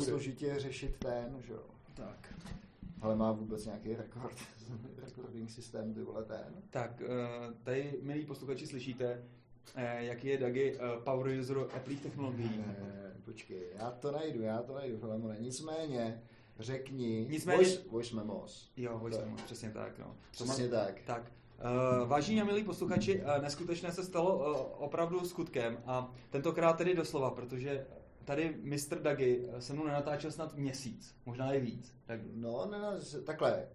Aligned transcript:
složitě 0.00 0.54
řešit 0.58 0.96
ten, 0.98 1.42
že 1.46 1.52
jo. 1.52 1.62
Tak. 1.94 2.34
Ale 3.00 3.16
má 3.16 3.32
vůbec 3.32 3.66
nějaký 3.66 3.96
rekord, 3.96 4.36
recording 5.04 5.50
systém, 5.50 5.94
ty 5.94 6.00
vole 6.02 6.24
ten. 6.24 6.54
Tak, 6.70 7.02
eh, 7.02 7.54
tady, 7.62 7.98
milí 8.02 8.24
posluchači, 8.26 8.66
slyšíte, 8.66 9.22
eh, 9.74 10.04
jaký 10.04 10.28
je 10.28 10.38
Dagi 10.38 10.74
eh, 10.76 11.00
power 11.04 11.38
user 11.40 11.58
Apple 11.58 11.94
technologií. 12.02 12.58
Ne, 12.58 12.76
počkej, 13.24 13.62
já 13.78 13.90
to 13.90 14.12
najdu, 14.12 14.42
já 14.42 14.62
to 14.62 14.74
najdu, 14.74 14.98
Filemone. 14.98 15.36
Nicméně, 15.40 16.22
řekni, 16.58 17.26
Nicméně- 17.30 17.56
voice, 17.56 17.80
voice 17.90 18.16
memos. 18.16 18.70
Jo, 18.76 18.98
voice 18.98 19.18
To- 19.18 19.24
memos, 19.24 19.42
přesně 19.42 19.70
tak. 19.70 19.98
No. 19.98 20.16
Přesně 20.30 20.64
má- 20.64 20.70
tak. 20.70 21.00
Tak, 21.06 21.32
uh, 22.02 22.08
vážení 22.08 22.40
a 22.40 22.44
milí 22.44 22.64
posluchači, 22.64 23.20
uh, 23.22 23.42
neskutečné 23.42 23.92
se 23.92 24.04
stalo 24.04 24.36
uh, 24.38 24.84
opravdu 24.84 25.24
skutkem 25.24 25.78
a 25.86 26.12
tentokrát 26.30 26.72
tedy 26.78 26.94
doslova, 26.94 27.30
protože 27.30 27.86
tady 28.30 28.56
Mr. 28.62 29.02
Dagi 29.02 29.48
eh, 29.52 29.60
se 29.60 29.72
mnou 29.72 29.86
nenatáčel 29.86 30.30
snad 30.30 30.56
měsíc, 30.56 31.14
možná 31.26 31.52
i 31.52 31.60
víc. 31.60 31.94
Tak, 32.06 32.20
No, 32.34 32.66
ne, 32.70 32.78
takhle. 33.24 33.66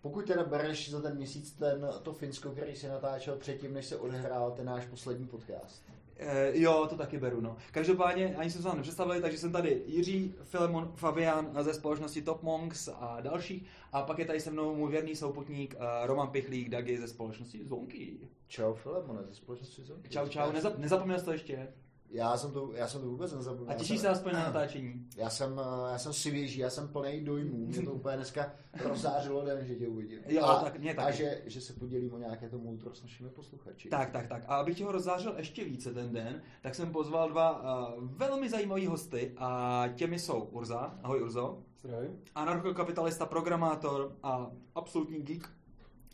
Pokud 0.00 0.26
teda 0.26 0.44
bereš 0.44 0.90
za 0.90 1.00
ten 1.00 1.16
měsíc 1.16 1.52
ten, 1.52 1.88
to 2.02 2.12
Finsko, 2.12 2.50
který 2.50 2.76
se 2.76 2.88
natáčel 2.88 3.36
předtím, 3.36 3.74
než 3.74 3.86
se 3.86 3.96
odehrál 3.96 4.50
ten 4.50 4.66
náš 4.66 4.86
poslední 4.86 5.26
podcast. 5.26 5.82
Eh, 6.16 6.58
jo, 6.58 6.86
to 6.90 6.96
taky 6.96 7.18
beru, 7.18 7.40
no. 7.40 7.56
Každopádně, 7.72 8.36
ani 8.36 8.50
jsme 8.50 8.62
se 8.62 8.68
vám 8.68 8.76
nepředstavili, 8.76 9.20
takže 9.20 9.38
jsem 9.38 9.52
tady 9.52 9.82
Jiří, 9.86 10.34
Filemon, 10.42 10.92
Fabian 10.96 11.56
ze 11.60 11.74
společnosti 11.74 12.22
Top 12.22 12.42
Monks 12.42 12.88
a 12.88 13.20
dalších. 13.20 13.64
A 13.92 14.02
pak 14.02 14.18
je 14.18 14.24
tady 14.24 14.40
se 14.40 14.50
mnou 14.50 14.74
můj 14.74 14.90
věrný 14.90 15.16
souputník 15.16 15.74
eh, 15.74 16.06
Roman 16.06 16.28
Pichlík, 16.28 16.68
Dagi 16.68 16.98
ze 16.98 17.08
společnosti 17.08 17.64
Zvonky. 17.64 18.16
Čau, 18.48 18.74
Filemone, 18.74 19.22
ze 19.28 19.34
společnosti 19.34 19.82
Zonky. 19.82 20.08
Čau, 20.08 20.28
čau, 20.28 20.52
Nezap, 20.52 20.78
nezapomněl 20.78 21.18
jsi 21.18 21.24
to 21.24 21.32
ještě? 21.32 21.68
Já 22.12 22.36
jsem 22.36 22.52
to, 22.52 22.70
já 22.74 22.88
jsem 22.88 23.00
to 23.00 23.06
vůbec 23.06 23.32
nezapomněl. 23.32 23.70
A 23.70 23.74
těšíš 23.74 24.00
se 24.00 24.08
aspoň 24.08 24.32
na 24.32 24.38
natáčení? 24.38 25.06
Já 25.16 25.30
jsem, 25.30 25.60
eh, 25.60 25.92
já 25.92 25.98
jsem 25.98 26.12
svěží, 26.12 26.58
já 26.58 26.70
jsem 26.70 26.88
plný 26.88 27.24
dojmů. 27.24 27.66
Mě 27.66 27.82
to 27.82 27.92
úplně 27.92 28.16
dneska 28.16 28.52
rozzářilo 28.84 29.44
den, 29.44 29.64
že 29.66 29.74
tě 29.74 29.88
uvidím. 29.88 30.18
Jo, 30.26 30.44
a, 30.44 30.64
tak 30.64 30.78
mě 30.78 30.94
a 30.94 31.04
taky. 31.04 31.16
že, 31.16 31.42
že 31.46 31.60
se 31.60 31.72
podělím 31.72 32.14
o 32.14 32.18
nějaké 32.18 32.48
to 32.48 32.58
moudro 32.58 32.94
s 32.94 33.02
našimi 33.02 33.30
posluchači. 33.30 33.88
Tak, 33.88 34.10
tak, 34.10 34.28
tak. 34.28 34.42
A 34.46 34.56
abych 34.56 34.76
ti 34.76 34.82
ho 34.82 34.92
rozzářil 34.92 35.34
ještě 35.36 35.64
více 35.64 35.94
ten 35.94 36.12
den, 36.12 36.42
tak 36.62 36.74
jsem 36.74 36.92
pozval 36.92 37.28
dva 37.28 37.62
uh, 37.96 38.04
velmi 38.04 38.50
zajímavý 38.50 38.86
hosty 38.86 39.34
a 39.36 39.84
těmi 39.94 40.18
jsou 40.18 40.40
Urza. 40.40 40.98
Ahoj 41.02 41.22
Urzo. 41.22 41.62
Zdravím. 41.80 42.20
Anarchokapitalista, 42.34 43.26
programátor 43.26 44.16
a 44.22 44.50
absolutní 44.74 45.22
geek. 45.22 45.48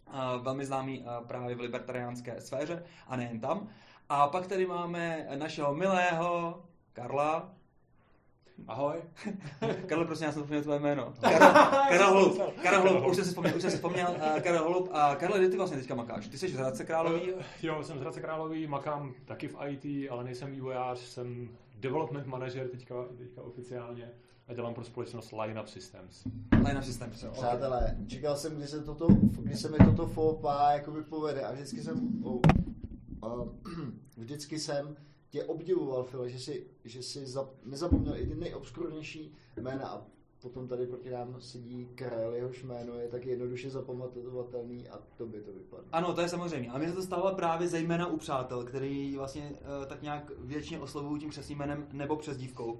A 0.07 0.37
velmi 0.37 0.67
známý 0.67 1.01
uh, 1.01 1.27
právě 1.27 1.57
v 1.57 1.61
libertariánské 1.61 2.41
sféře 2.41 2.85
a 3.07 3.17
nejen 3.17 3.41
tam. 3.41 3.69
A 4.09 4.29
pak 4.29 4.47
tady 4.47 4.67
máme 4.67 5.27
našeho 5.39 5.75
milého 5.75 6.63
Karla. 6.93 7.53
Ahoj. 8.69 8.97
Karle, 9.87 10.05
prosím, 10.05 10.27
já 10.27 10.33
jsem 10.33 10.43
zapomněl 10.43 10.63
tvoje 10.63 10.81
jméno. 10.81 11.13
Karel, 11.21 11.53
Karel 11.89 12.13
Holub. 12.13 12.43
Karel 12.63 12.81
Holub, 12.81 13.07
už 13.07 13.17
jsem 13.17 13.25
si 13.25 13.31
vzpomněl, 13.31 13.57
už 13.57 13.63
jsem 13.63 13.71
si 13.71 13.77
vzpomněl. 13.77 14.09
Uh, 14.17 14.41
Karel 14.41 14.65
Holub. 14.65 14.89
A 14.93 15.15
Karle, 15.15 15.39
kde 15.39 15.49
ty 15.49 15.57
vlastně 15.57 15.79
teďka 15.79 15.95
makáš? 15.95 16.29
Ty 16.29 16.39
jsi 16.39 16.49
z 16.49 16.55
Hradce 16.55 16.85
Králový? 16.85 17.33
Jo, 17.63 17.83
jsem 17.83 17.99
z 17.99 18.01
Hradce 18.01 18.21
Králový, 18.21 18.67
makám 18.67 19.15
taky 19.25 19.49
v 19.49 19.57
IT, 19.69 20.11
ale 20.11 20.25
nejsem 20.25 20.51
vývojář, 20.51 20.99
jsem 20.99 21.49
development 21.75 22.27
manager 22.27 22.69
teďka, 22.69 22.95
teďka 23.19 23.43
oficiálně 23.43 24.11
a 24.49 24.55
dělám 24.55 24.75
pro 24.75 24.85
společnost 24.85 25.35
Lineup 25.43 25.69
Systems. 25.69 26.25
Line 26.67 26.83
systém, 26.83 27.13
jo. 27.23 27.31
Přátelé, 27.33 27.97
čekal 28.07 28.37
jsem, 28.37 28.57
kdy 28.57 28.67
se, 28.67 28.85
toto, 28.85 29.07
kdy 29.43 29.57
se 29.57 29.69
mi 29.69 29.77
toto 29.79 30.07
fópa 30.07 30.73
jakoby 30.73 31.03
povede 31.03 31.43
a 31.43 31.53
vždycky 31.53 31.83
jsem, 31.83 32.25
oh, 32.25 32.41
vždycky 34.17 34.59
jsem 34.59 34.97
tě 35.31 35.45
obdivoval, 35.45 36.05
File, 36.05 36.29
že 36.29 36.39
si, 36.39 36.67
že 36.85 37.03
si 37.03 37.27
za, 37.27 37.51
nezapomněl 37.65 38.17
i 38.17 38.27
ty 38.27 38.35
nejobskurnější 38.35 39.35
jména 39.57 39.89
a 39.89 40.07
potom 40.43 40.69
tady 40.69 40.87
proti 40.87 41.11
nám 41.11 41.37
sedí 41.39 41.89
Karel, 41.95 42.35
jehož 42.35 42.65
jméno 42.65 42.95
je 42.95 43.09
tak 43.09 43.27
jednoduše 43.27 43.71
zapamatovatelný 43.71 44.89
a 44.89 44.99
to 45.17 45.27
by 45.27 45.41
to 45.41 45.53
vypadlo. 45.53 45.85
Ano, 45.93 46.15
to 46.15 46.21
je 46.21 46.29
samozřejmě. 46.29 46.71
A 46.71 46.79
mě 46.79 46.89
se 46.89 46.95
to 46.95 47.03
stává 47.03 47.35
právě 47.35 47.69
zejména 47.69 48.07
u 48.07 48.17
přátel, 48.17 48.65
který 48.65 49.17
vlastně 49.17 49.51
uh, 49.51 49.87
tak 49.87 50.03
nějak 50.03 50.33
většině 50.39 50.81
oslovují 50.81 51.21
tím 51.21 51.31
přesným 51.31 51.59
jménem 51.59 51.87
nebo 51.93 52.17
přezdívkou. 52.17 52.73
Uh, 52.73 52.79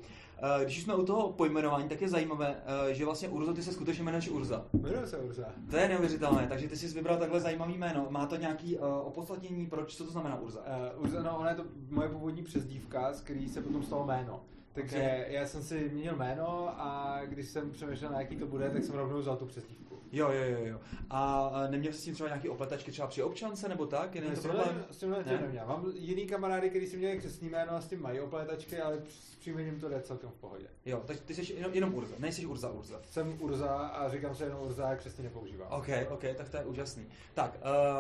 když 0.65 0.83
jsme 0.83 0.95
u 0.95 1.05
toho 1.05 1.33
pojmenování, 1.33 1.89
tak 1.89 2.01
je 2.01 2.09
zajímavé, 2.09 2.57
uh, 2.87 2.93
že 2.93 3.05
vlastně 3.05 3.29
Urzo, 3.29 3.55
ty 3.55 3.63
se 3.63 3.73
skutečně 3.73 4.03
jmenuješ 4.03 4.29
Urza. 4.29 4.67
Jmenuji 4.73 5.07
se 5.07 5.19
Urza. 5.19 5.47
To 5.71 5.77
je 5.77 5.89
neuvěřitelné, 5.89 6.47
takže 6.49 6.69
ty 6.69 6.77
jsi 6.77 6.89
vybral 6.89 7.19
takhle 7.19 7.41
zajímavý 7.41 7.79
jméno. 7.79 8.07
Má 8.11 8.27
to 8.27 8.37
nějaký 8.37 8.79
uh, 8.79 8.85
opodstatnění, 8.85 9.67
proč, 9.67 9.97
co 9.97 10.05
to 10.05 10.11
znamená 10.11 10.41
Urza? 10.41 10.61
Uh, 10.97 11.03
Urza, 11.05 11.23
no, 11.23 11.39
ona 11.39 11.51
je 11.51 11.57
to 11.57 11.65
moje 11.91 12.09
původní 12.09 12.43
přezdívka, 12.43 13.13
z 13.13 13.21
který 13.21 13.49
se 13.49 13.63
potom 13.63 13.83
stalo 13.83 14.05
jméno. 14.05 14.41
Takže 14.77 14.97
Ok. 14.97 15.03
okay. 15.03 15.25
já 15.35 15.47
jsem 15.47 15.63
si 15.63 15.91
měnil 15.93 16.17
jméno 16.17 16.69
a 16.81 17.21
když 17.25 17.49
jsem 17.49 17.71
přemýšlel, 17.71 18.11
na 18.11 18.21
jaký 18.21 18.37
to 18.37 18.47
bude, 18.47 18.71
tak 18.71 18.85
jsem 18.85 18.95
rovnou 18.95 19.19
vzal 19.19 19.37
tu 19.37 19.47
přezdívku. 19.47 19.97
Jo, 20.13 20.31
jo, 20.31 20.43
jo, 20.45 20.59
jo. 20.67 20.81
A 21.11 21.51
neměl 21.71 21.93
jsi 21.93 21.99
s 21.99 22.05
tím 22.05 22.15
třeba 22.15 22.29
nějaký 22.29 22.49
opletačky 22.49 22.91
třeba 22.91 23.09
při 23.09 23.23
občance 23.23 23.69
nebo 23.69 23.87
tak? 23.87 24.15
Je 24.15 24.21
Ne, 24.21 24.31
to 24.31 24.37
s 24.37 24.41
tímhle, 24.43 24.63
problém? 24.65 24.85
s 24.91 24.97
tímhle 24.97 25.19
Ne? 25.25 25.33
ne? 25.33 25.41
neměl. 25.41 25.67
Mám 25.67 25.85
jiný 25.95 26.27
kamarády, 26.27 26.71
kteří 26.71 26.87
si 26.87 26.97
měli 26.97 27.19
křesní 27.19 27.49
jméno 27.49 27.73
a 27.73 27.81
s 27.81 27.89
tím 27.89 28.03
mají 28.03 28.21
opletačky, 28.21 28.81
ale 28.81 28.99
s 29.09 29.37
příjmením 29.37 29.81
to 29.81 29.89
jde 29.89 30.01
celkem 30.01 30.31
v 30.31 30.35
pohodě. 30.35 30.67
Jo, 30.87 31.03
takže 31.07 31.23
ty 31.23 31.35
jsi 31.35 31.53
jenom, 31.53 31.73
jenom 31.75 31.95
Urza, 31.95 32.15
nejsi 32.19 32.47
Urza 32.47 32.71
Urza. 32.71 33.01
Jsem 33.11 33.37
Urza 33.43 33.69
a 33.77 34.09
říkám 34.09 34.35
se 34.35 34.45
jenom 34.45 34.61
Urza 34.63 34.89
a 34.89 34.95
křesní 34.97 35.25
nepoužívám. 35.25 35.69
OK, 35.71 35.89
OK, 36.11 36.25
tak 36.37 36.49
to 36.49 36.57
je 36.57 36.65
úžasný. 36.65 37.07
Tak, 37.35 37.59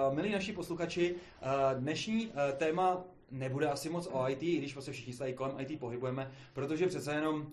uh, 0.08 0.14
milí 0.14 0.32
naši 0.32 0.53
posluchači, 0.53 1.14
uh, 1.14 1.81
dnešní 1.81 2.26
uh, 2.26 2.32
téma 2.56 3.04
nebude 3.31 3.69
asi 3.69 3.88
moc 3.88 4.09
o 4.12 4.28
IT, 4.28 4.42
i 4.42 4.59
když 4.59 4.75
vlastně 4.75 4.92
všichni 4.92 5.12
se 5.12 5.32
kolem 5.32 5.60
IT 5.60 5.81
pohybujeme, 5.81 6.31
protože 6.53 6.87
přece 6.87 7.14
jenom 7.14 7.41
uh, 7.41 7.47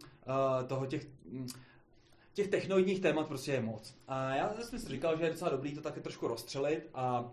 toho 0.67 0.85
těch, 0.85 1.07
mm, 1.25 1.47
těch 2.33 2.47
technoidních 2.47 2.99
témat 2.99 3.27
prostě 3.27 3.51
je 3.51 3.61
moc. 3.61 3.95
A 4.07 4.35
já 4.35 4.53
jsem 4.53 4.79
si 4.79 4.87
říkal, 4.89 5.17
že 5.17 5.23
je 5.23 5.29
docela 5.29 5.51
dobrý 5.51 5.73
to 5.73 5.81
taky 5.81 6.01
trošku 6.01 6.27
rozstřelit 6.27 6.89
a 6.93 7.31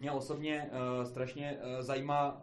mě 0.00 0.12
osobně 0.12 0.70
uh, 0.70 1.08
strašně 1.08 1.58
uh, 1.58 1.82
zajímá, 1.82 2.42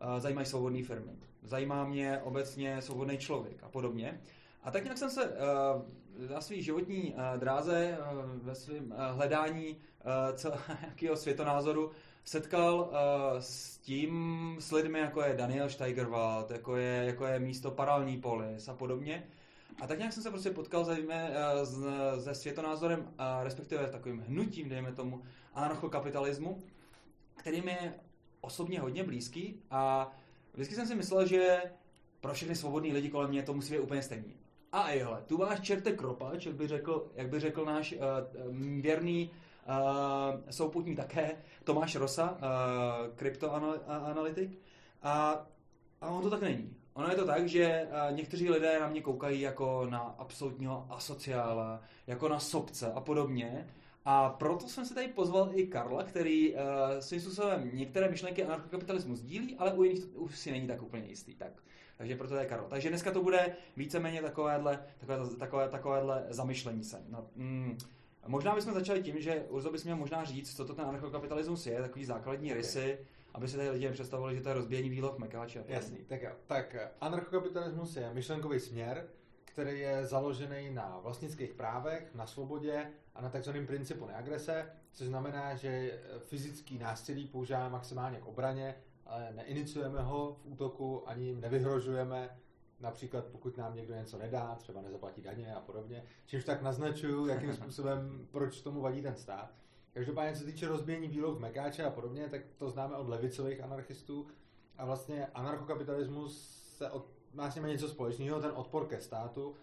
uh, 0.00 0.18
zajímají 0.18 0.46
svobodné 0.46 0.82
firmy. 0.82 1.12
Zajímá 1.42 1.84
mě 1.84 2.20
obecně 2.24 2.82
svobodný 2.82 3.18
člověk 3.18 3.62
a 3.62 3.68
podobně. 3.68 4.20
A 4.62 4.70
tak 4.70 4.84
nějak 4.84 4.98
jsem 4.98 5.10
se 5.10 5.28
uh, 5.28 6.30
na 6.30 6.40
svý 6.40 6.62
životní 6.62 7.14
uh, 7.14 7.40
dráze, 7.40 7.98
uh, 7.98 8.46
ve 8.46 8.54
svém 8.54 8.90
uh, 8.90 8.96
hledání 9.16 9.76
uh, 9.76 10.36
celého 10.36 11.16
světonázoru 11.16 11.90
setkal 12.24 12.90
uh, 12.90 13.38
s 13.38 13.78
tím, 13.78 14.56
s 14.60 14.72
lidmi, 14.72 14.98
jako 14.98 15.22
je 15.22 15.34
Daniel 15.34 15.68
Steigerwald, 15.68 16.50
jako 16.50 16.76
je, 16.76 17.04
jako 17.04 17.26
je 17.26 17.38
místo 17.38 17.70
Paralelní 17.70 18.20
polis 18.20 18.68
a 18.68 18.74
podobně. 18.74 19.26
A 19.80 19.86
tak 19.86 19.98
nějak 19.98 20.12
jsem 20.12 20.22
se 20.22 20.30
prostě 20.30 20.50
potkal 20.50 20.84
zejmě, 20.84 21.30
uh, 21.30 21.62
s, 21.62 21.84
se 22.24 22.34
světonázorem, 22.34 23.00
uh, 23.00 23.06
respektive 23.42 23.86
takovým 23.86 24.20
hnutím, 24.20 24.68
dejme 24.68 24.92
tomu, 24.92 25.22
anarchokapitalismu, 25.54 26.58
který 27.36 27.62
mi 27.62 27.70
je 27.70 27.94
osobně 28.40 28.80
hodně 28.80 29.04
blízký 29.04 29.62
a 29.70 30.12
vždycky 30.54 30.74
jsem 30.74 30.86
si 30.86 30.94
myslel, 30.94 31.26
že 31.26 31.62
pro 32.20 32.34
všechny 32.34 32.56
svobodní 32.56 32.92
lidi 32.92 33.10
kolem 33.10 33.30
mě 33.30 33.42
to 33.42 33.54
musí 33.54 33.72
být 33.72 33.80
úplně 33.80 34.02
stejný. 34.02 34.36
A 34.72 34.88
ejhle, 34.88 35.22
tu 35.26 35.38
máš 35.38 35.60
čerte 35.60 35.92
kropač, 35.92 36.46
jak 36.46 36.54
by 36.54 36.68
řekl, 36.68 37.10
jak 37.14 37.28
by 37.28 37.40
řekl 37.40 37.64
náš 37.64 37.92
uh, 37.92 38.00
věrný 38.80 39.30
uh, 39.66 40.40
souputník 40.50 40.96
také, 40.96 41.36
Tomáš 41.64 41.96
Rosa, 41.96 42.30
uh, 42.30 43.14
kryptoanalytik. 43.16 44.58
A, 45.02 45.46
a 46.00 46.08
on 46.08 46.22
to 46.22 46.30
tak 46.30 46.42
není. 46.42 46.76
Ono 46.94 47.08
je 47.08 47.16
to 47.16 47.26
tak, 47.26 47.48
že 47.48 47.88
uh, 47.88 48.16
někteří 48.16 48.50
lidé 48.50 48.80
na 48.80 48.88
mě 48.88 49.02
koukají 49.02 49.40
jako 49.40 49.86
na 49.90 49.98
absolutního 49.98 50.86
asociála, 50.90 51.80
jako 52.06 52.28
na 52.28 52.40
sobce 52.40 52.92
a 52.92 53.00
podobně. 53.00 53.68
A 54.04 54.30
proto 54.30 54.68
jsem 54.68 54.86
si 54.86 54.94
tady 54.94 55.08
pozval 55.08 55.50
i 55.52 55.66
Karla, 55.66 56.02
který 56.02 56.54
uh, 56.54 56.60
svým 57.00 57.20
způsobem 57.20 57.70
některé 57.72 58.08
myšlenky 58.08 58.44
anarchokapitalismu 58.44 59.16
sdílí, 59.16 59.56
ale 59.58 59.72
u 59.72 59.82
jiných 59.82 60.04
to 60.04 60.18
už 60.18 60.38
si 60.38 60.50
není 60.50 60.66
tak 60.66 60.82
úplně 60.82 61.06
jistý. 61.06 61.34
Tak. 61.34 61.52
Takže 61.98 62.16
proto 62.16 62.34
to 62.34 62.40
je 62.40 62.46
Karol. 62.46 62.66
Takže 62.68 62.88
dneska 62.88 63.10
to 63.10 63.22
bude 63.22 63.56
víceméně 63.76 64.22
takovéhle, 64.22 64.84
takové, 64.98 65.36
takové, 65.36 65.68
takovéhle 65.68 66.26
zamyšlení 66.28 66.84
se. 66.84 67.04
No, 67.08 67.26
mm, 67.36 67.78
možná 68.26 68.54
bychom 68.54 68.74
začali 68.74 69.02
tím, 69.02 69.20
že 69.20 69.44
Urzo 69.48 69.72
bys 69.72 69.84
měl 69.84 69.96
možná 69.96 70.24
říct, 70.24 70.56
co 70.56 70.64
to 70.64 70.74
ten 70.74 70.84
anarchokapitalismus 70.84 71.66
je, 71.66 71.80
takový 71.80 72.04
základní 72.04 72.48
okay. 72.48 72.56
rysy, 72.56 72.98
aby 73.34 73.48
si 73.48 73.56
tady 73.56 73.70
lidi 73.70 73.88
představovali, 73.88 74.36
že 74.36 74.42
to 74.42 74.48
je 74.48 74.54
rozbíjení 74.54 74.88
výloh 74.88 75.18
mekáče. 75.18 75.64
Jasný, 75.68 75.98
tak 76.06 76.22
jo. 76.22 76.30
Tak 76.46 76.74
eh, 76.74 76.90
anarchokapitalismus 77.00 77.96
je 77.96 78.14
myšlenkový 78.14 78.60
směr, 78.60 79.08
který 79.44 79.80
je 79.80 80.06
založený 80.06 80.70
na 80.70 81.00
vlastnických 81.02 81.54
právech, 81.54 82.14
na 82.14 82.26
svobodě 82.26 82.90
a 83.14 83.22
na 83.22 83.28
takzvaném 83.28 83.66
principu 83.66 84.06
neagrese, 84.06 84.70
což 84.92 85.06
znamená, 85.06 85.54
že 85.54 86.00
fyzický 86.18 86.78
násilí 86.78 87.26
používáme 87.26 87.70
maximálně 87.70 88.18
k 88.18 88.26
obraně, 88.26 88.74
ale 89.06 89.32
neiniciujeme 89.32 90.02
ho 90.02 90.36
v 90.42 90.46
útoku, 90.52 91.08
ani 91.08 91.24
jim 91.24 91.40
nevyhrožujeme, 91.40 92.38
například 92.84 93.24
pokud 93.24 93.56
nám 93.56 93.76
někdo 93.76 93.94
něco 93.94 94.18
nedá, 94.18 94.54
třeba 94.54 94.82
nezaplatí 94.82 95.22
daně 95.22 95.54
a 95.54 95.60
podobně, 95.60 96.04
čímž 96.26 96.44
tak 96.44 96.62
naznačuju, 96.62 97.26
jakým 97.26 97.54
způsobem, 97.56 98.28
proč 98.30 98.60
tomu 98.60 98.80
vadí 98.80 99.02
ten 99.02 99.16
stát. 99.16 99.54
Každopádně, 99.92 100.32
co 100.32 100.38
se 100.38 100.44
týče 100.44 100.68
rozbíjení 100.68 101.08
výloh 101.08 101.38
mekáče 101.38 101.84
a 101.84 101.90
podobně, 101.90 102.28
tak 102.28 102.40
to 102.56 102.70
známe 102.70 102.96
od 102.96 103.08
levicových 103.08 103.60
anarchistů 103.60 104.26
a 104.78 104.84
vlastně 104.84 105.26
anarchokapitalismus 105.26 106.62
se 106.76 106.90
od, 106.90 107.06
má 107.32 107.50
s 107.50 107.54
nimi 107.54 107.68
něco 107.68 107.88
společného, 107.88 108.40
ten 108.40 108.52
odpor 108.54 108.86
ke 108.86 109.00
státu 109.00 109.54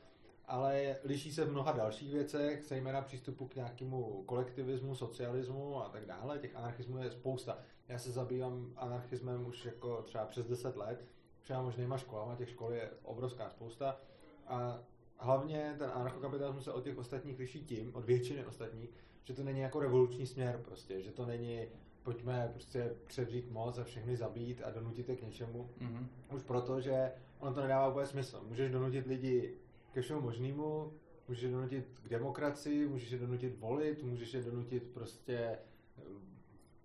ale 0.52 0.96
liší 1.04 1.34
se 1.34 1.46
v 1.46 1.52
mnoha 1.52 1.72
dalších 1.72 2.14
věcech, 2.14 2.66
zejména 2.66 3.02
přístupu 3.02 3.48
k 3.48 3.56
nějakému 3.56 4.24
kolektivismu, 4.26 4.96
socialismu 4.96 5.84
a 5.84 5.90
tak 5.90 6.06
dále. 6.06 6.40
Těch 6.40 6.56
anarchismů 6.56 6.98
je 6.98 7.12
spousta. 7.12 7.58
Já 7.88 8.00
se 8.00 8.12
zabývám 8.12 8.74
anarchismem 8.76 9.48
už 9.48 9.66
jako 9.66 10.02
třeba 10.02 10.26
přes 10.26 10.46
10 10.46 10.78
let, 10.78 11.06
všema 11.42 11.62
možnýma 11.62 11.98
školama, 11.98 12.36
těch 12.36 12.50
škol 12.50 12.74
je 12.74 12.90
obrovská 13.04 13.50
spousta 13.50 14.00
a 14.48 14.80
hlavně 15.18 15.76
ten 15.78 15.92
anarchokapitalismus 15.94 16.64
se 16.64 16.74
od 16.74 16.84
těch 16.84 16.98
ostatních 16.98 17.40
liší 17.40 17.66
tím, 17.66 17.96
od 17.96 18.06
většiny 18.06 18.46
ostatních, 18.46 18.90
že 19.24 19.34
to 19.34 19.44
není 19.44 19.60
jako 19.60 19.80
revoluční 19.80 20.26
směr 20.26 20.62
prostě, 20.66 21.02
že 21.02 21.12
to 21.12 21.26
není 21.26 21.68
pojďme 22.04 22.50
prostě 22.54 22.96
převřít 23.08 23.52
moc 23.52 23.78
a 23.78 23.84
všechny 23.84 24.18
zabít 24.18 24.62
a 24.66 24.72
donutit 24.72 25.10
je 25.10 25.16
k 25.16 25.22
něčemu. 25.22 25.70
Mhm. 25.80 26.08
Už 26.36 26.44
proto, 26.44 26.82
že 26.82 27.12
on 27.40 27.54
to 27.54 27.62
nedává 27.62 27.90
úplně 27.90 28.06
smysl. 28.06 28.44
Můžeš 28.48 28.72
donutit 28.72 29.08
lidi 29.08 29.54
ke 29.94 30.02
všemu 30.02 30.22
možnému, 30.22 30.94
můžeš 31.28 31.44
je 31.44 31.50
donutit 31.52 31.86
k 32.04 32.10
demokracii, 32.10 32.88
můžeš 32.88 33.12
je 33.12 33.18
donutit 33.18 33.60
volit, 33.60 34.04
můžeš 34.04 34.34
je 34.34 34.42
donutit 34.42 34.84
prostě 34.94 35.60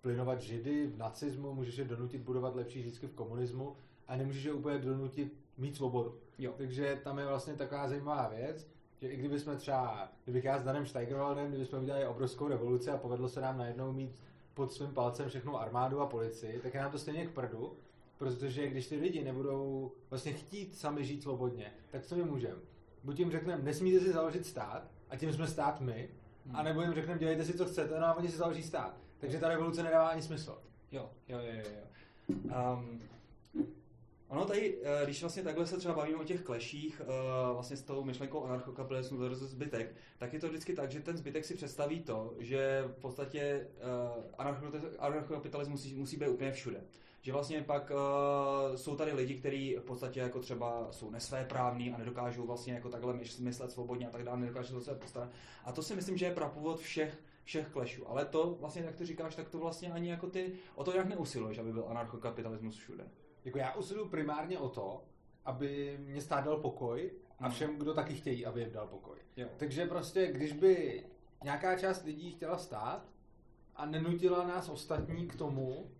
plynovat 0.01 0.41
židy 0.41 0.87
v 0.87 0.97
nacismu, 0.97 1.53
můžeš 1.53 1.77
je 1.77 1.85
donutit 1.85 2.21
budovat 2.21 2.55
lepší 2.55 2.79
vždycky 2.79 3.07
v 3.07 3.13
komunismu 3.13 3.75
a 4.07 4.15
nemůžeš 4.15 4.43
je 4.43 4.53
úplně 4.53 4.77
donutit 4.77 5.33
mít 5.57 5.75
svobodu. 5.75 6.15
Jo. 6.37 6.53
Takže 6.57 6.99
tam 7.03 7.19
je 7.19 7.25
vlastně 7.25 7.53
taková 7.53 7.87
zajímavá 7.89 8.27
věc, 8.27 8.67
že 9.01 9.07
i 9.07 9.17
kdyby 9.17 9.39
jsme 9.39 9.55
třeba, 9.55 10.11
kdybych 10.23 10.43
já 10.43 10.59
s 10.59 10.63
Danem 10.63 10.85
Steigerwaldem, 10.85 11.49
kdybychom 11.49 11.83
udělali 11.83 12.07
obrovskou 12.07 12.47
revoluci 12.47 12.89
a 12.89 12.97
povedlo 12.97 13.29
se 13.29 13.41
nám 13.41 13.57
najednou 13.57 13.93
mít 13.93 14.23
pod 14.53 14.71
svým 14.71 14.93
palcem 14.93 15.29
všechnou 15.29 15.57
armádu 15.57 16.01
a 16.01 16.05
policii, 16.05 16.59
tak 16.59 16.73
je 16.73 16.79
nám 16.79 16.91
to 16.91 16.99
stejně 16.99 17.25
k 17.25 17.31
prdu, 17.31 17.73
protože 18.17 18.67
když 18.67 18.87
ty 18.87 18.95
lidi 18.95 19.23
nebudou 19.23 19.91
vlastně 20.09 20.33
chtít 20.33 20.75
sami 20.75 21.05
žít 21.05 21.23
svobodně, 21.23 21.73
tak 21.91 22.03
co 22.05 22.15
my 22.15 22.23
můžeme? 22.23 22.55
Buď 23.03 23.19
jim 23.19 23.31
řekneme, 23.31 23.63
nesmíte 23.63 23.99
si 23.99 24.13
založit 24.13 24.45
stát, 24.45 24.91
a 25.09 25.15
tím 25.15 25.33
jsme 25.33 25.47
stát 25.47 25.81
my, 25.81 26.09
Hmm. 26.47 26.55
a 26.55 26.63
nebo 26.63 26.81
jim 26.81 26.93
řekneme, 26.93 27.19
dělejte 27.19 27.45
si, 27.45 27.57
co 27.57 27.65
chcete, 27.65 27.99
no 27.99 28.05
a 28.05 28.13
oni 28.13 28.29
si 28.29 28.37
založí 28.37 28.63
stát. 28.63 28.97
Takže 29.19 29.39
ta 29.39 29.47
revoluce 29.47 29.83
nedává 29.83 30.07
ani 30.07 30.21
smysl. 30.21 30.57
Jo, 30.91 31.09
jo, 31.27 31.39
jo, 31.39 31.63
jo. 31.75 31.87
Um, 32.29 33.01
ono 34.29 34.45
tady, 34.45 34.77
eh, 34.83 35.05
když 35.05 35.21
vlastně 35.21 35.43
takhle 35.43 35.67
se 35.67 35.77
třeba 35.77 35.93
bavíme 35.93 36.17
o 36.17 36.23
těch 36.23 36.41
kleších 36.41 37.01
eh, 37.01 37.05
vlastně 37.53 37.77
s 37.77 37.81
tou 37.81 38.03
myšlenkou 38.03 38.43
anarchokapitalismu 38.43 39.17
versus 39.17 39.49
zbytek, 39.49 39.95
tak 40.17 40.33
je 40.33 40.39
to 40.39 40.47
vždycky 40.47 40.73
tak, 40.73 40.91
že 40.91 40.99
ten 40.99 41.17
zbytek 41.17 41.45
si 41.45 41.55
představí 41.55 42.01
to, 42.01 42.33
že 42.39 42.83
v 42.87 43.01
podstatě 43.01 43.39
eh, 43.39 44.43
anarcho- 44.43 44.89
anarchokapitalismus 44.99 45.81
musí, 45.81 45.95
musí 45.95 46.17
být 46.17 46.27
úplně 46.27 46.51
všude. 46.51 46.83
Že 47.21 47.33
vlastně 47.33 47.61
pak 47.61 47.91
jsou 48.75 48.95
tady 48.95 49.11
lidi, 49.11 49.35
kteří 49.35 49.75
v 49.79 49.83
podstatě 49.83 50.19
jako 50.19 50.39
třeba 50.39 50.87
jsou 50.91 51.09
nesvéprávní 51.09 51.93
a 51.93 51.97
nedokážou 51.97 52.47
vlastně 52.47 52.73
jako 52.73 52.89
takhle 52.89 53.19
myslet 53.39 53.71
svobodně 53.71 54.07
a 54.07 54.09
tak 54.09 54.23
dále, 54.23 54.37
nedokážou 54.37 54.81
se 54.81 54.95
postarat. 54.95 55.29
A 55.65 55.71
to 55.71 55.83
si 55.83 55.95
myslím, 55.95 56.17
že 56.17 56.25
je 56.25 56.33
prapůvod 56.33 56.79
všech 56.79 57.17
všech 57.47 57.67
klešů. 57.67 58.09
Ale 58.09 58.25
to 58.25 58.57
vlastně, 58.59 58.81
jak 58.81 58.95
ty 58.95 59.05
říkáš, 59.05 59.35
tak 59.35 59.49
to 59.49 59.57
vlastně 59.59 59.91
ani 59.91 60.09
jako 60.09 60.29
ty 60.29 60.53
o 60.75 60.83
to 60.83 60.91
jak 60.95 61.07
neusiluješ, 61.07 61.57
aby 61.57 61.73
byl 61.73 61.85
anarchokapitalismus 61.89 62.77
všude. 62.77 63.07
Jako 63.45 63.57
já 63.57 63.73
usiluju 63.75 64.09
primárně 64.09 64.59
o 64.59 64.69
to, 64.69 65.03
aby 65.45 65.97
mě 65.99 66.21
stát 66.21 66.45
dal 66.45 66.57
pokoj 66.57 67.11
a 67.39 67.43
Hmm. 67.43 67.51
všem, 67.51 67.77
kdo 67.77 67.93
taky 67.93 68.13
chtějí, 68.15 68.45
aby 68.45 68.59
jim 68.61 68.71
dal 68.71 68.87
pokoj. 68.87 69.17
Jo. 69.37 69.47
Takže 69.57 69.85
prostě, 69.85 70.27
když 70.27 70.53
by 70.53 71.03
nějaká 71.43 71.77
část 71.77 72.03
lidí 72.03 72.31
chtěla 72.31 72.57
stát 72.57 73.09
a 73.75 73.85
nenutila 73.85 74.47
nás 74.47 74.69
ostatní 74.69 75.27
k 75.27 75.35
tomu, 75.35 75.91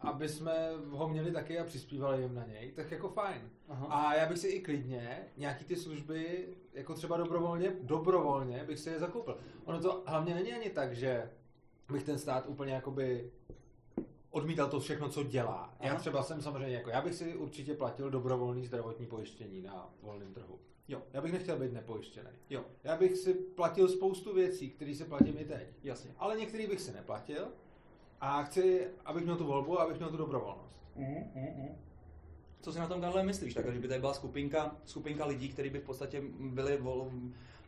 aby 0.00 0.28
jsme 0.28 0.70
ho 0.90 1.08
měli 1.08 1.32
taky 1.32 1.58
a 1.58 1.64
přispívali 1.64 2.22
jim 2.22 2.34
na 2.34 2.46
něj, 2.46 2.72
tak 2.72 2.90
jako 2.90 3.08
fajn. 3.08 3.50
Aha. 3.68 3.86
A 3.86 4.14
já 4.14 4.26
bych 4.28 4.38
si 4.38 4.48
i 4.48 4.60
klidně 4.60 5.18
nějaký 5.36 5.64
ty 5.64 5.76
služby, 5.76 6.48
jako 6.74 6.94
třeba 6.94 7.16
dobrovolně, 7.16 7.72
dobrovolně 7.82 8.64
bych 8.64 8.78
si 8.78 8.90
je 8.90 8.98
zakoupil. 8.98 9.38
Ono 9.64 9.80
to 9.80 10.02
hlavně 10.06 10.34
není 10.34 10.52
ani 10.52 10.70
tak, 10.70 10.96
že 10.96 11.30
bych 11.92 12.04
ten 12.04 12.18
stát 12.18 12.46
úplně 12.46 12.72
jakoby 12.72 13.30
odmítal 14.30 14.68
to 14.68 14.80
všechno, 14.80 15.08
co 15.08 15.22
dělá. 15.22 15.74
Já 15.80 15.90
Aha. 15.90 15.98
třeba 15.98 16.22
jsem 16.22 16.42
samozřejmě 16.42 16.76
jako, 16.76 16.90
já 16.90 17.00
bych 17.00 17.14
si 17.14 17.36
určitě 17.36 17.74
platil 17.74 18.10
dobrovolný 18.10 18.66
zdravotní 18.66 19.06
pojištění 19.06 19.62
na 19.62 19.90
volném 20.02 20.34
trhu. 20.34 20.58
Jo. 20.88 21.02
Já 21.12 21.20
bych 21.20 21.32
nechtěl 21.32 21.58
být 21.58 21.72
nepojištěný. 21.72 22.28
Jo, 22.50 22.64
Já 22.84 22.96
bych 22.96 23.16
si 23.16 23.34
platil 23.34 23.88
spoustu 23.88 24.34
věcí, 24.34 24.70
které 24.70 24.94
si 24.94 25.04
platím 25.04 25.38
i 25.38 25.44
teď. 25.44 25.68
jasně. 25.82 26.10
Ale 26.18 26.38
některý 26.38 26.66
bych 26.66 26.80
si 26.80 26.92
neplatil 26.92 27.48
a 28.20 28.42
chci, 28.42 28.86
abych 29.04 29.24
měl 29.24 29.36
tu 29.36 29.46
volbu 29.46 29.80
a 29.80 29.84
abych 29.84 29.96
měl 29.96 30.10
tu 30.10 30.16
dobrovolnost. 30.16 30.76
Co 32.60 32.72
si 32.72 32.78
na 32.78 32.86
tom, 32.86 33.00
Karle, 33.00 33.22
myslíš? 33.22 33.54
Tak, 33.54 33.74
že 33.74 33.80
by 33.80 33.88
tady 33.88 34.00
byla 34.00 34.14
skupinka, 34.14 34.76
skupinka 34.84 35.26
lidí, 35.26 35.48
kteří 35.48 35.70
by 35.70 35.78
v 35.78 35.84
podstatě 35.84 36.22
byli 36.40 36.76
vol, 36.76 37.10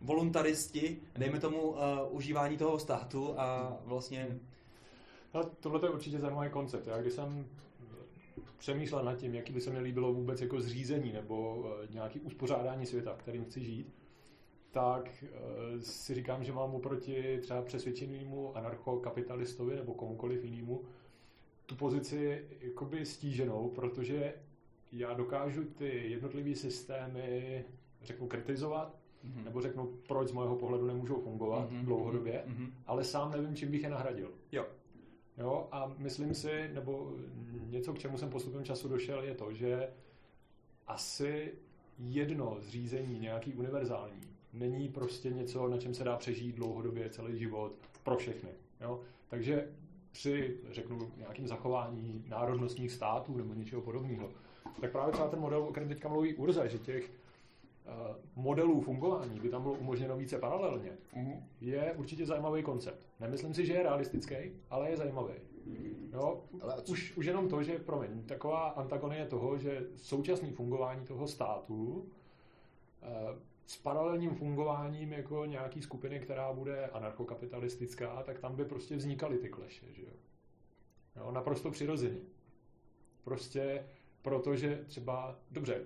voluntaristi, 0.01 1.01
dejme 1.19 1.41
tomu, 1.41 1.63
uh, 1.63 1.77
užívání 2.11 2.57
toho 2.57 2.79
státu 2.79 3.41
a 3.41 3.77
vlastně... 3.85 4.39
Ale 5.33 5.45
tohle 5.61 5.81
je 5.83 5.91
určitě 5.91 6.19
zajímavý 6.19 6.51
koncept. 6.51 6.87
Já 6.87 7.01
když 7.01 7.13
jsem 7.13 7.47
přemýšlel 8.59 9.05
nad 9.05 9.17
tím, 9.17 9.35
jaký 9.35 9.53
by 9.53 9.61
se 9.61 9.71
mi 9.71 9.81
líbilo 9.81 10.13
vůbec 10.13 10.41
jako 10.41 10.61
zřízení 10.61 11.13
nebo 11.13 11.67
eh, 11.83 11.89
nějaký 11.91 12.21
uspořádání 12.21 12.87
světa, 12.87 13.17
kterým 13.19 13.45
chci 13.45 13.65
žít, 13.65 13.95
tak 14.71 15.25
eh, 15.25 15.81
si 15.81 16.15
říkám, 16.15 16.45
že 16.45 16.53
mám 16.53 16.75
oproti 16.75 17.39
třeba 17.41 17.63
přesvědčenému 17.63 18.57
anarchokapitalistovi 18.57 19.77
nebo 19.77 19.95
komukoliv 19.95 20.45
jinému 20.45 20.83
tu 21.67 21.75
pozici 21.77 22.45
jakoby 22.61 23.07
stíženou, 23.07 23.69
protože 23.69 24.35
já 24.93 25.15
dokážu 25.15 25.65
ty 25.65 26.11
jednotlivé 26.11 26.55
systémy 26.55 27.65
řeknu 28.03 28.27
kritizovat, 28.27 28.97
Mhm. 29.25 29.45
nebo 29.45 29.61
řeknu, 29.61 29.87
proč 30.09 30.29
z 30.29 30.33
mého 30.33 30.57
pohledu 30.57 30.87
nemůžou 30.87 31.21
fungovat 31.21 31.71
Mhm, 31.71 31.85
dlouhodobě, 31.85 32.43
mhm. 32.47 32.73
ale 32.87 33.05
sám 33.05 33.31
nevím, 33.31 33.57
čím 33.57 33.71
bych 33.71 33.83
je 33.83 33.91
nahradil. 33.91 34.33
Jo. 34.53 34.67
Jo, 35.39 35.69
a 35.73 35.93
myslím 35.99 36.35
si, 36.35 36.71
nebo 36.75 37.13
něco, 37.67 37.93
k 37.93 37.99
čemu 37.99 38.19
jsem 38.19 38.31
postupem 38.31 38.65
času 38.65 38.89
došel, 38.89 39.23
je 39.23 39.35
to, 39.35 39.53
že 39.53 39.89
asi 40.87 41.53
jedno 41.99 42.57
zřízení, 42.61 43.19
nějaký 43.19 43.55
univerzální, 43.55 44.21
není 44.53 44.89
prostě 44.89 45.31
něco, 45.31 45.69
na 45.69 45.79
čem 45.79 45.95
se 45.95 46.05
dá 46.05 46.17
přežít 46.17 46.57
dlouhodobě 46.57 47.11
celý 47.11 47.39
život 47.39 47.73
pro 48.05 48.17
všechny. 48.17 48.51
Jo? 48.81 49.01
Takže 49.29 49.69
při, 50.13 50.57
řeknu, 50.71 51.11
nějakým 51.17 51.47
zachování 51.47 52.25
národnostních 52.29 52.93
států 52.93 53.37
nebo 53.37 53.55
něčeho 53.55 53.83
podobného, 53.83 54.31
tak 54.81 54.93
právě 54.93 55.13
třeba 55.13 55.29
ten 55.29 55.41
model, 55.41 55.63
o 55.63 55.71
kterém 55.71 55.89
teďka 55.89 56.09
mluví 56.09 56.35
Urza, 56.35 56.67
že 56.67 56.79
těch 56.79 57.11
eh, 57.87 57.91
modelů 58.37 58.81
fungování 58.81 59.41
by 59.41 59.49
tam 59.49 59.63
bylo 59.63 59.75
umožněno 59.75 60.17
více 60.17 60.39
paralelně, 60.39 60.91
Mhm. 61.17 61.33
je 61.61 61.95
určitě 61.97 62.27
zajímavý 62.27 62.63
koncept. 62.63 63.07
Nemyslím 63.21 63.55
si, 63.55 63.67
že 63.67 63.73
je 63.73 63.83
realistický, 63.83 64.35
ale 64.71 64.91
je 64.91 64.97
zajímavý. 64.97 65.33
Jo, 66.13 66.41
Ale 66.61 66.75
co- 66.83 66.93
už, 66.93 67.17
už 67.17 67.27
jenom 67.27 67.49
to, 67.49 67.63
že, 67.63 67.79
promiň, 67.79 68.23
taková 68.27 68.69
antagonie 68.69 69.27
toho, 69.27 69.59
že 69.59 69.87
současné 69.97 70.53
fungování 70.53 71.07
toho 71.07 71.29
státu 71.29 72.05
eh, 73.03 73.07
s 73.71 73.77
paralelním 73.77 74.35
fungováním 74.35 75.13
jako 75.13 75.45
nějaký 75.45 75.83
skupiny, 75.83 76.21
která 76.21 76.53
bude 76.53 76.87
anarchokapitalistická, 76.87 78.23
tak 78.23 78.39
tam 78.39 78.57
by 78.57 78.65
prostě 78.65 78.97
vznikaly 78.97 79.39
ty 79.39 79.49
kleše, 79.49 79.87
že 79.93 80.03
jo. 80.03 80.13
jo 81.17 81.31
naprosto 81.31 81.71
přirozeně. 81.71 82.21
Prostě 83.25 83.85
protože 84.23 84.85
třeba, 84.87 85.39
dobře, 85.51 85.85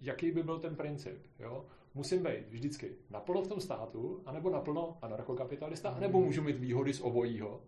jaký 0.00 0.30
by 0.30 0.42
byl 0.42 0.58
ten 0.58 0.76
princip, 0.76 1.26
jo? 1.38 1.66
Musím 1.94 2.22
být 2.22 2.48
vždycky 2.48 2.96
naplno 3.10 3.42
v 3.42 3.48
tom 3.48 3.60
státu, 3.60 4.22
anebo 4.26 4.50
naplno 4.50 4.98
anarchokapitalista, 5.02 5.90
anebo 5.90 6.20
můžu 6.20 6.42
mít 6.42 6.58
výhody 6.58 6.94
z 6.94 7.00
obojího 7.00 7.60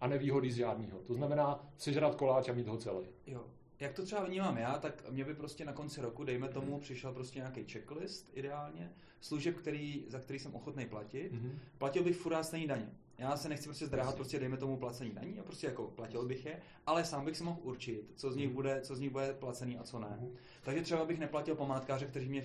a 0.00 0.06
nevýhody 0.06 0.50
z 0.50 0.56
žádného. 0.56 0.98
To 0.98 1.14
znamená 1.14 1.68
sežrat 1.76 2.14
koláč 2.14 2.48
a 2.48 2.52
mít 2.52 2.66
ho 2.66 2.76
celý. 2.76 3.06
Jo. 3.26 3.44
Jak 3.80 3.92
to 3.92 4.04
třeba 4.04 4.24
vnímám 4.24 4.58
já, 4.58 4.78
tak 4.78 5.10
mě 5.10 5.24
by 5.24 5.34
prostě 5.34 5.64
na 5.64 5.72
konci 5.72 6.00
roku, 6.00 6.24
dejme 6.24 6.48
tomu, 6.48 6.80
přišel 6.80 7.12
prostě 7.12 7.38
nějaký 7.38 7.64
checklist 7.64 8.30
ideálně, 8.32 8.92
služeb, 9.20 9.56
který, 9.56 10.04
za 10.08 10.18
který 10.20 10.38
jsem 10.38 10.54
ochotný 10.54 10.86
platit. 10.86 11.32
Mhm. 11.32 11.58
Platil 11.78 12.04
bych 12.04 12.16
furt 12.16 12.44
stejný 12.44 12.66
daně. 12.66 12.90
Já 13.18 13.36
se 13.36 13.48
nechci 13.48 13.64
prostě 13.64 13.86
zdráhat, 13.86 14.14
prostě 14.14 14.38
dejme 14.38 14.56
tomu 14.56 14.76
placení 14.76 15.10
daní 15.10 15.40
a 15.40 15.42
prostě 15.42 15.66
jako 15.66 15.82
platil 15.82 16.26
bych 16.26 16.46
je, 16.46 16.60
ale 16.86 17.04
sám 17.04 17.24
bych 17.24 17.36
si 17.36 17.44
mohl 17.44 17.58
určit, 17.62 18.12
co 18.16 18.32
z 18.32 18.36
nich 18.36 18.48
bude, 18.48 18.80
co 18.80 18.96
z 18.96 19.00
nich 19.00 19.10
bude 19.10 19.32
placený 19.32 19.78
a 19.78 19.82
co 19.82 19.98
ne. 19.98 20.16
Mhm. 20.20 20.30
Takže 20.62 20.82
třeba 20.82 21.04
bych 21.04 21.18
neplatil 21.18 21.54
památkáře, 21.54 22.06
kteří 22.06 22.28
mě 22.28 22.42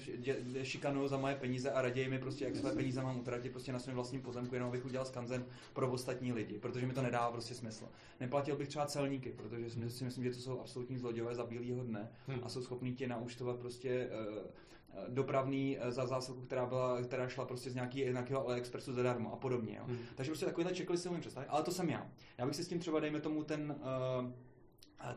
šikanují 0.63 1.09
za 1.09 1.17
moje 1.17 1.35
peníze 1.35 1.71
a 1.71 1.81
raději 1.81 2.09
mi 2.09 2.19
prostě, 2.19 2.45
jak 2.45 2.55
své 2.55 2.71
peníze 2.71 3.01
mám 3.03 3.19
utratit 3.19 3.51
prostě 3.51 3.73
na 3.73 3.79
svém 3.79 3.95
vlastním 3.95 4.21
pozemku, 4.21 4.55
jenom 4.55 4.69
abych 4.69 4.85
udělal 4.85 5.05
skanzen 5.05 5.45
pro 5.73 5.91
ostatní 5.91 6.33
lidi, 6.33 6.59
protože 6.59 6.85
mi 6.85 6.93
to 6.93 7.01
nedává 7.01 7.31
prostě 7.31 7.53
smysl. 7.53 7.89
Neplatil 8.19 8.55
bych 8.55 8.67
třeba 8.67 8.85
celníky, 8.85 9.29
protože 9.31 9.69
si 9.69 10.03
myslím, 10.03 10.23
že 10.23 10.31
to 10.31 10.39
jsou 10.39 10.59
absolutní 10.59 10.97
zlodějové 10.97 11.35
za 11.35 11.45
bílýho 11.45 11.83
dne 11.83 12.11
Hmm. 12.27 12.39
a 12.43 12.49
jsou 12.49 12.61
schopní 12.61 12.93
ti 12.95 13.07
naúčtovat 13.07 13.59
prostě 13.59 13.89
eh, 13.89 14.41
dopravný 15.09 15.77
eh, 15.79 15.91
za 15.91 16.05
zásilku, 16.05 16.41
která, 16.41 16.65
byla, 16.65 17.01
která 17.01 17.29
šla 17.29 17.45
prostě 17.45 17.69
z 17.69 17.75
nějaký, 17.75 18.03
nějakého 18.03 18.47
AliExpressu 18.47 18.93
zadarmo 18.93 19.33
a 19.33 19.35
podobně. 19.35 19.75
Jo. 19.77 19.83
Hmm. 19.87 19.97
Takže 20.15 20.31
prostě 20.31 20.45
takovýhle 20.45 20.73
checklist 20.73 21.03
si 21.03 21.09
umím 21.09 21.21
představit, 21.21 21.47
ale 21.47 21.63
to 21.63 21.71
jsem 21.71 21.89
já. 21.89 22.09
Já 22.37 22.45
bych 22.45 22.55
si 22.55 22.63
s 22.63 22.67
tím 22.67 22.79
třeba, 22.79 22.99
dejme 22.99 23.21
tomu, 23.21 23.43
ten 23.43 23.75
eh, 23.81 24.53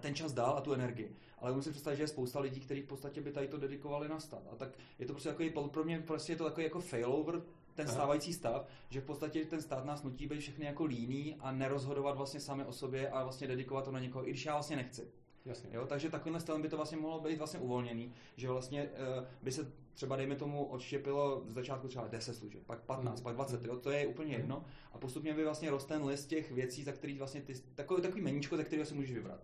ten 0.01 0.15
čas 0.15 0.33
dál 0.33 0.55
a 0.57 0.61
tu 0.61 0.73
energii. 0.73 1.17
Ale 1.39 1.53
musím 1.53 1.73
představit, 1.73 1.97
že 1.97 2.03
je 2.03 2.09
spousta 2.09 2.41
lidí, 2.41 2.61
kteří 2.61 2.83
v 2.83 2.87
podstatě 2.87 3.21
by 3.21 3.33
tady 3.33 3.49
to 3.49 3.59
dedikovali 3.59 4.09
na 4.09 4.21
stát. 4.21 4.43
A 4.53 4.57
tak 4.57 4.69
je 4.99 5.07
to 5.07 5.13
prostě 5.13 5.29
takový, 5.29 5.51
pro 5.71 5.85
mě 5.85 5.99
prostě 5.99 6.33
je 6.33 6.37
to 6.37 6.45
takový 6.45 6.65
jako 6.65 6.81
failover 6.81 7.43
ten 7.75 7.89
stávající 7.89 8.33
stav, 8.33 8.67
že 8.89 9.01
v 9.01 9.05
podstatě 9.05 9.45
ten 9.45 9.63
stát 9.63 9.85
nás 9.85 10.03
nutí 10.03 10.27
být 10.27 10.41
všechny 10.41 10.67
jako 10.67 10.85
líný 10.85 11.37
a 11.41 11.53
nerozhodovat 11.53 12.17
vlastně 12.17 12.41
sami 12.41 12.65
o 12.65 12.73
sobě 12.73 13.11
a 13.11 13.23
vlastně 13.23 13.49
dedikovat 13.49 13.85
to 13.85 13.93
na 13.93 14.01
někoho, 14.01 14.29
i 14.29 14.31
když 14.31 14.47
já 14.47 14.53
vlastně 14.53 14.77
nechci. 14.77 15.09
Jasně. 15.47 15.71
Jo, 15.73 15.87
takže 15.87 16.11
takovýmhle 16.11 16.41
stylem 16.41 16.63
by 16.63 16.69
to 16.69 16.77
vlastně 16.77 16.99
mohlo 16.99 17.21
být 17.21 17.39
vlastně 17.39 17.61
uvolněný, 17.61 18.13
že 18.37 18.49
vlastně 18.49 18.85
uh, 18.85 19.25
by 19.43 19.53
se 19.53 19.73
třeba, 19.95 20.17
dejme 20.17 20.37
tomu, 20.37 20.65
odštěpilo 20.65 21.43
z 21.47 21.55
začátku 21.55 21.89
třeba 21.89 22.09
10 22.09 22.35
služeb, 22.35 22.63
pak 22.67 22.81
15, 22.81 23.21
mm. 23.21 23.25
pak 23.25 23.35
20, 23.35 23.65
jo, 23.65 23.77
to 23.77 23.91
je 23.91 24.07
úplně 24.07 24.35
jedno. 24.35 24.65
A 24.93 24.99
postupně 24.99 25.35
by 25.35 25.45
vlastně 25.45 25.71
rost 25.71 25.89
ten 25.89 26.05
list 26.05 26.27
těch 26.27 26.53
věcí, 26.53 26.83
za 26.83 26.93
který 26.93 27.19
vlastně 27.19 27.41
ty, 27.41 27.55
takový, 27.75 28.03
takový 28.03 28.23
meníčko, 28.23 28.57
za 28.57 28.65
který 28.65 28.85
si 28.85 28.95
můžeš 28.95 29.13
vybrat. 29.13 29.41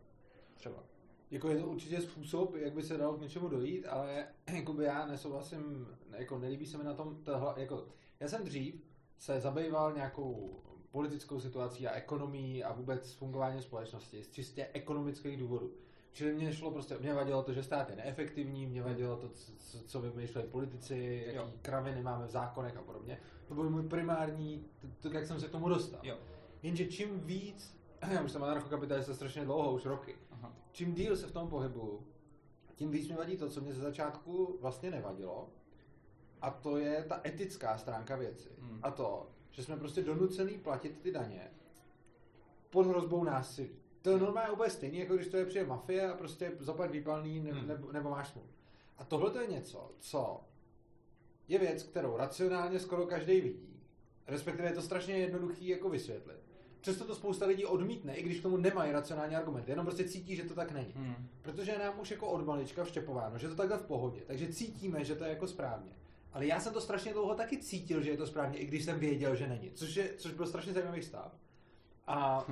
Třeba. 0.54 0.84
Jako 1.30 1.48
je 1.48 1.58
to 1.58 1.66
určitě 1.66 2.00
způsob, 2.00 2.54
jak 2.54 2.72
by 2.72 2.82
se 2.82 2.96
dalo 2.96 3.14
k 3.14 3.20
něčemu 3.20 3.48
dojít, 3.48 3.86
ale 3.86 4.26
jakoby 4.52 4.84
já 4.84 5.06
nesouhlasím, 5.06 5.88
jako 6.10 6.38
nelíbí 6.38 6.66
se 6.66 6.78
mi 6.78 6.84
na 6.84 6.94
tom 6.94 7.16
tohle, 7.24 7.54
jako 7.56 7.86
já 8.20 8.28
jsem 8.28 8.44
dřív 8.44 8.74
se 9.18 9.40
zabýval 9.40 9.92
nějakou 9.92 10.60
politickou 10.90 11.40
situací 11.40 11.86
a 11.86 11.92
ekonomií 11.92 12.64
a 12.64 12.72
vůbec 12.72 13.12
fungování 13.12 13.62
společnosti 13.62 14.24
z 14.24 14.30
čistě 14.30 14.68
ekonomických 14.72 15.36
důvodů. 15.36 15.74
Čili 16.12 16.34
mě 16.34 16.52
šlo 16.52 16.70
prostě, 16.70 16.98
mě 16.98 17.14
vadilo 17.14 17.42
to, 17.42 17.52
že 17.52 17.62
stát 17.62 17.90
je 17.90 17.96
neefektivní, 17.96 18.66
mě 18.66 18.82
vadilo 18.82 19.16
to, 19.16 19.28
co, 19.28 19.78
co 19.86 20.00
vymýšlejí 20.00 20.46
politici, 20.46 21.22
jaký 21.26 21.36
jo. 21.36 21.52
kraviny 21.62 22.02
máme 22.02 22.26
v 22.26 22.30
zákonech 22.30 22.76
a 22.76 22.82
podobně. 22.82 23.18
To 23.48 23.54
byl 23.54 23.70
můj 23.70 23.88
primární, 23.88 24.64
to, 24.80 24.86
to 25.00 25.16
jak 25.16 25.26
jsem 25.26 25.40
se 25.40 25.48
k 25.48 25.50
tomu 25.50 25.68
dostal. 25.68 26.00
Jo. 26.02 26.16
Jenže 26.62 26.86
čím 26.86 27.20
víc, 27.20 27.76
já 28.12 28.22
už 28.22 28.32
jsem 28.32 28.44
anarchokapitalista 28.44 29.14
strašně 29.14 29.44
dlouho, 29.44 29.72
už 29.72 29.84
roky, 29.84 30.16
Aha. 30.30 30.52
čím 30.72 30.94
díl 30.94 31.16
se 31.16 31.26
v 31.26 31.32
tom 31.32 31.48
pohybu, 31.48 32.06
tím 32.74 32.90
víc 32.90 33.08
mi 33.08 33.16
vadí 33.16 33.36
to, 33.36 33.48
co 33.48 33.60
mě 33.60 33.72
ze 33.72 33.80
začátku 33.80 34.58
vlastně 34.60 34.90
nevadilo, 34.90 35.48
a 36.40 36.50
to 36.50 36.76
je 36.76 37.04
ta 37.08 37.20
etická 37.26 37.78
stránka 37.78 38.16
věci. 38.16 38.48
Hmm. 38.58 38.78
A 38.82 38.90
to, 38.90 39.30
že 39.50 39.62
jsme 39.62 39.76
prostě 39.76 40.02
donucený 40.02 40.58
platit 40.58 41.00
ty 41.00 41.12
daně 41.12 41.50
pod 42.70 42.86
hrozbou 42.86 43.24
násilí. 43.24 43.81
To 44.02 44.10
je 44.10 44.18
normálně 44.18 44.52
úplně 44.52 44.70
stejné, 44.70 44.98
jako 44.98 45.14
když 45.14 45.28
to 45.28 45.36
je 45.36 45.46
přijde 45.46 45.66
mafie 45.66 46.10
a 46.10 46.16
prostě 46.16 46.52
zapad 46.58 46.90
výpalný 46.90 47.40
ne, 47.40 47.50
hmm. 47.50 47.68
nebo, 47.68 47.92
nebo 47.92 48.10
máš 48.10 48.28
smůl. 48.28 48.44
A 48.98 49.04
tohle 49.04 49.30
to 49.30 49.40
je 49.40 49.46
něco, 49.46 49.90
co 49.98 50.40
je 51.48 51.58
věc, 51.58 51.82
kterou 51.82 52.16
racionálně 52.16 52.80
skoro 52.80 53.06
každý 53.06 53.40
vidí. 53.40 53.80
Respektive 54.26 54.68
je 54.68 54.74
to 54.74 54.82
strašně 54.82 55.14
jednoduchý 55.14 55.68
jako 55.68 55.88
vysvětlit. 55.88 56.36
Přesto 56.80 57.04
to 57.04 57.14
spousta 57.14 57.46
lidí 57.46 57.64
odmítne, 57.64 58.16
i 58.16 58.22
když 58.22 58.40
k 58.40 58.42
tomu 58.42 58.56
nemají 58.56 58.92
racionální 58.92 59.36
argumenty. 59.36 59.70
Jenom 59.70 59.86
prostě 59.86 60.04
cítí, 60.04 60.36
že 60.36 60.42
to 60.42 60.54
tak 60.54 60.72
není. 60.72 60.92
Hmm. 60.96 61.28
Protože 61.42 61.78
nám 61.78 62.00
už 62.00 62.10
jako 62.10 62.26
od 62.26 62.46
malička 62.46 62.84
vštěpováno, 62.84 63.38
že 63.38 63.48
to 63.48 63.54
takhle 63.54 63.78
v 63.78 63.86
pohodě. 63.86 64.20
Takže 64.26 64.52
cítíme, 64.52 65.04
že 65.04 65.14
to 65.14 65.24
je 65.24 65.30
jako 65.30 65.46
správně. 65.46 65.92
Ale 66.32 66.46
já 66.46 66.60
jsem 66.60 66.72
to 66.72 66.80
strašně 66.80 67.12
dlouho 67.12 67.34
taky 67.34 67.58
cítil, 67.58 68.02
že 68.02 68.10
je 68.10 68.16
to 68.16 68.26
správně, 68.26 68.58
i 68.58 68.66
když 68.66 68.84
jsem 68.84 68.98
věděl, 68.98 69.36
že 69.36 69.46
není. 69.46 69.70
Což, 69.70 69.96
je, 69.96 70.14
což 70.16 70.32
byl 70.32 70.46
strašně 70.46 70.72
zajímavý 70.72 71.02
stav. 71.02 71.32
A 72.06 72.46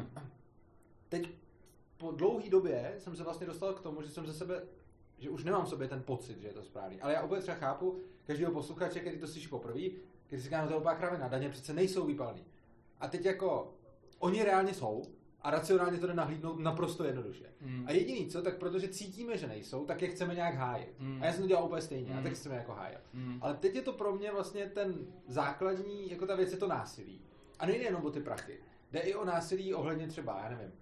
teď 1.08 1.28
po 2.00 2.12
dlouhé 2.12 2.50
době 2.50 2.94
jsem 2.98 3.16
se 3.16 3.22
vlastně 3.22 3.46
dostal 3.46 3.72
k 3.74 3.80
tomu, 3.80 4.02
že 4.02 4.08
jsem 4.08 4.26
ze 4.26 4.32
sebe, 4.32 4.62
že 5.18 5.30
už 5.30 5.44
nemám 5.44 5.64
v 5.64 5.68
sobě 5.68 5.88
ten 5.88 6.02
pocit, 6.02 6.40
že 6.40 6.48
je 6.48 6.54
to 6.54 6.62
správný. 6.62 7.00
Ale 7.00 7.12
já 7.12 7.22
úplně 7.22 7.40
třeba 7.40 7.56
chápu 7.56 7.98
každého 8.26 8.52
posluchače, 8.52 9.00
který 9.00 9.18
to 9.18 9.26
slyší 9.26 9.48
poprvé, 9.48 9.80
když 10.28 10.40
si 10.40 10.40
říká, 10.40 10.62
no 10.62 10.68
to 10.68 10.74
je 10.74 10.78
opák 10.78 10.98
kravina, 10.98 11.28
daně 11.28 11.48
přece 11.48 11.74
nejsou 11.74 12.06
výpalný. 12.06 12.44
A 13.00 13.08
teď 13.08 13.24
jako, 13.24 13.74
oni 14.18 14.44
reálně 14.44 14.74
jsou, 14.74 15.02
a 15.42 15.50
racionálně 15.50 15.98
to 15.98 16.06
jde 16.06 16.14
nahlídnout 16.14 16.58
naprosto 16.58 17.04
jednoduše. 17.04 17.44
Mm. 17.60 17.84
A 17.86 17.92
jediný 17.92 18.26
co, 18.26 18.42
tak 18.42 18.58
protože 18.58 18.88
cítíme, 18.88 19.38
že 19.38 19.46
nejsou, 19.46 19.84
tak 19.84 20.02
je 20.02 20.08
chceme 20.08 20.34
nějak 20.34 20.54
hájit. 20.54 20.94
Mm. 20.98 21.22
A 21.22 21.26
já 21.26 21.32
jsem 21.32 21.42
to 21.42 21.48
dělal 21.48 21.64
úplně 21.64 21.82
stejně, 21.82 22.12
mm. 22.12 22.18
a 22.18 22.22
tak 22.22 22.32
chceme 22.32 22.56
jako 22.56 22.72
hájit. 22.72 23.00
Mm. 23.12 23.38
Ale 23.42 23.54
teď 23.54 23.74
je 23.74 23.82
to 23.82 23.92
pro 23.92 24.12
mě 24.12 24.32
vlastně 24.32 24.66
ten 24.66 25.06
základní, 25.26 26.10
jako 26.10 26.26
ta 26.26 26.34
věc 26.34 26.52
je 26.52 26.58
to 26.58 26.68
násilí. 26.68 27.20
A 27.58 27.66
nejde 27.66 27.84
jenom 27.84 28.04
o 28.04 28.10
ty 28.10 28.20
prachy. 28.20 28.60
Jde 28.92 29.00
i 29.00 29.14
o 29.14 29.24
násilí 29.24 29.74
ohledně 29.74 30.08
třeba, 30.08 30.40
já 30.42 30.48
nevím, 30.48 30.72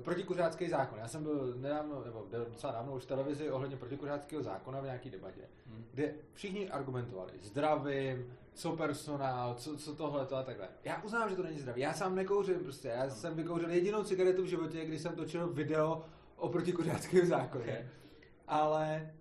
protikuřácký 0.00 0.68
zákon. 0.68 0.98
Já 0.98 1.08
jsem 1.08 1.22
byl 1.22 1.54
nedávno, 1.56 2.04
nebo 2.04 2.26
docela 2.48 2.72
dávno 2.72 2.94
už 2.94 3.02
v 3.02 3.06
televizi 3.06 3.50
ohledně 3.50 3.76
protikuřáckého 3.76 4.42
zákona 4.42 4.80
v 4.80 4.84
nějaké 4.84 5.10
debatě, 5.10 5.40
hmm. 5.66 5.84
kde 5.92 6.14
všichni 6.32 6.70
argumentovali 6.70 7.32
zdravím, 7.40 8.32
co 8.54 8.76
personál, 8.76 9.54
co, 9.54 9.76
co 9.76 9.94
tohle, 9.94 10.26
to 10.26 10.36
a 10.36 10.42
takhle. 10.42 10.68
Já 10.84 11.02
uznám, 11.02 11.30
že 11.30 11.36
to 11.36 11.42
není 11.42 11.58
zdravý. 11.58 11.80
Já 11.80 11.92
sám 11.92 12.14
nekouřím 12.14 12.58
prostě. 12.58 12.88
Já 12.88 13.02
hmm. 13.02 13.10
jsem 13.10 13.34
vykouřil 13.34 13.70
jedinou 13.70 14.04
cigaretu 14.04 14.42
v 14.42 14.46
životě, 14.46 14.84
když 14.84 15.00
jsem 15.00 15.16
točil 15.16 15.52
video 15.52 16.04
o 16.36 16.48
protikuřáckém 16.48 17.26
zákoně. 17.26 17.64
Okay. 17.64 17.88
Ale 18.48 19.12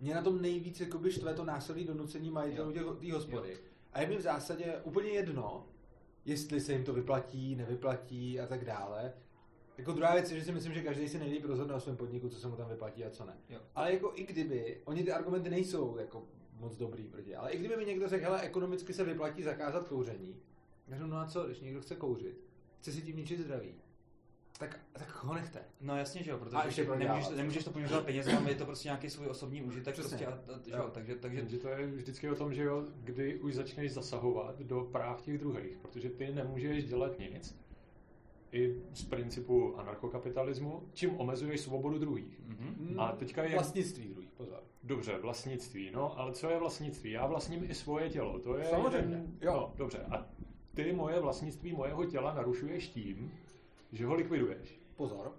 mě 0.00 0.14
na 0.14 0.22
tom 0.22 0.42
nejvíc 0.42 0.80
jakoby 0.80 1.12
štve 1.12 1.34
to 1.34 1.44
násilí 1.44 1.84
donucení 1.84 2.30
majitelů 2.30 2.72
té 2.72 3.12
hospody. 3.12 3.50
Jo. 3.50 3.58
A 3.92 4.00
je 4.00 4.06
mi 4.06 4.16
v 4.16 4.20
zásadě 4.20 4.80
úplně 4.84 5.08
jedno, 5.08 5.66
jestli 6.24 6.60
se 6.60 6.72
jim 6.72 6.84
to 6.84 6.92
vyplatí, 6.92 7.54
nevyplatí 7.54 8.40
a 8.40 8.46
tak 8.46 8.64
dále. 8.64 9.12
Jako 9.78 9.92
druhá 9.92 10.12
věc 10.14 10.30
je, 10.30 10.38
že 10.38 10.44
si 10.44 10.52
myslím, 10.52 10.74
že 10.74 10.82
každý 10.82 11.08
si 11.08 11.18
nejlíp 11.18 11.44
rozhodne 11.44 11.74
o 11.74 11.80
svém 11.80 11.96
podniku, 11.96 12.28
co 12.28 12.40
se 12.40 12.48
mu 12.48 12.56
tam 12.56 12.68
vyplatí 12.68 13.04
a 13.04 13.10
co 13.10 13.24
ne. 13.24 13.36
Jo. 13.48 13.60
Ale 13.74 13.92
jako 13.92 14.12
i 14.14 14.26
kdyby, 14.26 14.80
oni 14.84 15.04
ty 15.04 15.12
argumenty 15.12 15.50
nejsou 15.50 15.96
jako 15.98 16.24
moc 16.60 16.76
dobrý 16.76 17.04
proti, 17.04 17.36
ale 17.36 17.50
i 17.50 17.58
kdyby 17.58 17.76
mi 17.76 17.84
někdo 17.84 18.08
řekl, 18.08 18.24
hele, 18.24 18.40
ekonomicky 18.40 18.92
se 18.92 19.04
vyplatí 19.04 19.42
zakázat 19.42 19.88
kouření, 19.88 20.36
řeknu, 20.88 21.06
no 21.06 21.16
a 21.16 21.26
co, 21.26 21.46
když 21.46 21.60
někdo 21.60 21.80
chce 21.80 21.96
kouřit, 21.96 22.40
chce 22.80 22.92
si 22.92 23.02
tím 23.02 23.16
ničit 23.16 23.40
zdraví, 23.40 23.74
tak, 24.58 24.80
tak 24.92 25.24
ho 25.24 25.34
nechte. 25.34 25.60
No 25.80 25.96
jasně, 25.96 26.22
že 26.22 26.30
jo, 26.30 26.38
protože 26.38 26.56
a 26.56 26.64
ještě 26.64 26.84
nemůžeš, 26.84 27.28
nemůžeš 27.28 27.64
to 27.64 27.70
poměřovat 27.70 28.04
penězma, 28.04 28.48
je 28.48 28.54
to 28.54 28.66
prostě 28.66 28.88
nějaký 28.88 29.10
svůj 29.10 29.26
osobní 29.26 29.62
užitek. 29.62 29.94
Prostě 29.94 30.26
a, 30.26 30.32
a, 30.32 30.58
že 30.66 30.72
jo, 30.72 30.90
takže, 30.94 31.16
takže... 31.16 31.40
takže... 31.40 31.58
to 31.58 31.68
je 31.68 31.86
vždycky 31.86 32.30
o 32.30 32.34
tom, 32.34 32.54
že 32.54 32.62
jo, 32.62 32.84
kdy 33.04 33.40
už 33.40 33.54
začneš 33.54 33.92
zasahovat 33.92 34.60
do 34.60 34.80
práv 34.80 35.22
těch 35.22 35.38
druhých, 35.38 35.78
protože 35.78 36.10
ty 36.10 36.32
nemůžeš 36.32 36.84
dělat 36.84 37.18
nic, 37.18 37.58
i 38.52 38.82
z 38.92 39.04
principu 39.04 39.78
anarchokapitalismu, 39.78 40.82
čím 40.92 41.20
omezuješ 41.20 41.60
svobodu 41.60 41.98
druhých. 41.98 42.40
Mm-hmm. 42.40 43.00
A 43.00 43.12
teďka 43.12 43.42
je... 43.42 43.54
Vlastnictví 43.54 44.08
druhých, 44.08 44.32
pozor. 44.32 44.62
Dobře, 44.82 45.18
vlastnictví, 45.18 45.90
no, 45.94 46.18
ale 46.18 46.32
co 46.32 46.50
je 46.50 46.58
vlastnictví? 46.58 47.10
Já 47.10 47.26
vlastním 47.26 47.70
i 47.70 47.74
svoje 47.74 48.10
tělo, 48.10 48.38
to 48.38 48.56
je... 48.56 48.64
Samozřejmě, 48.64 49.16
jeden... 49.16 49.36
jo. 49.40 49.52
No, 49.52 49.72
dobře, 49.76 49.98
a 50.10 50.26
ty 50.74 50.92
moje 50.92 51.20
vlastnictví 51.20 51.72
mojeho 51.72 52.04
těla 52.04 52.34
narušuješ 52.34 52.88
tím, 52.88 53.32
že 53.92 54.06
ho 54.06 54.14
likviduješ. 54.14 54.80
Pozor, 54.96 55.32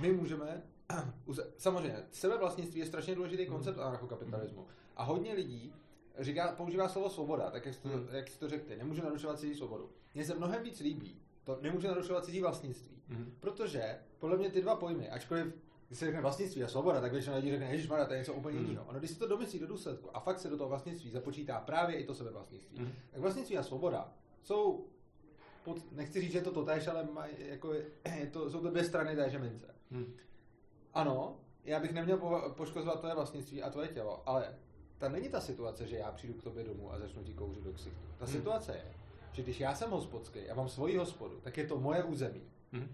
my 0.00 0.12
můžeme... 0.12 0.62
Samozřejmě, 1.58 1.96
sebevlastnictví 2.10 2.80
je 2.80 2.86
strašně 2.86 3.14
důležitý 3.14 3.46
koncept 3.46 3.76
mm. 3.76 3.82
anarchokapitalismu. 3.82 4.60
Mm. 4.60 4.68
A 4.96 5.04
hodně 5.04 5.32
lidí 5.32 5.72
říká, 6.18 6.52
používá 6.56 6.88
slovo 6.88 7.10
svoboda, 7.10 7.50
tak 7.50 7.66
jak 7.66 7.74
jsi 7.74 7.82
to, 7.82 7.88
mm. 7.88 8.08
jak 8.12 8.28
jsi 8.28 8.38
to 8.38 8.48
řekl 8.48 8.68
ty, 8.68 8.76
nemůže 8.76 9.02
narušovat 9.02 9.38
si 9.38 9.54
svobodu. 9.54 9.90
Mně 10.14 10.24
se 10.24 10.34
mnohem 10.34 10.62
víc 10.62 10.80
líbí, 10.80 11.20
to 11.44 11.58
nemůže 11.60 11.88
narušovat 11.88 12.24
cizí 12.24 12.40
vlastnictví. 12.40 13.02
Mm-hmm. 13.10 13.26
Protože 13.40 13.98
podle 14.18 14.36
mě 14.36 14.50
ty 14.50 14.62
dva 14.62 14.76
pojmy, 14.76 15.10
ačkoliv 15.10 15.54
když 15.88 15.98
se 15.98 16.06
řekne 16.06 16.20
vlastnictví 16.20 16.64
a 16.64 16.68
svoboda, 16.68 17.00
tak 17.00 17.12
většina 17.12 17.36
lidí 17.36 17.50
řekne, 17.50 17.78
že 17.78 17.88
to 17.88 18.12
je 18.12 18.18
něco 18.18 18.34
úplně 18.34 18.60
mm. 18.60 18.66
jiného. 18.66 18.86
Ono, 18.88 18.98
když 18.98 19.10
se 19.10 19.18
to 19.18 19.28
domyslí 19.28 19.58
do 19.58 19.66
důsledku 19.66 20.16
a 20.16 20.20
fakt 20.20 20.38
se 20.38 20.50
do 20.50 20.56
toho 20.56 20.68
vlastnictví 20.68 21.10
započítá 21.10 21.60
právě 21.60 21.96
i 21.96 22.04
to 22.04 22.14
sebevlastnictví, 22.14 22.80
mm. 22.80 22.92
tak 23.10 23.20
vlastnictví 23.20 23.58
a 23.58 23.62
svoboda 23.62 24.12
jsou, 24.42 24.86
pod, 25.64 25.92
nechci 25.92 26.20
říct, 26.20 26.32
že 26.32 26.38
je 26.38 26.42
to 26.42 26.52
totéž, 26.52 26.88
ale 26.88 27.08
maj, 27.12 27.30
jako 27.38 27.72
je 27.72 28.26
to, 28.32 28.50
jsou 28.50 28.60
to 28.60 28.70
dvě 28.70 28.84
strany 28.84 29.16
téže 29.16 29.38
mince. 29.38 29.74
Mm. 29.90 30.14
Ano, 30.94 31.36
já 31.64 31.80
bych 31.80 31.92
neměl 31.92 32.18
po, 32.18 32.42
poškozovat 32.56 32.98
tvoje 32.98 33.14
vlastnictví 33.14 33.62
a 33.62 33.70
tvoje 33.70 33.88
tělo, 33.88 34.28
ale 34.28 34.56
ta 34.98 35.08
není 35.08 35.28
ta 35.28 35.40
situace, 35.40 35.86
že 35.86 35.96
já 35.96 36.12
přijdu 36.12 36.34
k 36.34 36.42
tobě 36.42 36.64
domů 36.64 36.92
a 36.92 36.98
začnu 36.98 37.22
ti 37.22 37.34
kouřit 37.34 37.64
do 37.64 37.72
ksichtu. 37.72 38.06
Ta 38.18 38.24
mm. 38.24 38.32
situace 38.32 38.72
je, 38.72 38.94
že 39.34 39.42
když 39.42 39.60
já 39.60 39.74
jsem 39.74 39.90
hospodský 39.90 40.50
a 40.50 40.54
mám 40.54 40.68
svoji 40.68 40.96
hospodu, 40.96 41.40
tak 41.42 41.56
je 41.56 41.66
to 41.66 41.80
moje 41.80 42.04
území. 42.04 42.42
Mm-hmm. 42.72 42.88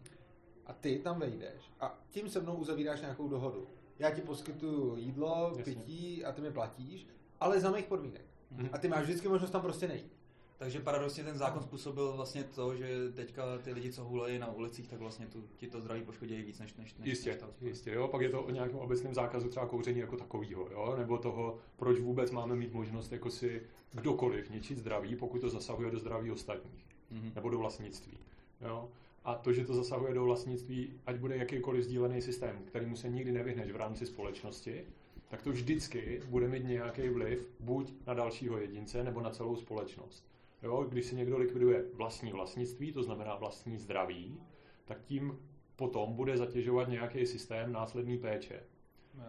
A 0.66 0.72
ty 0.72 0.98
tam 0.98 1.20
vejdeš 1.20 1.62
a 1.80 1.98
tím 2.10 2.30
se 2.30 2.40
mnou 2.40 2.54
uzavíráš 2.54 3.00
nějakou 3.00 3.28
dohodu. 3.28 3.66
Já 3.98 4.10
ti 4.10 4.20
poskytuju 4.20 4.96
jídlo, 4.96 5.54
Jasně. 5.56 5.74
pití 5.74 6.24
a 6.24 6.32
ty 6.32 6.40
mi 6.40 6.50
platíš, 6.50 7.06
ale 7.40 7.60
za 7.60 7.70
mých 7.70 7.84
podmínek. 7.84 8.24
Mm-hmm. 8.56 8.68
A 8.72 8.78
ty 8.78 8.88
máš 8.88 9.02
vždycky 9.02 9.28
možnost 9.28 9.50
tam 9.50 9.62
prostě 9.62 9.88
nejít. 9.88 10.19
Takže 10.60 10.80
paradoxně 10.80 11.24
ten 11.24 11.38
zákon 11.38 11.62
způsobil 11.62 12.12
vlastně 12.12 12.44
to, 12.44 12.76
že 12.76 13.12
teďka 13.12 13.58
ty 13.58 13.72
lidi, 13.72 13.92
co 13.92 14.04
hulají 14.04 14.38
na 14.38 14.52
ulicích, 14.52 14.88
tak 14.88 14.98
vlastně 14.98 15.26
tu, 15.26 15.44
ti 15.56 15.66
to 15.66 15.80
zdraví 15.80 16.02
poškodí 16.02 16.42
víc 16.42 16.58
než, 16.58 16.74
než, 16.74 16.94
než 16.94 17.08
Jistě, 17.08 17.38
než 17.60 17.70
jistě, 17.70 17.92
jo. 17.92 18.08
Pak 18.08 18.20
je 18.20 18.28
to 18.28 18.42
o 18.42 18.50
nějakém 18.50 18.78
obecném 18.78 19.14
zákazu 19.14 19.48
třeba 19.48 19.66
kouření 19.66 20.00
jako 20.00 20.16
takového, 20.16 20.68
jo. 20.70 20.94
Nebo 20.98 21.18
toho, 21.18 21.58
proč 21.76 22.00
vůbec 22.00 22.30
máme 22.30 22.56
mít 22.56 22.72
možnost 22.72 23.12
jako 23.12 23.30
si 23.30 23.62
kdokoliv 23.92 24.50
ničit 24.50 24.78
zdraví, 24.78 25.16
pokud 25.16 25.40
to 25.40 25.50
zasahuje 25.50 25.90
do 25.90 25.98
zdraví 25.98 26.30
ostatních. 26.30 26.86
Mm-hmm. 27.12 27.34
Nebo 27.34 27.50
do 27.50 27.58
vlastnictví, 27.58 28.18
jo. 28.60 28.88
A 29.24 29.34
to, 29.34 29.52
že 29.52 29.64
to 29.64 29.74
zasahuje 29.74 30.14
do 30.14 30.24
vlastnictví, 30.24 30.92
ať 31.06 31.16
bude 31.16 31.36
jakýkoliv 31.36 31.84
sdílený 31.84 32.22
systém, 32.22 32.58
kterýmu 32.64 32.96
se 32.96 33.08
nikdy 33.08 33.32
nevyhneš 33.32 33.72
v 33.72 33.76
rámci 33.76 34.06
společnosti, 34.06 34.84
tak 35.28 35.42
to 35.42 35.52
vždycky 35.52 36.22
bude 36.28 36.48
mít 36.48 36.64
nějaký 36.64 37.08
vliv 37.08 37.50
buď 37.60 37.92
na 38.06 38.14
dalšího 38.14 38.58
jedince, 38.58 39.04
nebo 39.04 39.20
na 39.20 39.30
celou 39.30 39.56
společnost. 39.56 40.30
Jo, 40.62 40.86
když 40.88 41.06
si 41.06 41.16
někdo 41.16 41.38
likviduje 41.38 41.84
vlastní 41.94 42.32
vlastnictví, 42.32 42.92
to 42.92 43.02
znamená 43.02 43.36
vlastní 43.36 43.78
zdraví, 43.78 44.40
tak 44.84 45.02
tím 45.02 45.38
potom 45.76 46.14
bude 46.14 46.36
zatěžovat 46.36 46.88
nějaký 46.88 47.26
systém 47.26 47.72
následný 47.72 48.18
péče. 48.18 48.62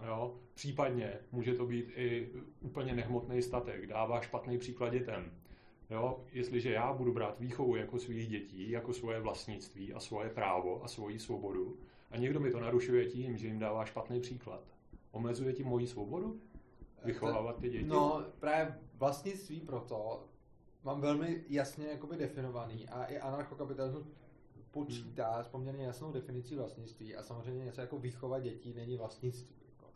Jo? 0.05 0.35
Případně 0.53 1.19
může 1.31 1.53
to 1.53 1.65
být 1.65 1.91
i 1.95 2.29
úplně 2.61 2.95
nehmotný 2.95 3.41
statek, 3.41 3.87
dává 3.87 4.21
špatný 4.21 4.57
příklad 4.57 4.89
dětem. 4.89 5.31
Jo? 5.89 6.23
Jestliže 6.31 6.71
já 6.71 6.93
budu 6.93 7.13
brát 7.13 7.39
výchovu 7.39 7.75
jako 7.75 7.99
svých 7.99 8.27
dětí, 8.27 8.69
jako 8.69 8.93
svoje 8.93 9.19
vlastnictví 9.19 9.93
a 9.93 9.99
svoje 9.99 10.29
právo 10.29 10.83
a 10.83 10.87
svoji 10.87 11.19
svobodu, 11.19 11.77
a 12.11 12.17
někdo 12.17 12.39
mi 12.39 12.51
to 12.51 12.59
narušuje 12.59 13.05
tím, 13.05 13.37
že 13.37 13.47
jim 13.47 13.59
dává 13.59 13.85
špatný 13.85 14.21
příklad, 14.21 14.63
omezuje 15.11 15.53
tím 15.53 15.67
moji 15.67 15.87
svobodu? 15.87 16.41
Vychovávat 17.05 17.59
ty 17.59 17.69
děti? 17.69 17.85
No, 17.85 18.25
právě 18.39 18.75
vlastnictví 18.93 19.59
proto 19.59 20.27
mám 20.83 21.01
velmi 21.01 21.43
jasně 21.49 21.87
jakoby 21.87 22.17
definovaný 22.17 22.89
a 22.89 23.05
i 23.05 23.19
anarchokapitalismus 23.19 24.03
počítá 24.71 25.33
hmm. 25.33 25.43
s 25.43 25.47
poměrně 25.47 25.85
jasnou 25.85 26.11
definicí 26.11 26.55
vlastnictví 26.55 27.15
a 27.15 27.23
samozřejmě 27.23 27.65
něco 27.65 27.81
jako 27.81 27.99
výchova 27.99 28.39
dětí 28.39 28.73
není 28.73 28.97
vlastnictví. 28.97 29.55
Jako. 29.69 29.91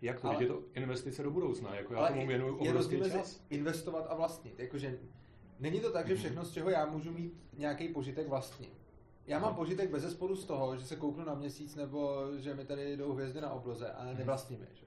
Jak 0.00 0.20
to? 0.20 0.28
Ale, 0.28 0.42
je 0.42 0.48
to 0.48 0.62
investice 0.74 1.22
do 1.22 1.30
budoucna, 1.30 1.74
jako 1.74 1.94
já 1.94 2.08
tomu 2.08 2.26
věnuju 2.26 2.56
obrovský 2.56 3.00
čas. 3.10 3.40
investovat 3.50 4.06
a 4.08 4.14
vlastnit, 4.14 4.58
jakože 4.58 4.98
není 5.60 5.80
to 5.80 5.92
tak, 5.92 6.08
že 6.08 6.16
všechno, 6.16 6.44
z 6.44 6.52
čeho 6.52 6.70
já 6.70 6.86
můžu 6.86 7.12
mít 7.12 7.34
nějaký 7.56 7.88
požitek 7.88 8.28
vlastní. 8.28 8.68
Já 9.26 9.38
mám 9.38 9.54
požitek 9.54 9.90
bez 9.90 10.02
zesporu 10.02 10.36
z 10.36 10.44
toho, 10.44 10.76
že 10.76 10.84
se 10.84 10.96
kouknu 10.96 11.24
na 11.24 11.34
měsíc 11.34 11.76
nebo 11.76 12.26
že 12.36 12.54
mi 12.54 12.64
tady 12.64 12.96
jdou 12.96 13.12
hvězdy 13.12 13.40
na 13.40 13.50
obloze, 13.50 13.92
ale 13.92 14.14
nevlastním 14.14 14.60
je. 14.60 14.68
Že? 14.74 14.86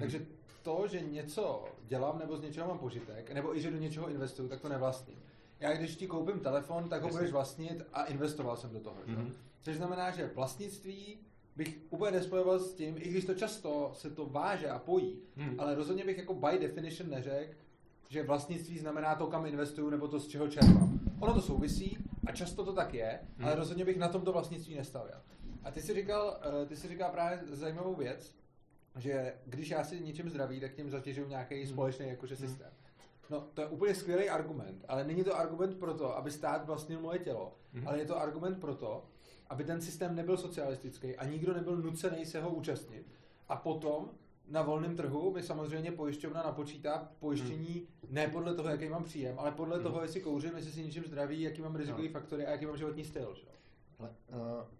Takže 0.00 0.26
to, 0.62 0.86
že 0.86 1.00
něco 1.00 1.64
dělám 1.86 2.18
nebo 2.18 2.36
z 2.36 2.42
něčeho 2.42 2.68
mám 2.68 2.78
požitek, 2.78 3.32
nebo 3.32 3.56
i 3.56 3.60
že 3.60 3.70
do 3.70 3.78
něčeho 3.78 4.08
investuju, 4.08 4.48
tak 4.48 4.60
to 4.60 4.68
nevlastním. 4.68 5.18
Já 5.60 5.76
když 5.76 5.96
ti 5.96 6.06
koupím 6.06 6.40
telefon, 6.40 6.88
tak 6.88 7.02
ho 7.02 7.08
budeš 7.08 7.30
vlastnit 7.30 7.82
a 7.92 8.04
investoval 8.04 8.56
jsem 8.56 8.72
do 8.72 8.80
toho. 8.80 8.96
Mm-hmm. 9.06 9.32
Což 9.60 9.76
znamená, 9.76 10.10
že 10.10 10.30
vlastnictví 10.34 11.18
bych 11.56 11.78
úplně 11.90 12.12
nespojoval 12.12 12.58
s 12.58 12.74
tím, 12.74 12.96
i 12.98 13.08
když 13.08 13.24
to 13.24 13.34
často 13.34 13.90
se 13.94 14.10
to 14.10 14.26
váže 14.26 14.70
a 14.70 14.78
pojí, 14.78 15.18
mm. 15.36 15.54
ale 15.58 15.74
rozhodně 15.74 16.04
bych 16.04 16.18
jako 16.18 16.34
by 16.34 16.58
definition 16.58 17.10
neřekl, 17.10 17.54
že 18.08 18.22
vlastnictví 18.22 18.78
znamená 18.78 19.14
to, 19.14 19.26
kam 19.26 19.46
investuju, 19.46 19.90
nebo 19.90 20.08
to, 20.08 20.20
z 20.20 20.28
čeho 20.28 20.48
čerpám. 20.48 21.00
Ono 21.20 21.34
to 21.34 21.42
souvisí 21.42 21.98
a 22.26 22.32
často 22.32 22.64
to 22.64 22.72
tak 22.72 22.94
je, 22.94 23.20
mm. 23.38 23.44
ale 23.44 23.54
rozhodně 23.54 23.84
bych 23.84 23.98
na 23.98 24.08
tomto 24.08 24.32
vlastnictví 24.32 24.74
nestavil. 24.74 25.16
A 25.64 25.70
ty 25.70 25.82
si 25.82 25.94
říkal, 25.94 26.40
eh, 26.62 26.66
ty 26.66 26.76
si 26.76 26.88
říkal 26.88 27.10
právě 27.10 27.40
zajímavou 27.50 27.94
věc, 27.94 28.34
že 28.96 29.34
když 29.46 29.70
já 29.70 29.84
si 29.84 30.00
něčím 30.00 30.30
zdraví, 30.30 30.60
tak 30.60 30.74
tím 30.74 30.90
zatěžuju 30.90 31.28
nějaký 31.28 31.54
hmm. 31.54 31.72
společný 31.72 32.08
jakože 32.08 32.34
hmm. 32.34 32.48
systém. 32.48 32.70
No, 33.30 33.40
to 33.54 33.60
je 33.60 33.66
úplně 33.68 33.94
skvělý 33.94 34.30
argument, 34.30 34.84
ale 34.88 35.04
není 35.04 35.24
to 35.24 35.36
argument 35.36 35.78
pro 35.78 35.94
to, 35.94 36.16
aby 36.16 36.30
stát 36.30 36.66
vlastnil 36.66 37.00
moje 37.00 37.18
tělo, 37.18 37.56
hmm. 37.72 37.88
ale 37.88 37.98
je 37.98 38.06
to 38.06 38.20
argument 38.20 38.60
pro 38.60 38.74
to, 38.74 39.04
aby 39.48 39.64
ten 39.64 39.80
systém 39.80 40.14
nebyl 40.14 40.36
socialistický 40.36 41.16
a 41.16 41.24
nikdo 41.24 41.54
nebyl 41.54 41.76
nucený 41.76 42.26
se 42.26 42.40
ho 42.40 42.50
účastnit. 42.50 43.06
A 43.48 43.56
potom 43.56 44.10
na 44.48 44.62
volném 44.62 44.96
trhu 44.96 45.32
mi 45.32 45.42
samozřejmě 45.42 45.92
pojišťovna 45.92 46.42
napočítá 46.42 47.08
pojištění 47.18 47.74
hmm. 47.74 48.14
ne 48.14 48.28
podle 48.28 48.54
toho, 48.54 48.68
jaký 48.68 48.88
mám 48.88 49.04
příjem, 49.04 49.38
ale 49.38 49.52
podle 49.52 49.74
hmm. 49.74 49.84
toho, 49.84 50.02
jestli 50.02 50.20
kouřím, 50.20 50.56
jestli 50.56 50.72
si 50.72 50.84
něčím 50.84 51.04
zdraví, 51.06 51.42
jaký 51.42 51.62
mám 51.62 51.76
rizikový 51.76 52.08
no. 52.08 52.12
faktory 52.12 52.46
a 52.46 52.50
jaký 52.50 52.66
mám 52.66 52.76
životní 52.76 53.04
styl. 53.04 53.34
Že? 53.34 53.46
Uh, 54.00 54.06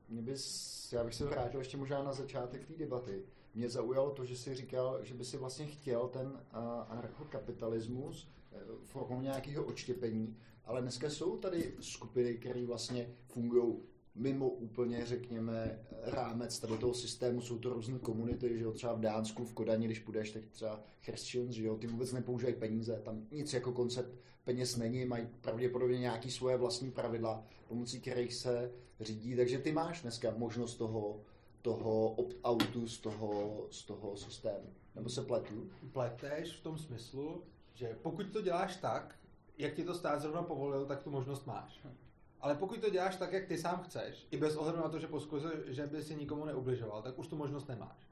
mě 0.09 0.23
bys, 0.23 0.93
já 0.93 1.05
bych 1.05 1.15
se 1.15 1.25
vrátil 1.25 1.61
ještě 1.61 1.77
možná 1.77 2.03
na 2.03 2.13
začátek 2.13 2.67
té 2.67 2.75
debaty. 2.75 3.23
Mě 3.55 3.69
zaujalo 3.69 4.11
to, 4.11 4.25
že 4.25 4.37
si 4.37 4.55
říkal, 4.55 4.99
že 5.03 5.15
by 5.15 5.25
si 5.25 5.37
vlastně 5.37 5.67
chtěl 5.67 6.09
ten 6.09 6.27
uh, 6.27 6.39
anarchokapitalismus 6.89 8.29
uh, 8.53 8.59
formou 8.85 9.21
nějakého 9.21 9.65
odštěpení, 9.65 10.37
ale 10.65 10.83
dneska 10.83 11.11
jsou 11.11 11.37
tady 11.37 11.75
skupiny, 11.81 12.35
které 12.35 12.67
vlastně 12.67 13.11
fungují 13.27 13.75
mimo 14.17 14.49
úplně, 14.49 15.07
řekněme, 15.07 15.79
rámec 16.03 16.59
tady 16.59 16.79
toho 16.79 16.95
systému, 16.95 17.41
jsou 17.41 17.59
to 17.59 17.73
různé 17.73 17.99
komunity, 17.99 18.59
že 18.59 18.65
jo, 18.65 18.73
třeba 18.73 18.93
v 18.93 19.01
Dánsku, 19.01 19.45
v 19.45 19.53
Kodani, 19.53 19.87
když 19.87 19.99
půjdeš, 19.99 20.31
tak 20.31 20.43
třeba 20.47 20.81
Christians, 21.03 21.55
že 21.55 21.65
jo, 21.65 21.77
ty 21.77 21.87
vůbec 21.87 22.13
nepoužívají 22.13 22.55
peníze, 22.55 23.01
tam 23.05 23.27
nic 23.31 23.53
jako 23.53 23.73
koncept 23.73 24.11
peněz 24.47 24.77
není, 24.77 25.05
mají 25.05 25.29
pravděpodobně 25.41 25.99
nějaké 25.99 26.31
svoje 26.31 26.57
vlastní 26.57 26.91
pravidla, 26.91 27.45
pomocí 27.69 28.01
kterých 28.01 28.35
se 28.35 28.73
řídí, 29.01 29.37
takže 29.37 29.59
ty 29.59 29.73
máš 29.73 30.03
dneska 30.03 30.35
možnost 30.37 30.75
toho 30.75 31.21
toho 31.67 32.11
opt-outu 32.11 32.89
z 32.89 32.99
toho, 32.99 33.67
z 33.71 33.85
toho 33.85 34.17
systému. 34.17 34.75
Nebo 34.95 35.09
se 35.09 35.23
pletu? 35.23 35.71
Pleteš 35.93 36.57
v 36.57 36.63
tom 36.63 36.79
smyslu, 36.79 37.43
že 37.75 37.97
pokud 38.03 38.27
to 38.27 38.43
děláš 38.43 38.77
tak, 38.77 39.19
jak 39.59 39.75
ti 39.75 39.85
to 39.85 39.95
stát 39.95 40.21
zrovna 40.21 40.43
povolil, 40.43 40.87
tak 40.87 41.03
tu 41.03 41.11
možnost 41.11 41.47
máš. 41.47 41.87
Ale 42.41 42.55
pokud 42.55 42.81
to 42.81 42.91
děláš 42.91 43.17
tak, 43.17 43.33
jak 43.33 43.47
ty 43.47 43.59
sám 43.59 43.83
chceš, 43.83 44.27
i 44.31 44.37
bez 44.37 44.57
ohledu 44.57 44.79
na 44.79 44.89
to, 44.89 44.99
že 44.99 45.07
poskuzuje, 45.07 45.55
že 45.67 45.87
by 45.87 46.03
si 46.03 46.15
nikomu 46.15 46.45
neubližoval, 46.45 47.03
tak 47.03 47.19
už 47.19 47.29
tu 47.29 47.37
možnost 47.37 47.69
nemáš. 47.69 48.09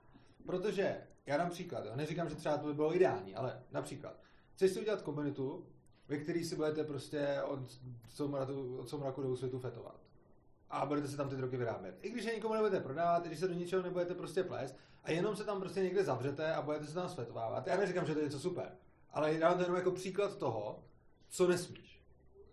Protože, 0.46 0.96
já 1.26 1.36
dám 1.36 1.50
příklad, 1.50 1.84
já 1.84 1.96
neříkám, 1.96 2.28
že 2.28 2.36
třeba 2.36 2.58
to 2.58 2.66
by 2.66 2.74
bylo 2.74 2.96
ideální, 2.96 3.34
ale 3.34 3.62
například, 3.72 4.20
chceš 4.54 4.70
si 4.70 4.80
udělat 4.80 5.02
komunitu, 5.02 5.66
ve 6.14 6.20
který 6.20 6.44
si 6.44 6.56
budete 6.56 6.84
prostě 6.84 7.42
od 7.44 7.60
soumraku, 8.08 8.76
od 8.76 8.88
soumraku 8.88 9.22
do 9.22 9.28
úsvitu 9.28 9.58
fetovat 9.58 10.00
a 10.70 10.86
budete 10.86 11.08
se 11.08 11.16
tam 11.16 11.28
ty 11.28 11.36
drogy 11.36 11.56
vyrábět. 11.56 11.98
I 12.02 12.10
když 12.10 12.24
je 12.24 12.34
nikomu 12.34 12.54
nebudete 12.54 12.80
prodávat, 12.80 13.24
i 13.24 13.28
když 13.28 13.40
se 13.40 13.48
do 13.48 13.54
ničeho 13.54 13.82
nebudete 13.82 14.14
prostě 14.14 14.42
plést 14.42 14.76
a 15.04 15.10
jenom 15.10 15.36
se 15.36 15.44
tam 15.44 15.60
prostě 15.60 15.80
někde 15.80 16.04
zavřete 16.04 16.54
a 16.54 16.62
budete 16.62 16.86
se 16.86 16.94
tam 16.94 17.08
světovávat. 17.08 17.66
Já 17.66 17.76
neříkám, 17.76 18.06
že 18.06 18.12
to 18.12 18.18
je 18.18 18.24
něco 18.24 18.40
super, 18.40 18.68
ale 19.10 19.38
dám 19.38 19.54
to 19.54 19.60
jenom 19.60 19.76
jako 19.76 19.90
příklad 19.90 20.36
toho, 20.36 20.84
co 21.28 21.48
nesmíš. 21.48 22.02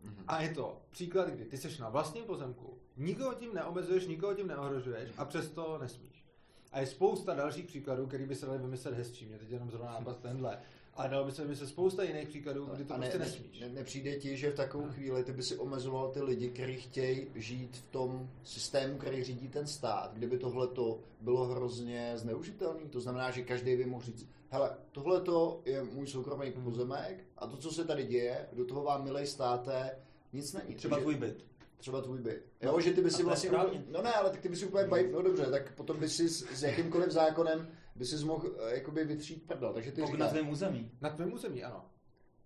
Mm-hmm. 0.06 0.24
A 0.28 0.42
je 0.42 0.54
to 0.54 0.82
příklad, 0.90 1.30
kdy 1.30 1.46
ty 1.46 1.58
jsi 1.58 1.82
na 1.82 1.90
vlastním 1.90 2.24
pozemku, 2.24 2.78
nikoho 2.98 3.34
tím 3.34 3.54
neomezuješ, 3.54 4.08
nikoho 4.08 4.34
tím 4.34 4.48
neohrožuješ 4.48 5.12
a 5.18 5.26
přesto 5.26 5.78
nesmíš. 5.78 6.26
A 6.72 6.80
je 6.80 6.88
spousta 6.88 7.34
dalších 7.34 7.66
příkladů, 7.66 8.08
který 8.08 8.26
by 8.26 8.36
se 8.36 8.46
dali 8.46 8.58
vymyslet 8.58 8.94
hezčí. 8.94 9.26
Mě 9.26 9.38
teď 9.38 9.52
jenom 9.52 9.72
zrovna 9.72 9.92
nápad 10.00 10.20
tenhle. 10.20 10.60
Ale 10.94 11.10
dalo 11.10 11.26
by 11.26 11.32
se 11.32 11.46
mi 11.46 11.56
se 11.56 11.68
spousta 11.68 12.04
jiných 12.04 12.28
příkladů, 12.28 12.66
kdy 12.66 12.86
to 12.86 12.94
a 12.94 12.98
prostě 12.98 13.18
ne, 13.18 13.26
nesmíš. 13.26 13.60
Ne, 13.60 13.70
nepřijde 13.70 14.16
ti, 14.16 14.38
že 14.38 14.52
v 14.52 14.56
takovou 14.56 14.88
chvíli 14.88 15.24
ty 15.24 15.32
by 15.32 15.44
si 15.44 15.58
omezoval 15.58 16.12
ty 16.12 16.22
lidi, 16.22 16.50
kteří 16.50 16.78
chtějí 16.78 17.28
žít 17.36 17.78
v 17.78 17.92
tom 17.92 18.30
systému, 18.44 18.98
který 18.98 19.24
řídí 19.24 19.48
ten 19.48 19.68
stát, 19.68 20.14
kdyby 20.14 20.38
tohle 20.38 20.68
to 20.68 21.00
bylo 21.22 21.46
hrozně 21.46 22.14
zneužitelné. 22.16 22.80
To 22.90 23.02
znamená, 23.02 23.32
že 23.32 23.42
každý 23.42 23.76
by 23.76 23.86
mohl 23.86 24.04
říct, 24.04 24.28
hele, 24.50 24.78
tohle 24.92 25.22
je 25.66 25.84
můj 25.84 26.08
soukromý 26.08 26.50
hmm. 26.50 26.64
pozemek 26.64 27.24
a 27.38 27.48
to, 27.48 27.58
co 27.58 27.72
se 27.72 27.86
tady 27.86 28.04
děje, 28.04 28.48
do 28.54 28.66
toho 28.66 28.84
vám, 28.84 29.04
milej 29.04 29.28
státe, 29.28 29.98
nic 30.34 30.54
není. 30.54 30.76
Třeba 30.76 30.98
tvůj 30.98 31.16
byt 31.16 31.52
třeba 31.82 32.02
tvůj 32.02 32.20
byt. 32.20 32.46
Jo, 32.62 32.80
že 32.80 32.92
ty 32.92 33.02
by 33.02 33.12
si 33.12 33.24
vlastně 33.24 33.50
úplně, 33.50 33.84
no 33.90 34.02
ne, 34.02 34.14
ale 34.14 34.30
tak 34.30 34.42
ty 34.42 34.50
by 34.50 34.56
si 34.56 34.66
úplně 34.66 34.84
hmm. 34.84 35.12
no 35.12 35.22
dobře, 35.22 35.46
tak 35.46 35.76
potom 35.76 36.00
by 36.00 36.10
si 36.10 36.30
s, 36.30 36.52
s 36.52 36.64
jakýmkoliv 36.64 37.12
zákonem 37.12 37.68
by 37.96 38.06
si 38.06 38.26
mohl 38.26 38.48
uh, 38.48 38.68
jakoby 38.68 39.06
vytřít 39.06 39.48
prdel. 39.48 39.74
Takže 39.74 39.92
ty 39.92 40.02
říkáš, 40.02 40.20
na 40.20 40.28
tvém 40.28 40.50
území. 40.50 40.92
Na 41.02 41.10
tvém 41.10 41.34
území, 41.34 41.64
ano. 41.64 41.86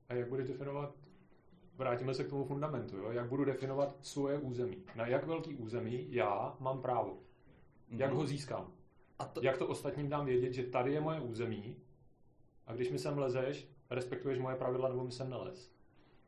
A 0.10 0.13
jak 0.13 0.29
bude 0.29 0.43
definovat, 0.43 0.95
vrátíme 1.75 2.13
se 2.13 2.23
k 2.23 2.29
tomu 2.29 2.45
fundamentu, 2.45 2.97
jo? 2.97 3.12
jak 3.12 3.29
budu 3.29 3.45
definovat 3.45 3.97
svoje 4.01 4.38
území. 4.38 4.84
Na 4.95 5.08
jak 5.08 5.27
velký 5.27 5.55
území 5.55 6.08
já 6.10 6.55
mám 6.60 6.81
právo. 6.81 7.12
Mm-hmm. 7.12 7.99
Jak 7.99 8.13
ho 8.13 8.25
získám. 8.25 8.71
A 9.19 9.25
to... 9.25 9.41
Jak 9.43 9.58
to 9.58 9.67
ostatním 9.67 10.10
dám 10.10 10.25
vědět, 10.25 10.53
že 10.53 10.63
tady 10.63 10.93
je 10.93 11.01
moje 11.01 11.19
území 11.19 11.75
a 12.67 12.73
když 12.73 12.91
mi 12.91 12.99
sem 12.99 13.17
lezeš, 13.17 13.69
respektuješ 13.89 14.39
moje 14.39 14.55
pravidla 14.55 14.89
nebo 14.89 15.03
mi 15.03 15.12
sem 15.12 15.29
nelez 15.29 15.74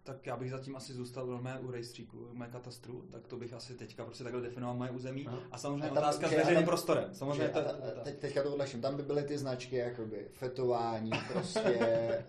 tak 0.08 0.28
já 0.28 0.38
bych 0.38 0.52
zatím 0.52 0.76
asi 0.76 0.94
zůstal 0.94 1.28
v 1.28 1.42
mé 1.42 1.60
u 1.60 1.72
rejstříku, 1.72 2.18
v 2.32 2.34
mé 2.34 2.48
katastru, 2.48 3.04
tak 3.12 3.28
to 3.28 3.38
bych 3.38 3.54
asi 3.54 3.74
teďka 3.74 4.06
prostě 4.06 4.24
takhle 4.24 4.42
definoval 4.42 4.76
moje 4.76 4.90
území. 4.90 5.28
Aha. 5.28 5.38
A 5.52 5.58
samozřejmě 5.58 5.86
a 5.86 5.94
tam, 5.94 5.98
otázka 5.98 6.28
s 6.28 6.32
veřejným 6.32 6.66
prostorem. 6.66 7.10
Samozřejmě 7.14 7.50
to, 7.50 7.60
a, 7.60 7.62
a, 7.62 8.04
teď, 8.04 8.18
teďka 8.18 8.44
to 8.44 8.54
odleším. 8.54 8.82
Tam 8.82 8.96
by 8.96 9.04
byly 9.04 9.24
ty 9.24 9.38
značky, 9.38 9.76
jakoby 9.76 10.28
fetování, 10.32 11.12
prostě 11.34 11.60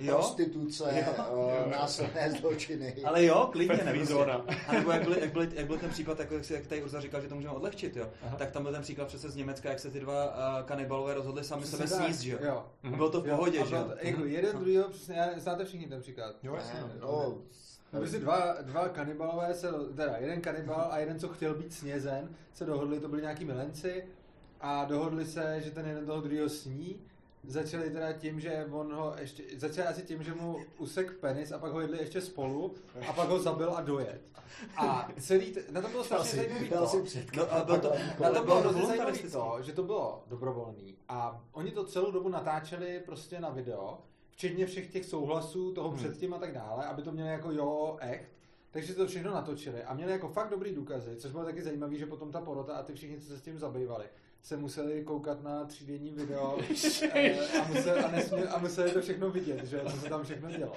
uh, 0.00 0.06
prostituce, 0.06 0.84
uh, 0.84 1.70
násilné 1.70 2.30
zločiny. 2.40 2.96
Ale 3.04 3.24
jo, 3.24 3.48
klidně, 3.52 3.80
ne, 3.84 3.94
prostě. 3.94 4.14
A 4.68 4.72
nebo 4.72 4.90
jak, 4.90 5.02
byly, 5.02 5.20
jak, 5.20 5.32
byly, 5.32 5.48
jak 5.54 5.66
byl 5.66 5.78
ten 5.78 5.90
případ, 5.90 6.18
jako 6.18 6.34
jak, 6.34 6.44
si, 6.44 6.54
jak 6.54 6.66
tady 6.66 6.82
Urza 6.82 7.00
říkal, 7.00 7.20
že 7.20 7.28
to 7.28 7.34
můžeme 7.34 7.54
odlehčit, 7.54 7.96
jo. 7.96 8.08
Aha. 8.22 8.36
Tak 8.36 8.50
tam 8.50 8.62
byl 8.62 8.72
ten 8.72 8.82
příklad 8.82 9.08
přece 9.08 9.30
z 9.30 9.36
Německa, 9.36 9.68
jak 9.68 9.80
se 9.80 9.90
ty 9.90 10.00
dva 10.00 10.26
uh, 10.26 10.66
kanibalové 10.66 11.14
rozhodli 11.14 11.44
sami 11.44 11.62
Přesně 11.62 11.86
sebe 11.86 12.04
sníst, 12.04 12.24
jo. 12.24 12.38
jo. 12.40 12.64
Bylo 12.96 13.10
to 13.10 13.20
v 13.20 13.28
pohodě, 13.28 13.58
jo. 13.58 13.66
že 13.66 13.74
jo. 13.74 13.92
Jako 14.00 14.24
jeden 14.24 14.58
druhýho, 14.58 14.88
přesně, 14.88 15.32
znáte 15.36 15.64
všichni 15.64 15.86
ten 15.86 16.00
příklad. 16.00 16.36
Jo, 16.42 16.54
jasně. 16.54 16.80
No, 17.00 17.06
no, 17.92 18.00
no 18.00 18.06
si 18.06 18.18
dva, 18.20 18.56
dva 18.62 18.88
kanibalové 18.88 19.54
se, 19.54 19.68
teda 19.96 20.16
jeden 20.16 20.40
kanibal 20.40 20.88
a 20.90 20.98
jeden, 20.98 21.18
co 21.18 21.28
chtěl 21.28 21.54
být 21.54 21.72
snězen, 21.74 22.28
se 22.54 22.64
dohodli, 22.64 23.00
to 23.00 23.08
byli 23.08 23.22
nějaký 23.22 23.44
milenci 23.44 24.04
a 24.60 24.84
dohodli 24.84 25.26
se, 25.26 25.60
že 25.60 25.70
ten 25.70 25.86
jeden 25.86 26.06
toho 26.06 26.20
druhého 26.20 26.48
sní. 26.48 27.00
Začali 27.48 27.90
teda 27.90 28.12
tím, 28.12 28.40
že 28.40 28.66
on 28.70 28.94
ho 28.94 29.14
ještě, 29.18 29.42
začali 29.56 29.88
asi 29.88 30.02
tím, 30.02 30.22
že 30.22 30.34
mu 30.34 30.58
usek 30.78 31.12
penis 31.16 31.52
a 31.52 31.58
pak 31.58 31.72
ho 31.72 31.80
jedli 31.80 31.98
ještě 31.98 32.20
spolu 32.20 32.74
a 33.08 33.12
pak 33.12 33.28
ho 33.28 33.38
zabil 33.38 33.70
a 33.74 33.80
dojet. 33.80 34.20
A 34.76 35.08
celý, 35.20 35.52
t- 35.52 35.64
na 35.70 35.80
to 35.80 35.88
bylo 35.88 36.04
strašně 36.04 36.36
zajímavý 36.36 36.68
to, 36.68 36.92
no, 37.36 37.52
a 37.52 37.60
to, 37.60 37.78
to, 37.78 37.92
na 38.22 38.30
to 38.30 38.44
bylo 38.44 38.60
hrozně 38.60 38.86
zajímavý 38.86 39.18
to, 39.18 39.58
že 39.60 39.72
to 39.72 39.82
bylo 39.82 40.24
dobrovolný 40.28 40.96
a 41.08 41.44
oni 41.52 41.70
to 41.70 41.84
celou 41.84 42.10
dobu 42.10 42.28
natáčeli 42.28 43.02
prostě 43.06 43.40
na 43.40 43.50
video 43.50 43.98
včetně 44.36 44.66
všech 44.66 44.90
těch 44.90 45.04
souhlasů 45.04 45.72
toho 45.72 45.88
hmm. 45.88 45.98
předtím 45.98 46.34
a 46.34 46.38
tak 46.38 46.52
dále, 46.52 46.86
aby 46.86 47.02
to 47.02 47.12
mělo 47.12 47.28
jako 47.28 47.52
jo, 47.52 47.96
echt. 48.00 48.30
takže 48.70 48.94
to 48.94 49.06
všechno 49.06 49.34
natočili 49.34 49.82
a 49.82 49.94
měli 49.94 50.12
jako 50.12 50.28
fakt 50.28 50.50
dobrý 50.50 50.74
důkazy, 50.74 51.16
což 51.16 51.32
bylo 51.32 51.44
taky 51.44 51.62
zajímavé, 51.62 51.96
že 51.96 52.06
potom 52.06 52.32
ta 52.32 52.40
porota 52.40 52.74
a 52.74 52.82
ty 52.82 52.94
všichni, 52.94 53.20
co 53.20 53.26
se 53.26 53.38
s 53.38 53.42
tím 53.42 53.58
zabývali, 53.58 54.04
se 54.42 54.56
museli 54.56 55.04
koukat 55.04 55.42
na 55.42 55.64
třídenní 55.64 56.12
video 56.12 56.58
eh, 57.12 57.58
a, 57.60 57.68
museli, 57.68 58.00
a, 58.00 58.10
nesmě, 58.10 58.44
a 58.44 58.58
museli 58.58 58.90
to 58.90 59.00
všechno 59.00 59.30
vidět, 59.30 59.64
že 59.64 59.80
co 59.90 59.96
se 59.96 60.08
tam 60.08 60.24
všechno 60.24 60.50
dělo. 60.50 60.74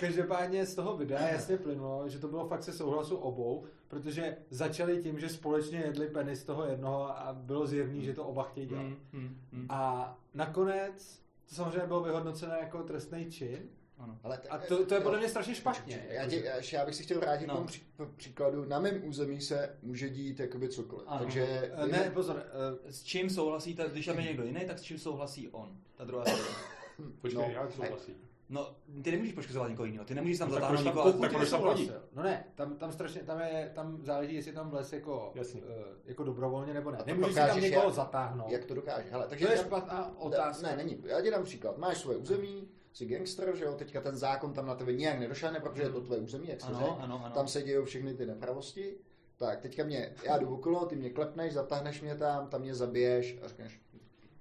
Každopádně 0.00 0.66
z 0.66 0.74
toho 0.74 0.96
videa 0.96 1.28
jasně 1.28 1.56
plynulo, 1.56 2.08
že 2.08 2.18
to 2.18 2.28
bylo 2.28 2.48
fakt 2.48 2.62
se 2.62 2.72
souhlasu 2.72 3.16
obou, 3.16 3.64
protože 3.88 4.36
začali 4.50 5.02
tím, 5.02 5.18
že 5.18 5.28
společně 5.28 5.78
jedli 5.78 6.06
penis 6.06 6.44
toho 6.44 6.64
jednoho 6.64 7.18
a 7.18 7.32
bylo 7.32 7.66
zjevný, 7.66 8.04
že 8.04 8.14
to 8.14 8.24
oba 8.24 8.42
chtějí 8.42 8.66
dělat. 8.66 8.82
Mm, 8.82 8.96
mm, 9.12 9.36
mm. 9.52 9.66
A 9.68 10.18
nakonec 10.34 11.20
to 11.50 11.54
samozřejmě 11.56 11.86
bylo 11.86 12.02
vyhodnoceno 12.02 12.54
jako 12.54 12.82
trestný 12.82 13.30
čin, 13.30 13.58
Ano. 13.98 14.18
Ale 14.22 14.38
t- 14.38 14.48
a 14.48 14.58
to, 14.58 14.86
to 14.86 14.94
je 14.94 15.00
podle 15.00 15.18
mě 15.18 15.28
strašně 15.28 15.54
špatně. 15.54 16.06
Já, 16.08 16.14
Jako, 16.14 16.30
tě, 16.30 16.36
já, 16.44 16.54
já 16.72 16.86
bych 16.86 16.94
si 16.94 17.02
chtěl 17.02 17.20
vrátit 17.20 17.46
No. 17.46 17.54
k 17.54 17.56
tomu 17.56 17.66
pří, 17.66 17.82
příkladu. 18.16 18.64
Na 18.64 18.78
mém 18.80 19.04
území 19.04 19.40
se 19.40 19.76
může 19.82 20.08
dít 20.10 20.40
jakoby 20.40 20.68
cokoliv. 20.68 21.04
Ano. 21.08 21.18
Takže 21.20 21.70
Eh, 21.74 21.86
ne, 21.86 22.10
pozor, 22.14 22.42
eh, 22.86 22.92
S 22.92 23.02
čím 23.02 23.30
souhlasí, 23.30 23.74
ta, 23.74 23.88
když 23.88 24.06
tam 24.06 24.18
je 24.18 24.24
někdo 24.24 24.42
jiný, 24.44 24.60
tak 24.66 24.78
s 24.78 24.82
čím 24.82 24.98
souhlasí 24.98 25.48
on, 25.48 25.76
ta 25.96 26.04
druhá 26.04 26.24
strana. 26.24 26.44
Počkej, 27.20 27.42
No. 27.42 27.50
jak 27.52 27.72
souhlasí? 27.72 28.14
No, 28.52 28.70
ty 29.02 29.10
nemůžeš 29.10 29.34
poškozovat 29.34 29.68
někoho 29.70 29.86
jiného, 29.86 30.04
ty 30.04 30.14
nemůžeš 30.14 30.38
tam 30.38 30.48
Tak 30.50 30.54
zatáhnout 30.60 30.84
někoho. 30.84 31.12
tak 31.12 31.32
proč 31.32 31.50
tam 31.50 31.60
chodí? 31.60 31.82
nesouhlasil. 31.82 32.08
No 32.16 32.22
ne, 32.22 32.44
tam, 32.54 32.76
tam 32.76 32.92
strašně, 32.92 33.20
tam 33.22 33.40
je, 33.40 33.70
tam 33.74 34.04
záleží, 34.04 34.34
jestli 34.34 34.52
tam 34.52 34.70
vles 34.70 34.92
jako, 34.92 35.32
Jasně. 35.34 35.60
eh, 35.68 35.84
jako 36.04 36.24
dobrovolně 36.24 36.74
nebo 36.74 36.90
ne. 36.90 36.98
A 36.98 37.02
to 37.02 37.06
Nemůžeš 37.06 37.30
si 37.32 37.36
tam 37.36 37.46
dokážeš 37.48 37.70
někoho 37.70 37.84
jak- 37.86 37.94
zatáhnout. 37.94 38.50
Jak 38.50 38.64
to 38.64 38.74
dokáže? 38.74 39.10
Hele, 39.10 39.26
takže 39.28 39.46
To 39.46 39.52
je 39.52 39.58
špatná 39.58 40.18
otázka. 40.20 40.66
Ne, 40.66 40.76
není. 40.76 41.02
Já 41.04 41.20
ti 41.20 41.30
dám 41.30 41.44
příklad. 41.44 41.78
Máš 41.78 41.98
svoje 41.98 42.18
území, 42.18 42.68
jsi 42.92 43.06
gangster, 43.06 43.56
že 43.56 43.64
jo, 43.64 43.74
teďka 43.74 44.00
ten 44.00 44.16
zákon 44.16 44.52
tam 44.52 44.66
na 44.66 44.74
tebe 44.74 44.92
nijak 44.92 45.18
nedošáhne, 45.18 45.60
protože 45.60 45.82
je 45.82 45.90
to 45.90 46.00
tvoje 46.00 46.20
území, 46.20 46.48
jak 46.48 46.60
se 46.60 46.66
Ano, 46.66 46.98
ano, 47.02 47.20
ano. 47.24 47.34
Tam 47.34 47.48
se 47.48 47.62
dějou 47.62 47.84
všechny 47.84 48.14
ty 48.14 48.26
nepravosti. 48.26 48.94
Tak, 49.36 49.60
teďka 49.60 49.84
mě, 49.84 50.14
já 50.24 50.38
jdu 50.38 50.54
okolo, 50.54 50.86
ty 50.86 50.96
mě 50.96 51.10
klepneš, 51.10 51.52
zatáhneš 51.52 52.00
mě 52.02 52.14
tam, 52.14 52.48
tam 52.48 52.60
mě 52.60 52.74
zabiješ 52.74 53.38
a 53.42 53.48
řekneš, 53.48 53.80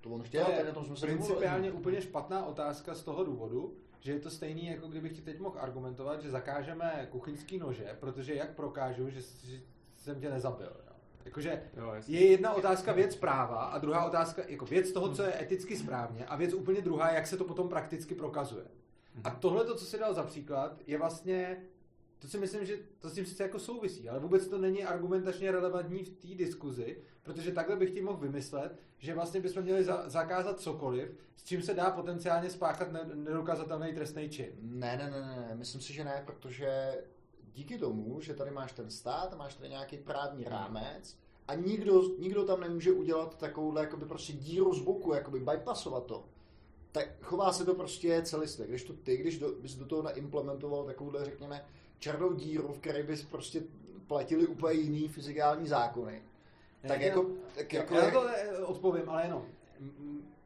to 0.02 0.10
on 0.10 0.24
chtěl, 0.24 0.46
To 0.46 0.52
tak 0.52 0.60
je 0.60 0.66
na 0.66 0.72
tom 0.72 0.86
jsme 0.86 0.96
se 0.96 1.06
principiálně 1.06 1.72
úplně 1.72 2.02
špatná 2.02 2.46
otázka 2.46 2.96
z 2.96 3.04
toho 3.04 3.24
důvodu, 3.24 3.74
že 4.00 4.12
je 4.12 4.20
to 4.20 4.30
stejný, 4.30 4.66
jako 4.66 4.88
kdybych 4.88 5.12
ti 5.12 5.22
teď 5.22 5.40
mohl 5.40 5.60
argumentovat, 5.60 6.22
že 6.22 6.30
zakážeme 6.30 7.08
kuchyňský 7.12 7.58
nože, 7.58 7.98
protože 8.00 8.36
jak 8.36 8.56
prokážu, 8.56 9.10
že, 9.10 9.22
že 9.22 9.62
jsem 9.98 10.22
tě 10.22 10.30
nezabil. 10.30 10.68
Jo? 10.68 10.94
Jakože 11.26 11.64
Jo, 11.78 11.94
je 12.08 12.32
jedna 12.32 12.54
otázka 12.54 12.94
věc 12.94 13.16
práva 13.16 13.64
a 13.64 13.78
druhá 13.78 14.06
otázka 14.06 14.42
jako 14.48 14.66
věc 14.66 14.92
toho, 14.92 15.16
co 15.16 15.24
je 15.24 15.42
eticky 15.42 15.78
správně 15.78 16.26
a 16.26 16.36
věc 16.36 16.54
úplně 16.54 16.82
druhá, 16.82 17.12
jak 17.12 17.28
se 17.28 17.38
to 17.38 17.44
potom 17.44 17.70
prakticky 17.70 18.16
prokazuje. 18.16 18.66
A 19.24 19.30
tohle, 19.30 19.66
to, 19.66 19.76
co 19.76 19.86
si 19.86 20.00
dal 20.00 20.14
za 20.14 20.24
příklad, 20.24 20.82
je 20.88 20.98
vlastně, 20.98 21.64
to 22.20 22.28
si 22.28 22.38
myslím, 22.38 22.66
že 22.66 22.78
to 23.00 23.10
s 23.10 23.14
tím 23.14 23.26
sice 23.26 23.44
jako 23.44 23.60
souvisí, 23.60 24.10
ale 24.10 24.20
vůbec 24.20 24.48
to 24.48 24.58
není 24.58 24.84
argumentačně 24.84 25.52
relevantní 25.52 26.04
v 26.04 26.10
té 26.10 26.28
diskuzi, 26.28 26.98
protože 27.34 27.52
takhle 27.52 27.76
bych 27.76 27.92
ti 27.92 28.02
mohl 28.02 28.18
vymyslet, 28.18 28.80
že 28.98 29.14
vlastně 29.14 29.42
bychom 29.42 29.64
měli 29.64 29.84
za, 29.84 30.10
zakázat 30.10 30.60
cokoliv, 30.60 31.10
s 31.36 31.44
čím 31.44 31.62
se 31.62 31.74
dá 31.74 31.92
potenciálně 31.92 32.50
spáchat 32.50 32.92
ne- 32.92 33.10
nedokazatelný 33.14 33.94
trestný 33.94 34.30
čin. 34.30 34.52
Ne, 34.62 34.98
ne, 34.98 35.12
ne, 35.12 35.22
ne, 35.22 35.56
myslím 35.56 35.82
si, 35.82 35.94
že 35.94 36.04
ne, 36.04 36.24
protože 36.26 36.98
díky 37.54 37.78
tomu, 37.78 38.22
že 38.22 38.34
tady 38.34 38.52
máš 38.52 38.72
ten 38.72 38.90
stát, 38.90 39.38
máš 39.38 39.56
tady 39.56 39.70
nějaký 39.70 39.98
právní 39.98 40.44
rámec 40.44 41.18
a 41.48 41.56
nikdo, 41.56 42.02
nikdo 42.20 42.44
tam 42.44 42.62
nemůže 42.62 42.92
udělat 42.92 43.38
takovouhle 43.38 43.82
jakoby 43.82 44.06
prostě 44.06 44.34
díru 44.34 44.74
z 44.74 44.82
boku, 44.82 45.14
jakoby 45.14 45.40
bypassovat 45.40 46.06
to. 46.06 46.26
Tak 46.92 47.08
chová 47.22 47.54
se 47.54 47.66
to 47.66 47.76
prostě 47.76 48.22
celistvě. 48.22 48.68
Když 48.68 48.84
to 48.84 48.94
ty, 48.94 49.18
když 49.18 49.40
do, 49.40 49.52
bys 49.52 49.76
do 49.76 49.86
toho 49.86 50.02
neimplementoval 50.02 50.86
takovouhle, 50.86 51.26
řekněme, 51.26 51.66
černou 52.00 52.34
díru, 52.34 52.74
v 52.74 52.80
které 52.80 53.04
bys 53.04 53.24
prostě 53.24 53.64
platili 54.08 54.48
úplně 54.48 54.80
jiný 54.80 55.08
fyzikální 55.08 55.68
zákony, 55.68 56.22
tak 56.88 57.02
jako, 57.02 57.26
tak 57.56 57.74
jako 57.74 57.96
já 57.96 58.12
to 58.12 58.28
eh, 58.30 58.58
odpovím, 58.58 59.10
ale 59.10 59.24
jenom. 59.26 59.46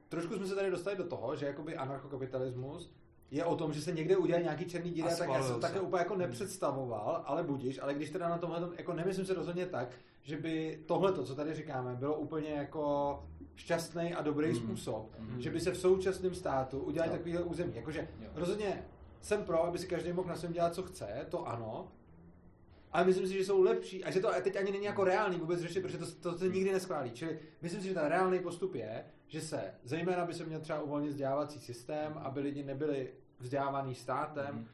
Trošku 0.10 0.36
jsme 0.36 0.48
se 0.48 0.56
tady 0.56 0.72
dostali 0.72 0.96
do 0.98 1.04
toho, 1.04 1.36
že 1.36 1.46
jakoby 1.46 1.76
anarchokapitalismus 1.78 2.92
je 3.32 3.46
o 3.46 3.56
tom, 3.56 3.74
že 3.74 3.82
se 3.82 3.92
někde 3.92 4.18
udělají 4.18 4.44
nějaký 4.44 4.66
černý 4.66 5.04
A 5.04 5.16
tak 5.16 5.30
já 5.30 5.44
jsem 5.44 5.60
také 5.60 5.80
úplně 5.80 6.00
jako 6.00 6.16
nepředstavoval, 6.16 7.24
ale 7.26 7.44
budíš, 7.44 7.80
ale 7.82 7.94
když 7.94 8.10
teda 8.10 8.30
na 8.30 8.38
tomhle, 8.38 8.60
tom- 8.60 8.74
jako 8.78 8.94
nemyslím 8.94 9.26
se 9.26 9.34
rozhodně 9.34 9.66
tak, 9.66 9.88
že 10.22 10.38
by 10.38 10.84
tohle, 10.86 11.14
co 11.26 11.36
tady 11.36 11.54
říkáme, 11.54 11.96
bylo 11.96 12.16
úplně 12.16 12.50
jako 12.50 13.24
šťastný 13.56 14.14
a 14.14 14.22
dobrý 14.22 14.50
Mm. 14.50 14.56
způsob, 14.56 15.12
Mm. 15.20 15.42
že 15.42 15.50
by 15.50 15.60
se 15.60 15.72
v 15.72 15.78
současném 15.78 16.36
státu 16.36 16.80
udělali 16.80 17.12
Jo. 17.12 17.18
takovýhle 17.18 17.44
území. 17.44 17.76
Jakože 17.76 18.08
Jo. 18.22 18.30
rozhodně 18.36 18.86
jsem 19.22 19.44
pro, 19.44 19.64
aby 19.64 19.78
si 19.78 19.88
každý 19.88 20.14
mohl 20.14 20.30
na 20.30 20.36
svém 20.36 20.54
dělat, 20.54 20.74
co 20.76 20.84
chce, 20.84 21.08
to 21.30 21.48
ano, 21.48 21.88
ale 22.94 23.06
myslím 23.06 23.28
si, 23.28 23.34
že 23.34 23.46
jsou 23.46 23.62
lepší 23.64 24.04
a 24.04 24.12
že 24.12 24.20
to 24.20 24.30
teď 24.42 24.56
ani 24.56 24.72
není 24.72 24.86
jako 24.86 25.04
reálný 25.04 25.38
vůbec 25.38 25.60
řešit, 25.60 25.82
protože 25.82 25.98
to, 25.98 26.06
to 26.22 26.38
se 26.38 26.48
nikdy 26.50 26.72
neschválí. 26.72 27.12
Čili 27.12 27.40
myslím 27.62 27.82
si, 27.82 27.88
že 27.88 27.94
ten 27.94 28.06
reálný 28.06 28.40
postup 28.40 28.76
je, 28.76 29.06
že 29.28 29.42
se 29.42 29.74
zejména 29.84 30.26
by 30.26 30.34
se 30.34 30.46
měl 30.46 30.60
třeba 30.60 30.82
uvolnit 30.82 31.10
vzdělávací 31.10 31.60
systém, 31.60 32.14
aby 32.24 32.40
lidi 32.40 32.64
nebyli 32.64 33.14
vzdělávaný 33.40 33.96
státem, 33.96 34.56
Mhm. 34.56 34.68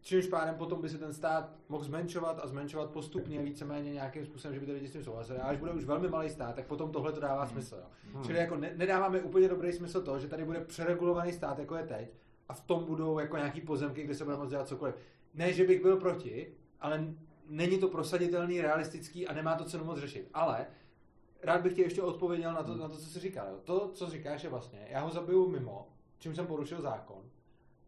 čímž 0.00 0.26
pádem 0.26 0.54
potom 0.54 0.80
by 0.82 0.88
se 0.88 0.98
ten 0.98 1.12
stát 1.12 1.50
mohl 1.68 1.84
zmenšovat 1.84 2.40
a 2.42 2.46
zmenšovat 2.46 2.90
postupně 2.90 3.42
víceméně 3.42 3.92
nějakým 3.92 4.24
způsobem, 4.26 4.54
že 4.54 4.60
by 4.60 4.66
ty 4.66 4.72
lidi 4.72 4.88
s 4.88 4.92
tím 4.92 5.04
souhlasili. 5.04 5.38
A 5.38 5.42
až 5.46 5.56
bude 5.58 5.72
už 5.72 5.84
velmi 5.84 6.08
malý 6.08 6.30
stát, 6.30 6.54
tak 6.54 6.66
potom 6.66 6.92
tohle 6.92 7.12
to 7.12 7.20
dává 7.20 7.46
smysl. 7.46 7.76
Jo. 7.76 7.86
Hmm. 8.14 8.24
Čili 8.24 8.38
jako 8.38 8.56
ne, 8.56 8.72
nedáváme 8.76 9.20
úplně 9.22 9.48
dobrý 9.48 9.72
smysl 9.72 10.02
to, 10.02 10.18
že 10.18 10.28
tady 10.28 10.44
bude 10.44 10.60
přeregulovaný 10.60 11.32
stát, 11.32 11.58
jako 11.58 11.76
je 11.76 11.82
teď, 11.82 12.08
a 12.48 12.54
v 12.54 12.60
tom 12.60 12.84
budou 12.84 13.18
jako 13.18 13.36
nějaký 13.36 13.60
pozemky, 13.60 14.02
kde 14.02 14.14
se 14.14 14.24
bude 14.24 14.36
moct 14.36 14.50
dělat 14.50 14.68
cokoliv. 14.68 14.94
Ne, 15.34 15.52
že 15.52 15.64
bych 15.64 15.82
byl 15.82 15.96
proti, 15.96 16.52
ale 16.80 17.14
není 17.48 17.78
to 17.78 17.88
prosaditelný, 17.88 18.60
realistický 18.60 19.28
a 19.28 19.32
nemá 19.32 19.54
to 19.54 19.64
cenu 19.64 19.84
moc 19.84 19.98
řešit. 19.98 20.28
Ale 20.34 20.66
rád 21.42 21.60
bych 21.60 21.74
ti 21.74 21.82
ještě 21.82 22.02
odpověděl 22.02 22.52
na 22.52 22.62
to, 22.62 22.76
na 22.76 22.88
to 22.88 22.96
co 22.96 23.06
jsi 23.06 23.20
říkal. 23.20 23.46
Jo. 23.50 23.58
To, 23.64 23.90
co 23.94 24.10
říkáš, 24.10 24.44
je 24.44 24.50
vlastně, 24.50 24.86
já 24.90 25.00
ho 25.00 25.10
zabiju 25.10 25.48
mimo, 25.48 25.88
čím 26.18 26.34
jsem 26.34 26.46
porušil 26.46 26.80
zákon, 26.80 27.22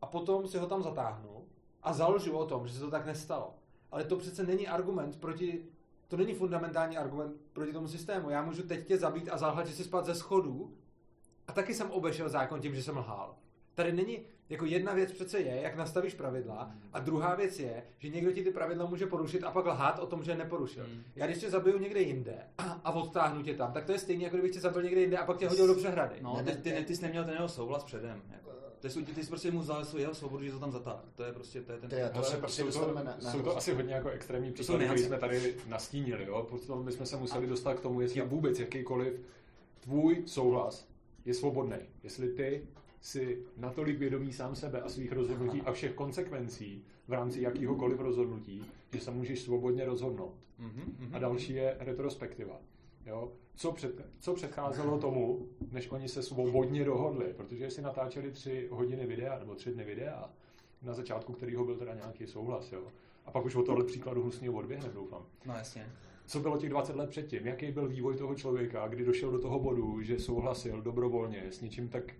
a 0.02 0.06
potom 0.06 0.48
si 0.48 0.58
ho 0.58 0.66
tam 0.66 0.82
zatáhnu 0.82 1.44
a 1.82 1.92
založu 1.92 2.36
o 2.36 2.46
tom, 2.46 2.66
že 2.66 2.74
se 2.74 2.80
to 2.80 2.90
tak 2.90 3.06
nestalo. 3.06 3.54
Ale 3.90 4.04
to 4.04 4.16
přece 4.16 4.42
není 4.42 4.68
argument 4.68 5.20
proti, 5.20 5.66
to 6.08 6.16
není 6.16 6.34
fundamentální 6.34 6.96
argument 6.96 7.36
proti 7.52 7.72
tomu 7.72 7.88
systému. 7.88 8.30
Já 8.30 8.42
můžu 8.42 8.62
teď 8.62 8.86
tě 8.86 8.98
zabít 8.98 9.28
a 9.32 9.38
zahltit 9.38 9.74
si 9.74 9.84
spát 9.84 10.06
ze 10.06 10.14
schodů 10.14 10.74
a 11.48 11.52
taky 11.52 11.74
jsem 11.74 11.90
obešel 11.90 12.28
zákon 12.28 12.60
tím, 12.60 12.74
že 12.74 12.82
jsem 12.82 12.96
lhal. 12.96 13.36
Tady 13.74 13.92
není, 13.92 14.18
jako 14.50 14.64
jedna 14.64 14.94
věc 14.94 15.12
přece 15.12 15.38
je, 15.40 15.60
jak 15.62 15.76
nastavíš 15.76 16.14
pravidla, 16.14 16.72
a 16.92 16.98
druhá 17.00 17.34
věc 17.34 17.58
je, 17.60 17.82
že 17.98 18.08
někdo 18.08 18.32
ti 18.32 18.44
ty 18.44 18.50
pravidla 18.50 18.86
může 18.86 19.06
porušit 19.06 19.44
a 19.44 19.50
pak 19.50 19.66
lhát 19.66 19.98
o 19.98 20.06
tom, 20.06 20.22
že 20.24 20.30
je 20.30 20.36
neporušil. 20.36 20.84
Hmm. 20.84 21.02
Já 21.16 21.26
když 21.26 21.38
tě 21.38 21.50
zabiju 21.50 21.78
někde 21.78 22.00
jinde 22.00 22.34
a 22.84 22.92
odtáhnu 22.92 23.42
tě 23.42 23.54
tam, 23.54 23.72
tak 23.72 23.84
to 23.84 23.92
je 23.92 23.98
stejně, 23.98 24.24
jako 24.24 24.36
kdybych 24.36 24.52
tě 24.52 24.60
zabil 24.60 24.82
někde 24.82 25.00
jinde 25.00 25.18
a 25.18 25.24
pak 25.26 25.38
tě 25.38 25.48
hodil 25.48 25.66
do 25.66 25.74
přehrady. 25.74 26.14
No, 26.20 26.36
Ne, 26.44 26.56
ty, 26.56 26.62
ty, 26.62 26.70
ne. 26.72 26.84
ty 26.84 26.96
jsi 26.96 27.02
neměl 27.02 27.24
ten 27.24 27.34
jeho 27.34 27.48
souhlas 27.48 27.84
předem. 27.84 28.22
Jako. 28.32 28.50
Ty, 28.80 28.90
jsi, 28.90 29.02
ty 29.02 29.22
jsi 29.24 29.28
prostě 29.28 29.50
mu 29.50 29.60
vzal 29.60 29.84
svou 29.84 29.98
jeho 29.98 30.14
svobodu, 30.14 30.44
že 30.44 30.52
to 30.52 30.58
tam 30.58 30.72
zatáhl. 30.72 31.02
To 31.14 31.24
je 31.24 31.32
prostě, 31.32 31.60
to 31.62 31.72
je 31.72 31.78
ten... 31.78 31.90
To 31.90 31.96
je- 31.96 32.10
to 32.10 32.22
se 32.22 32.36
prostě 32.36 32.72
jsou 32.72 32.84
to, 32.84 32.94
na- 32.94 33.02
na 33.02 33.16
jsou 33.32 33.42
to 33.42 33.56
asi 33.56 33.74
hodně 33.74 33.94
jako 33.94 34.08
extrémní 34.08 34.52
příklady, 34.52 34.84
které 34.84 34.98
jsme 35.00 35.18
tady 35.18 35.54
nastínili. 35.68 36.24
Jo? 36.26 36.46
Potom 36.50 36.84
bychom 36.84 37.06
se 37.06 37.16
museli 37.16 37.46
dostat 37.46 37.74
k 37.74 37.80
tomu, 37.80 38.00
jestli 38.00 38.20
vůbec 38.20 38.58
jakýkoliv 38.58 39.20
tvůj 39.80 40.22
souhlas 40.26 40.88
je 41.24 41.34
svobodný. 41.34 41.76
Jestli 42.02 42.28
ty 42.28 42.66
si 43.00 43.42
natolik 43.56 43.98
vědomí 43.98 44.32
sám 44.32 44.56
sebe 44.56 44.80
a 44.80 44.88
svých 44.88 45.12
rozhodnutí 45.12 45.62
a 45.62 45.72
všech 45.72 45.94
konsekvencí 45.94 46.84
v 47.08 47.12
rámci 47.12 47.42
jakýhokoliv 47.42 48.00
rozhodnutí, 48.00 48.64
že 48.92 49.00
se 49.00 49.10
můžeš 49.10 49.40
svobodně 49.40 49.84
rozhodnout. 49.84 50.34
Mhm, 50.58 50.96
mhm. 50.98 51.14
A 51.14 51.18
další 51.18 51.52
je 51.52 51.76
retrospektiva. 51.78 52.60
Jo? 53.06 53.32
Co, 53.54 53.72
před, 53.72 54.06
co 54.18 54.34
předcházelo 54.34 54.98
tomu, 54.98 55.48
než 55.72 55.90
oni 55.90 56.08
se 56.08 56.22
svobodně 56.22 56.84
dohodli? 56.84 57.34
Protože 57.36 57.70
si 57.70 57.82
natáčeli 57.82 58.30
tři 58.30 58.68
hodiny 58.70 59.06
videa 59.06 59.38
nebo 59.38 59.54
tři 59.54 59.72
dny 59.72 59.84
videa, 59.84 60.30
na 60.82 60.94
začátku 60.94 61.32
kterého 61.32 61.64
byl 61.64 61.76
teda 61.76 61.94
nějaký 61.94 62.26
souhlas. 62.26 62.72
Jo? 62.72 62.82
A 63.26 63.30
pak 63.30 63.44
už 63.44 63.54
od 63.54 63.66
tohle 63.66 63.84
příkladu 63.84 64.22
hnusného 64.22 64.54
odběhne, 64.54 64.88
doufám. 64.94 65.26
No 65.46 65.54
jasně. 65.54 65.86
Co 66.26 66.40
bylo 66.40 66.58
těch 66.58 66.70
20 66.70 66.96
let 66.96 67.10
předtím? 67.10 67.46
Jaký 67.46 67.72
byl 67.72 67.88
vývoj 67.88 68.16
toho 68.16 68.34
člověka, 68.34 68.88
kdy 68.88 69.04
došel 69.04 69.30
do 69.30 69.38
toho 69.38 69.58
bodu, 69.58 70.02
že 70.02 70.18
souhlasil 70.18 70.82
dobrovolně 70.82 71.46
s 71.50 71.60
něčím 71.60 71.88
tak 71.88 72.14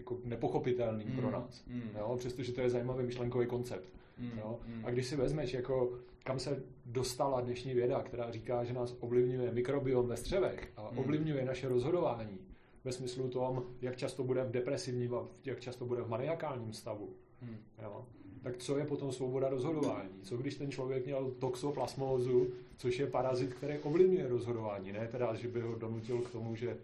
jako 0.00 0.18
nepochopitelným 0.24 1.08
Mm, 1.08 1.16
pro 1.16 1.30
nás. 1.30 1.64
mm. 1.66 1.82
Jo? 1.98 2.14
Přestože 2.18 2.52
to 2.52 2.60
je 2.60 2.70
zajímavý 2.70 3.04
myšlenkový 3.04 3.46
koncept. 3.46 3.88
Mm, 4.18 4.30
Jo? 4.38 4.58
mm. 4.66 4.84
A 4.86 4.90
když 4.90 5.06
si 5.06 5.16
vezmeš, 5.16 5.54
jako, 5.54 5.92
kam 6.24 6.38
se 6.38 6.62
dostala 6.86 7.40
dnešní 7.40 7.74
věda, 7.74 8.02
která 8.02 8.30
říká, 8.30 8.64
že 8.64 8.72
nás 8.72 8.96
ovlivňuje 9.00 9.52
mikrobiom 9.52 10.06
ve 10.06 10.16
střevech 10.16 10.72
a 10.76 10.90
Mm. 10.90 10.98
ovlivňuje 10.98 11.44
naše 11.44 11.68
rozhodování, 11.68 12.38
ve 12.84 12.92
smyslu 12.92 13.28
tom, 13.28 13.62
jak 13.82 13.96
často 13.96 14.24
bude 14.24 14.44
v 14.44 14.50
depresivním 14.50 15.14
a 15.14 15.26
jak 15.44 15.60
často 15.60 15.84
bude 15.86 16.02
v 16.02 16.08
maniakálním 16.08 16.72
stavu. 16.72 17.08
Hmm. 17.42 17.56
Jo? 17.82 18.04
Tak 18.42 18.56
co 18.56 18.78
je 18.78 18.84
potom 18.84 19.12
svoboda 19.12 19.48
rozhodování? 19.48 20.08
Co 20.22 20.36
když 20.36 20.54
ten 20.54 20.70
člověk 20.70 21.06
měl 21.06 21.30
toxoplasmózu, 21.38 22.48
což 22.76 22.98
je 22.98 23.06
parazit, 23.06 23.54
který 23.54 23.78
ovlivňuje 23.78 24.28
rozhodování? 24.28 24.92
Ne 24.92 25.08
teda, 25.08 25.34
že 25.34 25.48
by 25.48 25.60
ho 25.60 25.74
donutil 25.74 26.18
k 26.18 26.30
tomu, 26.30 26.54
že 26.56 26.76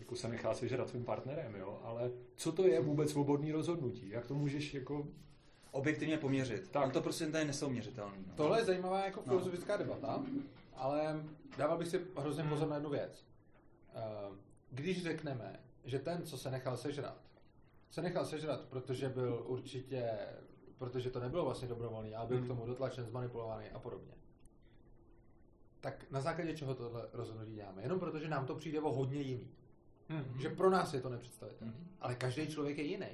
jako 0.00 0.16
se 0.16 0.28
nechá 0.28 0.54
sežrat 0.54 0.88
svým 0.88 1.04
partnerem, 1.04 1.54
jo? 1.54 1.80
ale 1.84 2.10
co 2.36 2.52
to 2.52 2.66
je 2.66 2.80
vůbec 2.80 3.10
svobodný 3.10 3.52
rozhodnutí? 3.52 4.08
Jak 4.08 4.26
to 4.26 4.34
můžeš 4.34 4.74
jako 4.74 5.06
objektivně 5.70 6.18
poměřit. 6.18 6.70
Tak. 6.70 6.84
On 6.86 6.90
to 6.90 7.00
prostě 7.02 7.26
tady 7.26 7.44
nesouměřitelný. 7.44 8.24
No. 8.26 8.32
Tohle 8.36 8.60
je 8.60 8.64
zajímavá 8.64 9.04
jako 9.04 9.22
filozofická 9.22 9.76
debata, 9.76 10.24
ale 10.74 11.22
dával 11.58 11.78
bych 11.78 11.88
si 11.88 12.00
hrozně 12.18 12.44
pozor 12.44 12.68
na 12.68 12.74
jednu 12.76 12.90
věc. 12.90 13.24
Eh, 13.94 14.00
Když 14.70 15.02
řekneme, 15.02 15.60
že 15.84 15.98
ten, 15.98 16.22
co 16.22 16.38
se 16.38 16.50
nechal 16.50 16.76
sežrat, 16.76 17.22
se 17.90 18.02
nechal 18.02 18.24
sežrat, 18.24 18.60
protože 18.60 19.08
byl 19.08 19.42
určitě, 19.46 20.10
protože 20.78 21.10
to 21.10 21.20
nebylo 21.20 21.44
vlastně 21.44 21.68
dobrovolný, 21.68 22.14
ale 22.14 22.26
byl 22.26 22.36
Hmm. 22.36 22.44
k 22.46 22.48
tomu 22.48 22.66
dotlačen, 22.66 23.04
zmanipulovaný 23.04 23.70
a 23.70 23.78
podobně. 23.78 24.12
Tak 25.80 26.10
na 26.10 26.20
základě 26.20 26.56
čeho 26.56 26.74
tohle 26.74 27.08
rozhodnutí 27.12 27.54
děláme? 27.54 27.82
Jenom 27.82 28.00
protože 28.00 28.28
nám 28.28 28.46
to 28.46 28.54
přijde 28.54 28.80
o 28.80 28.92
hodně 28.92 29.20
jiný. 29.20 29.48
Hmm. 30.10 30.40
Že 30.40 30.48
pro 30.48 30.70
nás 30.70 30.94
je 30.94 31.00
to 31.00 31.08
nepředstavitelné. 31.08 31.72
Mhm. 31.74 31.86
Ale 32.00 32.14
každý 32.14 32.46
člověk 32.46 32.78
je 32.78 32.84
jiný. 32.84 33.06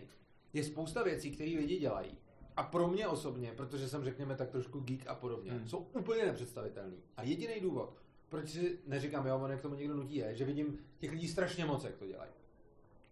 Je 0.52 0.64
spousta 0.64 1.02
věcí, 1.02 1.30
které 1.30 1.50
lidi 1.50 1.78
dělají. 1.78 2.18
A 2.56 2.62
pro 2.62 2.88
mě 2.88 3.08
osobně, 3.08 3.52
protože 3.56 3.88
jsem 3.88 4.04
řekněme 4.04 4.36
tak 4.36 4.50
trošku 4.50 4.80
geek 4.80 5.06
a 5.06 5.14
podobně, 5.14 5.50
Hmm. 5.52 5.68
jsou 5.68 5.78
úplně 5.78 6.26
nepředstavitelný. 6.26 6.96
A 7.16 7.22
jediný 7.22 7.60
důvod, 7.60 7.96
proč 8.28 8.50
si 8.50 8.78
neříkám, 8.86 9.26
jo, 9.26 9.38
on 9.38 9.58
k 9.58 9.62
tomu 9.62 9.74
někdo 9.74 9.96
nutí, 9.96 10.16
je, 10.16 10.34
že 10.34 10.44
vidím 10.44 10.78
těch 10.98 11.10
lidí 11.10 11.28
strašně 11.28 11.64
moc, 11.64 11.84
jak 11.84 11.96
to 11.96 12.06
dělají. 12.06 12.30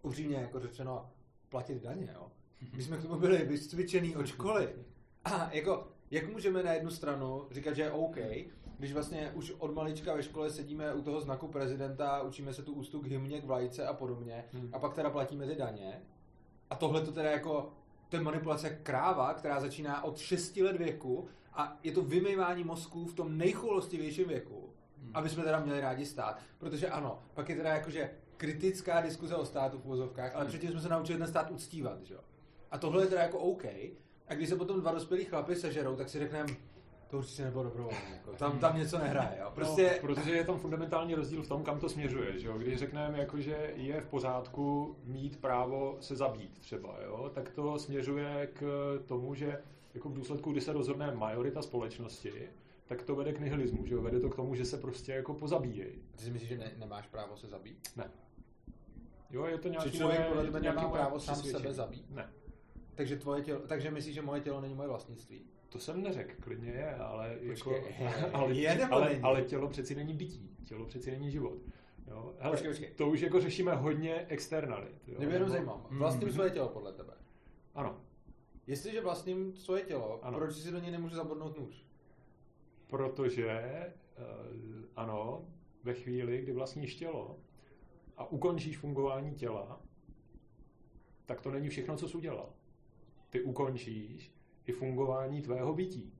Upřímně 0.03 0.37
jako 0.37 0.61
řečeno, 0.61 1.11
platit 1.49 1.83
daně, 1.83 2.11
jo. 2.14 2.31
My 2.77 2.83
jsme 2.83 2.97
k 2.99 3.03
tomu 3.03 3.20
byli 3.20 3.38
vycvičený 3.44 4.16
od 4.16 4.27
školy. 4.27 4.68
A 5.25 5.51
jako, 5.53 5.88
jak 6.11 6.33
můžeme 6.33 6.62
na 6.62 6.73
jednu 6.73 6.90
stranu 6.90 7.47
říkat, 7.51 7.75
že 7.75 7.83
je 7.83 7.90
OK, 7.90 8.16
když 8.85 8.92
vlastně 8.94 9.31
už 9.35 9.51
od 9.59 9.75
malička 9.75 10.14
ve 10.14 10.23
škole 10.23 10.51
sedíme 10.51 10.94
u 10.94 11.03
toho 11.03 11.20
znaku 11.20 11.49
prezidenta, 11.49 12.23
učíme 12.23 12.55
se 12.55 12.62
tu 12.62 12.73
úctu 12.73 13.01
k 13.01 13.07
hymně, 13.07 13.40
k 13.40 13.44
vlajce 13.44 13.87
a 13.87 13.92
podobně, 13.92 14.44
Hmm. 14.53 14.70
a 14.73 14.79
pak 14.79 14.94
teda 14.94 15.11
platíme 15.11 15.47
ty 15.47 15.55
daně. 15.55 16.03
A 16.70 16.75
tohle 16.75 17.01
to 17.01 17.12
teda 17.12 17.31
jako, 17.31 17.73
to 18.09 18.16
je 18.16 18.23
manipulace 18.23 18.70
kráva, 18.70 19.35
která 19.35 19.61
začíná 19.61 20.05
od 20.05 20.18
6 20.18 20.57
let 20.57 20.77
věku 20.77 21.29
a 21.53 21.79
je 21.83 21.92
to 21.92 22.03
vymývání 22.03 22.64
mozků 22.64 23.07
v 23.07 23.14
tom 23.14 23.38
nejchoulostivějším 23.38 24.29
věku, 24.29 24.70
aby 25.14 25.29
jsme 25.29 25.44
teda 25.44 25.61
měli 25.61 25.81
rádi 25.81 26.07
stát. 26.07 26.38
Protože 26.59 26.88
ano, 26.88 27.23
pak 27.35 27.49
je 27.49 27.57
teda 27.57 27.75
jakože 27.75 28.11
kritická 28.37 29.01
diskuze 29.01 29.35
o 29.37 29.44
státu 29.44 29.79
v 29.79 29.87
uvozovkách, 29.87 30.35
ale 30.35 30.44
předtím 30.44 30.70
jsme 30.70 30.81
se 30.81 30.88
naučili 30.88 31.18
ten 31.18 31.29
stát 31.29 31.51
uctívat, 31.51 32.03
že 32.03 32.14
jo. 32.14 32.20
A 32.70 32.79
tohle 32.79 33.03
je 33.03 33.07
teda 33.07 33.23
jako 33.23 33.38
OK. 33.38 33.64
A 34.29 34.35
když 34.35 34.49
se 34.49 34.57
potom 34.57 34.81
dva 34.81 34.92
dospělí 34.92 35.25
chlapy 35.25 35.57
sežerou, 35.57 35.97
tak 35.97 36.09
si 36.09 36.18
řekneme, 36.18 36.49
to 37.14 37.18
určitě 37.18 37.44
nebylo 37.44 37.64
dobrovolné. 37.64 37.98
Jako. 38.12 38.33
Tam, 38.33 38.59
tam 38.59 38.77
něco 38.77 38.98
nehraje. 38.98 39.38
Jo. 39.40 39.50
Prostě 39.55 39.90
No, 40.03 40.09
protože 40.09 40.33
je 40.33 40.44
tam 40.44 40.59
fundamentální 40.59 41.14
rozdíl 41.14 41.42
v 41.42 41.48
tom, 41.48 41.62
kam 41.62 41.81
to 41.81 41.88
směřuje. 41.88 42.38
Že 42.38 42.48
jo? 42.48 42.59
Když 42.59 42.79
řekneme, 42.79 43.18
jako, 43.18 43.40
že 43.40 43.72
je 43.77 44.00
v 44.00 44.07
pořádku 44.07 44.96
mít 45.05 45.40
právo 45.40 45.96
se 46.00 46.16
zabít 46.16 46.59
třeba, 46.59 46.96
jo? 47.05 47.31
tak 47.35 47.50
to 47.50 47.79
směřuje 47.79 48.48
k 48.53 48.62
tomu, 49.07 49.35
že 49.35 49.62
jako 49.94 50.09
v 50.09 50.14
důsledku, 50.14 50.53
kdy 50.53 50.61
se 50.61 50.72
rozhodne 50.72 51.14
majorita 51.14 51.62
společnosti, 51.62 52.48
tak 52.87 53.03
to 53.03 53.16
vede 53.16 53.33
k 53.33 53.40
nihilismu, 53.40 53.87
že 53.87 53.94
jo? 53.94 54.03
vede 54.03 54.20
to 54.20 54.31
k 54.31 54.37
tomu, 54.37 54.55
že 54.55 54.64
se 54.64 54.77
prostě 54.77 55.12
jako 55.12 55.35
pozabíjejí. 55.35 56.03
ty 56.16 56.24
si 56.24 56.31
myslíš, 56.31 56.48
že 56.48 56.59
ne, 56.59 56.72
nemáš 56.79 57.07
právo 57.07 57.37
se 57.37 57.46
zabít? 57.46 57.79
Ne. 57.96 58.11
Jo, 59.31 59.46
je 59.46 59.59
to 59.59 59.68
nějaký 59.68 59.90
člověk 59.90 60.20
moje- 60.20 60.29
podle 60.29 60.42
je 60.42 60.46
to 60.46 60.53
tebe 60.53 60.66
nemá 60.68 60.88
právo 60.88 61.20
sám 61.20 61.37
sebe 61.37 61.72
zabít? 61.72 62.11
Ne. 62.11 62.33
Takže, 62.94 63.16
tvoje 63.16 63.42
tělo, 63.42 63.61
takže 63.66 63.90
myslíš, 63.90 64.14
že 64.14 64.22
moje 64.22 64.40
tělo 64.40 64.61
není 64.61 64.74
moje 64.74 64.88
vlastnictví? 64.88 65.54
To 65.74 65.80
jsem 65.80 66.02
neřekl, 66.02 66.42
klidně 66.42 66.70
je, 66.70 66.94
ale, 66.94 67.38
Počkej, 67.50 67.74
jako, 67.74 67.88
ale, 68.37 68.54
je 68.54 68.74
nebo 68.74 68.94
ale, 68.94 69.20
ale 69.22 69.42
tělo 69.42 69.68
přeci 69.68 69.94
není 69.94 70.14
bytí, 70.14 70.56
tělo 70.64 70.87
přeci 70.87 71.10
není 71.10 71.30
život. 71.30 71.58
Jo? 72.06 72.34
Hele, 72.38 72.52
Počkej, 72.56 72.70
počkej. 72.70 72.90
To 72.90 73.08
už 73.08 73.20
jako 73.20 73.40
řešíme 73.40 73.74
hodně 73.74 74.26
externalit. 74.28 75.02
Jo? 75.08 75.14
Mě 75.18 75.26
jenom 75.26 75.40
Nebo- 75.40 75.50
zajímalo. 75.52 75.87
Vlastním 75.90 76.28
Mhm. 76.28 76.34
svoje 76.34 76.50
tělo 76.50 76.68
podle 76.68 76.92
tebe. 76.92 77.12
Ano, 77.74 78.00
Jestliže 78.66 79.00
vlastním 79.00 79.56
svoje 79.56 79.82
tělo, 79.82 80.24
Ano. 80.24 80.38
proč 80.38 80.54
si 80.56 80.70
do 80.72 80.78
něj 80.78 80.90
nemůžu 80.90 81.14
zabodnout 81.16 81.58
nůž? 81.58 81.87
protože 82.87 83.60
uh, 84.18 84.84
ano, 84.96 85.44
ve 85.82 85.94
chvíli, 85.94 86.42
kdy 86.42 86.52
vlastníš 86.52 86.94
tělo 86.96 87.38
a 88.16 88.30
ukončíš 88.30 88.78
fungování 88.78 89.34
těla, 89.34 89.80
tak 91.26 91.40
to 91.40 91.50
není 91.50 91.68
všechno, 91.68 91.96
co 91.96 92.08
jsi 92.08 92.16
udělal. 92.16 92.52
Ty 93.30 93.42
ukončíš 93.42 94.34
i 94.66 94.72
fungování 94.72 95.42
tvého 95.42 95.74
bytí. 95.74 96.12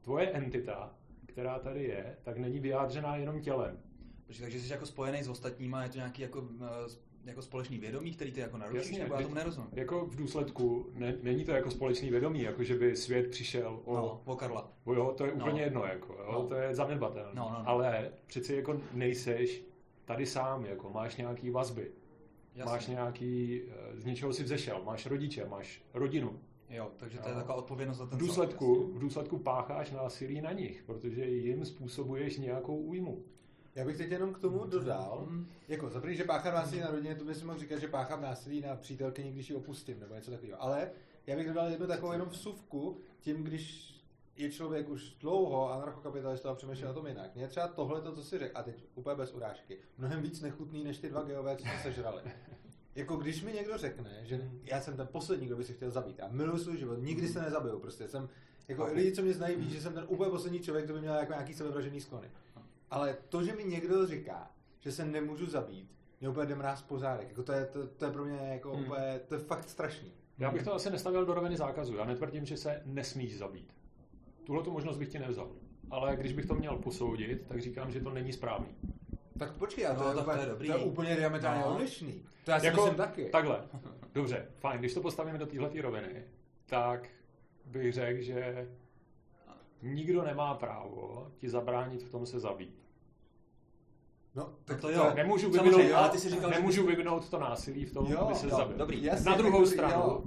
Tvoje 0.00 0.30
entita, 0.30 0.94
která 1.26 1.58
tady 1.58 1.84
je, 1.84 2.16
tak 2.22 2.38
není 2.38 2.60
vyjádřená 2.60 3.16
jenom 3.16 3.40
tělem. 3.40 3.78
Protože, 4.26 4.42
takže 4.42 4.60
jsi 4.60 4.72
jako 4.72 4.86
spojený 4.86 5.22
s 5.22 5.28
ostatníma, 5.28 5.82
je 5.82 5.88
to 5.88 5.96
nějaký 5.96 6.22
jako, 6.22 6.48
eh, 6.60 7.10
jako 7.24 7.42
společný 7.42 7.78
vědomí, 7.78 8.12
který 8.12 8.32
ty 8.32 8.40
jako 8.40 8.56
narušíš, 8.58 8.86
Jasně, 8.90 8.98
nebo 9.02 9.14
já 9.14 9.22
tomu 9.22 9.34
nerozumím. 9.34 9.70
Jako 9.72 10.06
v 10.06 10.16
důsledku, 10.16 10.86
ne, 10.94 11.14
není 11.22 11.44
to 11.44 11.52
jako 11.52 11.70
společný 11.70 12.10
vědomí, 12.10 12.42
jako 12.42 12.62
že 12.62 12.78
by 12.78 12.96
svět 12.96 13.30
přišel 13.30 13.80
o, 13.84 13.96
No, 13.96 14.22
o 14.24 14.36
Karla. 14.36 14.72
o 14.84 14.94
jo, 14.94 15.14
to 15.16 15.26
je 15.26 15.32
úplně 15.32 15.52
No. 15.52 15.58
jedno, 15.58 15.84
jako, 15.84 16.12
jo, 16.12 16.28
No. 16.32 16.46
to 16.48 16.54
je 16.54 16.74
zanedbatelné. 16.74 17.30
No, 17.34 17.48
no, 17.52 17.58
no. 17.58 17.68
Ale 17.68 18.12
přeci 18.26 18.54
jako 18.54 18.80
nejseš 18.92 19.62
tady 20.04 20.26
sám, 20.26 20.64
jako 20.64 20.90
máš 20.90 21.16
nějaký 21.16 21.50
vazby, 21.50 21.90
Jasně. 22.54 22.72
máš 22.72 22.86
nějaký, 22.86 23.62
eh, 23.68 24.00
z 24.00 24.04
něčeho 24.04 24.32
si 24.32 24.42
vzešel, 24.42 24.82
máš 24.84 25.06
rodiče, 25.06 25.46
máš 25.46 25.82
rodinu. 25.94 26.40
Jo, 26.70 26.90
takže 26.96 27.18
to 27.18 27.28
je 27.28 27.34
taková 27.34 27.54
odpovědnost 27.54 27.98
za 27.98 28.04
V 28.04 28.10
ten 28.10 28.18
důsledku, 28.18 28.74
celek, 28.74 28.94
v 28.96 28.98
důsledku 28.98 29.38
pácháš 29.38 29.90
násilí 29.90 30.40
na 30.40 30.52
nich, 30.52 30.82
protože 30.82 31.24
jim 31.24 31.64
způsobuješ 31.64 32.38
nějakou 32.38 32.76
újmu. 32.76 33.24
Já 33.74 33.84
bych 33.84 33.96
teď 33.96 34.10
jenom 34.10 34.32
k 34.34 34.38
tomu 34.38 34.64
dodal, 34.66 35.24
Mhm. 35.26 35.46
jako 35.68 35.90
za 35.90 36.00
první, 36.00 36.16
že 36.16 36.24
páchám 36.24 36.54
násilí 36.54 36.80
na 36.80 36.90
rodině, 36.90 37.14
to 37.14 37.24
by 37.24 37.34
si 37.34 37.44
mohl 37.44 37.58
říkat, 37.58 37.78
že 37.78 37.88
páchám 37.88 38.22
násilí 38.22 38.60
na 38.60 38.76
přítelkyni, 38.76 39.32
když 39.32 39.50
ji 39.50 39.56
opustím, 39.56 40.00
nebo 40.00 40.14
něco 40.14 40.30
takového. 40.30 40.62
Ale 40.62 40.90
já 41.26 41.36
bych 41.36 41.46
dodal 41.48 41.68
jednu 41.70 41.86
takovou 41.86 42.12
jenom 42.12 42.28
vsuvku, 42.28 42.98
tím, 43.20 43.44
když 43.44 43.94
je 44.36 44.50
člověk 44.50 44.88
už 44.88 45.14
dlouho 45.20 45.72
anarchokapitalista 45.72 46.50
a 46.50 46.54
přemýšlí 46.54 46.86
o 46.86 46.94
tom 46.94 47.06
jinak. 47.06 47.34
Mně 47.34 47.48
třeba 47.48 47.68
tohle, 47.68 48.02
co 48.14 48.24
si 48.24 48.38
řekl, 48.38 48.58
a 48.58 48.62
teď 48.62 48.84
úplně 48.94 49.16
bez 49.16 49.32
urážky, 49.34 49.78
mnohem 49.98 50.22
víc 50.22 50.40
nechutný 50.40 50.84
než 50.84 50.98
ty 50.98 51.08
dva 51.08 51.22
geové, 51.22 51.56
co 51.56 51.64
se 51.66 51.82
sežrali. 51.82 52.22
Jako 52.94 53.16
když 53.16 53.42
mi 53.42 53.52
někdo 53.52 53.78
řekne, 53.78 54.20
že 54.22 54.50
já 54.64 54.80
jsem 54.80 54.96
ten 54.96 55.06
poslední, 55.12 55.46
kdo 55.46 55.56
by 55.56 55.64
se 55.64 55.72
chtěl 55.72 55.90
zabít. 55.90 56.18
Já 56.18 56.28
miluji 56.28 56.58
svůj 56.58 56.76
život, 56.78 56.96
nikdy 57.02 57.28
se 57.28 57.40
nezabiju. 57.42 57.78
Prostě 57.78 58.08
jsem, 58.08 58.28
jako 58.68 58.82
Chápu. 58.84 58.96
lidi, 58.96 59.12
co 59.12 59.22
mě 59.22 59.32
znají, 59.32 59.56
ví, 59.56 59.70
že 59.70 59.80
jsem 59.80 59.92
ten 59.94 60.04
úplně 60.08 60.30
poslední 60.30 60.60
člověk, 60.60 60.84
kdo 60.84 60.94
by 60.94 61.00
měl 61.00 61.14
jako 61.14 61.32
nějaký 61.32 61.54
sebevražený 61.54 62.00
sklony. 62.00 62.30
Ale 62.90 63.16
to, 63.28 63.44
že 63.44 63.52
mi 63.56 63.64
někdo 63.64 64.06
říká, 64.06 64.50
že 64.80 64.92
se 64.92 65.04
nemůžu 65.04 65.46
zabít, 65.46 65.90
mě 66.20 66.28
úplně 66.28 66.46
jde 66.46 66.54
mráz 66.54 66.82
po 66.82 66.98
zádech. 66.98 67.28
Jako 67.28 67.42
to, 67.42 67.52
je, 67.52 67.64
to, 67.66 67.86
to, 67.86 68.04
je 68.04 68.10
pro 68.10 68.24
mě 68.24 68.36
jako 68.52 68.72
Hmm. 68.72 68.84
úplně, 68.84 69.20
to 69.28 69.34
je 69.34 69.40
fakt 69.40 69.68
strašný. 69.68 70.12
Já 70.38 70.50
bych 70.50 70.62
to 70.62 70.74
asi 70.74 70.90
nestavil 70.90 71.24
do 71.26 71.34
roviny 71.34 71.56
zákazu. 71.56 71.96
Já 71.96 72.04
netvrdím, 72.04 72.44
že 72.44 72.56
se 72.56 72.82
nesmíš 72.84 73.38
zabít. 73.38 73.72
Tuhle 74.44 74.62
tu 74.62 74.70
možnost 74.70 74.98
bych 74.98 75.08
ti 75.08 75.18
nevzal. 75.18 75.50
Ale 75.90 76.16
když 76.16 76.32
bych 76.32 76.46
to 76.46 76.54
měl 76.54 76.76
posoudit, 76.76 77.46
tak 77.48 77.60
říkám, 77.60 77.90
že 77.90 78.00
to 78.00 78.10
není 78.10 78.32
správný. 78.32 78.68
Tak 79.40 79.52
počkej, 79.52 79.86
a 79.86 79.94
to, 79.94 80.00
No, 80.02 80.08
je, 80.08 80.14
tak 80.14 80.24
to 80.24 80.30
úplně, 80.30 80.42
je 80.42 80.48
dobrý. 80.50 80.68
to 80.68 80.76
je 80.78 80.84
úplně 80.84 81.16
diametrálně 81.16 81.60
No. 81.66 81.74
odlišný. 81.74 82.22
To 82.44 82.50
já 82.50 82.60
si 82.60 82.70
myslím 82.70 82.94
taky. 82.94 83.24
Takhle. 83.24 83.62
Dobře, 84.14 84.46
fajn. 84.58 84.78
Když 84.78 84.94
to 84.94 85.00
postavíme 85.00 85.38
do 85.38 85.46
téhle 85.46 85.70
roviny, 85.82 86.24
tak 86.66 87.08
bych 87.66 87.92
řekl, 87.92 88.22
že 88.22 88.68
nikdo 89.82 90.22
nemá 90.24 90.54
právo 90.54 91.28
ti 91.36 91.48
zabránit 91.48 92.02
v 92.02 92.10
tom 92.10 92.26
se 92.26 92.40
zabít. 92.40 92.82
No, 94.34 94.52
tak 94.64 94.80
to 94.80 94.90
jo. 94.90 95.12
Nemůžu 95.14 95.50
vyvinout, 95.50 95.92
ale 95.94 96.08
ty 96.08 96.18
jsi 96.18 96.30
říkal, 96.30 96.50
že 96.52 96.58
nemůžu 96.58 96.86
vyvinout 96.86 97.28
to 97.30 97.38
násilí 97.38 97.84
v 97.84 97.92
tom, 97.92 98.06
Jo, 98.06 98.18
aby 98.20 98.34
se 98.34 98.46
jo, 98.48 98.56
zabil. 98.56 98.76
dobrý. 98.76 99.04
Jasně, 99.04 99.30
Na 99.30 99.36
druhou 99.36 99.58
jako- 99.60 99.66
stranu, 99.70 100.02
jo. 100.02 100.22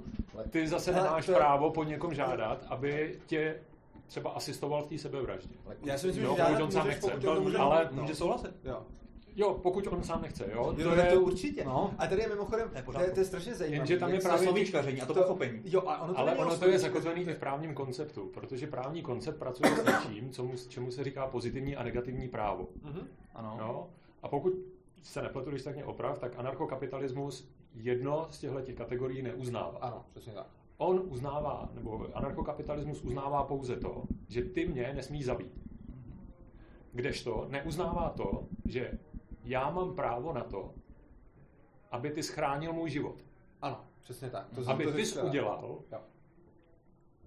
ty 0.50 0.68
zase 0.68 0.94
Ale 0.94 1.02
nemáš 1.04 1.26
to 1.26 1.32
právo 1.32 1.70
po 1.70 1.84
někom 1.84 2.14
žádat, 2.14 2.64
aby 2.68 3.18
tě 3.26 3.60
třeba 4.06 4.30
asistoval 4.30 4.82
v 4.82 4.86
té 4.86 4.98
sebevraždě. 4.98 5.54
Já 5.84 5.98
si 5.98 6.06
myslím, 6.06 6.24
Jo, 6.24 6.34
že 6.36 6.42
pokud 6.42 6.62
on 6.62 6.70
sám 6.70 6.86
nechce. 6.86 7.10
pokud 7.10 7.40
může- 7.40 7.58
Ale- 7.58 7.88
no. 7.92 8.02
Může 8.02 8.14
souhlasit. 8.14 8.50
Jo. 8.64 8.82
Jo, 9.36 9.54
pokud 9.62 9.86
on 9.86 10.02
sám 10.02 10.22
nechce, 10.22 10.44
jo. 10.52 10.74
Jo, 10.78 10.90
to, 10.90 10.94
je, 11.00 11.06
to 11.12 11.20
určitě. 11.20 11.64
No. 11.64 11.94
A 11.98 12.06
tady 12.06 12.22
je 12.22 12.28
mimochodem, 12.28 12.70
To 12.84 12.92
to 12.92 13.00
je 13.00 13.10
to 13.10 13.20
je 13.20 13.24
strašně 13.26 13.54
zajímavé. 13.54 13.76
Jenže 13.80 13.98
tam 13.98 14.10
je 14.14 14.20
právě- 14.20 14.46
slovíčkaření 14.46 15.00
a 15.00 15.06
to 15.06 15.14
pochopení. 15.14 15.60
Jo, 15.64 15.82
a 15.86 16.02
ono 16.02 16.12
to 16.14 16.18
Ale 16.20 16.34
ono 16.36 16.58
to 16.58 16.68
je 16.68 16.78
zakotvený 16.78 17.22
i 17.22 17.32
v 17.34 17.38
právním 17.38 17.74
konceptu, 17.74 18.30
protože 18.34 18.66
právní 18.66 19.02
koncept 19.02 19.38
pracuje 19.38 19.70
s 19.76 19.84
něčím, 19.84 20.30
co 20.30 20.44
mu, 20.44 20.52
čemu 20.68 20.90
se 20.90 21.04
říká 21.04 21.26
pozitivní 21.26 21.76
a 21.76 21.82
negativní 21.82 22.28
právo. 22.28 22.68
Mhm. 22.82 23.08
Ano. 23.34 23.56
Jo? 23.60 23.86
A 24.22 24.28
pokud 24.28 24.52
se 25.02 25.22
nepletu, 25.22 25.50
když 25.50 25.62
tak 25.62 25.74
mě 25.74 25.84
oprav, 25.84 26.18
tak 26.18 26.32
anarchokapitalismus 26.38 27.48
jedno 27.74 28.26
z 28.30 28.38
těchto 28.38 28.60
těch 28.60 28.74
kategorií 28.76 29.22
neuznává. 29.22 29.78
Ano, 29.80 30.04
přesně 30.10 30.32
tak. 30.32 30.46
On 30.76 31.02
uznává, 31.08 31.70
nebo 31.74 32.06
anarchokapitalismus 32.14 33.02
uznává 33.02 33.44
pouze 33.44 33.76
to, 33.76 34.04
že 34.28 34.42
ty 34.42 34.66
mě 34.68 34.92
nesmíš 34.94 35.24
zabít. 35.24 35.60
Kdežto 36.92 37.46
neuznává 37.50 38.10
to, 38.10 38.48
že 38.64 38.98
já 39.44 39.70
mám 39.70 39.94
právo 39.94 40.32
na 40.32 40.44
to, 40.44 40.74
aby 41.90 42.10
ty 42.10 42.22
schránil 42.22 42.72
můj 42.72 42.90
život. 42.90 43.24
Ano, 43.62 43.80
přesně 44.00 44.30
tak. 44.30 44.46
To 44.54 44.70
Aby 44.70 44.92
ty 44.92 45.06
jsi 45.06 45.22
udělal 45.22 45.82
Jo. 45.92 46.00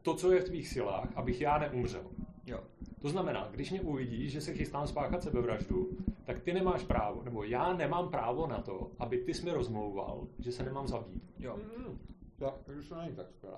to, 0.01 0.15
co 0.15 0.31
je 0.31 0.41
v 0.41 0.45
tvých 0.45 0.67
silách, 0.67 1.09
abych 1.15 1.41
já 1.41 1.57
neumřel. 1.57 2.03
Jo. 2.45 2.59
To 3.01 3.09
znamená, 3.09 3.47
když 3.51 3.71
mě 3.71 3.81
uvidíš, 3.81 4.31
že 4.31 4.41
se 4.41 4.53
chystám 4.53 4.87
spáchat 4.87 5.23
sebevraždu, 5.23 5.89
tak 6.23 6.39
ty 6.39 6.53
nemáš 6.53 6.83
právo, 6.83 7.23
nebo 7.23 7.43
já 7.43 7.73
nemám 7.73 8.09
právo 8.09 8.47
na 8.47 8.61
to, 8.61 8.91
aby 8.99 9.17
ty 9.17 9.33
jsi 9.33 9.45
mi 9.45 9.51
rozmlouval, 9.51 10.27
že 10.39 10.51
se 10.51 10.63
nemám 10.63 10.87
zabít. 10.87 11.23
Jo. 11.39 11.57
Mm. 11.57 11.99
Tak, 12.39 12.53
takže 12.65 12.89
to 12.89 12.95
není 12.95 13.15
tak 13.15 13.31
skvělé. 13.31 13.57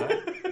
Ne? 0.00 0.08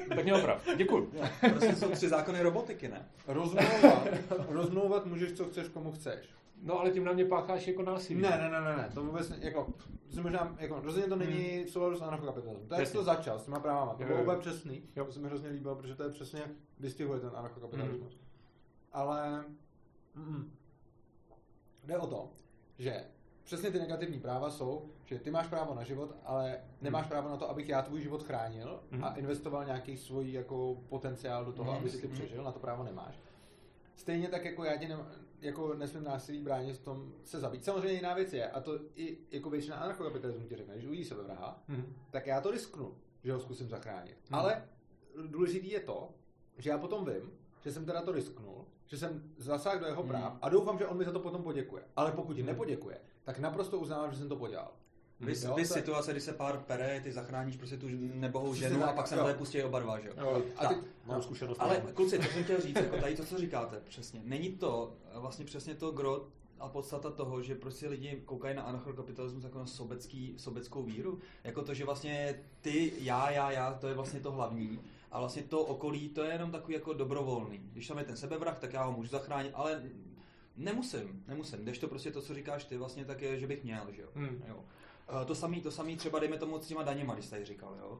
Tak 0.08 0.24
měl 0.24 0.40
prav. 0.42 0.68
Děkuju. 0.76 1.12
Prostě 1.50 1.76
jsou 1.76 1.90
tři 1.90 2.08
zákony 2.08 2.42
robotiky, 2.42 2.88
ne? 2.88 3.08
Rozmlouvat. 3.26 4.08
Rozmlouvat 4.48 5.06
můžeš, 5.06 5.32
co 5.32 5.44
chceš, 5.44 5.68
komu 5.68 5.92
chceš. 5.92 6.28
No 6.62 6.80
ale 6.80 6.90
tím 6.90 7.04
na 7.04 7.12
mě 7.12 7.24
pácháš 7.24 7.66
jako 7.68 7.82
násilí. 7.82 8.20
Ne, 8.20 8.30
ne, 8.30 8.50
ne, 8.50 8.60
ne, 8.60 8.76
ne, 8.76 8.90
to 8.94 9.04
vůbec, 9.04 9.28
ne, 9.28 9.36
jako, 9.40 9.72
to 10.08 10.14
si 10.14 10.20
možná, 10.20 10.56
jako, 10.58 10.80
rozhodně 10.80 11.08
to 11.08 11.16
není 11.16 11.64
v 11.64 11.70
souladu 11.70 11.96
s 11.96 12.02
anarchokapitalismem. 12.02 12.68
To 12.68 12.74
je, 12.80 12.86
to 12.86 13.04
začal 13.04 13.38
s 13.38 13.44
těma 13.44 13.60
právama, 13.60 13.94
to 13.94 14.04
bylo 14.04 14.22
úplně 14.22 14.38
přesný, 14.38 14.82
Jo. 14.96 15.04
to 15.04 15.12
se 15.12 15.20
mi 15.20 15.26
hrozně 15.28 15.48
líbilo, 15.48 15.76
protože 15.76 15.94
to 15.94 16.02
je 16.02 16.10
přesně, 16.10 16.42
vystihuje 16.80 17.20
ten 17.20 17.30
anarchokapitalismus. 17.34 18.18
Ale, 18.92 19.44
mm, 20.14 20.52
jde 21.84 21.98
o 21.98 22.06
to, 22.06 22.30
že 22.78 23.04
přesně 23.44 23.70
ty 23.70 23.78
negativní 23.78 24.20
práva 24.20 24.50
jsou, 24.50 24.90
že 25.04 25.18
ty 25.18 25.30
máš 25.30 25.46
právo 25.46 25.74
na 25.74 25.84
život, 25.84 26.14
ale 26.24 26.60
nemáš 26.80 27.06
právo 27.06 27.28
na 27.28 27.36
to, 27.36 27.50
abych 27.50 27.68
já 27.68 27.82
tvůj 27.82 28.00
život 28.00 28.22
chránil 28.22 28.80
Mhm. 28.90 29.04
a 29.04 29.14
investoval 29.14 29.64
nějaký 29.64 29.96
svůj 29.96 30.32
jako 30.32 30.76
potenciál 30.88 31.44
do 31.44 31.52
toho, 31.52 31.70
Mhm. 31.72 31.80
aby 31.80 31.90
si 31.90 32.00
ty 32.00 32.08
přežil, 32.08 32.44
na 32.44 32.52
to 32.52 32.58
právo 32.58 32.82
nemáš. 32.84 33.14
Stejně 33.96 34.28
tak 34.28 34.44
jako 34.44 34.64
já 34.64 34.76
tě 34.76 34.88
ne, 34.88 34.96
jako 35.40 35.74
nesmím 35.74 36.04
násilí 36.04 36.38
bránit 36.42 36.76
v 36.76 36.84
tom 36.84 37.12
se 37.24 37.40
zabít. 37.40 37.64
Samozřejmě 37.64 37.92
jiná 37.92 38.14
věc 38.14 38.32
je, 38.32 38.50
a 38.50 38.60
to 38.60 38.78
i 38.96 39.18
jako 39.30 39.50
většina 39.50 39.76
anarchokapitalismu 39.76 40.46
ti 40.46 40.56
řekne, 40.56 40.80
že 40.80 40.88
uvidí 40.88 41.04
sebevraha, 41.04 41.62
Mhm. 41.68 41.94
tak 42.10 42.26
já 42.26 42.40
to 42.40 42.50
risknu, 42.50 42.94
že 43.24 43.32
ho 43.32 43.40
zkusím 43.40 43.68
zachránit. 43.68 44.16
Hmm. 44.30 44.38
Ale 44.40 44.64
důležitý 45.26 45.70
je 45.70 45.80
to, 45.80 46.08
že 46.58 46.70
já 46.70 46.78
potom 46.78 47.04
vím, 47.04 47.32
že 47.60 47.72
jsem 47.72 47.86
teda 47.86 48.02
to 48.02 48.12
risknul, 48.12 48.64
že 48.86 48.98
jsem 48.98 49.22
zasáhl 49.38 49.78
do 49.78 49.86
jeho 49.86 50.02
Hmm. 50.02 50.10
práv 50.10 50.38
a 50.42 50.48
doufám, 50.48 50.78
že 50.78 50.86
on 50.86 50.96
mi 50.98 51.04
za 51.04 51.12
to 51.12 51.20
potom 51.20 51.42
poděkuje. 51.42 51.82
Ale 51.96 52.12
pokud 52.12 52.36
Hmm. 52.36 52.46
nepoděkuje, 52.46 53.00
tak 53.24 53.38
naprosto 53.38 53.78
uznávám, 53.78 54.10
že 54.12 54.18
jsem 54.18 54.28
to 54.28 54.36
podělal. 54.36 54.70
Vy, 55.20 55.32
Jo, 55.32 55.36
vy 55.48 55.52
to 55.54 55.58
je- 55.60 55.66
situace, 55.66 56.10
kdy 56.12 56.20
se 56.20 56.32
pár 56.32 56.58
pere, 56.66 57.00
ty 57.00 57.12
zachráníš 57.12 57.56
prostě 57.56 57.76
tu 57.76 57.86
nebohou 58.14 58.54
ženu 58.54 58.82
a 58.82 58.86
tak, 58.86 58.94
pak 58.96 59.06
se 59.06 59.16
na 59.16 59.24
to 59.32 59.34
pustí 59.34 59.62
oba 59.62 59.80
dva, 59.80 60.00
že 60.00 60.08
jo? 60.08 60.14
Jo, 60.20 60.42
A 60.56 60.66
ty, 60.66 60.74
Tak. 60.74 60.84
mám 61.06 61.22
zkušenost. 61.22 61.58
Ale 61.60 61.80
mám. 61.84 61.92
kluci, 61.92 62.18
to 62.18 62.24
jsem 62.24 62.44
chtěl 62.44 62.60
říct, 62.60 62.76
jako 62.76 62.96
tady 63.00 63.16
to, 63.16 63.24
co 63.24 63.38
říkáte, 63.38 63.80
přesně. 63.88 64.20
Není 64.24 64.52
to 64.52 64.92
eh, 65.16 65.18
vlastně 65.18 65.44
přesně 65.44 65.74
to 65.74 65.90
gro 65.90 66.26
a 66.60 66.68
podstata 66.68 67.10
toho, 67.10 67.42
že 67.42 67.54
prostě 67.54 67.88
lidi 67.88 68.22
koukají 68.24 68.56
na 68.56 68.62
anarchokapitalismus 68.62 69.44
jako 69.44 69.58
na 69.58 69.66
sobecký, 69.66 70.34
sobeckou 70.38 70.82
víru. 70.82 71.18
Jako 71.44 71.62
to, 71.62 71.74
že 71.74 71.84
vlastně 71.84 72.40
ty, 72.60 72.92
já, 72.98 73.30
já, 73.30 73.50
já, 73.50 73.74
to 73.74 73.88
je 73.88 73.94
vlastně 73.94 74.20
to 74.20 74.32
hlavní. 74.32 74.80
A 75.12 75.20
vlastně 75.20 75.42
to 75.42 75.60
okolí, 75.64 76.08
to 76.08 76.22
je 76.24 76.32
jenom 76.32 76.50
takový 76.50 76.74
jako 76.74 76.92
dobrovolný. 76.92 77.58
Když 77.72 77.86
tam 77.88 77.98
je 77.98 78.04
ten 78.04 78.16
sebevrah, 78.16 78.58
tak 78.58 78.72
já 78.72 78.84
ho 78.84 78.92
můžu 78.92 79.08
zachránit, 79.08 79.50
ale 79.54 79.82
nemusím, 80.56 81.24
nemusím. 81.28 81.58
Když 81.58 81.78
to 81.78 81.88
prostě 81.88 82.10
to, 82.10 82.22
co 82.22 82.34
říkáš 82.34 82.64
ty, 82.64 82.76
vlastně 82.76 83.04
tak 83.04 83.22
je, 83.22 83.38
že 83.38 83.46
bych 83.46 83.64
měl, 83.64 83.86
že 83.92 84.02
jo. 84.02 84.08
Hmm. 84.14 84.42
jo. 84.48 84.64
Eh, 85.08 85.24
To 85.24 85.34
samý, 85.34 85.60
to 85.60 85.70
samý 85.70 85.96
třeba 85.96 86.18
dejme 86.18 86.38
tomu 86.38 86.60
s 86.60 86.66
těma 86.66 86.82
daněma, 86.82 87.14
když 87.14 87.24
jsi 87.24 87.30
tady 87.30 87.44
říkal, 87.44 87.76
jo, 87.80 87.98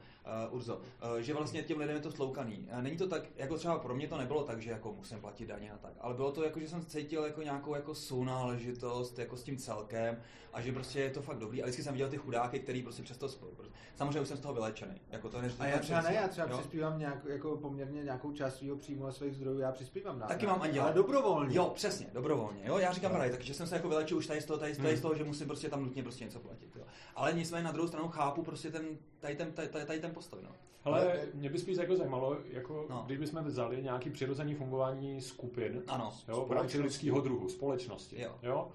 uh, 0.49 0.55
Urzo, 0.57 0.77
uh, 0.77 1.17
že 1.19 1.35
vlastně 1.35 1.63
těm 1.63 1.79
lidem 1.79 1.97
je 1.97 2.03
to 2.03 2.13
sloukaný. 2.13 2.69
Uh, 2.73 2.83
není 2.83 2.97
to 2.97 3.09
tak, 3.09 3.23
jako 3.37 3.57
třeba 3.57 3.79
pro 3.79 3.95
mě 3.95 4.09
to 4.09 4.19
nebylo 4.19 4.43
tak, 4.45 4.63
že 4.63 4.71
jako 4.71 4.93
musím 4.93 5.21
platit 5.21 5.47
daně 5.47 5.73
a 5.73 5.77
tak, 5.79 5.93
ale 6.01 6.15
bylo 6.15 6.33
to 6.33 6.45
jako, 6.45 6.61
že 6.61 6.69
jsem 6.69 6.85
cítil 6.87 7.25
jako 7.25 7.43
nějakou 7.43 7.75
jako 7.75 7.95
sounáležitost 7.95 9.19
jako 9.19 9.37
s 9.37 9.43
tím 9.43 9.57
celkem 9.57 10.17
a 10.53 10.61
že 10.61 10.73
prostě 10.73 11.01
je 11.01 11.11
to 11.11 11.23
fakt 11.23 11.39
dobrý. 11.39 11.63
A 11.63 11.65
vždycky 11.65 11.83
jsem 11.83 11.93
viděl 11.93 12.09
ty 12.09 12.17
chudáky, 12.17 12.61
který 12.61 12.83
prostě 12.83 13.03
přesto 13.03 13.29
spolu. 13.29 13.53
Samozřejmě 13.97 14.21
už 14.21 14.29
jsem 14.29 14.37
z 14.37 14.41
toho 14.41 14.55
vylečený. 14.55 15.01
Jako 15.11 15.29
to 15.29 15.39
a 15.59 15.67
já 15.67 15.79
třeba 15.79 16.01
ne, 16.01 16.15
já 16.15 16.29
třeba 16.29 16.47
jo? 16.47 16.59
přispívám 16.59 16.99
nějak, 16.99 17.25
jako 17.25 17.57
poměrně 17.57 18.03
nějakou 18.05 18.33
část 18.33 18.57
svého 18.57 18.77
příjmu 18.77 19.07
a 19.07 19.13
svých 19.13 19.35
zdrojů, 19.35 19.59
já 19.59 19.73
přispívám 19.73 20.19
na 20.19 20.27
Taky 20.27 20.47
mám 20.47 20.63
anděla. 20.63 20.85
Ale 20.85 20.95
dobrovolně. 20.95 21.57
Jo, 21.57 21.73
přesně, 21.75 22.07
dobrovolně. 22.13 22.61
Jo, 22.65 22.79
já 22.79 22.93
říkám 22.93 23.13
právě, 23.13 23.31
takže 23.31 23.55
jsem 23.55 23.67
se 23.67 23.75
jako 23.75 23.89
vylečil 23.89 24.17
už 24.17 24.27
tady 24.27 24.41
z 24.41 24.45
toho, 24.45 24.59
tady, 24.59 24.77
tady 24.77 24.97
z 24.97 25.01
toho, 25.01 25.15
že 25.15 25.25
musím 25.25 25.47
prostě 25.47 25.69
tam 25.69 25.83
nutně 25.83 26.03
prostě 26.03 26.25
něco 26.25 26.39
platit. 26.41 26.77
Jo. 26.77 26.85
Ale 27.17 27.33
nicméně 27.33 27.65
na 27.65 27.73
druhou 27.73 27.89
stranu 27.89 28.09
chápu 28.09 28.43
prostě 28.43 28.71
ten, 28.71 28.85
tady 29.21 29.37
ten, 29.37 29.53
tady, 29.53 29.69
tady 29.69 30.01
ten 30.01 30.11
postoj. 30.11 30.41
No. 30.43 30.51
Ale 30.85 31.21
mě 31.35 31.51
by 31.51 31.59
spíš 31.59 31.77
jako 31.77 31.97
zajímalo, 31.97 32.37
jako 32.51 32.87
No. 32.91 33.03
když 33.07 33.19
bychom 33.19 33.45
vzali 33.45 33.83
nějaký 33.83 34.11
přirozený 34.11 34.55
fungování 34.55 35.21
skupin, 35.21 35.83
Ano. 35.89 36.13
jo, 36.29 36.45
v 36.49 36.53
rámci 36.53 36.81
lidského 36.81 37.21
druhu, 37.21 37.49
společnosti, 37.49 38.23
Jo. 38.23 38.31
jo, 38.43 38.69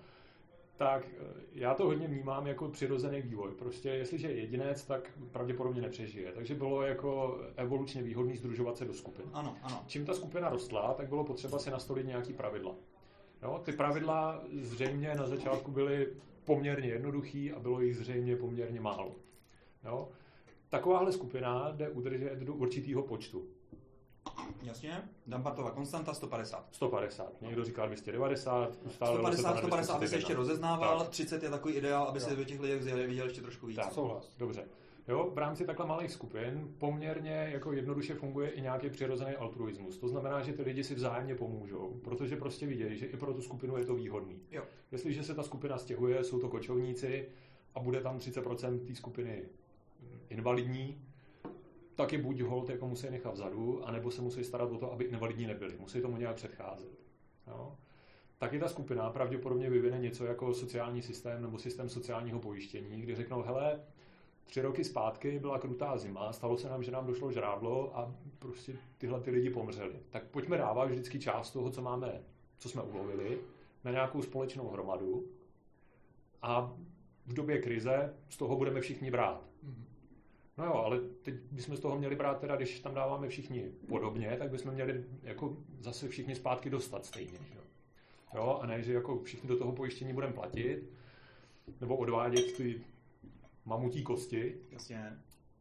tak 0.78 1.06
eh, 1.20 1.24
já 1.54 1.74
to 1.74 1.86
hodně 1.86 2.08
vnímám 2.08 2.48
jako 2.48 2.68
přirozený 2.70 3.22
vývoj. 3.22 3.52
Prostě 3.52 3.90
jestliže 3.90 4.28
je 4.28 4.36
jedinec, 4.36 4.86
tak 4.86 5.12
pravděpodobně 5.32 5.82
nepřežije. 5.82 6.32
Takže 6.32 6.56
bylo 6.56 6.82
jako 6.82 7.40
evolučně 7.56 8.04
výhodný 8.04 8.38
združovat 8.38 8.78
se 8.78 8.86
do 8.86 8.94
skupin. 8.94 9.26
Ano, 9.34 9.56
ano. 9.64 9.84
Čím 9.88 10.06
ta 10.06 10.14
skupina 10.14 10.50
rostla, 10.50 10.94
tak 10.94 11.10
bylo 11.10 11.24
potřeba 11.24 11.60
si 11.60 11.72
nastolit 11.72 12.06
nějaký 12.08 12.34
pravidla. 12.34 12.76
Jo, 13.44 13.62
ty 13.66 13.72
pravidla 13.72 14.42
zřejmě 14.62 15.16
na 15.16 15.28
začátku 15.28 15.72
byly 15.72 16.08
poměrně 16.50 16.90
jednoduchý 16.90 17.52
a 17.52 17.60
bylo 17.60 17.82
jich 17.82 17.98
zřejmě 17.98 18.36
poměrně 18.36 18.82
málo. 18.82 19.16
Jo? 19.86 20.10
Takováhle 20.70 21.12
skupina 21.12 21.72
jde 21.72 21.90
udržet 21.90 22.40
do 22.40 22.54
určitého 22.54 23.02
počtu. 23.04 23.48
Jasně. 24.64 25.02
Dampartová 25.28 25.72
konstanta 25.72 26.14
150. 26.14 26.68
150. 26.72 27.42
Někdo 27.42 27.66
říká 27.66 27.86
290, 27.86 28.78
ustále 28.86 29.12
150, 29.14 29.58
150, 29.58 29.94
aby 29.94 30.08
se 30.08 30.16
ještě 30.16 30.34
rozeznával, 30.34 31.00
Tak. 31.00 31.10
30 31.10 31.44
je 31.44 31.50
takový 31.50 31.74
ideál, 31.74 32.04
aby 32.04 32.20
se 32.20 32.30
Jo. 32.30 32.36
do 32.36 32.44
těch 32.44 32.60
lidí 32.60 32.92
viděl 33.08 33.26
ještě 33.26 33.42
trošku 33.42 33.68
víc. 33.68 33.76
Tak, 33.76 33.94
Souhlas. 33.94 34.36
Dobře. 34.38 34.66
Jo, 35.10 35.32
v 35.34 35.38
rámci 35.38 35.66
takhle 35.66 35.86
malých 35.86 36.12
skupin 36.12 36.76
poměrně 36.78 37.50
jako 37.52 37.74
jednoduše 37.74 38.14
funguje 38.14 38.50
i 38.50 38.62
nějaký 38.62 38.90
přirozený 38.90 39.36
altruismus. 39.36 39.98
To 39.98 40.08
znamená, 40.08 40.42
že 40.42 40.54
ty 40.54 40.62
lidi 40.62 40.84
si 40.84 40.96
vzájemně 40.96 41.36
pomůžou, 41.36 42.00
protože 42.04 42.36
prostě 42.36 42.68
vidějí, 42.68 42.98
že 42.98 43.06
i 43.06 43.18
pro 43.18 43.34
tu 43.34 43.42
skupinu 43.42 43.78
je 43.78 43.86
to 43.86 43.96
výhodný. 43.96 44.42
Jo. 44.52 44.64
Jestliže 44.92 45.24
se 45.24 45.36
ta 45.36 45.44
skupina 45.44 45.78
stěhuje, 45.78 46.24
jsou 46.24 46.40
to 46.40 46.50
kočovníci 46.50 47.30
a 47.76 47.80
bude 47.80 48.02
tam 48.02 48.18
30% 48.18 48.88
té 48.88 48.96
skupiny 48.96 49.44
invalidní, 50.30 51.02
tak 51.96 52.14
je 52.14 52.20
buď 52.20 52.42
hold 52.42 52.70
jako 52.70 52.88
musí 52.88 53.10
nechat 53.10 53.34
vzadu, 53.34 53.88
anebo 53.88 54.12
se 54.12 54.22
musí 54.22 54.44
starat 54.44 54.72
o 54.72 54.78
to, 54.78 54.92
aby 54.92 55.04
invalidní 55.04 55.48
nebyli. 55.48 55.76
Musí 55.80 56.02
tomu 56.02 56.18
nějak 56.18 56.36
předcházet. 56.36 57.00
Jo? 57.48 57.76
Taky 58.38 58.60
ta 58.60 58.68
skupina 58.68 59.10
pravděpodobně 59.10 59.70
vyvine 59.70 60.00
něco 60.00 60.26
jako 60.26 60.54
sociální 60.54 61.02
systém 61.02 61.42
nebo 61.42 61.58
systém 61.58 61.90
sociálního 61.90 62.40
pojištění, 62.40 63.02
kdy 63.02 63.16
řeknou, 63.16 63.42
hele, 63.42 63.80
tři 64.50 64.62
roky 64.62 64.84
zpátky 64.84 65.40
byla 65.40 65.60
krutá 65.60 65.98
zima, 65.98 66.34
stalo 66.34 66.58
se 66.58 66.70
nám, 66.70 66.84
že 66.84 66.92
nám 66.92 67.08
došlo 67.08 67.32
žrádlo 67.32 67.98
a 67.98 68.16
prostě 68.40 68.76
tyhle 68.98 69.22
ty 69.22 69.32
lidi 69.32 69.50
pomřeli. 69.50 69.96
Tak 70.10 70.24
pojďme 70.24 70.58
dávat 70.58 70.86
vždycky 70.86 71.20
část 71.20 71.52
toho, 71.52 71.70
co 71.70 71.82
máme, 71.82 72.24
co 72.58 72.70
jsme 72.70 72.82
ulovili, 72.82 73.40
na 73.84 73.92
nějakou 73.92 74.22
společnou 74.22 74.70
hromadu 74.70 75.28
a 76.42 76.76
v 77.26 77.34
době 77.34 77.62
krize 77.62 78.14
z 78.30 78.38
toho 78.38 78.56
budeme 78.56 78.82
všichni 78.82 79.12
brát. 79.12 79.46
No 80.58 80.66
jo, 80.66 80.74
ale 80.74 81.00
teď 81.22 81.36
bychom 81.52 81.78
z 81.78 81.80
toho 81.80 81.98
měli 81.98 82.16
brát 82.16 82.40
teda, 82.40 82.56
když 82.56 82.80
tam 82.80 82.94
dáváme 82.94 83.30
všichni 83.30 83.72
podobně, 83.88 84.36
tak 84.40 84.52
bychom 84.52 84.74
měli 84.74 85.06
jako 85.24 85.58
zase 85.80 86.08
všichni 86.08 86.36
zpátky 86.36 86.70
dostat 86.70 87.06
stejně. 87.06 87.32
že 87.32 87.56
Jo? 87.56 87.62
jo, 88.36 88.60
a 88.62 88.66
ne, 88.66 88.84
že 88.84 88.94
jako 88.94 89.20
všichni 89.20 89.48
do 89.50 89.58
toho 89.58 89.72
pojištění 89.72 90.14
budeme 90.14 90.34
platit, 90.34 90.90
nebo 91.82 91.98
odvádět 91.98 92.58
ty 92.58 92.82
mamutí 93.66 94.04
kosti, 94.04 94.56
Jasně. 94.72 95.18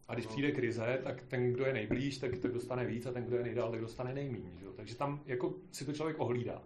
a 0.09 0.15
když 0.15 0.27
přijde 0.27 0.53
krize, 0.53 1.01
tak 1.05 1.23
ten, 1.23 1.53
kdo 1.53 1.65
je 1.65 1.73
nejblíž, 1.73 2.19
tak, 2.19 2.39
tak 2.39 2.53
dostane 2.53 2.87
víc 2.87 3.07
a 3.07 3.13
ten, 3.13 3.25
kdo 3.25 3.37
je 3.37 3.43
nejdál, 3.43 3.71
tak 3.71 3.81
dostane 3.81 4.15
nejméně. 4.15 4.59
Takže 4.79 4.95
tam 4.95 5.21
jako 5.27 5.55
si 5.73 5.85
to 5.85 5.93
člověk 5.93 6.21
ohlídá. 6.21 6.63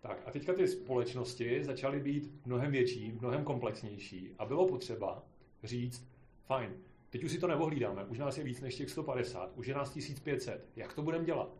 Tak 0.00 0.22
a 0.26 0.30
teďka 0.30 0.52
ty 0.52 0.68
společnosti 0.68 1.64
začaly 1.64 2.00
být 2.00 2.32
mnohem 2.46 2.70
větší, 2.70 3.12
mnohem 3.12 3.44
komplexnější 3.44 4.34
a 4.38 4.44
bylo 4.44 4.68
potřeba 4.68 5.22
říct, 5.64 6.08
fajn, 6.44 6.70
teď 7.10 7.24
už 7.24 7.32
si 7.32 7.38
to 7.38 7.46
neohlídáme, 7.46 8.04
už 8.04 8.18
nás 8.18 8.38
je 8.38 8.44
víc 8.44 8.60
než 8.60 8.74
těch 8.74 8.90
150, 8.90 9.52
už 9.56 9.66
je 9.66 9.74
nás 9.74 9.90
1500, 9.90 10.68
jak 10.76 10.92
to 10.92 11.02
budeme 11.02 11.24
dělat? 11.24 11.56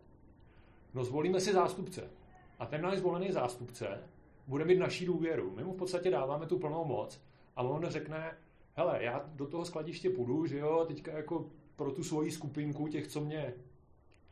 No 0.95 1.05
zvolíme 1.05 1.41
si 1.41 1.53
zástupce. 1.53 2.11
A 2.59 2.67
ten 2.67 2.83
náš 2.83 2.99
zvolený 2.99 3.33
zástupce 3.33 3.99
bude 4.47 4.65
mít 4.65 4.79
naší 4.79 5.07
důvěru. 5.07 5.53
My 5.57 5.65
mu 5.65 5.73
v 5.73 5.77
podstatě 5.77 6.11
dáváme 6.11 6.47
tu 6.47 6.59
plnou 6.59 6.85
moc 6.85 7.23
a 7.57 7.63
on 7.63 7.87
řekne, 7.89 8.37
hele, 8.75 9.05
já 9.05 9.31
do 9.35 9.47
toho 9.47 9.65
skladiště 9.65 10.11
půjdu, 10.11 10.47
že 10.47 10.59
jo, 10.59 10.85
teďka 10.89 11.13
jako 11.13 11.47
pro 11.77 11.93
tu 11.93 12.05
svoji 12.05 12.31
skupinku 12.31 12.89
těch, 12.89 13.07
co 13.07 13.21
mě, 13.21 13.55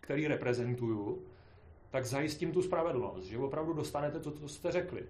který 0.01 0.29
reprezentuju, 0.29 1.23
tak 1.91 2.07
zajistím 2.07 2.53
tu 2.53 2.63
spravedlnost, 2.63 3.25
že 3.25 3.39
opravdu 3.39 3.73
dostanete 3.73 4.21
to, 4.21 4.31
co 4.31 4.49
jste 4.49 4.73
řekli. 4.73 5.07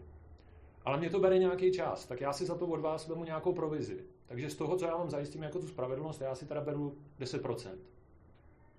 Ale 0.85 0.99
mě 0.99 1.11
to 1.11 1.21
bere 1.21 1.39
nějaký 1.39 1.73
čas, 1.73 2.07
tak 2.07 2.21
já 2.21 2.33
si 2.33 2.47
za 2.47 2.55
to 2.55 2.67
od 2.67 2.81
vás 2.81 3.09
vemu 3.09 3.25
nějakou 3.25 3.53
provizi. 3.53 4.05
Takže 4.27 4.51
z 4.51 4.57
toho, 4.57 4.77
co 4.77 4.85
já 4.85 4.97
vám 4.97 5.11
zajistím 5.11 5.43
jako 5.43 5.59
tu 5.59 5.69
spravedlnost, 5.69 6.21
já 6.21 6.35
si 6.35 6.47
teda 6.47 6.61
beru 6.61 6.99
10%. 7.21 7.71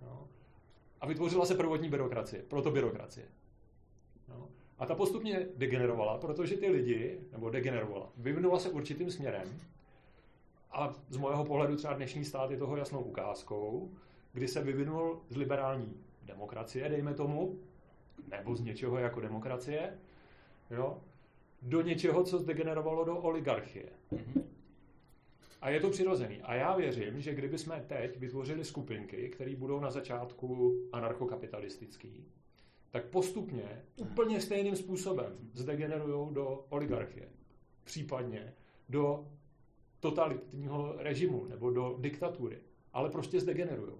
No. 0.01 0.27
A 1.01 1.07
vytvořila 1.07 1.45
se 1.45 1.55
prvotní 1.55 1.89
byrokracie, 1.89 2.43
proto 2.47 2.71
byrokracie. 2.71 3.25
No. 4.29 4.47
A 4.79 4.85
ta 4.85 4.95
postupně 4.95 5.47
degenerovala, 5.55 6.17
protože 6.17 6.57
ty 6.57 6.69
lidi, 6.69 7.19
nebo 7.31 7.49
degenerovala, 7.49 8.09
vyvinula 8.17 8.59
se 8.59 8.69
určitým 8.69 9.11
směrem 9.11 9.47
a 10.71 10.93
z 11.09 11.17
mého 11.17 11.45
pohledu 11.45 11.75
třeba 11.75 11.93
dnešní 11.93 12.25
stát 12.25 12.51
je 12.51 12.57
toho 12.57 12.77
jasnou 12.77 13.01
ukázkou, 13.01 13.91
kdy 14.33 14.47
se 14.47 14.61
vyvinul 14.63 15.21
z 15.29 15.37
liberální 15.37 15.93
demokracie, 16.23 16.89
dejme 16.89 17.13
tomu, 17.13 17.59
nebo 18.27 18.55
z 18.55 18.61
něčeho 18.61 18.97
jako 18.97 19.21
demokracie, 19.21 19.99
jo, 20.71 21.01
do 21.61 21.81
něčeho, 21.81 22.23
co 22.23 22.39
zdegenerovalo 22.39 23.03
do 23.03 23.17
oligarchie. 23.17 23.89
A 25.61 25.69
je 25.69 25.79
to 25.79 25.89
přirozený. 25.89 26.41
A 26.41 26.53
já 26.53 26.75
věřím, 26.75 27.21
že 27.21 27.35
kdyby 27.35 27.57
jsme 27.57 27.85
teď 27.87 28.17
vytvořili 28.17 28.65
skupinky, 28.65 29.29
které 29.29 29.55
budou 29.55 29.79
na 29.79 29.91
začátku 29.91 30.75
anarchokapitalistický, 30.91 32.25
tak 32.91 33.05
postupně 33.05 33.81
úplně 33.97 34.41
stejným 34.41 34.75
způsobem 34.75 35.37
zdegenerují 35.53 36.33
do 36.33 36.65
oligarchie. 36.69 37.29
Případně 37.83 38.53
do 38.89 39.27
totalitního 40.01 40.95
režimu 40.97 41.45
nebo 41.45 41.71
do 41.71 41.95
diktatury. 41.99 42.59
Ale 42.93 43.09
prostě 43.09 43.41
zdegenerují. 43.41 43.93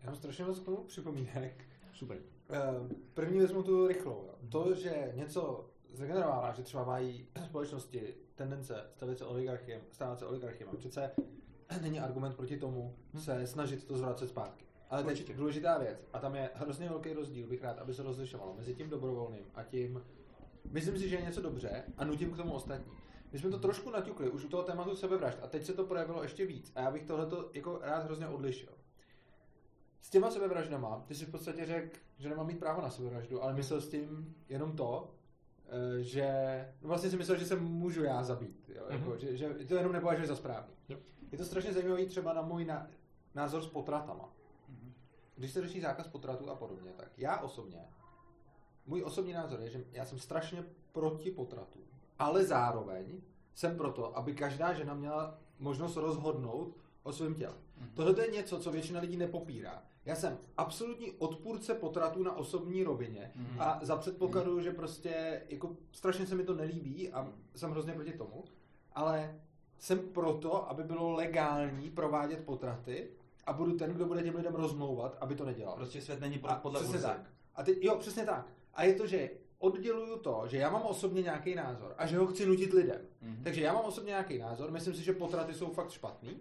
Já 0.00 0.06
mám 0.06 0.16
strašně 0.16 0.44
moc 0.44 0.60
k 0.60 0.64
tomu 0.64 0.76
připomínek. 0.76 1.64
Super. 1.92 2.18
Eh, 2.50 2.96
První 3.14 3.38
vezmu 3.38 3.62
tu 3.62 3.86
rychlou. 3.86 4.30
To, 4.48 4.74
že 4.74 5.12
něco 5.14 5.70
zregenerovává, 5.92 6.52
že 6.52 6.62
třeba 6.62 6.84
mají 6.84 7.26
společnosti 7.46 8.14
tendence 8.34 8.84
stavět 8.96 9.18
se 9.18 9.24
oligarchiem, 9.24 9.80
stávat 9.90 10.18
se 10.18 10.26
oligarchiem, 10.26 10.68
přece 10.78 11.10
není 11.82 12.00
argument 12.00 12.36
proti 12.36 12.56
tomu 12.56 12.94
se 13.18 13.46
snažit 13.46 13.84
to 13.84 13.96
zvracet 13.98 14.28
zpátky. 14.28 14.64
Ale 14.90 15.02
teď 15.02 15.10
Určitě. 15.12 15.34
důležitá 15.34 15.78
věc, 15.78 16.08
a 16.12 16.18
tam 16.18 16.34
je 16.34 16.50
hrozně 16.54 16.88
velký 16.88 17.12
rozdíl, 17.12 17.46
bych 17.46 17.62
rád, 17.62 17.78
aby 17.78 17.94
se 17.94 18.02
rozlišovalo 18.02 18.54
mezi 18.56 18.74
tím 18.74 18.90
dobrovolným 18.90 19.44
a 19.54 19.62
tím, 19.62 20.02
myslím 20.70 20.98
si, 20.98 21.08
že 21.08 21.16
je 21.16 21.22
něco 21.22 21.40
dobře 21.40 21.84
a 21.96 22.04
nutím 22.04 22.30
k 22.30 22.36
tomu 22.36 22.52
ostatní. 22.52 22.92
My 23.32 23.38
jsme 23.38 23.50
to 23.50 23.58
trošku 23.58 23.90
naťukli 23.90 24.30
už 24.30 24.44
u 24.44 24.48
toho 24.48 24.62
tématu 24.62 24.96
sebevražd 24.96 25.38
a 25.42 25.46
teď 25.46 25.64
se 25.64 25.72
to 25.72 25.84
projevilo 25.84 26.22
ještě 26.22 26.46
víc 26.46 26.72
a 26.74 26.80
já 26.80 26.90
bych 26.90 27.04
tohleto 27.04 27.50
jako 27.52 27.78
rád 27.82 28.04
hrozně 28.04 28.28
odlišil. 28.28 28.72
S 30.00 30.10
těma 30.10 30.30
sebevraždama, 30.30 31.04
ty 31.06 31.14
si 31.14 31.26
v 31.26 31.30
podstatě 31.30 31.66
řekl, 31.66 31.98
že 32.18 32.28
nemám 32.28 32.46
mít 32.46 32.58
právo 32.58 32.82
na 32.82 32.90
sebevraždu, 32.90 33.42
ale 33.42 33.52
myslel 33.54 33.80
s 33.80 33.88
tím 33.88 34.34
jenom 34.48 34.76
to, 34.76 35.10
eh, 35.68 36.02
že 36.02 36.28
no 36.82 36.88
vlastně 36.88 37.10
si 37.10 37.16
myslel, 37.16 37.38
že 37.38 37.44
se 37.46 37.56
můžu 37.56 38.04
já 38.04 38.22
zabít, 38.22 38.70
jo? 38.74 38.84
Jako, 38.88 39.10
Mhm. 39.10 39.18
že, 39.18 39.36
že, 39.36 39.54
to 39.68 39.74
jenom 39.74 39.92
nepovažuje 39.92 40.26
za 40.28 40.36
správný. 40.36 40.74
Jo. 40.88 40.98
Je 41.32 41.38
to 41.38 41.44
strašně 41.44 41.72
zajímavý 41.72 42.06
třeba 42.06 42.32
na 42.32 42.42
můj 42.42 42.64
na, 42.64 42.90
názor 43.34 43.62
s 43.62 43.66
potratama. 43.66 44.32
Když 45.36 45.50
se 45.52 45.62
řeší 45.62 45.80
zákaz 45.80 46.08
potratů 46.08 46.50
a 46.50 46.54
podobně, 46.54 46.92
tak 46.96 47.18
já 47.18 47.40
osobně, 47.40 47.84
můj 48.86 49.02
osobní 49.02 49.32
názor 49.32 49.60
je, 49.60 49.70
že 49.70 49.84
já 49.92 50.04
jsem 50.04 50.18
strašně 50.18 50.64
proti 50.92 51.30
potratu, 51.30 51.78
ale 52.18 52.44
zároveň 52.44 53.20
jsem 53.54 53.76
proto, 53.76 54.18
aby 54.18 54.34
každá 54.34 54.72
žena 54.72 54.94
měla 54.94 55.38
možnost 55.58 55.96
rozhodnout 55.96 56.76
o 57.02 57.12
svém 57.12 57.34
těle. 57.34 57.54
Tohle 57.94 58.24
je 58.26 58.30
něco, 58.32 58.58
co 58.60 58.70
většina 58.70 59.00
lidí 59.00 59.16
nepopírá. 59.16 59.82
Já 60.04 60.14
jsem 60.14 60.38
absolutní 60.56 61.10
odpůrce 61.12 61.74
potratů 61.74 62.22
na 62.22 62.36
osobní 62.36 62.82
rovině 62.82 63.32
Mhm. 63.36 63.60
a 63.60 63.78
za 63.82 63.96
předpokladu, 63.96 64.60
že 64.60 64.70
prostě 64.72 65.42
jako 65.48 65.76
strašně 65.92 66.26
se 66.26 66.34
mi 66.34 66.44
to 66.44 66.54
nelíbí 66.54 67.12
a 67.12 67.28
jsem 67.56 67.70
hrozně 67.70 67.92
proti 67.92 68.12
tomu, 68.12 68.44
ale 68.92 69.40
jsem 69.78 69.98
proto, 69.98 70.70
aby 70.70 70.82
bylo 70.84 71.10
legální 71.12 71.90
provádět 71.90 72.44
potraty 72.44 73.10
a 73.46 73.52
budu 73.52 73.76
ten, 73.76 73.90
kdo 73.90 74.06
bude 74.06 74.22
těm 74.22 74.36
lidem 74.36 74.54
rozmlouvat, 74.54 75.16
aby 75.20 75.34
to 75.34 75.44
nedělal. 75.44 75.74
Prostě 75.76 76.00
svět 76.02 76.20
není 76.20 76.36
A 76.42 76.54
pod, 76.54 76.62
podle 76.62 76.82
burzy. 76.86 77.02
tak. 77.02 77.30
A 77.54 77.62
teď, 77.62 77.78
jo, 77.82 77.96
přesně 77.96 78.24
tak. 78.24 78.46
A 78.74 78.84
je 78.84 78.94
to, 78.94 79.06
že 79.06 79.30
odděluju 79.58 80.18
to, 80.18 80.42
že 80.46 80.56
já 80.56 80.70
mám 80.70 80.82
osobně 80.82 81.22
nějaký 81.22 81.54
názor 81.54 81.94
a 81.98 82.06
že 82.06 82.18
ho 82.18 82.26
chci 82.26 82.46
nutit 82.46 82.72
lidem. 82.72 83.00
Mhm. 83.22 83.40
Takže 83.44 83.60
já 83.62 83.72
mám 83.74 83.84
osobně 83.84 84.08
nějaký 84.10 84.38
názor, 84.38 84.70
myslím 84.70 84.94
si, 84.94 85.02
že 85.04 85.12
potraty 85.12 85.54
jsou 85.54 85.68
fakt 85.70 85.90
špatný, 85.90 86.40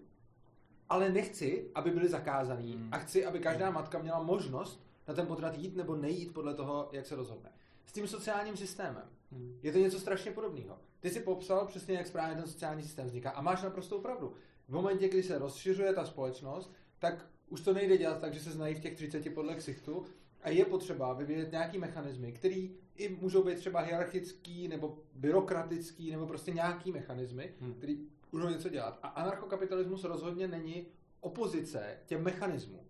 ale 0.89 1.09
nechci, 1.09 1.71
aby 1.75 1.91
byly 1.91 2.09
zakázaný 2.09 2.75
Mhm. 2.75 2.89
a 2.91 2.97
chci, 2.97 3.25
aby 3.25 3.39
každá 3.39 3.71
matka 3.71 3.99
měla 3.99 4.23
možnost 4.23 4.83
na 5.07 5.13
ten 5.13 5.27
potrat 5.27 5.57
jít 5.57 5.75
nebo 5.75 5.95
nejít 5.95 6.33
podle 6.33 6.53
toho, 6.53 6.89
jak 6.91 7.05
se 7.05 7.15
rozhodne. 7.15 7.51
S 7.85 7.91
tím 7.93 8.07
sociálním 8.07 8.57
systémem 8.57 9.03
Hmm. 9.31 9.59
je 9.63 9.71
to 9.71 9.77
něco 9.77 9.99
strašně 9.99 10.31
podobného. 10.31 10.77
Ty 10.99 11.09
si 11.09 11.19
popsal 11.19 11.65
přesně, 11.67 11.95
jak 11.95 12.07
správně 12.07 12.35
ten 12.35 12.47
sociální 12.47 12.83
systém 12.83 13.07
vzniká 13.07 13.29
a 13.29 13.41
máš 13.41 13.61
naprostou 13.63 14.01
pravdu. 14.01 14.33
V 14.67 14.73
momentě, 14.73 15.09
kdy 15.09 15.23
se 15.23 15.37
rozšiřuje 15.39 15.93
ta 15.93 16.05
společnost, 16.05 16.73
tak 16.99 17.25
už 17.49 17.61
to 17.61 17.73
nejde 17.73 17.97
dělat 17.97 18.19
tak, 18.21 18.33
že 18.33 18.39
se 18.39 18.51
znají 18.51 18.75
v 18.75 18.79
těch 18.79 18.95
30 18.95 19.29
podle 19.29 19.55
ksichtu 19.55 20.05
a 20.45 20.49
je 20.49 20.65
potřeba 20.65 21.13
vyvíjet 21.13 21.51
nějaký 21.51 21.77
mechanismy, 21.77 22.31
který 22.31 22.75
i 22.95 23.09
můžou 23.21 23.43
být 23.43 23.57
třeba 23.57 23.79
hierarchický 23.79 24.67
nebo 24.67 24.97
byrokratický 25.15 26.11
nebo 26.11 26.27
prostě 26.27 26.51
nějaký 26.51 26.91
mechanismy, 26.91 27.53
Hmm. 27.59 27.73
který 27.73 27.97
budou 28.31 28.49
něco 28.49 28.69
dělat. 28.69 28.99
A 29.03 29.07
anarchokapitalismus 29.07 30.03
rozhodně 30.03 30.47
není 30.47 30.87
opozice 31.21 31.97
těm 32.05 32.23
mechanismům. 32.23 32.85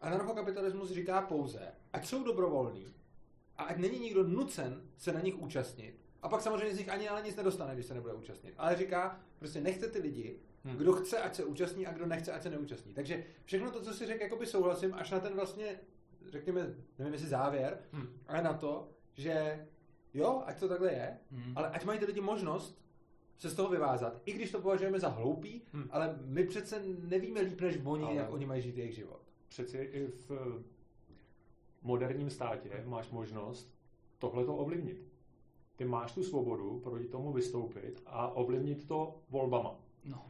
Anarchokapitalismus 0.00 0.90
říká 0.90 1.22
pouze, 1.22 1.60
ať 1.92 2.06
jsou 2.06 2.24
dobrovolní 2.24 2.86
a 3.56 3.62
ať 3.64 3.76
není 3.76 3.98
nikdo 3.98 4.22
nucen 4.28 4.82
se 4.96 5.12
na 5.12 5.20
nich 5.20 5.38
účastnit. 5.38 5.94
A 6.22 6.28
pak 6.28 6.40
samozřejmě 6.40 6.74
z 6.74 6.78
nich 6.78 6.88
ani 6.88 7.08
ale 7.08 7.22
nic 7.22 7.36
nedostane, 7.36 7.74
když 7.74 7.86
se 7.86 7.94
nebude 7.94 8.14
účastnit. 8.14 8.54
Ale 8.58 8.76
říká, 8.76 9.20
prostě 9.38 9.60
nechte 9.60 9.88
ty 9.88 9.98
lidi, 9.98 10.38
Hmm. 10.64 10.76
kdo 10.76 10.92
chce, 10.92 11.18
ať 11.18 11.34
se 11.34 11.44
účastní 11.44 11.86
a 11.86 11.92
kdo 11.92 12.06
nechce, 12.06 12.32
ať 12.32 12.42
se 12.42 12.50
neúčastní. 12.50 12.94
Takže 12.94 13.24
všechno 13.44 13.70
to, 13.70 13.82
co 13.82 13.94
si 13.94 14.06
řekl, 14.06 14.22
jakoby 14.22 14.46
souhlasím, 14.46 14.94
až 14.94 15.10
na 15.10 15.20
ten 15.20 15.34
vlastně, 15.34 15.78
řekněme, 16.28 16.74
nevím 16.98 17.12
jestli 17.12 17.28
závěr, 17.28 17.78
Hmm. 17.92 18.06
ale 18.26 18.42
na 18.42 18.52
to, 18.52 18.88
že 19.14 19.66
jo, 20.14 20.42
ať 20.46 20.60
to 20.60 20.68
takhle 20.68 20.92
je, 20.92 21.18
Mhm. 21.30 21.52
ale 21.56 21.70
ať 21.70 21.84
mají 21.84 21.98
ty 21.98 22.04
lidi 22.04 22.20
možnost 22.20 22.82
se 23.38 23.50
z 23.50 23.54
toho 23.54 23.68
vyvázat, 23.70 24.22
i 24.24 24.32
když 24.32 24.50
to 24.50 24.60
považujeme 24.60 25.00
za 25.00 25.08
hloupý, 25.08 25.62
Hmm. 25.72 25.88
ale 25.90 26.18
my 26.24 26.44
přece 26.46 26.82
nevíme 26.98 27.40
líp 27.40 27.60
než 27.60 27.78
oni, 27.84 28.04
Ale- 28.04 28.14
jak 28.14 28.32
oni 28.32 28.46
mají 28.46 28.62
žít 28.62 28.76
jejich 28.76 28.94
život. 28.94 29.20
Přeci 29.48 29.78
i 29.78 30.06
v 30.06 30.62
moderním 31.82 32.30
státě 32.30 32.82
máš 32.86 33.10
možnost 33.10 33.74
tohleto 34.18 34.56
ovlivnit. 34.56 35.12
Ty 35.76 35.84
máš 35.84 36.12
tu 36.12 36.22
svobodu 36.22 36.80
proti 36.80 37.04
tomu 37.04 37.32
vystoupit 37.32 38.02
a 38.06 38.28
ovlivnit 38.28 38.88
to 38.88 39.18
volbama. 39.30 39.80
No. 40.04 40.26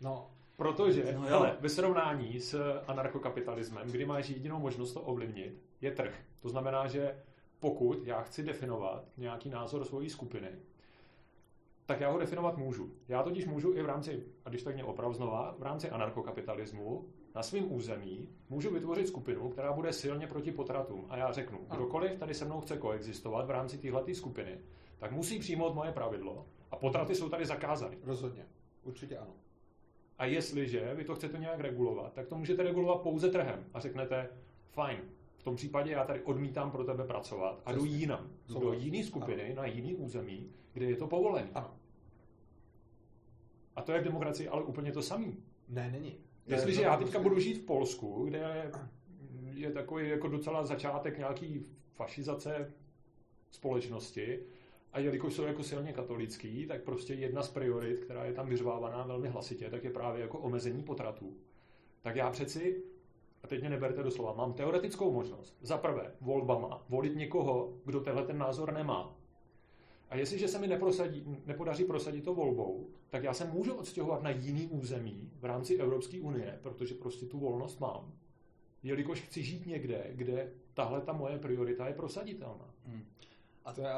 No, 0.00 0.30
Protože, 0.56 1.12
No 1.12 1.20
hele, 1.20 1.56
ve 1.60 1.68
srovnání 1.68 2.40
s 2.40 2.80
anarchokapitalismem, 2.86 3.88
kdy 3.90 4.04
máš 4.04 4.28
jedinou 4.28 4.58
možnost 4.58 4.92
to 4.92 5.00
ovlivnit, 5.00 5.62
je 5.80 5.90
trh. 5.90 6.14
To 6.40 6.48
znamená, 6.48 6.86
že 6.86 7.16
pokud 7.60 8.06
já 8.06 8.22
chci 8.22 8.42
definovat 8.42 9.04
nějaký 9.16 9.50
názor 9.50 9.84
svojí 9.84 10.10
skupiny, 10.10 10.48
tak 11.86 12.00
já 12.00 12.10
ho 12.10 12.18
definovat 12.18 12.56
můžu. 12.56 12.90
Já 13.08 13.22
totiž 13.22 13.46
můžu 13.46 13.72
i 13.72 13.82
v 13.82 13.86
rámci, 13.86 14.24
a 14.44 14.48
když 14.48 14.62
tak 14.62 14.74
mě 14.74 14.84
oprav 14.84 15.14
znova, 15.14 15.54
v 15.58 15.62
rámci 15.62 15.90
anarchokapitalismu 15.90 17.08
na 17.34 17.42
svém 17.42 17.72
území 17.72 18.28
můžu 18.48 18.70
vytvořit 18.70 19.08
skupinu, 19.08 19.48
která 19.48 19.72
bude 19.72 19.92
silně 19.92 20.26
proti 20.26 20.52
potratům. 20.52 21.06
A 21.08 21.16
já 21.16 21.32
řeknu, 21.32 21.58
kdokoliv 21.70 22.18
tady 22.18 22.34
se 22.34 22.44
mnou 22.44 22.60
chce 22.60 22.76
koexistovat 22.76 23.46
v 23.46 23.50
rámci 23.50 23.78
téhleté 23.78 24.14
skupiny, 24.14 24.58
tak 24.98 25.12
musí 25.12 25.38
přijmout 25.38 25.74
moje 25.74 25.92
pravidlo 25.92 26.46
a 26.70 26.76
potraty 26.76 27.14
jsou 27.14 27.28
tady 27.28 27.46
zakázány. 27.46 27.98
rozhodně. 28.02 28.46
Určitě 28.84 29.18
ano. 29.18 29.32
A 30.18 30.24
jestliže 30.24 30.94
vy 30.94 31.04
to 31.04 31.14
chcete 31.14 31.38
nějak 31.38 31.60
regulovat, 31.60 32.12
tak 32.12 32.26
to 32.26 32.36
můžete 32.36 32.62
regulovat 32.62 33.00
pouze 33.00 33.30
trhem. 33.30 33.64
A 33.74 33.80
řeknete, 33.80 34.28
fajn, 34.70 34.98
v 35.36 35.42
tom 35.42 35.56
případě 35.56 35.92
já 35.92 36.04
tady 36.04 36.20
odmítám 36.22 36.70
pro 36.70 36.84
tebe 36.84 37.04
pracovat 37.04 37.62
a 37.64 37.72
jdu 37.72 37.84
jinam. 37.84 38.30
Do 38.60 38.72
jiné 38.72 39.04
skupiny, 39.04 39.54
na 39.54 39.66
jiný 39.66 39.94
území, 39.94 40.50
kde 40.72 40.86
je 40.86 40.96
to 40.96 41.06
povolené. 41.06 41.50
Ano. 41.54 41.76
A 43.76 43.82
to 43.82 43.92
je 43.92 44.00
v 44.00 44.04
demokracii 44.04 44.48
ale 44.48 44.62
úplně 44.62 44.92
to 44.92 45.02
samý. 45.02 45.36
Ne, 45.68 45.90
není. 45.90 46.16
Jestliže 46.46 46.82
já 46.82 46.90
teďka 46.96 47.04
prostě- 47.04 47.22
budu 47.22 47.38
žít 47.38 47.58
v 47.58 47.64
Polsku, 47.64 48.24
kde 48.24 48.38
je, 48.38 48.72
je 49.54 49.72
takový 49.72 50.08
jako 50.08 50.28
docela 50.28 50.64
začátek 50.64 51.18
nějaký 51.18 51.66
fašizace 51.92 52.72
společnosti, 53.50 54.40
a 54.94 54.98
jelikož 54.98 55.34
jsou 55.34 55.42
jako 55.42 55.62
silně 55.62 55.92
katolický, 55.92 56.66
tak 56.66 56.82
prostě 56.82 57.14
jedna 57.14 57.42
z 57.42 57.50
priorit, 57.50 57.98
která 58.00 58.24
je 58.24 58.32
tam 58.32 58.48
vyřvávaná 58.48 59.02
velmi 59.02 59.28
hlasitě, 59.28 59.70
tak 59.70 59.84
je 59.84 59.90
právě 59.90 60.22
jako 60.22 60.38
omezení 60.38 60.82
potratů. 60.82 61.36
Tak 62.02 62.16
já 62.16 62.30
přeci, 62.30 62.82
a 63.42 63.46
teď 63.46 63.60
mě 63.60 63.70
neberte 63.70 64.02
doslova, 64.02 64.32
mám 64.32 64.52
teoretickou 64.52 65.12
možnost, 65.12 65.56
za 65.60 65.78
prvé, 65.78 66.12
volbama, 66.20 66.84
volit 66.88 67.16
někoho, 67.16 67.72
kdo 67.84 68.00
tenhle 68.00 68.26
ten 68.26 68.38
názor 68.38 68.72
nemá. 68.72 69.16
A 70.10 70.16
jestliže 70.16 70.48
se 70.48 70.58
mi 70.58 70.66
neprosadí, 70.66 71.42
nepodaří 71.46 71.84
prosadit 71.84 72.24
to 72.24 72.34
volbou, 72.34 72.88
tak 73.10 73.24
já 73.24 73.34
se 73.34 73.44
můžu 73.44 73.74
odstěhovat 73.74 74.22
na 74.22 74.30
jiný 74.30 74.66
území 74.66 75.30
v 75.40 75.44
rámci 75.44 75.76
Evropské 75.76 76.20
unie, 76.20 76.58
protože 76.62 76.94
prostě 76.94 77.26
tu 77.26 77.38
volnost 77.38 77.80
mám. 77.80 78.12
Jelikož 78.82 79.20
chci 79.20 79.42
žít 79.42 79.66
někde, 79.66 80.10
kde 80.12 80.52
tahle 80.74 81.00
ta 81.00 81.12
moje 81.12 81.38
priorita 81.38 81.88
je 81.88 81.94
prosaditelná. 81.94 82.74
Mhm. 82.86 83.04
A, 83.64 83.72
To 83.72 83.80
je, 83.80 83.88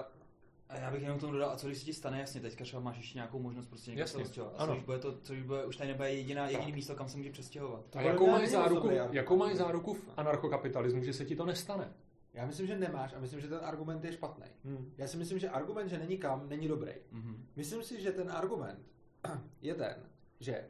a 0.68 0.76
já 0.76 0.90
bych 0.90 1.02
jenom 1.02 1.18
k 1.18 1.20
tomu 1.20 1.32
dodal, 1.32 1.50
a 1.50 1.56
co 1.56 1.66
když 1.66 1.78
se 1.78 1.84
ti 1.84 1.92
stane, 1.92 2.20
jasně, 2.20 2.40
teďka 2.40 2.64
třeba 2.64 2.82
máš 2.82 2.96
ještě 2.96 3.18
nějakou 3.18 3.38
možnost 3.38 3.66
prostě 3.66 3.90
někde 3.90 4.06
se 4.06 4.12
Jasně, 4.12 4.22
rozstěhovat. 4.22 4.54
A 4.54 4.58
co 4.58 4.62
ano. 4.62 4.72
když 4.72 4.84
bude 4.84 4.98
to, 4.98 5.18
co 5.22 5.32
když 5.32 5.44
bude, 5.44 5.64
už 5.64 5.76
tady 5.76 5.88
nebude 5.88 6.14
jediná, 6.14 6.44
jediný 6.46 6.64
Tak. 6.64 6.74
místo, 6.74 6.94
kam 6.94 7.08
se 7.08 7.16
může 7.16 7.30
přestěhovat. 7.32 7.96
A 7.96 8.00
jakou 8.00 8.30
máš, 8.30 8.48
záruku, 8.48 8.90
jakou 9.10 9.36
máš 9.36 9.54
záruku 9.54 9.94
v 9.94 10.08
anarchokapitalismu, 10.16 11.02
že 11.02 11.12
se 11.12 11.24
ti 11.24 11.36
to 11.36 11.46
nestane? 11.46 11.92
já 12.36 12.46
myslím, 12.46 12.66
že 12.66 12.78
nemáš 12.78 13.14
a 13.14 13.18
myslím, 13.18 13.40
že 13.40 13.48
ten 13.48 13.60
argument 13.62 14.04
je 14.04 14.12
špatný. 14.12 14.44
Hmm. 14.64 14.92
Já 14.98 15.06
si 15.06 15.16
myslím, 15.16 15.38
že 15.38 15.50
argument, 15.50 15.88
že 15.88 15.98
není 15.98 16.18
kam, 16.18 16.48
není 16.48 16.68
dobrý. 16.68 16.92
Mhm. 17.12 17.46
Myslím 17.56 17.82
si, 17.82 18.00
že 18.02 18.12
ten 18.12 18.30
argument 18.30 18.78
je 19.62 19.74
ten, 19.74 19.96
že 20.40 20.66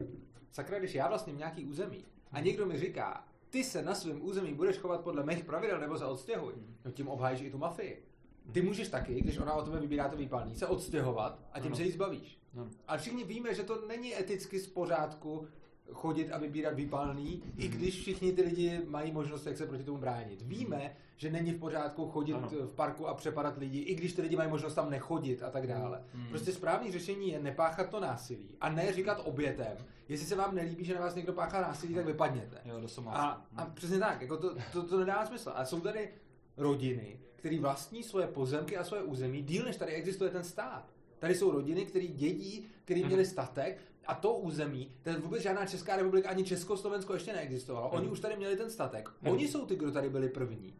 sakra, 0.51 0.79
když 0.79 0.95
já 0.95 1.09
vlastním 1.09 1.39
nějaký 1.39 1.65
území 1.65 2.05
a 2.33 2.41
někdo 2.41 2.67
mi 2.67 2.79
říká, 2.79 3.25
ty 3.51 3.65
se 3.65 3.83
na 3.83 3.95
svém 3.95 4.25
území 4.25 4.55
budeš 4.55 4.77
chovat 4.79 5.01
podle 5.01 5.25
mých 5.25 5.45
pravidel 5.45 5.81
nebo 5.81 5.99
se 5.99 6.05
odstěhuj, 6.05 6.53
no 6.85 6.91
tím 6.91 7.09
obhájíš 7.09 7.41
i 7.41 7.51
tu 7.51 7.59
mafii. 7.59 8.06
Ty 8.53 8.63
můžeš 8.63 8.89
taky, 8.89 9.21
když 9.21 9.39
ona 9.39 9.53
o 9.53 9.63
tebe 9.63 9.81
vybírá 9.81 10.09
to 10.09 10.17
výpalný, 10.17 10.55
se 10.55 10.67
odstěhovat 10.67 11.39
a 11.53 11.59
tím 11.61 11.67
Ano. 11.67 11.77
se 11.77 11.83
jí 11.83 11.91
zbavíš. 11.91 12.39
No. 12.55 12.69
A 12.89 12.97
všichni 12.97 13.25
víme, 13.25 13.55
že 13.55 13.63
to 13.63 13.87
není 13.89 14.19
eticky 14.19 14.59
z 14.61 14.67
pořádku 14.67 15.49
chodit 15.93 16.33
a 16.33 16.39
vybírat 16.39 16.75
výpalný, 16.75 17.43
i 17.57 17.69
když 17.69 18.01
všichni 18.01 18.33
ty 18.33 18.43
lidi 18.43 18.81
mají 18.87 19.13
možnost, 19.13 19.47
jak 19.47 19.57
se 19.57 19.67
proti 19.67 19.85
tomu 19.85 19.99
bránit. 19.99 20.43
Víme, 20.43 20.97
že 21.17 21.31
není 21.31 21.53
v 21.53 21.59
pořádku 21.59 22.09
chodit 22.09 22.35
Ano. 22.35 22.49
v 22.49 22.75
parku 22.75 23.09
a 23.09 23.15
přepadat 23.15 23.59
lidi, 23.59 23.79
i 23.79 23.95
když 23.95 24.13
ty 24.13 24.23
lidi 24.23 24.37
mají 24.37 24.51
možnost 24.51 24.75
tam 24.75 24.91
nechodit 24.91 25.43
a 25.43 25.51
tak 25.51 25.67
dále. 25.67 26.05
Hmm. 26.15 26.29
Prostě 26.29 26.53
správný 26.53 26.93
řešení 26.93 27.31
je 27.31 27.39
nepáchat 27.43 27.91
to 27.91 28.01
násilí 28.01 28.49
a 28.61 28.71
ne 28.71 28.93
říkat 28.93 29.21
obětem, 29.25 29.77
jestli 30.09 30.27
se 30.27 30.37
vám 30.37 30.55
nelíbí, 30.55 30.85
že 30.85 30.95
na 30.95 31.01
vás 31.01 31.15
někdo 31.15 31.33
páchá 31.33 31.61
násilí, 31.61 31.95
tak 31.95 32.07
vypadněte. 32.07 32.61
Jo, 32.65 32.81
do 32.81 33.09
A, 33.09 33.47
a 33.57 33.65
přesně 33.67 33.99
tak, 33.99 34.23
jako 34.23 34.37
to, 34.37 34.55
to, 34.73 34.83
to 34.83 34.99
nedá 34.99 35.27
smysl. 35.27 35.53
A 35.55 35.65
jsou 35.65 35.81
tady 35.81 36.09
rodiny, 36.57 37.21
které 37.47 37.61
vlastní 37.61 38.03
svoje 38.03 38.27
pozemky 38.27 38.77
a 38.77 38.85
svoje 38.85 39.03
území 39.03 39.43
díl, 39.43 39.65
než 39.65 39.77
tady 39.77 39.93
existuje 39.93 40.31
ten 40.31 40.45
stát. 40.45 40.91
Tady 41.19 41.35
jsou 41.35 41.51
rodiny, 41.51 41.87
které 41.87 42.07
dědí, 42.07 42.67
který 42.85 43.01
Mhm. 43.01 43.09
měli 43.09 43.27
statek 43.27 43.79
a 44.07 44.15
to 44.15 44.35
území, 44.35 44.93
je 45.07 45.17
vůbec 45.17 45.43
žádná 45.43 45.67
Česká 45.67 45.97
republika, 45.97 46.29
ani 46.31 46.45
Československo 46.45 47.15
ještě 47.15 47.33
neexistovalo. 47.33 47.89
Oni 47.89 48.03
Mhm. 48.05 48.13
už 48.13 48.21
tady 48.21 48.37
měli 48.37 48.57
ten 48.57 48.71
statek. 48.71 49.09
Mhm. 49.23 49.33
Oni 49.33 49.49
jsou 49.49 49.67
ty, 49.67 49.77
kdo 49.77 49.93
tady 49.93 50.11
byli 50.11 50.29
první. 50.29 50.75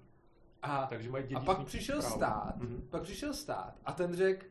A, 0.63 0.87
Takže 0.91 1.11
mají 1.11 1.35
a 1.35 1.41
pak 1.41 1.65
přišel 1.65 1.99
právo. 2.01 2.17
stát, 2.17 2.57
Mhm. 2.57 2.87
pak 2.91 3.03
přišel 3.03 3.35
stát 3.35 3.75
a 3.85 3.93
ten 3.93 4.15
řekl, 4.17 4.47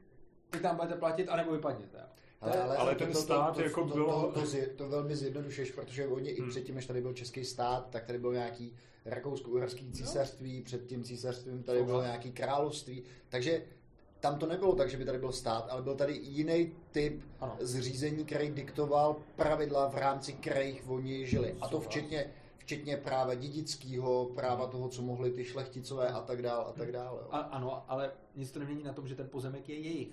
vy 0.53 0.59
tam 0.59 0.75
budete 0.75 0.95
platit, 0.95 1.27
anebo 1.29 1.51
vypadněte. 1.51 1.99
To 2.43 2.49
je- 2.49 2.63
ale 2.63 2.95
ten 2.95 3.13
stát 3.13 3.57
jako 3.59 3.87
to, 3.87 3.93
bylo- 3.93 4.31
To, 4.33 4.41
to, 4.41 4.47
to, 4.47 4.57
to 4.75 4.89
velmi 4.89 5.15
zjednodušuješ, 5.15 5.71
protože 5.71 6.07
oni 6.07 6.29
i 6.29 6.41
Hmm. 6.41 6.49
předtím, 6.49 6.75
než 6.75 6.85
tady 6.85 7.01
byl 7.01 7.13
český 7.13 7.45
stát, 7.45 7.87
tak 7.89 8.05
tady 8.05 8.19
byl 8.19 8.33
nějaký 8.33 8.75
rakousko-uherský 9.05 9.91
císařství, 9.91 10.61
před 10.61 10.85
tím 10.85 11.03
císařstvím 11.03 11.63
tady 11.63 11.83
bylo 11.83 12.01
nějaký 12.01 12.31
království, 12.31 13.03
takže 13.29 13.63
tam 14.19 14.39
to 14.39 14.45
nebylo 14.45 14.75
tak, 14.75 14.89
že 14.89 14.97
by 14.97 15.05
tady 15.05 15.17
byl 15.17 15.31
stát, 15.31 15.67
ale 15.69 15.81
byl 15.81 15.95
tady 15.95 16.13
jiný 16.13 16.71
typ 16.91 17.21
Ano. 17.39 17.55
zřízení, 17.59 18.25
který 18.25 18.51
diktoval 18.51 19.15
pravidla 19.35 19.89
v 19.89 19.95
rámci 19.95 20.33
kterých 20.33 20.89
oni 20.89 21.25
žili. 21.27 21.55
A 21.61 21.67
to 21.67 21.79
včetně, 21.79 22.25
včetně 22.57 22.97
práva 22.97 23.33
dědického, 23.33 24.25
práva 24.25 24.67
toho, 24.67 24.89
co 24.89 25.01
mohli 25.01 25.31
ty 25.31 25.43
šlechticové 25.45 26.07
a 26.07 26.21
tak 26.21 26.41
dál 26.41 26.65
a 26.69 26.71
tak 26.71 26.91
dále. 26.91 27.19
jo. 27.21 27.27
A, 27.31 27.37
ano, 27.37 27.83
ale 27.87 28.11
nic 28.35 28.51
to 28.51 28.59
nemění 28.59 28.83
na 28.83 28.93
tom, 28.93 29.07
že 29.07 29.15
ten 29.15 29.29
pozemek 29.29 29.69
je 29.69 29.75
jejich. 29.79 30.09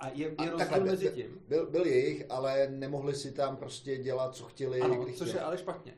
A 0.00 0.08
je, 0.08 0.14
je 0.14 0.34
A 0.38 0.44
rozdíl 0.44 0.58
takhle, 0.58 0.80
mezi 0.80 1.04
byl- 1.04 1.14
tím, 1.14 1.40
Byl, 1.48 1.66
byl 1.70 1.86
jejich, 1.86 2.24
ale 2.30 2.68
nemohli 2.70 3.14
si 3.14 3.32
tam 3.32 3.56
prostě 3.56 3.96
dělat, 3.98 4.34
co 4.34 4.44
chtěli, 4.44 4.80
Ano, 4.80 4.94
kdy 5.04 5.12
což 5.12 5.28
chtěli. 5.28 5.38
je 5.42 5.44
ale 5.44 5.58
špatně. 5.58 5.94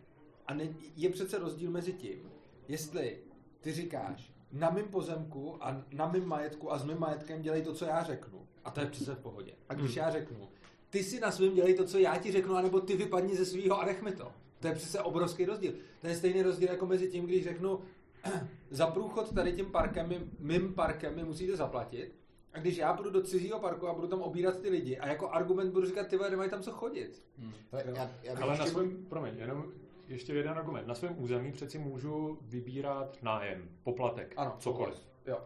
A 0.47 0.55
ne, 0.55 0.69
je 0.97 1.11
přece 1.11 1.39
rozdíl 1.39 1.71
mezi 1.71 1.93
tím, 1.93 2.31
jestli 2.69 3.19
ty 3.61 3.73
říkáš, 3.73 4.33
na 4.53 4.71
mém 4.71 4.89
pozemku 4.89 5.65
a 5.65 5.85
na 5.93 6.09
mém 6.09 6.27
majetku 6.27 6.73
a 6.73 6.79
s 6.79 6.85
mým 6.85 6.99
majetkem 6.99 7.43
dělej 7.43 7.63
to, 7.63 7.75
co 7.75 7.85
já 7.85 8.03
řeknu. 8.03 8.47
A 8.65 8.71
to 8.71 8.81
je 8.81 8.87
přece 8.87 9.15
v 9.15 9.19
pohodě. 9.19 9.53
A 9.69 9.75
když 9.75 9.97
já 9.97 10.11
řeknu, 10.11 10.49
ty 10.91 11.05
si 11.05 11.21
na 11.21 11.31
svém 11.31 11.55
dělej 11.55 11.75
to, 11.75 11.85
co 11.85 11.99
já 11.99 12.17
ti 12.19 12.33
řeknu, 12.33 12.55
anebo 12.55 12.81
ty 12.81 12.97
vypadni 12.97 13.37
ze 13.37 13.45
svého 13.45 13.81
a 13.81 13.85
nech 13.85 14.03
mi 14.03 14.13
to. 14.13 14.33
To 14.61 14.69
je 14.69 14.75
přece 14.75 15.01
obrovský 15.01 15.45
rozdíl. 15.45 15.73
To 16.01 16.07
je 16.07 16.15
stejný 16.17 16.43
rozdíl 16.43 16.69
jako 16.71 16.87
mezi 16.87 17.09
tím, 17.11 17.25
když 17.25 17.45
řeknu, 17.45 17.81
za 18.71 18.87
průchod 18.87 19.35
tady 19.35 19.53
tím 19.53 19.67
parkem, 19.67 20.31
mým 20.39 20.75
parkem 20.75 21.17
mi 21.17 21.25
musíte 21.25 21.57
zaplatit. 21.57 22.15
A 22.55 22.59
když 22.59 22.77
já 22.77 22.93
půjdu 22.93 23.11
do 23.11 23.23
cizího 23.23 23.59
parku 23.61 23.89
a 23.89 23.95
budu 23.95 24.07
tam 24.07 24.23
obírat 24.23 24.61
ty 24.61 24.69
lidi 24.69 24.99
a 24.99 25.09
jako 25.09 25.31
argument 25.31 25.73
budu 25.73 25.87
říkat, 25.87 26.07
ty 26.09 26.17
vole, 26.17 26.31
nemají 26.31 26.51
tam 26.51 26.63
co 26.63 26.71
chodit. 26.73 27.25
Ale 27.73 27.85
já, 27.87 28.11
já 28.23 28.33
bych 28.35 28.43
Ale 28.43 28.47
na 28.47 28.53
ještě- 28.65 28.71
svém, 28.71 29.07
promiň, 29.09 29.35
jenom 29.39 29.73
ještě 30.09 30.35
jeden 30.35 30.53
argument. 30.53 30.87
Na 30.87 30.95
svém 30.95 31.23
území 31.23 31.53
přeci 31.53 31.79
můžu 31.79 32.39
vybírat 32.43 33.19
nájem, 33.23 33.69
poplatek, 33.85 34.35
Ano, 34.37 34.57
cokoliv. 34.59 35.09
Jo. 35.27 35.39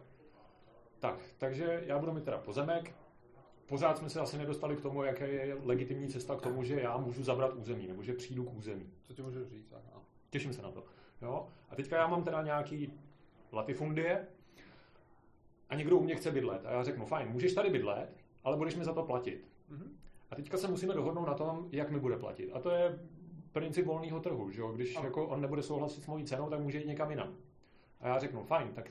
Tak, 0.99 1.19
takže 1.39 1.83
já 1.87 1.99
budu 1.99 2.13
mít 2.13 2.25
teda 2.25 2.39
pozemek. 2.39 2.95
Pořád 3.67 3.99
jsme 3.99 4.11
se 4.11 4.21
asi 4.21 4.39
nedostali 4.39 4.77
k 4.77 4.81
tomu, 4.81 5.03
jaké 5.05 5.29
je 5.29 5.57
legitimní 5.65 6.09
cesta 6.09 6.37
k 6.37 6.43
tomu, 6.43 6.63
že 6.65 6.81
já 6.81 6.97
můžu 6.97 7.23
zabrat 7.23 7.55
území, 7.55 7.87
nebo 7.87 8.03
že 8.03 8.13
přijdu 8.15 8.45
k 8.45 8.55
území. 8.57 8.91
Co 9.03 9.15
ti 9.15 9.23
můžu 9.23 9.45
říct? 9.45 9.73
Aha. 9.73 10.03
Těším 10.31 10.53
se 10.53 10.63
na 10.63 10.71
to. 10.71 10.85
Jo? 11.23 11.49
A 11.71 11.77
teďka 11.77 11.97
já 11.97 12.07
mám 12.07 12.25
teda 12.25 12.43
nějaký 12.43 12.93
latifundie 13.53 14.27
a 15.69 15.75
někdo 15.75 15.97
u 15.99 16.03
mě 16.03 16.15
chce 16.17 16.31
bydlet. 16.31 16.67
A 16.67 16.71
já 16.71 16.83
řeknu, 16.83 17.07
fajn, 17.07 17.29
můžeš 17.29 17.55
tady 17.55 17.71
bydlet, 17.71 18.17
ale 18.45 18.57
budeš 18.57 18.77
mi 18.77 18.85
za 18.85 18.93
to 18.93 19.03
platit. 19.03 19.49
Mhm. 19.69 19.97
A 20.31 20.35
teďka 20.37 20.57
se 20.57 20.69
musíme 20.69 20.95
dohodnout 20.95 21.27
na 21.27 21.35
tom, 21.35 21.69
jak 21.73 21.91
mi 21.91 22.01
bude 22.01 22.17
platit. 22.17 22.51
A 22.53 22.61
to 22.61 22.71
je 22.71 22.99
princip 23.53 23.87
volného 23.87 24.21
trhu, 24.21 24.51
že 24.51 24.61
jo? 24.61 24.73
Když 24.73 24.97
Ano. 24.97 25.05
jako 25.07 25.27
on 25.27 25.41
nebude 25.41 25.63
souhlasit 25.63 26.05
s 26.05 26.07
mojí 26.07 26.25
cenou, 26.25 26.51
tak 26.51 26.61
může 26.61 26.79
jít 26.79 26.87
někam 26.87 27.11
jinam. 27.11 27.35
A 28.01 28.09
já 28.09 28.19
řeknu, 28.19 28.43
fajn, 28.45 28.69
tak 28.75 28.91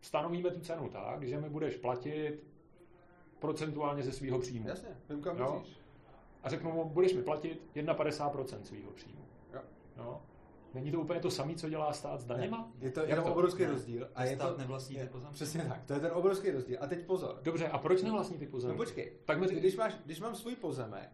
stanovíme 0.00 0.50
tu 0.50 0.60
cenu 0.60 0.88
tak, 0.88 1.22
že 1.22 1.40
mi 1.40 1.48
budeš 1.48 1.76
platit 1.76 2.44
procentuálně 3.38 4.02
ze 4.02 4.12
svého 4.12 4.38
příjmu. 4.38 4.68
Jasně, 4.68 4.88
vím 5.08 5.22
kam 5.22 5.38
Jo. 5.38 5.62
A 6.42 6.48
řeknu 6.48 6.72
mu, 6.72 6.84
budeš 6.84 7.14
mi 7.14 7.22
platit 7.22 7.62
51% 7.74 8.62
svého 8.62 8.90
příjmu. 8.90 9.24
Jo. 9.54 9.60
Jo? 9.96 10.22
Není 10.74 10.90
to 10.92 11.00
úplně 11.00 11.20
to 11.20 11.30
samé, 11.30 11.54
co 11.54 11.68
dělá 11.68 11.92
stát 11.92 12.20
s 12.20 12.24
daněma? 12.24 12.72
Je 12.80 12.90
to 12.90 13.00
Jak 13.00 13.08
jenom 13.08 13.24
to? 13.24 13.32
obrovský 13.32 13.62
Ne. 13.62 13.68
rozdíl. 13.70 14.08
A 14.14 14.24
je 14.24 14.36
stát 14.36 14.52
to, 14.52 14.58
nevlastní 14.58 14.96
ty 14.96 15.02
je, 15.02 15.08
pozemky. 15.08 15.34
Přesně 15.34 15.64
tak, 15.68 15.84
to 15.84 15.92
je 15.92 16.00
ten 16.00 16.10
obrovský 16.14 16.50
rozdíl. 16.50 16.78
A 16.80 16.86
teď 16.86 17.06
pozor. 17.06 17.38
Dobře, 17.42 17.68
a 17.68 17.78
proč 17.78 18.02
nevlastní 18.02 18.38
ty 18.38 18.44
No 18.44 18.50
pozemky? 18.50 18.76
počkej, 18.76 19.12
Tak 19.24 19.38
mi 19.40 19.46
když, 19.46 19.76
máš, 19.76 19.94
když 20.04 20.20
mám 20.20 20.34
svůj 20.34 20.56
pozemek 20.56 21.10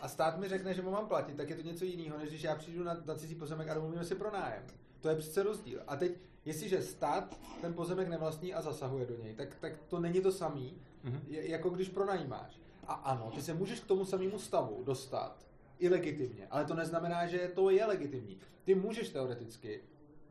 a 0.00 0.08
stát 0.08 0.38
mi 0.38 0.48
řekne, 0.48 0.74
že 0.74 0.82
mu 0.82 0.90
mám 0.90 1.06
platit, 1.06 1.36
tak 1.36 1.50
je 1.50 1.56
to 1.56 1.62
něco 1.62 1.84
jiného, 1.84 2.18
než 2.18 2.28
když 2.28 2.42
já 2.42 2.54
přijdu 2.54 2.84
na, 2.84 2.96
na 3.04 3.14
cizí 3.14 3.34
pozemek 3.34 3.68
a 3.68 3.74
domluvíme 3.74 4.04
si 4.04 4.14
pro 4.14 4.30
nájem. 4.32 4.62
To 5.00 5.08
je 5.08 5.16
přece 5.16 5.42
rozdíl. 5.42 5.80
A 5.86 5.96
teď, 5.96 6.12
jestliže 6.44 6.82
stát 6.82 7.38
ten 7.60 7.74
pozemek 7.74 8.08
nevlastní 8.08 8.54
a 8.54 8.62
zasahuje 8.62 9.06
do 9.06 9.16
něj, 9.22 9.34
tak, 9.34 9.54
tak 9.60 9.72
to 9.88 10.00
není 10.00 10.20
to 10.20 10.32
samý, 10.32 10.78
Mhm. 11.04 11.20
je, 11.28 11.50
jako 11.50 11.70
když 11.70 11.88
pronajímáš. 11.88 12.60
A 12.86 12.92
ano, 12.92 13.30
ty 13.34 13.42
se 13.42 13.54
můžeš 13.54 13.80
k 13.80 13.86
tomu 13.86 14.04
samému 14.04 14.38
stavu 14.38 14.82
dostat 14.84 15.46
i 15.80 15.88
legitimně, 15.88 16.46
ale 16.50 16.64
to 16.64 16.74
neznamená, 16.74 17.26
že 17.26 17.50
to 17.54 17.70
je 17.70 17.84
legitimní. 17.84 18.38
Ty 18.64 18.74
můžeš 18.74 19.08
teoreticky 19.08 19.80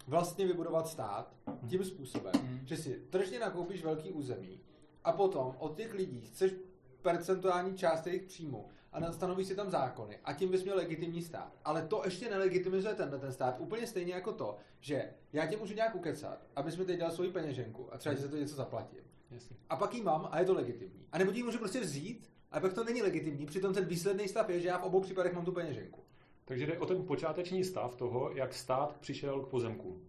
vlastně 0.07 0.45
vybudovat 0.47 0.87
stát 0.87 1.33
tím 1.69 1.83
způsobem, 1.83 2.33
Mhm. 2.43 2.59
že 2.65 2.77
si 2.77 3.01
tržně 3.09 3.39
nakoupíš 3.39 3.83
velký 3.83 4.11
území 4.11 4.59
a 5.03 5.11
potom 5.11 5.55
od 5.59 5.75
těch 5.77 5.93
lidí 5.93 6.21
chceš 6.21 6.53
percentuální 7.01 7.77
část 7.77 8.07
jejich 8.07 8.21
příjmu 8.23 8.65
a 8.93 9.11
stanovíš 9.11 9.47
si 9.47 9.55
tam 9.55 9.69
zákony 9.69 10.19
a 10.23 10.33
tím 10.33 10.49
bys 10.51 10.63
měl 10.63 10.75
legitimní 10.75 11.21
stát. 11.21 11.53
Ale 11.65 11.81
to 11.87 12.01
ještě 12.05 12.29
nelegitimizuje 12.29 12.93
tenhle 12.95 13.19
ten 13.19 13.31
stát 13.33 13.55
úplně 13.59 13.87
stejně 13.87 14.13
jako 14.13 14.31
to, 14.33 14.57
že 14.79 15.09
já 15.33 15.45
tě 15.47 15.57
můžu 15.57 15.73
nějak 15.73 15.95
ukecat, 15.95 16.39
abys 16.55 16.77
mi 16.77 16.85
teď 16.85 16.99
dal 16.99 17.11
svoji 17.11 17.31
peněženku 17.31 17.93
a 17.93 17.97
třeba 17.97 18.15
ti 18.15 18.21
za 18.21 18.27
to 18.27 18.35
něco 18.37 18.55
zaplatím. 18.55 18.99
Jasně. 19.31 19.55
A 19.69 19.75
pak 19.75 19.93
ji 19.93 20.01
mám 20.01 20.27
a 20.31 20.39
je 20.39 20.45
to 20.45 20.53
legitimní. 20.53 21.05
A 21.11 21.17
nebo 21.17 21.31
ti 21.31 21.37
ji 21.37 21.43
můžu 21.43 21.57
prostě 21.57 21.79
vzít, 21.79 22.29
a 22.51 22.59
pak 22.59 22.73
to 22.73 22.83
není 22.83 23.01
legitimní, 23.01 23.45
přitom 23.45 23.73
ten 23.73 23.85
výsledný 23.85 24.27
stav 24.27 24.49
je, 24.49 24.59
že 24.59 24.67
já 24.67 24.77
v 24.77 24.83
obou 24.83 25.01
případech 25.01 25.33
mám 25.33 25.45
tu 25.45 25.51
peněženku. 25.51 25.99
Takže 26.45 26.65
jde 26.67 26.79
o 26.79 26.85
ten 26.85 27.03
počáteční 27.05 27.63
stav 27.63 27.95
toho, 27.95 28.31
jak 28.31 28.53
stát 28.53 28.97
přišel 28.99 29.41
k 29.41 29.47
pozemku. 29.49 30.01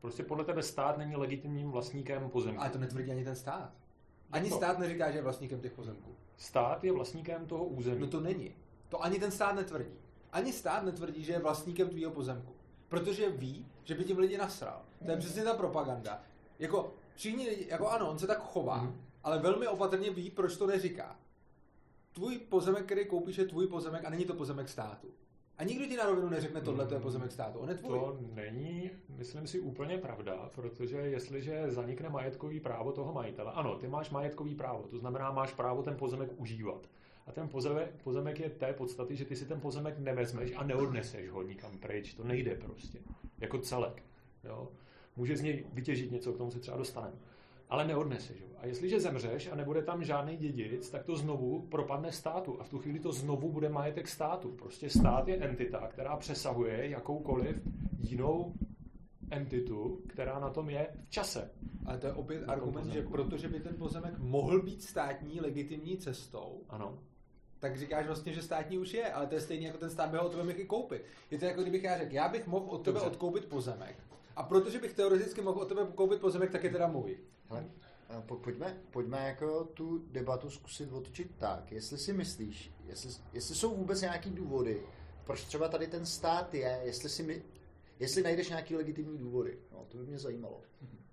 Prostě 0.00 0.22
podle 0.22 0.44
tebe 0.44 0.62
stát 0.62 0.98
není 0.98 1.16
legitimním 1.16 1.70
vlastníkem 1.70 2.30
pozemku. 2.30 2.60
Ale 2.60 2.70
to 2.70 2.78
netvrdí 2.78 3.10
ani 3.10 3.24
ten 3.24 3.36
stát. 3.36 3.72
Ani 4.32 4.50
No. 4.50 4.56
stát 4.56 4.78
neříká, 4.78 5.10
že 5.10 5.18
je 5.18 5.22
vlastníkem 5.22 5.60
těch 5.60 5.72
pozemků. 5.72 6.14
Stát 6.36 6.84
je 6.84 6.92
vlastníkem 6.92 7.46
toho 7.46 7.64
území. 7.64 8.00
No 8.00 8.06
to 8.06 8.20
není. 8.20 8.54
To 8.88 9.02
ani 9.04 9.18
ten 9.18 9.30
stát 9.30 9.52
netvrdí. 9.54 9.90
Ani 10.32 10.52
stát 10.52 10.84
netvrdí, 10.84 11.24
že 11.24 11.32
je 11.32 11.38
vlastníkem 11.38 11.88
tvýho 11.88 12.10
pozemku. 12.10 12.52
Protože 12.88 13.30
ví, 13.30 13.66
že 13.84 13.94
by 13.94 14.04
tím 14.04 14.18
lidi 14.18 14.38
nasral. 14.38 14.82
To 15.04 15.10
je 15.10 15.16
přesně 15.16 15.44
ta 15.44 15.54
propaganda. 15.54 16.22
Jako 16.58 16.94
všichni 17.14 17.48
lidi, 17.48 17.66
jako 17.70 17.88
ano, 17.88 18.10
on 18.10 18.18
se 18.18 18.26
tak 18.26 18.38
chová, 18.38 18.76
Mhm. 18.76 19.00
ale 19.24 19.38
velmi 19.38 19.66
opatrně 19.68 20.10
ví, 20.10 20.30
proč 20.30 20.56
to 20.56 20.66
neříká. 20.66 21.16
Tvůj 22.12 22.38
pozemek, 22.38 22.84
který 22.84 23.06
koupíš, 23.06 23.38
je 23.38 23.44
tvůj 23.44 23.66
pozemek 23.66 24.04
a 24.04 24.10
není 24.10 24.24
to 24.24 24.34
pozemek 24.34 24.68
státu. 24.68 25.08
A 25.58 25.64
nikdo 25.64 25.86
ti 25.86 25.96
na 25.96 26.06
rovinu 26.06 26.28
neřekne, 26.28 26.60
tohle 26.60 26.86
to 26.86 26.94
je 26.94 27.00
pozemek 27.00 27.32
státu. 27.32 27.58
On 27.58 27.68
je 27.68 27.74
tvůj. 27.74 27.98
To 27.98 28.18
není, 28.34 28.90
myslím 29.08 29.46
si, 29.46 29.60
úplně 29.60 29.98
pravda, 29.98 30.50
protože 30.54 30.96
jestliže 30.96 31.70
zanikne 31.70 32.08
majetkový 32.08 32.60
právo 32.60 32.92
toho 32.92 33.12
majitele, 33.12 33.52
ano, 33.52 33.78
ty 33.78 33.88
máš 33.88 34.10
majetkový 34.10 34.54
právo, 34.54 34.82
to 34.90 34.98
znamená, 34.98 35.30
máš 35.30 35.52
právo 35.52 35.82
ten 35.82 35.96
pozemek 35.96 36.30
užívat. 36.36 36.86
A 37.26 37.32
ten 37.32 37.48
pozemek, 37.48 38.02
pozemek 38.04 38.40
je 38.40 38.50
té 38.50 38.72
podstaty, 38.72 39.16
že 39.16 39.24
ty 39.24 39.36
si 39.36 39.46
ten 39.46 39.60
pozemek 39.60 39.98
nevezmeš 39.98 40.52
a 40.56 40.64
neodneseš 40.64 41.30
ho 41.30 41.42
nikam 41.42 41.78
pryč. 41.78 42.14
To 42.14 42.24
nejde 42.24 42.54
prostě. 42.54 42.98
Jako 43.38 43.58
celek. 43.58 44.02
Jo? 44.44 44.68
Může 45.16 45.36
z 45.36 45.40
něj 45.40 45.64
vytěžit 45.72 46.10
něco, 46.10 46.32
k 46.32 46.38
tomu 46.38 46.50
se 46.50 46.60
třeba 46.60 46.76
dostaneme. 46.76 47.16
Ale 47.70 47.86
neodneseš 47.86 48.42
ho. 48.42 48.48
A 48.58 48.66
jestliže 48.66 49.00
zemřeš 49.00 49.46
a 49.52 49.54
nebude 49.54 49.82
tam 49.82 50.04
žádný 50.04 50.36
dědic, 50.36 50.90
tak 50.90 51.04
to 51.04 51.16
znovu 51.16 51.62
propadne 51.70 52.12
státu. 52.12 52.60
A 52.60 52.64
v 52.64 52.68
tu 52.68 52.78
chvíli 52.78 52.98
to 53.00 53.12
znovu 53.12 53.52
bude 53.52 53.68
majetek 53.68 54.08
státu. 54.08 54.48
Prostě 54.48 54.90
stát 54.90 55.28
je 55.28 55.36
entita, 55.36 55.88
která 55.88 56.16
přesahuje 56.16 56.88
jakoukoliv 56.88 57.56
jinou 57.98 58.54
entitu, 59.30 60.00
která 60.08 60.38
na 60.38 60.50
tom 60.50 60.70
je 60.70 60.88
v 61.06 61.10
čase. 61.10 61.50
Ale 61.86 61.98
to 61.98 62.06
je 62.06 62.12
opět 62.12 62.44
argument, 62.48 62.84
že 62.84 62.90
pozemku. 62.90 63.10
protože 63.10 63.48
by 63.48 63.60
ten 63.60 63.74
pozemek 63.76 64.18
mohl 64.18 64.62
být 64.62 64.82
státní 64.82 65.40
legitimní 65.40 65.96
cestou, 65.96 66.62
Ano. 66.68 66.98
tak 67.58 67.78
říkáš 67.78 68.06
vlastně, 68.06 68.32
že 68.32 68.42
státní 68.42 68.78
už 68.78 68.94
je, 68.94 69.12
ale 69.12 69.26
to 69.26 69.34
je 69.34 69.40
stejně 69.40 69.66
jako 69.66 69.78
ten 69.78 69.90
stát 69.90 70.10
by 70.10 70.16
ho 70.16 70.26
od 70.26 70.30
tebe 70.30 70.42
mohl 70.44 70.64
koupit. 70.66 71.02
Je 71.30 71.38
to 71.38 71.44
jako 71.44 71.62
kdybych 71.62 71.82
já 71.84 71.98
řekl, 71.98 72.14
já 72.14 72.28
bych 72.28 72.46
mohl 72.46 72.66
od 72.70 72.78
tebe 72.84 72.94
Dobře. 72.94 73.10
odkoupit 73.10 73.44
pozemek. 73.44 73.96
A 74.40 74.42
protože 74.42 74.78
bych 74.78 74.94
teoreticky 74.94 75.42
mohl 75.42 75.60
od 75.60 75.68
tebe 75.68 75.86
koupit 75.94 76.20
pozemek, 76.20 76.50
tak 76.50 76.64
je 76.64 76.70
teda 76.70 76.86
můj. 76.86 77.18
Hele, 77.48 77.70
po, 78.26 78.36
pojďme, 78.36 78.80
pojďme 78.90 79.28
jako 79.28 79.64
tu 79.64 79.98
debatu 79.98 80.50
zkusit 80.50 80.92
otočit 80.92 81.34
tak, 81.38 81.72
jestli 81.72 81.98
si 81.98 82.12
myslíš, 82.12 82.72
jestli, 82.86 83.10
jestli 83.32 83.54
jsou 83.54 83.76
vůbec 83.76 84.00
nějaký 84.00 84.30
důvody, 84.30 84.82
proč 85.24 85.44
třeba 85.44 85.68
tady 85.68 85.86
ten 85.86 86.06
stát 86.06 86.54
je, 86.54 86.80
jestli 86.84 87.08
si 87.08 87.22
mi, 87.22 87.42
jestli 87.98 88.22
najdeš 88.22 88.48
nějaký 88.48 88.76
legitimní 88.76 89.18
důvody. 89.18 89.58
No, 89.72 89.84
to 89.88 89.98
by 89.98 90.06
mě 90.06 90.18
zajímalo. 90.18 90.60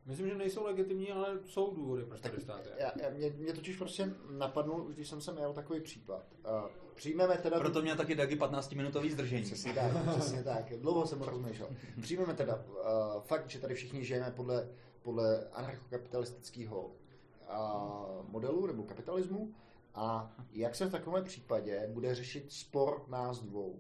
Myslím, 0.08 0.28
že 0.28 0.36
nejsou 0.36 0.64
legitimní, 0.66 1.12
ale 1.12 1.40
jsou 1.46 1.76
důvody, 1.76 2.06
proč 2.06 2.22
tady 2.22 2.42
stát 2.42 2.66
je. 2.66 2.72
Já, 2.78 2.92
já, 3.02 3.10
mě, 3.10 3.30
mě 3.30 3.54
totiž 3.54 3.78
prostě 3.78 4.14
napadnul, 4.30 4.82
už 4.82 4.96
když 4.96 5.08
jsem 5.08 5.22
sem 5.22 5.38
jel 5.38 5.54
takový 5.54 5.80
případ. 5.80 6.26
Uh, 6.64 6.70
přijmeme 6.96 7.38
teda... 7.38 7.60
Proto 7.60 7.82
měl 7.82 7.96
taky 7.96 8.16
Dagi 8.16 8.36
15-minutový 8.36 9.12
zdržení. 9.12 9.44
Přesně 9.44 9.74
tak, 9.74 9.92
přesně 10.16 10.44
tak. 10.44 10.74
Dlouho 10.80 11.08
jsem 11.08 11.22
rozmýšlel. 11.22 11.70
Přijmeme 12.02 12.34
teda 12.34 12.56
uh, 12.56 13.22
fakt, 13.22 13.50
že 13.50 13.60
tady 13.60 13.76
všichni 13.76 14.06
žijeme 14.06 14.32
podle, 14.32 14.70
podle 15.02 15.48
anarchokapitalistického 15.54 16.82
uh, 16.82 18.30
modelu 18.30 18.68
nebo 18.68 18.84
kapitalismu 18.84 19.54
a 19.96 20.36
jak 20.52 20.76
se 20.76 20.86
v 20.86 20.92
takovém 20.92 21.24
případě 21.24 21.90
bude 21.94 22.16
řešit 22.16 22.52
spor 22.52 23.06
nás 23.08 23.40
dvou. 23.40 23.80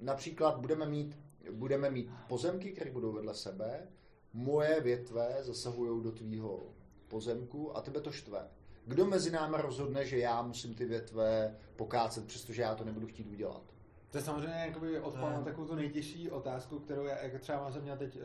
Například 0.00 0.58
budeme 0.58 0.86
mít, 0.86 1.18
budeme 1.52 1.90
mít 1.90 2.10
pozemky, 2.28 2.72
které 2.72 2.90
budou 2.90 3.12
vedle 3.12 3.34
sebe, 3.34 3.88
moje 4.32 4.80
větve 4.80 5.36
zasahují 5.40 6.02
do 6.02 6.12
tvýho 6.12 6.62
pozemku 7.08 7.76
a 7.76 7.80
tebe 7.80 8.00
to 8.00 8.12
štve. 8.12 8.48
Kdo 8.86 9.06
mezi 9.06 9.30
námi 9.30 9.56
rozhodne, 9.58 10.06
že 10.06 10.18
já 10.18 10.42
musím 10.42 10.74
ty 10.74 10.84
větve 10.84 11.56
pokácet, 11.76 12.26
přestože 12.26 12.62
já 12.62 12.74
to 12.74 12.84
nebudu 12.84 13.06
chtít 13.06 13.26
udělat? 13.26 13.62
To 14.10 14.18
je 14.18 14.24
samozřejmě 14.24 14.56
jakoby 14.66 15.00
odpověď 15.00 15.32
na 15.32 15.42
takovou 15.42 15.66
tu 15.66 15.74
nejtěžší 15.74 16.30
otázku, 16.30 16.78
kterou 16.78 17.04
já, 17.04 17.22
jako 17.22 17.38
třeba 17.38 17.72
jsem 17.72 17.82
měl 17.82 17.96
teď 17.96 18.16
uh, 18.16 18.22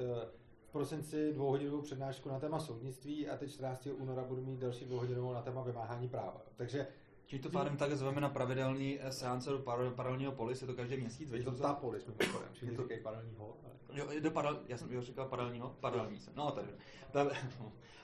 v 0.68 0.72
prosinci 0.72 1.34
dvouhodinovou 1.34 1.82
přednášku 1.82 2.30
na 2.30 2.40
téma 2.40 2.60
soudnictví 2.60 3.30
a 3.30 3.38
teď 3.38 3.52
14. 3.52 3.88
února 3.98 4.24
budu 4.24 4.42
mít 4.42 4.60
další 4.60 4.86
dvouhodinovou 4.86 5.34
na 5.34 5.42
téma 5.42 5.64
vymáhání 5.64 6.10
práva. 6.10 6.42
Takže 6.56 6.88
Čím 7.26 7.40
to 7.40 7.50
pádem 7.50 7.78
tak 7.78 7.92
zveme 7.92 8.22
na 8.22 8.30
pravidelný 8.30 9.00
eh, 9.02 9.12
seance 9.12 9.50
do 9.50 9.60
paralelního 9.96 10.32
polis, 10.32 10.62
je 10.62 10.68
to 10.68 10.74
každý 10.74 10.98
měsíc? 10.98 11.32
je 11.32 11.44
to 11.44 11.52
ta 11.52 11.74
polis, 11.74 12.06
mimochodem, 12.06 12.50
čili 12.54 12.78
říkají 12.78 13.00
paralelního. 13.04 13.58
Jo, 13.94 14.08
do 14.20 14.32
paralel, 14.32 14.62
já 14.68 14.78
jsem 14.78 14.94
jo, 14.94 15.02
říkal 15.02 15.26
paralelního, 15.26 15.76
paralelní 15.80 16.20
jsem, 16.20 16.34
no 16.36 16.52
tady, 16.52 16.68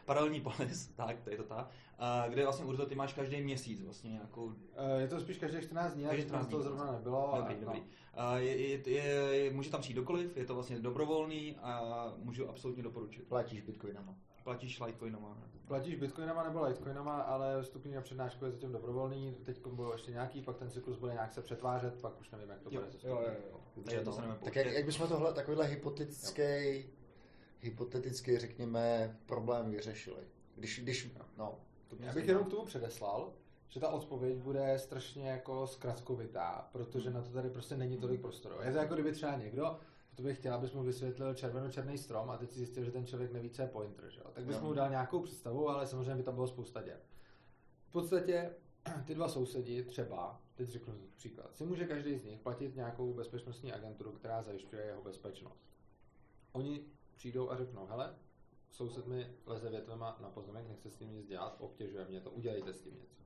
paralelní 0.06 0.42
polis, 0.42 0.88
tak, 0.96 1.22
to 1.22 1.30
je 1.30 1.38
to 1.38 1.44
ta, 1.44 1.70
kde 2.30 2.44
vlastně 2.44 2.66
Urzo, 2.66 2.86
ty 2.86 2.96
máš 2.96 3.14
každý 3.14 3.42
měsíc 3.42 3.82
vlastně 3.82 4.12
nějakou... 4.12 4.54
Eh, 4.76 5.02
je 5.02 5.08
to 5.08 5.20
spíš 5.20 5.38
každý 5.38 5.62
14 5.62 5.94
dní, 5.94 6.06
14 6.22 6.46
dní, 6.46 6.52
to 6.52 6.64
zrovna 6.64 6.92
nebylo. 6.92 7.34
Dobrý, 7.38 7.56
a, 7.56 7.60
dobrý. 7.60 7.80
No. 8.18 8.38
Je, 8.38 8.58
je, 8.68 8.82
je, 8.90 9.54
může 9.54 9.70
tam 9.70 9.82
přijít 9.82 9.96
dokoliv, 9.96 10.38
je 10.38 10.46
to 10.46 10.54
vlastně 10.54 10.80
dobrovolný 10.80 11.56
a 11.62 11.82
můžu 12.18 12.50
absolutně 12.50 12.84
doporučit. 12.84 13.28
Platíš 13.28 13.62
bitcoinama. 13.62 14.16
Platíš 14.44 14.80
Litecoinama. 14.80 15.38
Platíš 15.68 15.96
bitcoinama 15.96 16.44
nebo 16.44 16.62
Litecoinama, 16.62 17.22
ale 17.22 17.62
vstupní 17.62 17.94
na 17.94 18.02
přednášku 18.02 18.46
je 18.46 18.52
zatím 18.52 18.72
dobrovolný, 18.72 19.36
teď 19.44 19.68
budou 19.68 19.92
ještě 19.92 20.12
nějaký, 20.12 20.42
pak 20.42 20.58
ten 20.58 20.70
cyklus 20.70 20.98
bude 20.98 21.14
nějak 21.14 21.34
se 21.34 21.42
přetvářet, 21.42 22.02
pak 22.02 22.20
už 22.20 22.32
nevím, 22.32 22.50
jak 22.50 22.62
to 22.62 22.70
jo, 22.72 22.82
bude. 22.82 22.98
Jo, 23.04 23.22
jo, 23.22 23.34
jo. 23.52 23.60
Takže 23.84 24.02
to 24.02 24.14
se 24.14 24.22
tak 24.44 24.56
jak, 24.56 24.68
jak 24.68 24.86
bychom 24.86 25.08
tohle, 25.08 25.34
takovýhle 25.34 25.66
hypotetický, 25.66 26.90
hypotetický, 27.60 28.38
řekněme, 28.38 29.18
problém 29.26 29.72
vyřešili? 29.72 30.22
Když, 30.56 30.80
když, 30.84 31.16
no, 31.38 31.60
to 31.88 31.96
Já 32.00 32.14
bych 32.14 32.28
jenom 32.28 32.44
k 32.44 32.50
tomu 32.50 32.66
předeslal, 32.66 33.34
že 33.70 33.80
ta 33.80 33.90
odpověď 33.90 34.38
bude 34.38 34.80
strašně 34.80 35.30
jako 35.30 35.68
zkratkovitá, 35.68 36.70
protože 36.72 37.10
hmm. 37.10 37.18
na 37.18 37.24
to 37.24 37.30
tady 37.30 37.50
prostě 37.50 37.78
není 37.78 37.98
tolik 37.98 38.22
prostoru. 38.22 38.56
Je 38.62 38.72
to 38.72 38.78
jako 38.78 38.94
kdyby 38.94 39.12
třeba 39.12 39.36
někdo 39.36 39.80
to 40.16 40.24
bych 40.24 40.38
chtěl, 40.38 40.54
abys 40.54 40.74
mu 40.74 40.84
vysvětlil 40.84 41.34
červeno-černý 41.34 41.98
strom 41.98 42.30
a 42.30 42.38
teď 42.38 42.50
si 42.50 42.58
zjistil, 42.58 42.84
že 42.84 42.92
ten 42.92 43.06
člověk 43.06 43.32
neví, 43.32 43.50
co 43.50 43.62
je 43.62 43.68
pointer. 43.68 44.10
Že? 44.10 44.22
Tak 44.34 44.46
bys 44.46 44.56
no. 44.56 44.68
mu 44.68 44.74
dal 44.74 44.90
nějakou 44.90 45.20
představu, 45.20 45.70
ale 45.70 45.88
samozřejmě 45.88 46.16
by 46.16 46.24
tam 46.24 46.36
bylo 46.36 46.48
spousta 46.48 46.82
děr. 46.82 47.00
V 47.88 47.92
podstatě 47.92 48.56
ty 49.06 49.16
dva 49.16 49.30
sousedi 49.30 49.84
třeba, 49.84 50.42
teď 50.56 50.70
řeknu 50.70 50.94
příklad, 51.16 51.56
si 51.56 51.66
může 51.66 51.88
každý 51.88 52.18
z 52.18 52.26
nich 52.26 52.40
platit 52.40 52.76
nějakou 52.76 53.14
bezpečnostní 53.14 53.74
agenturu, 53.74 54.12
která 54.12 54.42
zajišťuje 54.44 54.86
jeho 54.86 55.02
bezpečnost. 55.02 55.72
Oni 56.52 56.86
přijdou 57.16 57.50
a 57.50 57.58
řeknou, 57.58 57.86
hele, 57.86 58.16
soused 58.72 59.08
mi 59.08 59.36
leze 59.46 59.70
větvema 59.70 60.18
na 60.22 60.30
pozemek, 60.30 60.68
nechce 60.68 60.90
s 60.90 60.96
tím 60.96 61.14
nic 61.14 61.28
dělat, 61.28 61.56
obtěžuje 61.60 62.06
mě 62.06 62.22
to, 62.22 62.32
udělejte 62.32 62.74
s 62.74 62.82
tím 62.82 62.96
něco. 62.96 63.22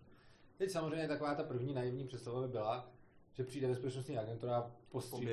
Teď 0.57 0.71
samozřejmě 0.71 1.07
taková 1.07 1.35
ta 1.35 1.43
první 1.43 1.73
naivní 1.73 2.07
představa 2.07 2.41
by 2.41 2.47
byla, 2.47 2.91
že 3.35 3.43
přijde 3.43 3.67
bezpečnostní 3.67 4.17
agentura 4.17 4.57
a 4.57 4.71
postřílí. 4.89 5.31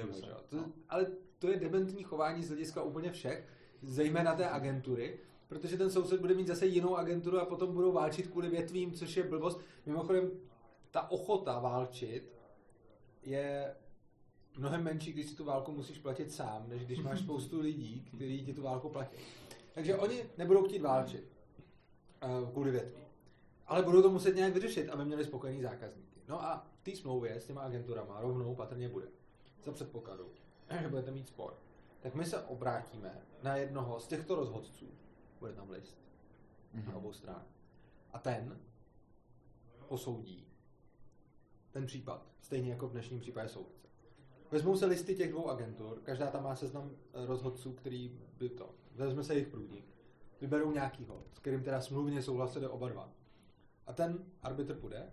No. 0.53 0.72
Ale 0.88 1.07
to 1.38 1.48
je 1.48 1.61
dementní 1.61 2.03
chování 2.03 2.44
z 2.44 2.48
hlediska 2.48 2.82
úplně 2.82 3.12
všech, 3.12 3.48
zejména 3.82 4.34
té 4.34 4.48
agentury, 4.50 5.18
protože 5.48 5.76
ten 5.76 5.90
soused 5.90 6.20
bude 6.20 6.34
mít 6.34 6.46
zase 6.46 6.66
jinou 6.66 6.96
agenturu 6.96 7.40
a 7.40 7.44
potom 7.44 7.72
budou 7.72 7.92
válčit 7.92 8.26
kvůli 8.26 8.50
větvím, 8.50 8.92
což 8.92 9.16
je 9.16 9.22
blbost. 9.22 9.61
Mimochodem, 9.86 10.30
ta 10.90 11.11
ochota 11.11 11.59
válčit 11.59 12.32
je 13.22 13.74
mnohem 14.59 14.82
menší, 14.82 15.12
když 15.12 15.26
si 15.26 15.36
tu 15.36 15.44
válku 15.44 15.72
musíš 15.72 15.98
platit 15.98 16.32
sám, 16.32 16.68
než 16.68 16.84
když 16.84 16.98
máš 16.98 17.20
spoustu 17.24 17.61
lidí, 17.61 18.05
kteří 18.16 18.44
ti 18.44 18.55
tu 18.55 18.62
válku 18.62 18.88
platí. 18.88 19.16
Takže 19.74 19.96
oni 19.96 20.24
nebudou 20.38 20.64
chtít 20.64 20.82
válčit 20.82 21.24
uh, 22.42 22.50
kvůli 22.50 22.70
větvím. 22.70 23.03
Ale 23.66 23.82
budou 23.82 24.03
to 24.03 24.11
muset 24.11 24.36
nějak 24.36 24.53
vyřešit, 24.53 24.88
aby 24.88 25.05
měli 25.05 25.24
spokojený 25.24 25.62
zákazníky. 25.62 26.12
No 26.33 26.43
a 26.43 26.66
v 26.80 26.83
té 26.83 26.97
smlouvě 26.97 27.41
s 27.41 27.47
těma 27.47 27.61
agenturama 27.61 28.20
rovnou 28.20 28.55
patrně 28.55 28.89
bude. 28.89 29.07
Za 29.64 29.72
předpokladu, 29.72 30.33
že 30.80 30.89
budete 30.89 31.11
mít 31.11 31.28
spor. 31.28 31.59
Tak 32.01 32.14
my 32.14 32.24
se 32.24 32.43
obrátíme 32.43 33.20
na 33.43 33.57
jednoho 33.57 34.01
z 34.01 34.07
těchto 34.07 34.35
rozhodců. 34.35 34.87
Bude 35.41 35.53
tam 35.53 35.70
list 35.70 35.99
mm-hmm. 36.74 36.85
na 36.85 36.91
mhm. 36.91 36.97
obou 36.97 37.12
stranách. 37.12 37.47
A 38.12 38.18
ten 38.18 38.59
posoudí 39.89 40.47
ten 41.70 41.87
případ, 41.87 42.26
stejně 42.41 42.70
jako 42.70 42.89
v 42.89 42.93
dnešním 42.93 43.20
případě 43.20 43.49
soudce. 43.49 43.89
Vezmou 44.51 44.76
se 44.76 44.87
listy 44.87 45.14
těch 45.14 45.30
dvou 45.30 45.49
agentur, 45.49 46.01
každá 46.03 46.30
tam 46.30 46.45
má 46.45 46.57
seznam 46.57 46.91
eh, 47.14 47.26
rozhodců, 47.26 47.72
který 47.72 48.20
by 48.39 48.49
to. 48.49 48.74
Vezme 48.95 49.24
se 49.24 49.35
jejich 49.35 49.49
průnik, 49.49 49.85
vyberou 50.41 50.72
nějakýho, 50.72 51.24
s 51.33 51.39
kterým 51.39 51.62
teda 51.62 51.80
smluvně 51.80 52.22
souhlasili 52.22 52.68
oba 52.68 52.89
dva. 52.89 53.12
A 53.87 53.93
ten 53.93 54.24
arbitr 54.43 54.74
půjde 54.74 55.11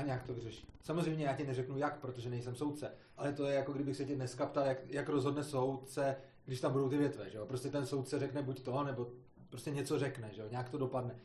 a 0.00 0.06
nějak 0.06 0.22
to 0.22 0.34
vyřeší. 0.34 0.66
Samozřejmě 0.82 1.24
já 1.24 1.36
ti 1.36 1.46
neřeknu 1.46 1.78
jak, 1.78 2.00
protože 2.00 2.30
nejsem 2.30 2.54
soudce, 2.54 2.92
ale 3.16 3.32
to 3.32 3.46
je 3.46 3.54
jako 3.54 3.72
kdybych 3.72 3.96
se 3.96 4.04
tě 4.04 4.14
dneska 4.14 4.46
ptal, 4.46 4.66
jak, 4.66 4.78
jak 4.86 5.08
rozhodne 5.08 5.44
soudce, 5.44 6.16
když 6.44 6.60
tam 6.60 6.72
budou 6.72 6.88
ty 6.88 6.96
větve. 6.96 7.30
Že 7.30 7.38
jo? 7.38 7.46
Prostě 7.46 7.68
ten 7.68 7.86
soudce 7.86 8.18
řekne 8.18 8.42
buď 8.42 8.62
to, 8.62 8.84
nebo 8.84 9.10
prostě 9.50 9.70
něco 9.70 9.98
řekne, 9.98 10.30
že 10.32 10.42
jo? 10.42 10.48
nějak 10.50 10.68
to 10.68 10.78
dopadne. 10.78 11.16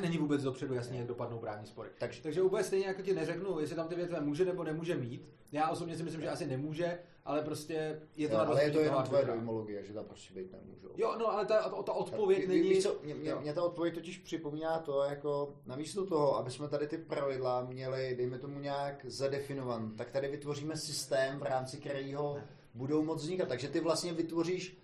Není 0.00 0.18
vůbec 0.18 0.42
dopředu 0.42 0.74
jasně, 0.74 0.98
jak 0.98 1.06
dopadnou 1.06 1.38
právní 1.38 1.66
spory. 1.66 1.90
Takže, 1.98 2.22
Takže 2.22 2.42
úplně 2.42 2.64
stejně 2.64 2.86
jako 2.86 3.02
ti 3.02 3.14
neřeknu, 3.14 3.60
jestli 3.60 3.76
tam 3.76 3.88
ty 3.88 3.94
větve 3.94 4.20
může 4.20 4.44
nebo 4.44 4.64
nemůže 4.64 4.96
mít. 4.96 5.28
Já 5.52 5.68
osobně 5.68 5.96
si 5.96 6.02
myslím, 6.02 6.22
že 6.22 6.28
asi 6.28 6.46
nemůže, 6.46 6.98
ale 7.24 7.42
prostě 7.42 8.00
je 8.16 8.28
to 8.28 8.34
jo, 8.34 8.40
Ale 8.40 8.64
je 8.64 8.70
to 8.70 8.80
jenom 8.80 9.02
tvoje 9.02 9.24
dojmologie, 9.24 9.84
že 9.84 9.92
tam 9.92 10.04
prostě 10.04 10.34
být 10.34 10.52
nemůžou. 10.52 10.88
Jo, 10.96 11.16
no 11.18 11.32
ale 11.32 11.46
ta, 11.46 11.82
ta 11.82 11.92
odpověď 11.92 12.48
není... 12.48 12.68
Víš 12.68 12.82
co, 12.82 12.98
mě, 13.02 13.14
mě, 13.14 13.34
mě, 13.34 13.54
ta 13.54 13.62
odpověď 13.62 13.94
totiž 13.94 14.18
připomíná 14.18 14.78
to, 14.78 15.02
jako 15.02 15.54
namísto 15.66 16.06
toho, 16.06 16.36
aby 16.36 16.50
jsme 16.50 16.68
tady 16.68 16.86
ty 16.86 16.98
pravidla 16.98 17.64
měli, 17.64 18.14
dejme 18.16 18.38
tomu 18.38 18.60
nějak 18.60 19.04
zadefinovan, 19.08 19.96
tak 19.96 20.10
tady 20.10 20.28
vytvoříme 20.28 20.76
systém, 20.76 21.38
v 21.38 21.42
rámci 21.42 21.76
kterého 21.76 22.38
budou 22.74 23.02
moc 23.02 23.22
vznikat. 23.22 23.48
Takže 23.48 23.68
ty 23.68 23.80
vlastně 23.80 24.12
vytvoříš 24.12 24.78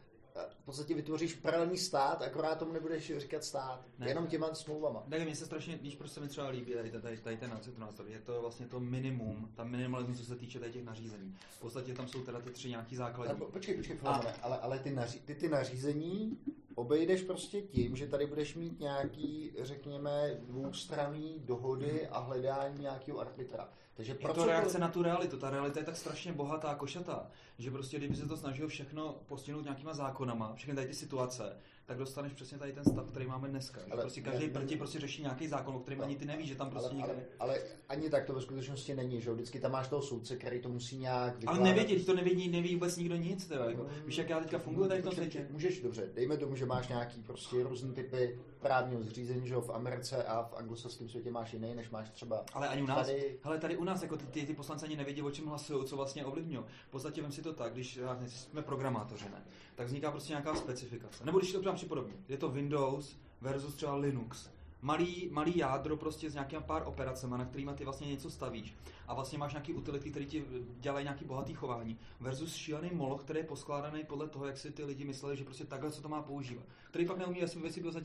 v 0.49 0.65
podstatě 0.65 0.95
vytvoříš 0.95 1.35
paralelní 1.35 1.79
stát, 1.79 2.23
akorát 2.23 2.59
tomu 2.59 2.73
nebudeš 2.73 3.13
říkat 3.17 3.45
stát. 3.45 3.85
Ne, 3.99 4.09
jenom 4.09 4.27
těma 4.27 4.55
smlouvama. 4.55 5.07
Tak 5.11 5.23
mně 5.23 5.37
se 5.37 5.47
strašně, 5.47 5.77
víš, 5.77 5.97
proč 5.97 6.11
se 6.11 6.21
mi 6.21 6.29
třeba 6.29 6.49
líbí 6.49 6.73
tady, 6.73 6.91
tady, 6.91 7.17
tady 7.17 7.37
ten 7.37 7.61
názor. 7.79 8.07
Je 8.09 8.19
to 8.19 8.41
vlastně 8.41 8.67
to 8.67 8.81
minimum, 8.81 9.53
ta 9.55 9.65
minimalismus, 9.65 10.19
co 10.19 10.25
se 10.25 10.37
týče 10.37 10.61
tady 10.61 10.73
těch 10.73 10.85
nařízení. 10.85 11.37
V 11.51 11.61
podstatě 11.61 11.95
tam 11.95 12.09
jsou 12.09 12.23
teda 12.23 12.41
ty 12.41 12.51
tři 12.51 12.69
nějaký 12.69 12.97
základní. 12.97 13.41
Ale, 13.41 13.51
počkej, 13.51 13.77
počkej, 13.77 13.99
a... 14.05 14.13
ale, 14.43 14.59
ale 14.59 14.79
ty, 14.79 14.91
naří, 14.91 15.21
ty, 15.21 15.35
ty 15.35 15.49
nařízení 15.49 16.39
obejdeš 16.75 17.23
prostě 17.23 17.63
tím, 17.63 17.97
že 17.97 18.07
tady 18.07 18.27
budeš 18.27 18.55
mít 18.55 18.81
nějaký, 18.81 19.53
řekněme, 19.59 20.41
dvoustranný 20.43 21.43
dohody 21.45 22.07
a 22.07 22.19
hledání 22.19 22.81
nějakého 22.81 23.19
arbitra. 23.21 23.69
Takže 23.97 24.17
je 24.21 24.35
to 24.35 24.45
reakce 24.45 24.79
na 24.79 24.89
tu 24.89 25.03
realitu. 25.03 25.37
Ta 25.37 25.51
realita 25.51 25.81
je 25.81 25.87
tak 25.87 25.97
strašně 25.97 26.33
bohatá, 26.33 26.75
košatá, 26.75 27.31
že 27.59 27.71
prostě 27.71 27.97
kdyby 27.99 28.17
se 28.17 28.29
to 28.29 28.37
snažil 28.37 28.69
všechno 28.69 29.17
postihnout 29.27 29.65
nějakýma 29.65 29.95
zákonama, 29.95 30.55
všechny 30.55 30.75
tady 30.75 30.87
ty 30.87 30.95
situace, 30.95 31.57
tak 31.87 31.99
dostaneš 31.99 32.33
přesně 32.33 32.59
tady 32.59 32.73
ten 32.73 32.85
stav, 32.85 33.11
který 33.11 33.27
máme 33.27 33.49
dneska. 33.49 33.81
Ale, 33.91 34.03
prostě 34.03 34.21
každý 34.21 34.49
proti 34.49 34.77
prostě 34.77 35.01
řeší 35.01 35.23
nějaký 35.23 35.49
zákon, 35.49 35.75
o 35.75 35.79
kterém 35.79 36.01
ani 36.01 36.17
ty 36.17 36.25
nevíš, 36.25 36.49
že 36.49 36.55
tam 36.55 36.71
prostě 36.71 36.97
ale, 37.03 37.13
ale, 37.13 37.23
ale, 37.39 37.59
ani 37.89 38.11
tak 38.11 38.25
to 38.25 38.35
ve 38.35 38.41
skutečnosti 38.41 38.95
není, 38.95 39.21
že 39.21 39.33
vždycky 39.33 39.61
tam 39.61 39.73
máš 39.73 39.89
toho 39.89 40.03
soudce, 40.03 40.37
který 40.37 40.61
to 40.61 40.69
musí 40.69 40.99
nějak 40.99 41.39
vykládat. 41.39 41.61
Ale 41.61 41.69
nevědí, 41.69 42.05
to 42.05 42.15
nevědí, 42.15 42.49
neví 42.49 42.75
vůbec 42.75 42.97
nikdo 42.97 43.17
nic. 43.17 43.47
Teda, 43.47 43.65
jako. 43.65 43.87
Víš, 44.07 44.19
jak 44.19 44.31
já 44.31 44.41
teďka 44.41 44.59
funguje 44.59 44.89
tady 44.89 45.01
v 45.01 45.05
tom 45.05 45.13
světě? 45.13 45.47
Můžeš, 45.51 45.81
dobře, 45.81 46.11
dejme 46.15 46.37
tomu, 46.37 46.57
že 46.57 46.67
máš 46.67 46.89
nějaký 46.89 47.23
prostě 47.23 47.63
různý 47.63 47.93
typy 47.93 48.39
právního 48.61 49.03
zřízení, 49.03 49.49
že 49.49 49.57
v 49.57 49.71
Americe 49.71 50.25
a 50.25 50.43
v 50.43 50.55
anglosaském 50.55 51.09
světě 51.09 51.31
máš 51.31 51.53
jiný, 51.53 51.75
než 51.75 51.91
máš 51.91 52.11
třeba 52.11 52.45
Ale 52.53 52.69
ani 52.69 52.83
u 52.83 52.87
nás, 52.87 53.07
tady... 53.07 53.39
hele, 53.43 53.59
tady 53.59 53.77
u 53.77 53.85
nás, 53.85 54.03
jako 54.03 54.17
ty, 54.17 54.27
ty, 54.27 54.47
ty 54.47 54.55
poslanci 54.55 54.87
ani 54.87 54.97
nevědí, 54.97 55.23
o 55.23 55.31
čem 55.31 55.47
hlasují, 55.47 55.87
co 55.87 55.97
vlastně 55.97 56.25
ovlivňují. 56.25 56.65
V 56.89 56.91
podstatě 56.91 57.23
vem 57.23 57.33
si 57.33 57.43
to 57.43 57.53
tak, 57.53 57.73
když 57.73 57.99
jsme 58.29 58.63
programátoři, 58.63 59.25
ne? 59.25 59.43
tak 59.75 59.87
vzniká 59.87 60.11
prostě 60.11 60.33
nějaká 60.33 60.55
specifikace. 60.55 61.25
Nebo 61.25 61.39
když 61.39 61.53
to 61.53 61.73
připodobně, 61.73 62.15
je 62.29 62.37
to 62.37 62.49
Windows 62.49 63.17
versus 63.41 63.75
třeba 63.75 63.95
Linux. 63.95 64.49
Malý, 64.83 65.29
malý 65.33 65.57
jádro 65.57 65.97
prostě 65.97 66.31
s 66.31 66.35
nějakým 66.35 66.63
pár 66.63 66.83
operacemi, 66.87 67.35
na 67.39 67.45
kterými 67.45 67.71
ty 67.75 67.85
vlastně 67.85 68.07
něco 68.07 68.31
stavíš. 68.31 68.75
A 69.09 69.15
vlastně 69.15 69.39
máš 69.39 69.53
nějaký 69.53 69.75
utility, 69.75 70.11
které 70.11 70.25
ti 70.25 70.45
dělají 70.81 71.05
nějaký 71.05 71.25
bohatý 71.25 71.55
chování 71.55 71.99
versus 72.21 72.55
šílený 72.55 72.91
moloch, 72.93 73.25
který 73.25 73.39
je 73.39 73.45
poskládaný 73.45 74.05
podle 74.05 74.29
toho, 74.29 74.47
jak 74.47 74.59
si 74.59 74.71
ty 74.71 74.85
lidi 74.85 75.05
mysleli, 75.05 75.37
že 75.37 75.45
prostě 75.45 75.65
takhle 75.65 75.93
se 75.93 76.03
to 76.03 76.09
má 76.09 76.23
používat, 76.23 76.65
který 76.91 77.07
pak 77.07 77.19
neumí 77.19 77.41
věci 77.41 77.59
v 77.59 77.63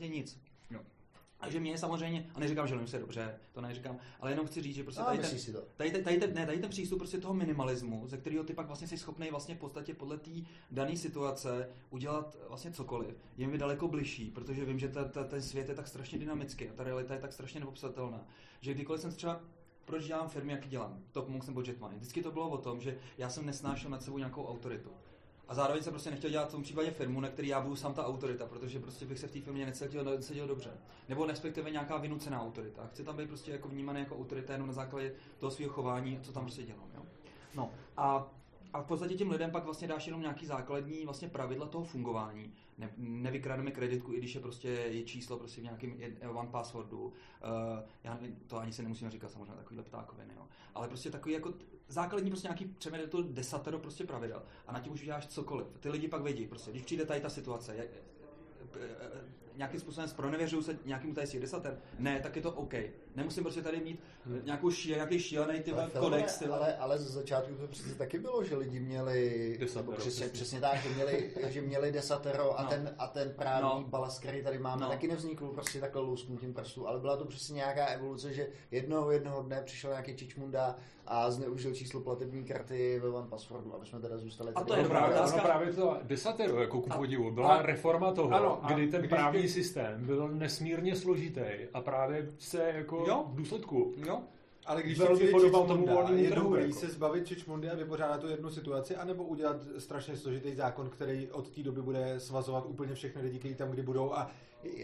nic. 0.08 0.40
Takže 1.42 1.60
mě 1.60 1.78
samozřejmě, 1.78 2.26
a 2.34 2.40
neříkám, 2.40 2.66
že 2.66 2.86
se 2.86 2.98
dobře, 2.98 3.38
to 3.52 3.60
neříkám, 3.60 3.98
ale 4.20 4.30
jenom 4.30 4.46
chci 4.46 4.62
říct, 4.62 4.74
že 4.74 4.82
prostě 4.82 5.02
tady, 5.02 5.18
ten, 5.18 5.38
si 5.38 5.52
to. 5.52 5.62
Tady, 5.76 5.90
tady, 5.90 6.04
tady, 6.04 6.18
ten, 6.18 6.34
ne, 6.34 6.46
tady 6.46 6.58
ten 6.58 6.70
přístup 6.70 6.98
prostě 6.98 7.18
toho 7.18 7.34
minimalismu, 7.34 8.08
ze 8.08 8.16
kterého 8.16 8.44
ty 8.44 8.54
pak 8.54 8.66
vlastně 8.66 8.88
jsi 8.88 8.98
schopný 8.98 9.30
vlastně 9.30 9.54
v 9.54 9.58
podstatě 9.58 9.94
podle 9.94 10.18
té 10.18 10.30
dané 10.70 10.96
situace 10.96 11.68
udělat 11.90 12.36
vlastně 12.48 12.72
cokoliv, 12.72 13.16
je 13.36 13.46
mi 13.46 13.58
daleko 13.58 13.88
bližší, 13.88 14.30
protože 14.30 14.64
vím, 14.64 14.78
že 14.78 14.88
ta, 14.88 15.04
ta, 15.04 15.24
ten 15.24 15.42
svět 15.42 15.68
je 15.68 15.74
tak 15.74 15.88
strašně 15.88 16.18
dynamický 16.18 16.68
a 16.68 16.72
ta 16.72 16.84
realita 16.84 17.14
je 17.14 17.20
tak 17.20 17.32
strašně 17.32 17.60
nepopsatelná, 17.60 18.26
že 18.60 18.74
kdykoliv 18.74 19.00
jsem 19.00 19.12
třeba 19.12 19.40
proč 19.84 20.06
dělám 20.06 20.28
firmy, 20.28 20.52
jak 20.52 20.68
dělám, 20.68 20.98
Top 21.12 21.28
Monks 21.28 21.46
nebo 21.46 21.62
Jetmoney. 21.66 21.98
Vždycky 21.98 22.22
to 22.22 22.30
bylo 22.30 22.48
o 22.48 22.58
tom, 22.58 22.80
že 22.80 22.98
já 23.18 23.30
jsem 23.30 23.46
nesnášel 23.46 23.90
nad 23.90 24.02
sebou 24.02 24.18
nějakou 24.18 24.46
autoritu. 24.46 24.90
A 25.52 25.54
zároveň 25.54 25.82
jsem 25.82 25.92
prostě 25.92 26.10
nechtěl 26.10 26.30
dělat 26.30 26.48
v 26.48 26.50
tom 26.50 26.62
případě 26.62 26.90
firmu, 26.90 27.20
na 27.20 27.28
který 27.28 27.48
já 27.48 27.60
budu 27.60 27.76
sám 27.76 27.94
ta 27.94 28.06
autorita, 28.06 28.46
protože 28.46 28.80
prostě 28.80 29.06
bych 29.06 29.18
se 29.18 29.26
v 29.26 29.30
té 29.30 29.40
firmě 29.40 29.66
necítil, 29.66 30.04
necítil 30.04 30.46
dobře. 30.46 30.70
Nebo 31.08 31.26
respektive 31.26 31.70
nějaká 31.70 31.96
vynucená 31.96 32.42
autorita. 32.42 32.86
Chci 32.86 33.04
tam 33.04 33.16
být 33.16 33.28
prostě 33.28 33.52
jako 33.52 33.68
vnímaný 33.68 34.00
jako 34.00 34.16
autorita 34.16 34.52
jenom 34.52 34.68
na 34.68 34.72
základě 34.72 35.14
toho 35.38 35.50
svého 35.50 35.72
chování, 35.72 36.20
co 36.22 36.32
tam 36.32 36.42
prostě 36.42 36.62
dělám. 36.62 36.90
Jo? 36.94 37.02
No 37.54 37.70
a 37.96 38.30
a 38.72 38.82
v 38.82 38.86
podstatě 38.86 39.14
těm 39.14 39.30
lidem 39.30 39.50
pak 39.50 39.64
vlastně 39.64 39.88
dáš 39.88 40.06
jenom 40.06 40.20
nějaký 40.20 40.46
základní 40.46 41.04
vlastně 41.04 41.28
pravidla 41.28 41.66
toho 41.66 41.84
fungování. 41.84 42.52
Ne, 42.78 42.90
nevykrademe 42.96 43.70
kreditku, 43.70 44.12
i 44.12 44.18
když 44.18 44.34
je 44.34 44.40
prostě 44.40 44.68
je 44.68 45.02
číslo 45.02 45.38
prostě 45.38 45.60
v 45.60 45.64
nějakém 45.64 45.96
one 46.34 46.48
passwordu. 46.48 47.04
Uh, 47.04 47.12
já 48.04 48.18
to 48.46 48.58
ani 48.58 48.72
se 48.72 48.82
nemusíme 48.82 49.10
říkat 49.10 49.30
samozřejmě 49.30 49.54
takovýhle 49.54 49.84
ptákoviny, 49.84 50.34
jo. 50.36 50.42
Ale 50.74 50.88
prostě 50.88 51.10
takový 51.10 51.34
jako 51.34 51.54
základní 51.88 52.30
prostě 52.30 52.48
nějaký 52.48 52.64
přeměr 52.64 53.08
to 53.08 53.22
desatero 53.22 53.78
prostě 53.78 54.04
pravidel. 54.04 54.42
A 54.66 54.72
na 54.72 54.80
tím 54.80 54.92
už 54.92 55.02
uděláš 55.02 55.26
cokoliv. 55.26 55.66
Ty 55.80 55.88
lidi 55.88 56.08
pak 56.08 56.22
vědí, 56.22 56.46
prostě, 56.46 56.70
když 56.70 56.82
přijde 56.82 57.06
tady 57.06 57.20
ta 57.20 57.30
situace, 57.30 57.76
je, 57.76 57.88
nějakým 59.56 59.80
způsobem 59.80 60.08
spronevěřuju 60.08 60.62
se 60.62 60.78
nějakým 60.84 61.14
tady 61.14 61.40
desater, 61.40 61.78
ne, 61.98 62.20
tak 62.20 62.36
je 62.36 62.42
to 62.42 62.52
OK. 62.52 62.74
Nemusím 63.16 63.42
prostě 63.42 63.62
tady 63.62 63.80
mít 63.80 64.00
hmm. 64.26 64.40
nějakou 64.44 64.70
šíle, 64.70 64.96
nějaký 64.96 65.18
šílený 65.18 65.60
ty 65.60 65.72
kodex. 65.98 66.38
Ty 66.38 66.46
ale, 66.46 66.76
ale 66.76 66.98
ze 66.98 67.08
začátku 67.08 67.54
to 67.54 67.66
přece 67.66 67.94
taky 67.94 68.18
bylo, 68.18 68.44
že 68.44 68.56
lidi 68.56 68.80
měli, 68.80 69.56
desatero, 69.60 69.96
přesně, 69.96 70.26
přesně, 70.28 70.60
tak, 70.60 70.82
že 70.82 70.88
měli, 70.88 71.30
že 71.48 71.60
měli 71.60 71.92
desatero 71.92 72.60
a, 72.60 72.62
no. 72.62 72.68
ten, 72.68 72.94
a 72.98 73.06
ten 73.06 73.34
právní 73.36 73.82
no. 73.82 73.88
balast, 73.88 74.20
který 74.20 74.42
tady 74.42 74.58
máme, 74.58 74.82
no. 74.82 74.88
taky 74.88 75.08
nevznikl 75.08 75.48
prostě 75.48 75.80
takhle 75.80 76.02
lusknutím 76.02 76.54
prstů, 76.54 76.88
ale 76.88 77.00
byla 77.00 77.16
to 77.16 77.24
přesně 77.24 77.54
nějaká 77.54 77.86
evoluce, 77.86 78.32
že 78.32 78.48
jednoho 78.70 79.10
jednoho 79.10 79.42
dne 79.42 79.62
přišel 79.64 79.90
nějaký 79.90 80.16
čičmunda 80.16 80.76
a 81.06 81.30
zneužil 81.30 81.74
číslo 81.74 82.00
platební 82.00 82.44
karty 82.44 82.98
ve 82.98 83.08
One 83.08 83.28
Passwordu, 83.28 83.74
aby 83.74 83.86
jsme 83.86 84.00
teda 84.00 84.18
zůstali. 84.18 84.52
A 84.54 84.64
to 84.64 84.76
je 84.76 84.84
právě, 84.84 85.20
ono 85.20 85.42
právě 85.42 85.72
to 85.72 85.98
desatero, 86.02 86.60
jako 86.60 86.80
ku 86.80 86.90
podivu, 86.90 87.30
byla 87.30 87.54
a, 87.54 87.62
reforma 87.62 88.12
toho, 88.12 88.30
ano, 88.30 88.60
kdy 88.66 88.88
ten 88.88 89.08
právní 89.08 89.48
systém 89.48 90.06
byl 90.06 90.28
nesmírně 90.28 90.96
složitý 90.96 91.40
a 91.74 91.80
právě 91.80 92.28
se 92.38 92.72
jako 92.74 93.01
jo? 93.06 93.24
v 93.28 93.36
důsledku 93.36 93.94
jo? 94.06 94.22
Ale 94.66 94.82
když 94.82 94.98
velmi 94.98 95.28
podobal 95.28 95.66
tomu 95.66 95.86
volnému 95.86 96.22
je 96.22 96.30
trhu, 96.30 96.48
dobrý 96.48 96.62
jako. 96.62 96.80
se 96.80 96.88
zbavit 96.88 97.26
Čičmundy 97.26 97.70
a 97.70 97.74
vypořádat 97.74 98.20
tu 98.20 98.28
jednu 98.28 98.50
situaci, 98.50 98.96
anebo 98.96 99.24
udělat 99.24 99.56
strašně 99.78 100.16
složitý 100.16 100.54
zákon, 100.54 100.90
který 100.90 101.28
od 101.30 101.48
té 101.48 101.62
doby 101.62 101.82
bude 101.82 102.20
svazovat 102.20 102.66
úplně 102.66 102.94
všechny 102.94 103.22
lidi, 103.22 103.38
kteří 103.38 103.54
tam 103.54 103.70
kdy 103.70 103.82
budou 103.82 104.12
a 104.12 104.30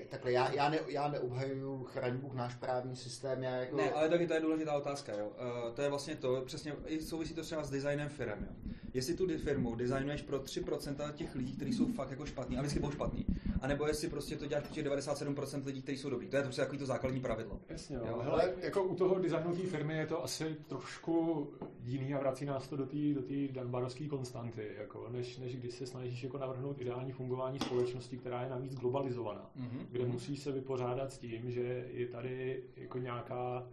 takhle, 0.08 0.32
já, 0.32 0.52
já, 0.52 0.68
ne, 0.68 0.78
já 0.88 1.08
neobhajuju 1.08 1.84
chraň 1.84 2.16
Bůh 2.16 2.34
náš 2.34 2.54
právní 2.54 2.96
systém. 2.96 3.42
Já 3.42 3.56
jako... 3.56 3.76
Ne, 3.76 3.92
ale 3.92 4.08
taky 4.08 4.26
to 4.26 4.34
je 4.34 4.40
důležitá 4.40 4.76
otázka. 4.76 5.12
Jo. 5.12 5.26
Uh, 5.26 5.74
to 5.74 5.82
je 5.82 5.88
vlastně 5.88 6.16
to, 6.16 6.42
přesně, 6.46 6.72
souvisí 7.00 7.34
to 7.34 7.42
třeba 7.42 7.64
s 7.64 7.70
designem 7.70 8.08
firm. 8.08 8.40
Jo. 8.40 8.72
Jestli 8.94 9.14
tu 9.14 9.38
firmu 9.38 9.74
designuješ 9.74 10.22
pro 10.22 10.38
3% 10.38 11.12
těch 11.12 11.34
lidí, 11.34 11.52
kteří 11.52 11.72
jsou 11.72 11.92
fakt 11.92 12.10
jako 12.10 12.26
špatní, 12.26 12.56
a 12.56 12.60
vždycky 12.60 12.80
budou 12.80 12.92
špatní, 12.92 13.26
a 13.60 13.66
nebo 13.66 13.86
jestli 13.86 14.08
prostě 14.08 14.36
to 14.36 14.46
děláš 14.46 14.64
pro 14.64 14.74
těch 14.74 14.86
97% 14.86 15.66
lidí, 15.66 15.82
kteří 15.82 15.98
jsou 15.98 16.10
dobrý. 16.10 16.28
To 16.28 16.36
je 16.36 16.42
to 16.42 16.46
prostě 16.46 16.62
takový 16.62 16.78
to 16.78 16.86
základní 16.86 17.20
pravidlo. 17.20 17.60
Jasně, 17.68 17.96
jo. 17.96 18.02
jo. 18.06 18.20
Hele, 18.22 18.54
jako 18.60 18.84
u 18.84 18.94
toho 18.94 19.18
designu 19.18 19.56
té 19.56 19.62
firmy 19.62 19.96
je 19.96 20.06
to 20.06 20.24
asi 20.24 20.56
trošku 20.66 21.48
jiný 21.84 22.14
a 22.14 22.18
vrací 22.18 22.44
nás 22.44 22.68
to 22.68 22.76
do 22.76 22.86
té 22.86 22.96
do 23.14 23.22
danbarovské 23.52 24.08
konstanty, 24.08 24.68
jako, 24.78 25.08
než, 25.10 25.38
než 25.38 25.56
když 25.56 25.74
se 25.74 25.86
snažíš 25.86 26.22
jako 26.22 26.38
navrhnout 26.38 26.80
ideální 26.80 27.12
fungování 27.12 27.58
společnosti, 27.58 28.18
která 28.18 28.42
je 28.42 28.50
navíc 28.50 28.74
globalizovaná, 28.74 29.50
mm-hmm. 29.68 29.86
kde 29.90 30.04
mm-hmm. 30.04 30.12
musíš 30.12 30.40
se 30.40 30.52
vypořádat 30.52 31.12
s 31.12 31.18
tím, 31.18 31.50
že 31.50 31.86
je 31.90 32.06
tady 32.06 32.62
jako 32.76 32.98
nějaká 32.98 33.66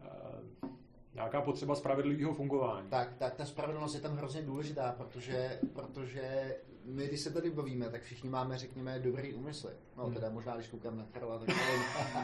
uh, 0.00 0.70
nějaká 1.16 1.40
potřeba 1.40 1.74
spravedlivého 1.74 2.34
fungování. 2.34 2.88
Tak, 2.88 3.14
tak 3.18 3.34
ta 3.34 3.44
spravedlnost 3.44 3.94
je 3.94 4.00
tam 4.00 4.16
hrozně 4.16 4.42
důležitá, 4.42 4.92
protože, 4.92 5.60
protože 5.72 6.56
my, 6.86 7.06
když 7.06 7.20
se 7.20 7.30
tady 7.30 7.50
bavíme, 7.50 7.88
tak 7.90 8.02
všichni 8.02 8.30
máme, 8.30 8.58
řekněme, 8.58 8.98
dobrý 8.98 9.34
úmysly. 9.34 9.72
No, 9.96 10.04
hmm. 10.04 10.14
teda 10.14 10.30
možná, 10.30 10.54
když 10.54 10.68
koukám 10.68 10.98
na 10.98 11.06
Karla, 11.12 11.38
tak 11.38 11.48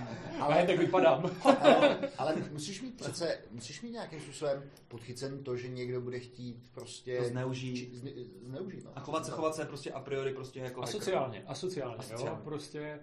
ale, 0.41 0.67
tak 0.67 0.79
vypadám. 0.79 1.31
ale, 1.45 1.99
ale 2.19 2.37
musíš 2.53 2.83
mít 2.83 2.97
přece, 2.97 3.39
musíš 3.51 3.83
mít 3.83 3.91
nějakým 3.91 4.21
způsobem 4.21 4.63
podchycen 4.89 5.45
to, 5.45 5.57
že 5.57 5.69
někdo 5.69 6.01
bude 6.01 6.19
chtít 6.19 6.71
prostě... 6.75 7.19
To 7.19 7.25
zneužít. 7.25 7.77
Či, 7.77 7.91
zne, 7.97 8.11
zneužít, 8.43 8.85
no. 8.85 8.91
A 8.95 9.01
chovat 9.01 9.27
se, 9.27 9.31
chovat 9.31 9.55
se 9.55 9.65
prostě 9.65 9.93
a 9.93 10.01
priori 10.01 10.35
prostě 10.35 10.61
jako... 10.61 10.83
Asociálně, 10.83 11.45
asociálně, 11.47 11.97
asociálně. 11.97 12.39
jo, 12.39 12.45
prostě 12.45 13.01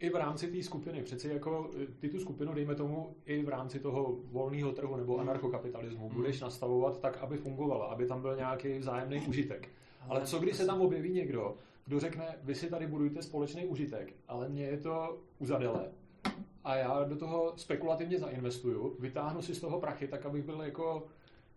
i 0.00 0.10
v 0.10 0.14
rámci 0.14 0.46
té 0.46 0.62
skupiny. 0.62 1.02
Přeci 1.02 1.28
jako 1.28 1.70
eh, 1.82 1.86
ty 2.00 2.08
tu 2.08 2.18
skupinu, 2.18 2.54
dejme 2.54 2.74
tomu, 2.74 3.16
i 3.26 3.42
v 3.42 3.48
rámci 3.48 3.80
toho 3.80 4.16
volného 4.24 4.72
trhu 4.72 4.96
nebo 4.96 5.12
hmm. 5.12 5.20
anarchokapitalismu 5.20 6.08
budeš 6.08 6.40
nastavovat 6.40 7.00
tak, 7.00 7.18
aby 7.18 7.36
fungovala, 7.36 7.86
aby 7.86 8.06
tam 8.06 8.22
byl 8.22 8.36
nějaký 8.36 8.78
vzájemný 8.78 9.20
užitek. 9.28 9.68
Ale 10.08 10.26
co 10.26 10.38
když 10.38 10.56
se 10.56 10.66
tam 10.66 10.80
objeví 10.80 11.12
někdo, 11.12 11.56
kdo 11.86 12.00
řekne, 12.00 12.36
vy 12.42 12.54
si 12.54 12.70
tady 12.70 12.86
budujte 12.86 13.22
společný 13.22 13.66
užitek, 13.66 14.14
ale 14.28 14.48
mně 14.48 14.64
je 14.64 14.76
to 14.76 15.18
uzadele. 15.38 15.90
A 16.64 16.76
já 16.76 17.04
do 17.04 17.16
toho 17.16 17.52
spekulativně 17.56 18.18
zainvestuju, 18.18 18.96
vytáhnu 18.98 19.42
si 19.42 19.54
z 19.54 19.60
toho 19.60 19.80
prachy, 19.80 20.08
tak 20.08 20.26
abych 20.26 20.44
byl 20.44 20.60
jako 20.60 21.06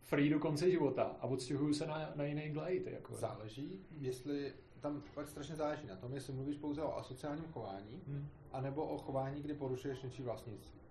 free 0.02 0.30
do 0.30 0.40
konce 0.40 0.72
života 0.72 1.16
a 1.20 1.28
odstěhuju 1.28 1.74
se 1.74 1.88
na, 1.88 2.12
na 2.16 2.24
jiný 2.24 2.50
glade. 2.50 2.92
Jako. 2.92 3.16
Záleží, 3.16 3.80
jestli 4.00 4.54
tam 4.80 5.04
pak 5.14 5.28
strašně 5.28 5.56
záleží 5.56 5.88
na 5.88 5.96
tom, 5.96 6.14
jestli 6.14 6.34
mluvíš 6.34 6.58
pouze 6.58 6.82
o 6.82 6.98
asociálním 6.98 7.46
chování, 7.46 8.02
hmm. 8.08 8.28
anebo 8.52 8.86
o 8.86 8.98
chování, 8.98 9.42
kdy 9.42 9.54
porušuješ 9.54 10.02
něčí 10.02 10.24
vlastnictví. 10.24 10.83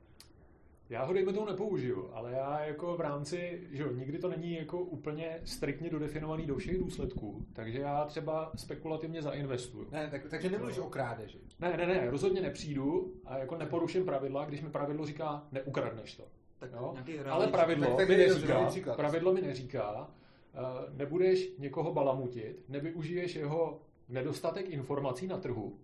Já 0.90 1.04
ho 1.04 1.12
dejme 1.12 1.32
tomu 1.32 1.46
nepoužiju, 1.46 2.10
ale 2.12 2.32
já 2.32 2.64
jako 2.64 2.96
v 2.96 3.00
rámci, 3.00 3.60
že 3.70 3.84
nikdy 3.94 4.18
to 4.18 4.28
není 4.28 4.54
jako 4.54 4.80
úplně 4.80 5.40
striktně 5.44 5.90
dodefinovaný 5.90 6.46
do 6.46 6.56
všech 6.56 6.78
důsledků, 6.78 7.46
takže 7.52 7.78
já 7.78 8.04
třeba 8.04 8.52
spekulativně 8.56 9.22
zainvestuju. 9.22 9.88
Ne, 9.90 10.08
tak, 10.10 10.22
takže 10.30 10.50
nemluvíš 10.50 10.78
o 10.78 10.90
krádeži. 10.90 11.38
Ne, 11.60 11.76
ne, 11.76 11.86
ne, 11.86 12.10
rozhodně 12.10 12.40
nepřijdu 12.40 13.14
a 13.24 13.38
jako 13.38 13.56
neporuším 13.56 14.04
pravidla, 14.04 14.44
když 14.44 14.62
mi 14.62 14.70
pravidlo 14.70 15.06
říká, 15.06 15.46
neukradneš 15.52 16.14
to. 16.14 16.24
Tak 16.58 16.70
jo? 16.72 16.94
Ale 17.26 17.46
pravidlo 17.46 17.86
tak, 17.86 17.96
tak 17.96 18.08
mi 18.08 18.16
neříká, 18.16 18.94
pravidlo 18.96 19.32
mi 19.32 19.42
neříká, 19.42 20.10
uh, 20.54 20.96
nebudeš 20.98 21.48
někoho 21.58 21.92
balamutit, 21.92 22.68
nevyužiješ 22.68 23.36
jeho 23.36 23.80
nedostatek 24.08 24.70
informací 24.70 25.26
na 25.26 25.38
trhu, 25.38 25.78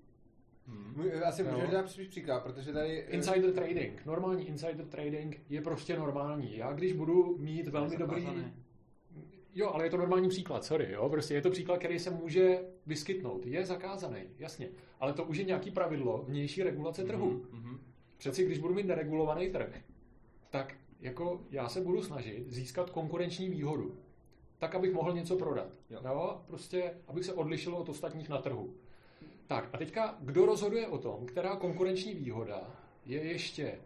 Hmm. 0.68 1.10
Asi 1.24 1.44
no. 1.44 1.52
můžeš 1.52 1.70
dát 1.70 1.86
příklad, 2.08 2.42
protože 2.42 2.72
tady... 2.72 3.02
Eh, 3.02 3.10
insider 3.10 3.52
trading, 3.52 4.06
normální 4.06 4.48
insider 4.48 4.86
trading 4.86 5.40
je 5.48 5.62
prostě 5.62 5.96
normální. 5.96 6.56
Já 6.56 6.72
když 6.72 6.92
budu 6.92 7.36
mít 7.38 7.68
velmi 7.68 7.96
dobrý... 7.96 8.26
Jo, 9.54 9.70
ale 9.70 9.84
je 9.84 9.90
to 9.90 9.96
normální 9.96 10.28
příklad, 10.28 10.64
sorry, 10.64 10.92
jo, 10.92 11.08
prostě 11.08 11.34
je 11.34 11.42
to 11.42 11.50
příklad, 11.50 11.78
který 11.78 11.98
se 11.98 12.10
může 12.10 12.58
vyskytnout. 12.86 13.46
Je 13.46 13.66
zakázaný, 13.66 14.20
jasně, 14.38 14.68
ale 15.00 15.12
to 15.12 15.24
už 15.24 15.38
je 15.38 15.44
nějaký 15.44 15.70
pravidlo 15.70 16.24
vnější 16.28 16.62
regulace 16.62 17.04
trhu. 17.04 17.30
Mm-hmm. 17.30 17.78
Přeci 18.18 18.44
když 18.44 18.58
budu 18.58 18.74
mít 18.74 18.86
neregulovaný 18.86 19.50
trh, 19.50 19.80
tak 20.50 20.74
jako 21.00 21.40
já 21.50 21.68
se 21.68 21.80
budu 21.80 22.02
snažit 22.02 22.50
získat 22.50 22.90
konkurenční 22.90 23.48
výhodu, 23.48 23.98
tak, 24.58 24.74
abych 24.74 24.92
mohl 24.92 25.12
něco 25.12 25.36
prodat. 25.36 25.68
Jo. 25.90 26.00
jo? 26.04 26.42
Prostě, 26.46 26.94
abych 27.06 27.24
se 27.24 27.32
odlišil 27.32 27.74
od 27.74 27.88
ostatních 27.88 28.28
na 28.28 28.38
trhu. 28.38 28.74
Tak 29.48 29.68
a 29.72 29.78
teďka, 29.78 30.16
kdo 30.20 30.46
rozhoduje 30.46 30.88
o 30.88 30.98
tom, 30.98 31.26
která 31.26 31.56
konkurenční 31.56 32.14
výhoda 32.14 32.70
je 33.04 33.24
ještě 33.24 33.80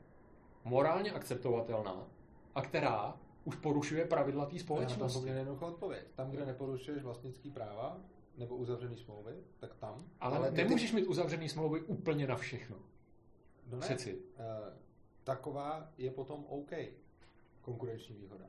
morálně 0.65 1.13
akceptovatelná 1.13 2.07
a 2.55 2.63
která 2.63 3.17
už 3.45 3.57
porušuje 3.57 4.05
pravidla 4.05 4.47
té 4.47 4.59
společnosti? 4.59 5.21
To 5.21 5.27
je 5.27 5.33
jednoduchá 5.33 5.67
odpověď. 5.67 6.07
Tam, 6.15 6.31
kde 6.31 6.47
neporušuješ 6.47 7.03
vlastnický 7.03 7.51
práva 7.51 8.01
nebo 8.37 8.57
uzavřený 8.57 8.97
smlouvy, 8.97 9.33
tak 9.59 9.75
tam. 9.75 10.05
Ale, 10.21 10.37
ale 10.37 10.51
nemůžeš 10.51 10.91
ty... 10.91 10.97
mít 10.97 11.07
uzavřený 11.07 11.49
smlouvy 11.49 11.81
úplně 11.81 12.27
na 12.27 12.37
všechno. 12.37 12.77
No 13.71 13.79
ne. 13.79 13.81
Přeci. 13.81 14.15
Uh, 14.15 14.23
taková 15.25 15.93
je 15.99 16.11
potom 16.11 16.45
OK 16.49 16.71
konkurenční 17.61 18.17
výhoda. 18.17 18.45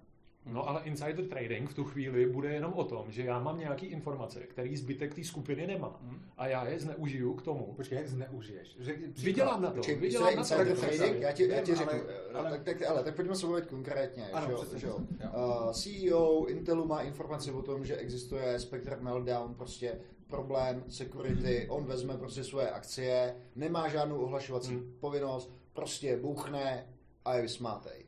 No 0.45 0.69
ale 0.69 0.81
insider 0.83 1.25
trading 1.25 1.69
v 1.69 1.73
tu 1.73 1.83
chvíli 1.83 2.25
bude 2.29 2.53
jenom 2.53 2.73
o 2.73 2.83
tom, 2.83 3.11
že 3.11 3.23
já 3.23 3.39
mám 3.39 3.59
nějaký 3.59 3.85
informace, 3.85 4.39
který 4.39 4.77
zbytek 4.77 5.15
té 5.15 5.23
skupiny 5.23 5.67
nemá. 5.67 5.99
Hmm. 6.03 6.21
A 6.37 6.47
já 6.47 6.67
je 6.67 6.79
zneužiju 6.79 7.33
k 7.33 7.41
tomu. 7.41 7.73
Počkej, 7.75 7.95
jak 7.97 8.07
zneužiješ? 8.07 8.77
Řek, 8.79 8.95
příklad. 8.97 9.23
Vydělám 9.23 9.61
na 9.61 9.69
to. 9.69 9.75
Počkej, 9.75 9.95
vydělám 9.95 10.25
na 10.25 10.31
to. 10.33 10.39
insider 10.39 10.77
trading, 10.77 11.21
já 11.21 11.31
ti, 11.31 11.47
já 11.47 11.61
ti 11.61 11.75
řeknu, 11.75 11.93
ale- 11.99 12.13
ale, 12.33 12.39
ale- 12.39 12.49
tak, 12.49 12.63
tak, 12.63 12.87
ale 12.89 13.03
tak 13.03 13.15
pojďme 13.15 13.35
se 13.35 13.45
mluvit 13.45 13.65
konkrétně. 13.65 14.27
Ano, 14.33 14.47
že 14.49 14.53
přesně. 14.55 14.79
že 14.79 14.87
jo. 14.87 14.97
Uh, 14.97 15.71
CEO 15.71 16.45
Intelu 16.45 16.85
má 16.85 17.01
informace 17.01 17.51
o 17.51 17.61
tom, 17.61 17.85
že 17.85 17.95
existuje 17.95 18.59
Spectre 18.59 18.97
Meltdown, 19.01 19.55
prostě 19.55 19.99
problém 20.27 20.83
security, 20.87 21.65
on 21.69 21.85
vezme 21.85 22.17
prostě 22.17 22.43
svoje 22.43 22.69
akcie, 22.71 23.35
nemá 23.55 23.87
žádnou 23.87 24.17
ohlašovací 24.19 24.73
Hmm. 24.73 24.93
povinnost, 24.99 25.53
prostě 25.73 26.17
bouchne 26.17 26.85
a 27.25 27.35
je 27.35 27.41
vysmátej. 27.41 28.05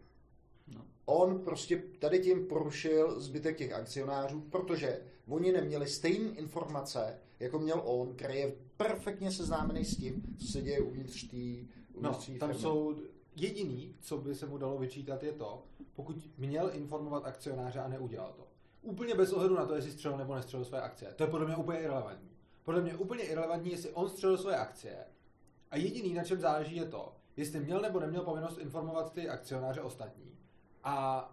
On 1.06 1.40
prostě 1.40 1.84
tady 2.00 2.20
tím 2.20 2.48
porušil 2.48 3.20
zbytek 3.20 3.58
těch 3.58 3.74
akcionářů, 3.74 4.42
protože 4.42 5.02
oni 5.28 5.52
neměli 5.52 5.88
stejné 5.88 6.30
informace, 6.30 7.20
jako 7.40 7.60
měl 7.60 7.82
on, 7.86 8.16
který 8.16 8.38
je 8.40 8.56
perfektně 8.78 9.32
seznámený 9.32 9.86
s 9.86 9.98
tím, 9.98 10.36
co 10.40 10.48
se 10.48 10.62
děje 10.62 10.80
uvnitř 10.82 11.28
té 11.28 11.68
No, 12.02 12.10
tam 12.12 12.50
firmy. 12.50 12.54
jsou 12.56 12.96
jediný, 13.36 13.96
co 14.02 14.18
by 14.18 14.36
se 14.36 14.46
mu 14.46 14.58
dalo 14.58 14.78
vyčítat, 14.78 15.24
je 15.24 15.32
to, 15.32 15.64
pokud 15.96 16.16
měl 16.38 16.72
informovat 16.74 17.26
akcionáře 17.26 17.80
a 17.80 17.88
neudělal 17.88 18.34
to. 18.38 18.48
Úplně 18.82 19.16
bez 19.16 19.34
ohledu 19.34 19.56
na 19.56 19.66
to, 19.66 19.76
jestli 19.76 19.92
střelil 19.92 20.18
nebo 20.18 20.36
nestřelil 20.36 20.66
své 20.66 20.82
akcie. 20.82 21.14
To 21.16 21.24
je 21.24 21.30
podle 21.30 21.46
mě 21.48 21.56
úplně 21.56 21.80
irrelevantní. 21.80 22.30
Podle 22.64 22.82
mě 22.82 22.96
úplně 22.96 23.24
irrelevantní, 23.24 23.72
jestli 23.72 23.90
on 23.90 24.10
střelil 24.10 24.38
své 24.38 24.58
akcie 24.58 24.98
a 25.72 25.78
jediný, 25.78 26.14
na 26.14 26.24
čem 26.24 26.40
záleží, 26.40 26.76
je 26.76 26.86
to, 26.86 27.16
jestli 27.38 27.60
měl 27.60 27.82
nebo 27.82 28.00
neměl 28.00 28.22
povinnost 28.22 28.58
informovat 28.58 29.14
ty 29.14 29.30
akcionáře 29.30 29.82
ostatní. 29.82 30.35
A 30.86 31.32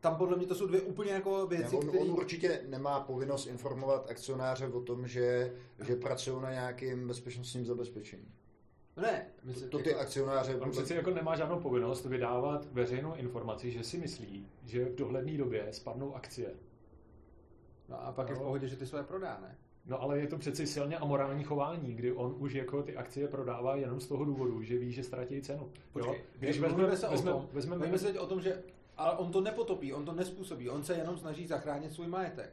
tam 0.00 0.16
podle 0.16 0.36
mě 0.36 0.46
to 0.46 0.54
jsou 0.54 0.66
dvě 0.66 0.80
úplně 0.80 1.12
jako 1.12 1.46
věci, 1.46 1.74
Ne, 1.74 1.80
on, 1.80 1.88
které... 1.88 2.04
on 2.04 2.10
určitě 2.10 2.60
nemá 2.68 3.00
povinnost 3.00 3.46
informovat 3.46 4.10
akcionáře 4.10 4.68
o 4.68 4.80
tom, 4.80 5.08
že, 5.08 5.52
že 5.86 5.96
pracují 5.96 6.42
na 6.42 6.50
nějakým 6.50 7.08
bezpečnostním 7.08 7.66
zabezpečení. 7.66 8.28
Ne, 9.02 9.26
myslím, 9.44 9.70
To 9.70 9.78
ty 9.78 9.88
jako- 9.88 10.00
akcionáře... 10.00 10.56
On 10.56 10.70
přeci 10.70 10.94
jako 10.94 11.10
nemá 11.10 11.36
žádnou 11.36 11.60
povinnost 11.60 12.04
vydávat 12.06 12.66
veřejnou 12.72 13.14
informaci, 13.14 13.70
že 13.70 13.84
si 13.84 13.98
myslí, 13.98 14.46
že 14.64 14.84
v 14.84 14.94
dohledné 14.94 15.38
době 15.38 15.66
spadnou 15.70 16.14
akcie. 16.16 16.50
No 17.88 18.06
a 18.06 18.12
pak 18.12 18.28
je 18.28 18.34
v 18.34 18.38
No. 18.38 18.44
pohodě, 18.44 18.68
že 18.68 18.76
ty 18.76 18.86
své 18.86 19.02
prodá, 19.02 19.38
ne? 19.42 19.58
No 19.86 20.02
ale 20.02 20.18
je 20.18 20.26
to 20.26 20.38
přeci 20.38 20.66
silně 20.66 20.98
amorální 20.98 21.44
chování, 21.44 21.94
kdy 21.94 22.12
on 22.12 22.34
už 22.38 22.52
jako 22.54 22.82
ty 22.82 22.96
akcie 22.96 23.28
prodává 23.28 23.76
jenom 23.76 24.00
z 24.00 24.06
toho 24.06 24.24
důvodu, 24.24 24.62
že 24.62 24.78
ví, 24.78 24.92
že 24.92 25.02
ztratí 25.04 25.42
cenu. 25.42 25.70
Počkej, 25.92 26.14
jo? 26.14 26.20
když 26.38 26.60
vezmeme- 26.60 26.96
se 26.96 27.06
vezmeme- 27.08 27.36
o 27.36 27.40
tom, 27.40 27.48
vezmeme- 27.52 27.80
vezmeme 27.80 27.98
se 27.98 28.06
teď 28.06 28.18
o 28.18 28.26
tom, 28.26 28.40
že 28.40 28.62
ale 28.96 29.16
on 29.16 29.32
to 29.32 29.40
nepotopí, 29.40 29.92
on 29.92 30.04
to 30.04 30.12
nespůsobí, 30.12 30.70
on 30.70 30.84
se 30.84 30.94
jenom 30.94 31.18
snaží 31.18 31.46
zachránit 31.46 31.92
svůj 31.92 32.06
majetek. 32.06 32.50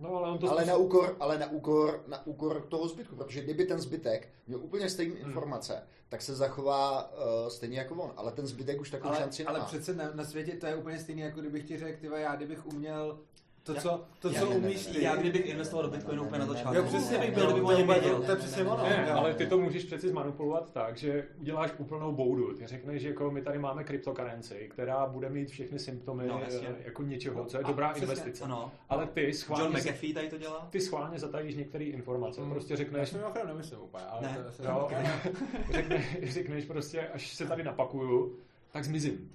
No 0.00 0.14
ale 0.16 0.30
on 0.30 0.38
to 0.38 0.50
ale 0.50 0.64
na 0.64 0.76
úkor, 0.76 1.16
ale 1.20 1.38
na 1.38 1.50
úkor, 1.50 2.04
na 2.06 2.26
úkor 2.26 2.60
toho 2.68 2.88
zbytku, 2.88 3.16
protože 3.16 3.40
kdyby 3.42 3.64
ten 3.64 3.80
zbytek 3.80 4.28
měl 4.46 4.60
úplně 4.60 4.90
stejné 4.90 5.14
Hmm. 5.14 5.28
informace, 5.28 5.82
tak 6.08 6.22
se 6.22 6.34
zachová 6.34 7.12
uh, 7.12 7.48
stejně 7.48 7.78
jako 7.78 7.94
on, 7.94 8.12
ale 8.16 8.32
ten 8.32 8.46
zbytek 8.46 8.80
už 8.80 8.90
takovou 8.90 9.08
Ale, 9.10 9.18
šanci 9.18 9.44
nemá. 9.44 9.56
ale 9.58 9.66
přece 9.66 9.94
na, 9.94 10.10
na 10.14 10.24
světě 10.24 10.52
to 10.52 10.66
je 10.66 10.76
úplně 10.76 10.98
stejný, 10.98 11.22
jako 11.22 11.40
kdybych 11.40 11.64
ti 11.64 11.78
řekl, 11.78 12.00
tyva, 12.00 12.18
já 12.18 12.36
kdybych 12.36 12.66
uměl 12.66 13.18
to, 13.62 13.74
Já- 13.74 13.80
co, 13.80 14.04
to, 14.18 14.28
já- 14.28 14.40
co 14.40 14.50
umíš 14.50 14.86
ty. 14.86 15.02
Já 15.04 15.16
kdybych 15.16 15.46
investoval 15.46 15.84
do 15.84 15.90
Bitcoinu 15.90 16.22
úplně 16.24 16.38
na 16.38 16.46
začátku. 16.46 16.74
Jo, 16.76 16.82
přesně, 16.84 17.18
bych 17.18 17.34
byl, 17.34 17.44
kdybych 17.46 17.62
to 17.62 17.68
o 17.68 17.78
něm 17.78 17.86
věděl. 17.88 18.22
to 18.22 18.30
je 18.30 18.36
přesně 18.36 18.64
ono. 18.64 18.82
Ne, 18.82 19.12
ale 19.12 19.34
ty 19.34 19.46
to 19.46 19.58
můžeš 19.58 19.84
přeci 19.84 20.08
zmanipulovat 20.08 20.72
tak, 20.72 20.96
že 20.96 21.24
uděláš 21.40 21.70
úplnou 21.78 22.12
boudu. 22.12 22.54
Ty 22.54 22.66
řekneš, 22.66 23.02
že 23.02 23.08
jako 23.08 23.30
my 23.30 23.42
tady 23.42 23.58
máme 23.58 23.84
kryptocurrency, 23.84 24.68
která 24.72 25.06
bude 25.06 25.30
mít 25.30 25.50
všechny 25.50 25.78
symptomy 25.78 26.26
No, 26.26 26.40
jasně. 26.44 26.68
eh, 26.68 26.82
jako 26.84 27.02
něčeho, 27.02 27.44
co 27.44 27.56
je 27.56 27.62
A 27.64 27.66
dobrá 27.68 27.88
přesně, 27.88 28.02
investice. 28.04 28.44
Ano. 28.44 28.72
Ale 28.88 29.06
ty 29.06 29.22
John 29.24 29.32
schválně, 29.32 29.68
McAfee 29.78 30.14
tady 30.14 30.28
to 30.28 30.38
dělá? 30.38 30.66
ty 30.70 30.80
schválně 30.80 31.18
zatajíš 31.18 31.54
některé 31.54 31.84
informace. 31.84 32.40
Mm. 32.40 32.50
Prostě 32.50 32.72
Já 32.72 32.76
řekneš, 32.76 33.08
si 33.08 33.16
mimochodem 33.16 33.46
nemyslím 33.46 33.80
úplně, 33.80 34.04
ale 34.04 34.22
Ne. 34.22 34.38
to 34.42 34.48
asi- 34.48 34.62
jo, 34.64 34.88
řekne, 35.72 36.04
řekneš 36.22 36.64
prostě, 36.64 37.00
až 37.08 37.34
se 37.34 37.46
tady 37.46 37.62
napakuju, 37.62 38.36
tak 38.70 38.84
zmizím. 38.84 39.30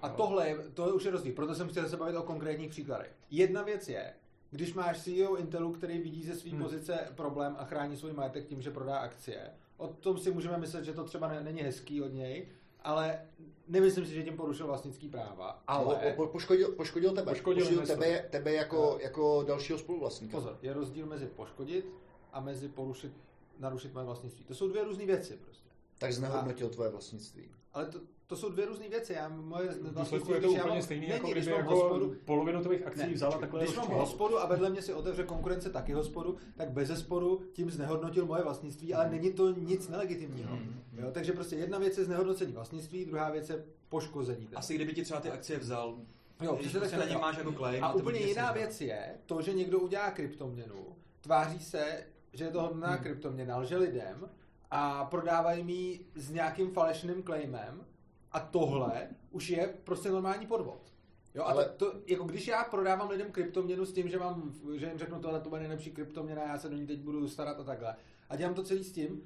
A 0.00 0.08
tohle, 0.08 0.48
je, 0.48 0.56
to 0.74 0.94
už 0.94 1.04
je 1.04 1.10
rozdíl, 1.10 1.32
proto 1.32 1.54
jsem 1.54 1.68
chtěl 1.68 1.88
se 1.88 1.96
bavit 1.96 2.16
o 2.16 2.22
konkrétních 2.22 2.70
příkladech. 2.70 3.12
Jedna 3.30 3.62
věc 3.62 3.88
je, 3.88 4.14
když 4.50 4.74
máš 4.74 5.02
CEO 5.02 5.36
Intelu, 5.36 5.72
který 5.72 5.98
vidí 5.98 6.24
ze 6.24 6.34
své 6.34 6.50
Hmm. 6.50 6.62
pozice 6.62 6.98
problém 7.14 7.56
a 7.58 7.64
chrání 7.64 7.96
svůj 7.96 8.12
majetek 8.12 8.46
tím, 8.46 8.62
že 8.62 8.70
prodá 8.70 8.98
akcie. 8.98 9.40
O 9.76 9.88
tom 9.88 10.18
si 10.18 10.30
můžeme 10.30 10.58
myslet, 10.58 10.84
že 10.84 10.92
to 10.92 11.04
třeba 11.04 11.28
ne, 11.28 11.40
není 11.42 11.60
hezký 11.60 12.02
od 12.02 12.12
něj, 12.12 12.48
ale 12.82 13.20
nemyslím 13.68 14.06
si, 14.06 14.14
že 14.14 14.22
tím 14.22 14.36
porušil 14.36 14.66
vlastnický 14.66 15.08
práva. 15.08 15.62
Ale, 15.66 15.94
Po, 16.16 16.22
po, 16.24 16.32
poškodil, 16.32 16.72
poškodil 16.72 17.10
tebe. 17.14 17.32
Poškodil 17.32 17.64
Poškodil, 17.66 17.86
tebe, 17.86 18.24
tebe 18.30 18.52
jako, 18.52 18.98
jako 19.02 19.44
dalšího 19.48 19.78
spoluvlastníka. 19.78 20.36
pozor, 20.36 20.58
je 20.62 20.72
rozdíl 20.72 21.06
mezi 21.06 21.26
poškodit 21.26 21.86
a 22.32 22.40
mezi 22.40 22.68
porušit, 22.68 23.12
narušit 23.58 23.94
moje 23.94 24.06
vlastnictví. 24.06 24.44
To 24.44 24.54
jsou 24.54 24.68
dvě 24.68 24.84
různé 24.84 25.06
věci 25.06 25.36
prostě. 25.44 25.68
Tak 25.98 26.12
znehodnotil 26.12 26.68
tvoje 26.68 26.90
vlastnictví. 26.90 27.50
Ale 27.72 27.86
to, 27.86 28.00
to 28.26 28.36
jsou 28.36 28.48
dvě 28.50 28.66
různé 28.66 28.88
věci. 28.88 29.12
Já, 29.12 29.28
moje 29.28 29.68
V 29.68 29.72
důsledku 29.74 29.92
vlastnictví, 29.94 30.34
je 30.34 30.40
to 30.40 30.48
úplně 30.50 30.70
mám- 30.70 30.82
stejný, 30.82 31.00
Není, 31.00 31.12
jako 31.12 31.26
když 31.30 31.44
kdyby 31.44 31.56
jako 31.56 31.70
hospodu, 31.70 32.14
polovinu 32.24 32.62
tvých 32.62 32.86
akcí 32.86 33.00
Ne, 33.00 33.12
vzala 33.14 33.38
takhle 33.38 33.64
Když 33.64 33.76
mám 33.76 33.86
hospodu 33.88 34.38
a 34.38 34.46
vedle 34.46 34.70
mě 34.70 34.82
si 34.82 34.92
otevře 34.94 35.24
konkurence 35.24 35.70
taky 35.70 35.92
hospodu, 35.92 36.36
tak 36.56 36.70
bez 36.70 36.88
zesporu 36.88 37.40
tím 37.52 37.70
znehodnotil 37.70 38.26
moje 38.26 38.42
vlastnictví, 38.42 38.94
ale 38.94 39.10
není 39.10 39.32
to 39.32 39.50
nic 39.52 39.88
nelegitimního. 39.88 40.56
Mhm. 40.56 40.80
Jo, 40.98 41.10
takže 41.12 41.32
prostě 41.32 41.56
jedna 41.56 41.78
věc 41.78 41.98
je 41.98 42.04
znehodnocení 42.04 42.52
vlastnictví, 42.52 43.04
druhá 43.04 43.30
věc 43.30 43.48
je 43.48 43.64
poškození. 43.88 44.48
Asi 44.54 44.74
kdyby 44.74 44.92
ti 44.94 45.02
třeba 45.04 45.20
ty 45.20 45.30
akcie 45.30 45.58
vzal, 45.58 45.98
Jo, 46.42 46.56
když 46.60 46.72
prostě 46.72 46.96
tak 46.96 47.06
na 47.06 47.12
ně 47.14 47.18
máš 47.20 47.36
jako 47.38 47.52
claim. 47.52 47.84
A 47.84 47.92
to 47.92 47.98
úplně 47.98 48.20
jiná 48.20 48.52
věc 48.52 48.80
je 48.80 49.14
to, 49.26 49.42
že 49.42 49.52
někdo 49.52 49.78
udělá 49.78 50.10
kryptoměnu, 50.10 50.86
tváří 51.20 51.60
se, 51.60 52.04
že 52.32 52.44
je 52.44 52.50
to 52.50 52.62
hodná 52.62 52.88
Hmm. 52.88 52.98
kryptoměna, 53.02 53.56
lže 53.58 53.76
lidem 53.76 54.28
a 54.70 55.04
prodávají 55.04 55.64
mi 55.64 56.00
s 56.14 56.30
nějakým 56.30 56.70
falešným 56.72 57.22
claimem 57.22 57.84
a 58.32 58.40
tohle 58.40 59.08
už 59.30 59.50
je 59.50 59.74
prostě 59.84 60.10
normální 60.10 60.46
podvod. 60.46 60.92
Jo, 61.34 61.42
a 61.42 61.46
Ale- 61.46 61.64
to, 61.68 61.90
to, 61.92 61.98
jako 62.06 62.24
když 62.24 62.46
já 62.48 62.64
prodávám 62.64 63.10
lidem 63.10 63.32
kryptoměnu 63.32 63.84
s 63.84 63.92
tím, 63.92 64.08
že, 64.08 64.18
mám, 64.18 64.52
že 64.74 64.86
jim 64.86 64.98
řeknu, 64.98 65.20
tohle 65.20 65.40
to 65.40 65.48
bude 65.48 65.60
nejlepší 65.60 65.90
kryptoměna, 65.90 66.42
já 66.42 66.58
se 66.58 66.68
do 66.68 66.76
ní 66.76 66.86
teď 66.86 67.00
budu 67.00 67.28
starat 67.28 67.60
a 67.60 67.64
takhle. 67.64 67.96
A 68.28 68.36
dělám 68.36 68.54
to 68.54 68.62
celý 68.62 68.84
s 68.84 68.92
tím, 68.92 69.22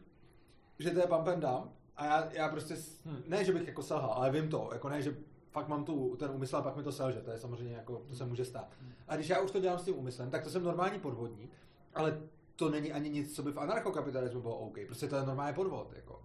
že 0.78 0.90
to 0.90 1.00
je 1.00 1.06
pump 1.06 1.28
and 1.28 1.40
dump 1.40 1.72
a 1.96 2.04
já, 2.04 2.28
já 2.32 2.48
prostě, 2.48 2.76
Hmm. 3.04 3.22
ne, 3.26 3.44
že 3.44 3.52
bych 3.52 3.66
jako 3.68 3.82
selhal, 3.82 4.10
ale 4.12 4.30
vím 4.30 4.48
to, 4.48 4.70
jako 4.72 4.88
ne, 4.88 5.02
že 5.02 5.16
fakt 5.50 5.68
mám 5.68 5.84
tu, 5.84 6.16
ten 6.16 6.30
úmysl 6.30 6.56
a 6.56 6.62
pak 6.62 6.76
mi 6.76 6.82
to 6.82 6.92
selže, 6.92 7.20
to 7.20 7.30
je 7.30 7.38
samozřejmě 7.38 7.74
jako, 7.74 8.02
to 8.08 8.14
se 8.16 8.24
může 8.24 8.44
stát. 8.44 8.68
A 9.08 9.16
když 9.16 9.28
já 9.28 9.40
už 9.40 9.50
to 9.50 9.60
dělám 9.60 9.78
s 9.78 9.84
tím 9.84 9.98
úmyslem, 9.98 10.30
tak 10.30 10.44
to 10.44 10.50
jsem 10.50 10.62
normální 10.64 10.98
podvodník, 10.98 11.50
ale 11.94 12.20
to 12.62 12.70
není 12.70 12.92
ani 12.92 13.10
nic, 13.10 13.36
co 13.36 13.42
by 13.42 13.52
v 13.52 13.58
anarchokapitalismu 13.58 14.40
bylo 14.40 14.56
OK, 14.58 14.78
prostě 14.86 15.06
to 15.06 15.16
je 15.16 15.26
normální 15.26 15.54
podvod, 15.54 15.92
jako. 15.96 16.22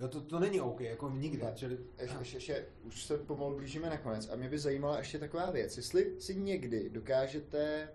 Jo, 0.00 0.08
to, 0.08 0.20
to 0.20 0.38
není 0.38 0.60
OK, 0.60 0.80
jako 0.80 1.10
nikdy, 1.10 1.38
Tak. 1.38 1.54
čili... 1.54 1.78
Ještě, 1.98 2.36
ještě, 2.36 2.66
už 2.82 3.04
se 3.04 3.18
pomalu 3.18 3.56
blížíme 3.56 3.90
na 3.90 3.96
konec 3.96 4.30
a 4.30 4.36
mě 4.36 4.48
by 4.48 4.58
zajímala 4.58 4.98
ještě 4.98 5.18
taková 5.18 5.50
věc, 5.50 5.76
jestli 5.76 6.20
si 6.20 6.34
někdy 6.34 6.90
dokážete 6.90 7.88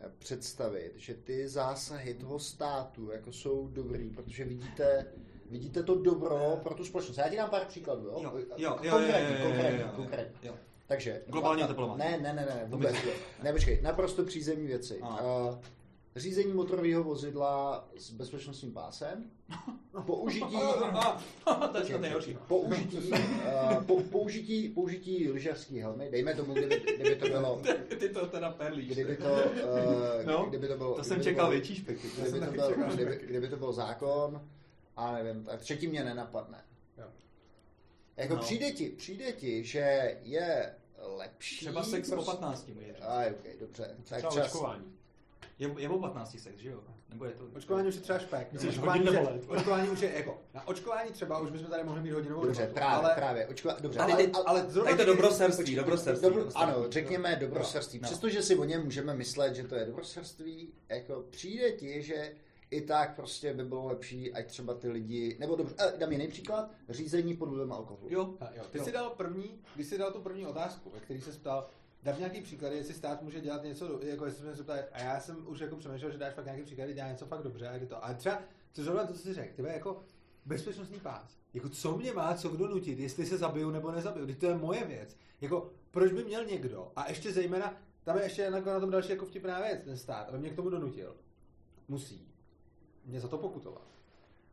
eh, 0.00 0.10
představit, 0.18 0.92
že 0.96 1.14
ty 1.14 1.48
zásahy 1.48 2.14
toho 2.14 2.38
státu 2.38 3.10
jako 3.10 3.32
jsou 3.32 3.68
dobrý, 3.68 4.10
protože 4.10 4.44
vidíte, 4.44 5.06
vidíte 5.50 5.82
to 5.82 5.94
dobro 5.94 6.60
pro 6.62 6.74
tu 6.74 6.84
společnost. 6.84 7.18
Já 7.18 7.28
ti 7.28 7.36
dám 7.36 7.50
pár 7.50 7.64
příkladů, 7.64 8.02
jo? 8.02 8.20
Jo, 8.22 8.32
jo, 8.36 8.46
jo, 8.56 8.78
jo, 8.82 8.98
jo, 8.98 8.98
jo, 8.98 9.42
konkrétní, 9.42 9.80
jo, 9.80 9.86
jo, 9.86 9.92
konkrétní. 9.96 10.48
jo. 10.48 10.54
Takže... 10.86 11.22
Globální 11.28 11.64
oteplování. 11.64 11.98
Ne, 11.98 12.18
ne, 12.18 12.32
ne, 12.32 12.46
ne, 12.46 12.66
vůbec. 12.68 12.96
Ne, 13.42 13.52
počkej, 13.52 13.80
naprosto 13.82 14.24
přízemní 14.24 14.66
věci. 14.66 15.00
A. 15.02 15.22
Uh, 15.22 15.58
řízení 16.16 16.52
motorového 16.52 17.02
vozidla 17.04 17.88
s 17.96 18.10
bezpečnostním 18.10 18.72
pásem, 18.72 19.30
použití 20.06 20.56
to 21.72 21.78
je 21.78 21.84
snad 21.84 22.00
nejhorší. 22.00 22.38
použití, 22.48 22.96
uh, 22.98 23.84
po, 23.86 24.00
použití, 24.02 24.68
použití 24.68 25.30
lyžařský 25.30 25.78
helmy, 25.78 26.08
dejme 26.10 26.34
tomu, 26.34 26.52
kdyby, 26.54 26.80
kdyby 26.94 27.16
to 27.16 27.26
bylo, 27.28 27.62
Ty 27.98 28.08
to 28.08 28.26
teda 28.26 28.50
perlíš. 28.50 28.88
kdyby 28.90 29.16
to, 29.16 29.24
uh, 29.32 30.24
No, 30.24 30.44
kdyby 30.48 30.68
to 30.68 30.76
bylo, 30.76 30.94
To 30.94 31.04
jsem 31.04 31.22
čekal 31.22 31.50
větší 31.50 31.74
špekty. 31.74 32.08
kdyby 32.20 32.40
to, 32.40 32.52
byl, 32.52 32.74
kdyby, 32.94 33.20
kdyby 33.26 33.48
to 33.48 33.56
byl 33.56 33.72
zákon, 33.72 34.48
a 34.96 35.12
nevím, 35.12 35.44
tak 35.44 35.60
třetí 35.60 35.88
mě 35.88 36.04
nenapadne. 36.04 36.64
Jo. 36.98 37.04
Jako 38.16 38.34
No. 38.34 38.40
přijde 38.40 38.70
ti, 38.72 38.88
přijde 38.88 39.32
ti, 39.32 39.64
že 39.64 40.16
je 40.22 40.74
lepší... 41.16 41.56
Třeba 41.56 41.82
sex 41.82 42.08
po 42.08 42.14
prostě- 42.14 42.30
15 42.32 42.68
může 42.68 42.86
říct. 42.86 43.02
A, 43.02 43.24
ok, 43.30 43.60
dobře. 43.60 43.84
Tak 44.08 44.18
Třeba 44.18 44.30
třeba, 44.30 44.46
očkování. 44.46 44.84
Je, 45.58 45.74
je 45.78 45.88
o 45.88 45.98
15 45.98 46.38
sex, 46.38 46.58
že 46.58 46.68
jo? 46.70 46.80
Nebo 47.08 47.24
je 47.24 47.30
to... 47.30 47.44
Očkování 47.56 47.88
už 47.88 47.94
je 47.94 48.00
třeba 48.00 48.18
špek. 48.18 48.52
Myslíš 48.52 48.70
očkování, 48.70 49.06
že, 49.06 49.20
očkování 49.48 49.88
už 49.88 50.00
je 50.00 50.12
jako. 50.16 50.40
Na 50.54 50.68
očkování 50.68 51.10
třeba 51.10 51.38
už 51.38 51.50
bychom 51.50 51.66
tady 51.70 51.84
mohli 51.84 52.02
mít 52.02 52.10
hodinovou 52.10 52.44
dobře, 52.44 52.60
debatu, 52.62 52.74
právě, 52.74 52.96
ale, 53.06 53.14
právě. 53.14 53.46
Očko, 53.46 53.70
dobře, 53.80 53.98
Tady 53.98 54.12
ale, 54.12 54.26
ty- 54.26 54.32
ale, 54.32 54.44
ale 54.46 54.64
zrovna 54.68 54.90
Tady 54.90 55.04
to 55.04 55.12
dobroserství, 55.12 55.74
dobrosrství. 55.74 56.28
Dobro, 56.28 56.46
ano, 56.54 56.84
řekněme 56.90 57.36
dobrosrství. 57.36 57.98
No. 58.00 58.06
Přestože 58.06 58.42
si 58.42 58.56
o 58.56 58.64
něm 58.64 58.84
můžeme 58.84 59.14
myslet, 59.14 59.54
že 59.54 59.64
to 59.64 59.74
je 59.74 59.84
dobrosrství, 59.84 60.72
jako 60.88 61.24
přijde 61.30 61.72
ti, 61.72 62.02
že 62.02 62.32
i 62.70 62.80
tak 62.80 63.16
prostě 63.16 63.54
by 63.54 63.64
bylo 63.64 63.86
lepší, 63.86 64.32
ať 64.32 64.46
třeba 64.46 64.74
ty 64.74 64.88
lidi, 64.88 65.36
nebo 65.40 65.56
dobře, 65.56 65.74
eh, 65.78 65.92
dám 65.98 66.12
jiný 66.12 66.28
příklad, 66.28 66.70
řízení 66.88 67.36
pod 67.36 67.48
vlivem 67.48 67.72
alkoholu. 67.72 68.08
Jo, 68.12 68.34
A 68.40 68.44
jo, 68.56 68.62
ty 68.70 68.78
Jo. 68.78 68.84
jsi 68.84 68.92
dal 68.92 69.10
první, 69.10 69.60
když 69.74 69.86
jsi 69.86 69.98
dal 69.98 70.12
tu 70.12 70.20
první 70.20 70.46
otázku, 70.46 70.90
ve 70.94 71.00
který 71.00 71.20
se 71.20 71.32
ptal, 71.32 71.66
dáš 72.06 72.18
nějaký 72.18 72.40
příklady, 72.40 72.76
jestli 72.76 72.94
stát 72.94 73.22
může 73.22 73.40
dělat 73.40 73.62
něco, 73.62 74.00
jako 74.02 74.24
jestli 74.24 74.42
jsme 74.42 74.56
se 74.56 74.62
ptali, 74.62 74.80
a 74.92 75.02
já 75.02 75.20
jsem 75.20 75.48
už 75.48 75.60
jako 75.60 75.76
přemýšlel, 75.76 76.10
že 76.10 76.18
dáš 76.18 76.34
fakt 76.34 76.44
nějaký 76.44 76.62
příklady, 76.62 76.94
dělá 76.94 77.08
něco 77.08 77.26
fakt 77.26 77.42
dobře, 77.42 77.68
a 77.68 77.86
to. 77.86 78.04
A 78.04 78.14
třeba, 78.14 78.42
co 78.72 78.82
zrovna 78.82 79.06
to, 79.06 79.12
co 79.12 79.18
jsi 79.18 79.34
řekl, 79.34 79.62
vole, 79.62 79.74
jako 79.74 80.02
bezpečnostní 80.44 81.00
pás. 81.00 81.36
Jako 81.54 81.68
co 81.68 81.96
mě 81.96 82.12
má 82.12 82.34
co 82.34 82.48
kdo 82.48 82.68
nutit, 82.68 82.98
jestli 82.98 83.26
se 83.26 83.38
zabiju 83.38 83.70
nebo 83.70 83.90
nezabiju, 83.90 84.24
když 84.24 84.36
to 84.36 84.46
je 84.46 84.54
moje 84.54 84.84
věc. 84.84 85.16
Jako 85.40 85.70
proč 85.90 86.12
by 86.12 86.24
měl 86.24 86.44
někdo, 86.44 86.92
a 86.96 87.08
ještě 87.08 87.32
zejména, 87.32 87.76
tam 88.04 88.16
je 88.16 88.22
ještě 88.22 88.42
jako 88.42 88.70
na 88.70 88.80
tom 88.80 88.90
další 88.90 89.10
jako 89.10 89.26
vtipná 89.26 89.60
věc, 89.60 89.80
ten 89.84 89.96
stát, 89.96 90.28
aby 90.28 90.38
mě 90.38 90.50
k 90.50 90.56
tomu 90.56 90.70
donutil. 90.70 91.16
Musí 91.88 92.28
mě 93.04 93.20
za 93.20 93.28
to 93.28 93.38
pokutovat. 93.38 93.86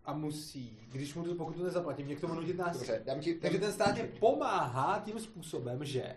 A 0.06 0.14
musí, 0.14 0.88
když 0.92 1.16
mu 1.16 1.24
tu 1.24 1.36
pokutu 1.36 1.64
nezaplatím, 1.64 2.06
mě 2.06 2.16
k 2.16 2.22
tomu 2.22 2.34
nutit 2.34 2.58
násilí. 2.58 2.88
Dobře, 2.88 3.04
dám 3.06 3.20
ti, 3.20 3.36
Takže 3.36 3.60
ten 3.60 3.72
stát 3.72 3.94
mě 3.94 4.12
pomáhá 4.20 5.02
tím 5.06 5.20
způsobem, 5.20 5.86
že 5.86 6.16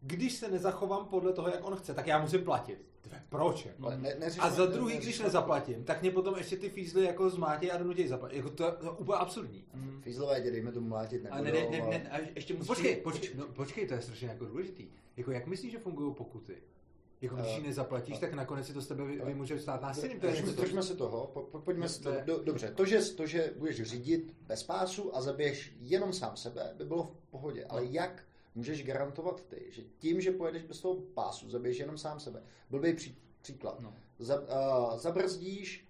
když 0.00 0.32
se 0.34 0.50
nezachovám 0.50 1.06
podle 1.06 1.32
toho, 1.32 1.48
jak 1.48 1.64
on 1.66 1.76
chce, 1.76 1.94
tak 1.94 2.06
já 2.06 2.18
musím 2.22 2.44
platit. 2.44 2.86
Tve, 3.00 3.22
proč? 3.28 3.66
Jako? 3.66 3.90
Ne, 3.90 4.14
neřeš, 4.18 4.38
A 4.42 4.50
za 4.50 4.64
ne- 4.66 4.70
druhý, 4.72 4.94
ne- 4.94 5.00
když 5.00 5.18
nezaplatím, 5.20 5.84
tak 5.84 6.00
mě 6.02 6.10
potom 6.10 6.36
ještě 6.38 6.56
ty 6.56 6.68
fízly 6.70 7.04
jako 7.04 7.30
zmátí 7.30 7.70
a 7.70 7.76
donutí 7.78 8.08
zaplatit. 8.08 8.36
Jako 8.36 8.50
to 8.50 8.64
je 8.64 8.72
to 8.72 8.86
je 8.86 8.90
úplně 8.90 9.18
absurdní. 9.18 9.64
Fízlové 10.00 10.40
tě 10.40 10.50
dejme 10.50 10.72
tomu 10.72 10.88
mlátit 10.88 11.26
A 11.30 11.40
nebudou. 11.40 11.70
ne, 11.70 11.78
ne, 11.80 11.86
ne, 11.90 11.98
ne, 12.04 12.10
a 12.10 12.18
ještě 12.36 12.54
No 12.54 12.58
musíš... 12.58 12.68
počkej, 12.68 12.96
počkej, 12.96 13.30
no, 13.34 13.46
počkej, 13.46 13.86
to 13.88 13.94
je 13.94 14.00
strašně 14.02 14.28
jako 14.28 14.44
důležitý. 14.44 14.88
Jako 15.16 15.30
jak 15.32 15.46
myslíš, 15.46 15.72
že 15.72 15.78
fungují 15.78 16.14
pokuty? 16.14 16.56
Jako 17.20 17.36
když 17.36 17.48
Eh, 17.48 17.58
ji 17.60 17.66
nezaplatíš, 17.66 18.18
tak 18.18 18.32
nakonec 18.34 18.66
si 18.66 18.72
to 18.72 18.80
z 18.82 18.86
tebe 18.86 19.04
vy, 19.04 19.20
eh, 19.22 19.24
vymůže 19.24 19.58
stát 19.58 19.82
násilím. 19.82 20.20
Držme, 20.20 20.52
držme 20.52 20.82
se 20.82 20.94
toho, 20.94 21.26
po, 21.26 21.40
po, 21.42 21.58
pojďme 21.58 21.88
si 21.88 22.02
to, 22.02 22.10
do, 22.24 22.42
dobře, 22.42 22.72
to 22.76 22.84
že, 22.84 23.00
to, 23.00 23.26
že 23.26 23.52
budeš 23.56 23.82
řídit 23.82 24.36
bez 24.46 24.62
pásu 24.62 25.16
a 25.16 25.20
zabiješ 25.22 25.72
jenom 25.80 26.12
sám 26.12 26.36
sebe, 26.36 26.74
by 26.76 26.84
bylo 26.84 27.02
v 27.02 27.30
pohodě, 27.30 27.64
ale 27.64 27.84
jak 27.84 28.22
můžeš 28.58 28.84
garantovat 28.84 29.44
ty, 29.44 29.66
že 29.70 29.82
tím, 29.98 30.20
že 30.20 30.32
pojedeš 30.32 30.62
bez 30.62 30.80
toho 30.80 30.94
pásu, 30.94 31.50
zabiješ 31.50 31.78
jenom 31.78 31.98
sám 31.98 32.20
sebe. 32.20 32.42
Blbý 32.70 32.94
pří, 32.94 33.18
příklad. 33.42 33.80
No. 33.80 33.94
Za, 34.18 34.40
uh, 34.40 34.98
zabrzdíš, 34.98 35.88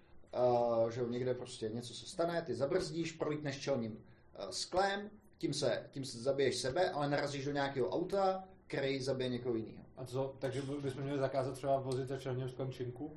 uh, 0.83 0.91
že 0.91 1.01
někde 1.09 1.35
prostě 1.35 1.69
něco 1.69 1.95
se 1.95 2.07
stane, 2.07 2.43
ty 2.43 2.55
zabrzdíš, 2.55 3.13
prolítneš 3.13 3.61
čelním 3.61 3.93
uh, 3.93 4.51
sklem, 4.51 5.11
tím 5.39 5.55
se, 5.55 5.87
tím 5.91 6.05
se 6.05 6.19
zabiješ 6.19 6.57
sebe, 6.57 6.91
ale 6.91 7.11
narazíš 7.11 7.45
do 7.45 7.53
nějakého 7.53 7.89
auta, 7.89 8.45
který 8.67 9.01
zabije 9.01 9.29
někoho 9.29 9.57
jiného. 9.57 9.85
A 9.97 10.05
co? 10.05 10.35
Takže 10.39 10.63
by- 10.63 10.81
bychom 10.81 11.03
měli 11.03 11.19
zakázat 11.19 11.55
třeba 11.55 11.81
vozit 11.81 12.09
za 12.09 12.19
černým 12.19 12.49
sklem 12.49 12.73
činku? 12.73 13.13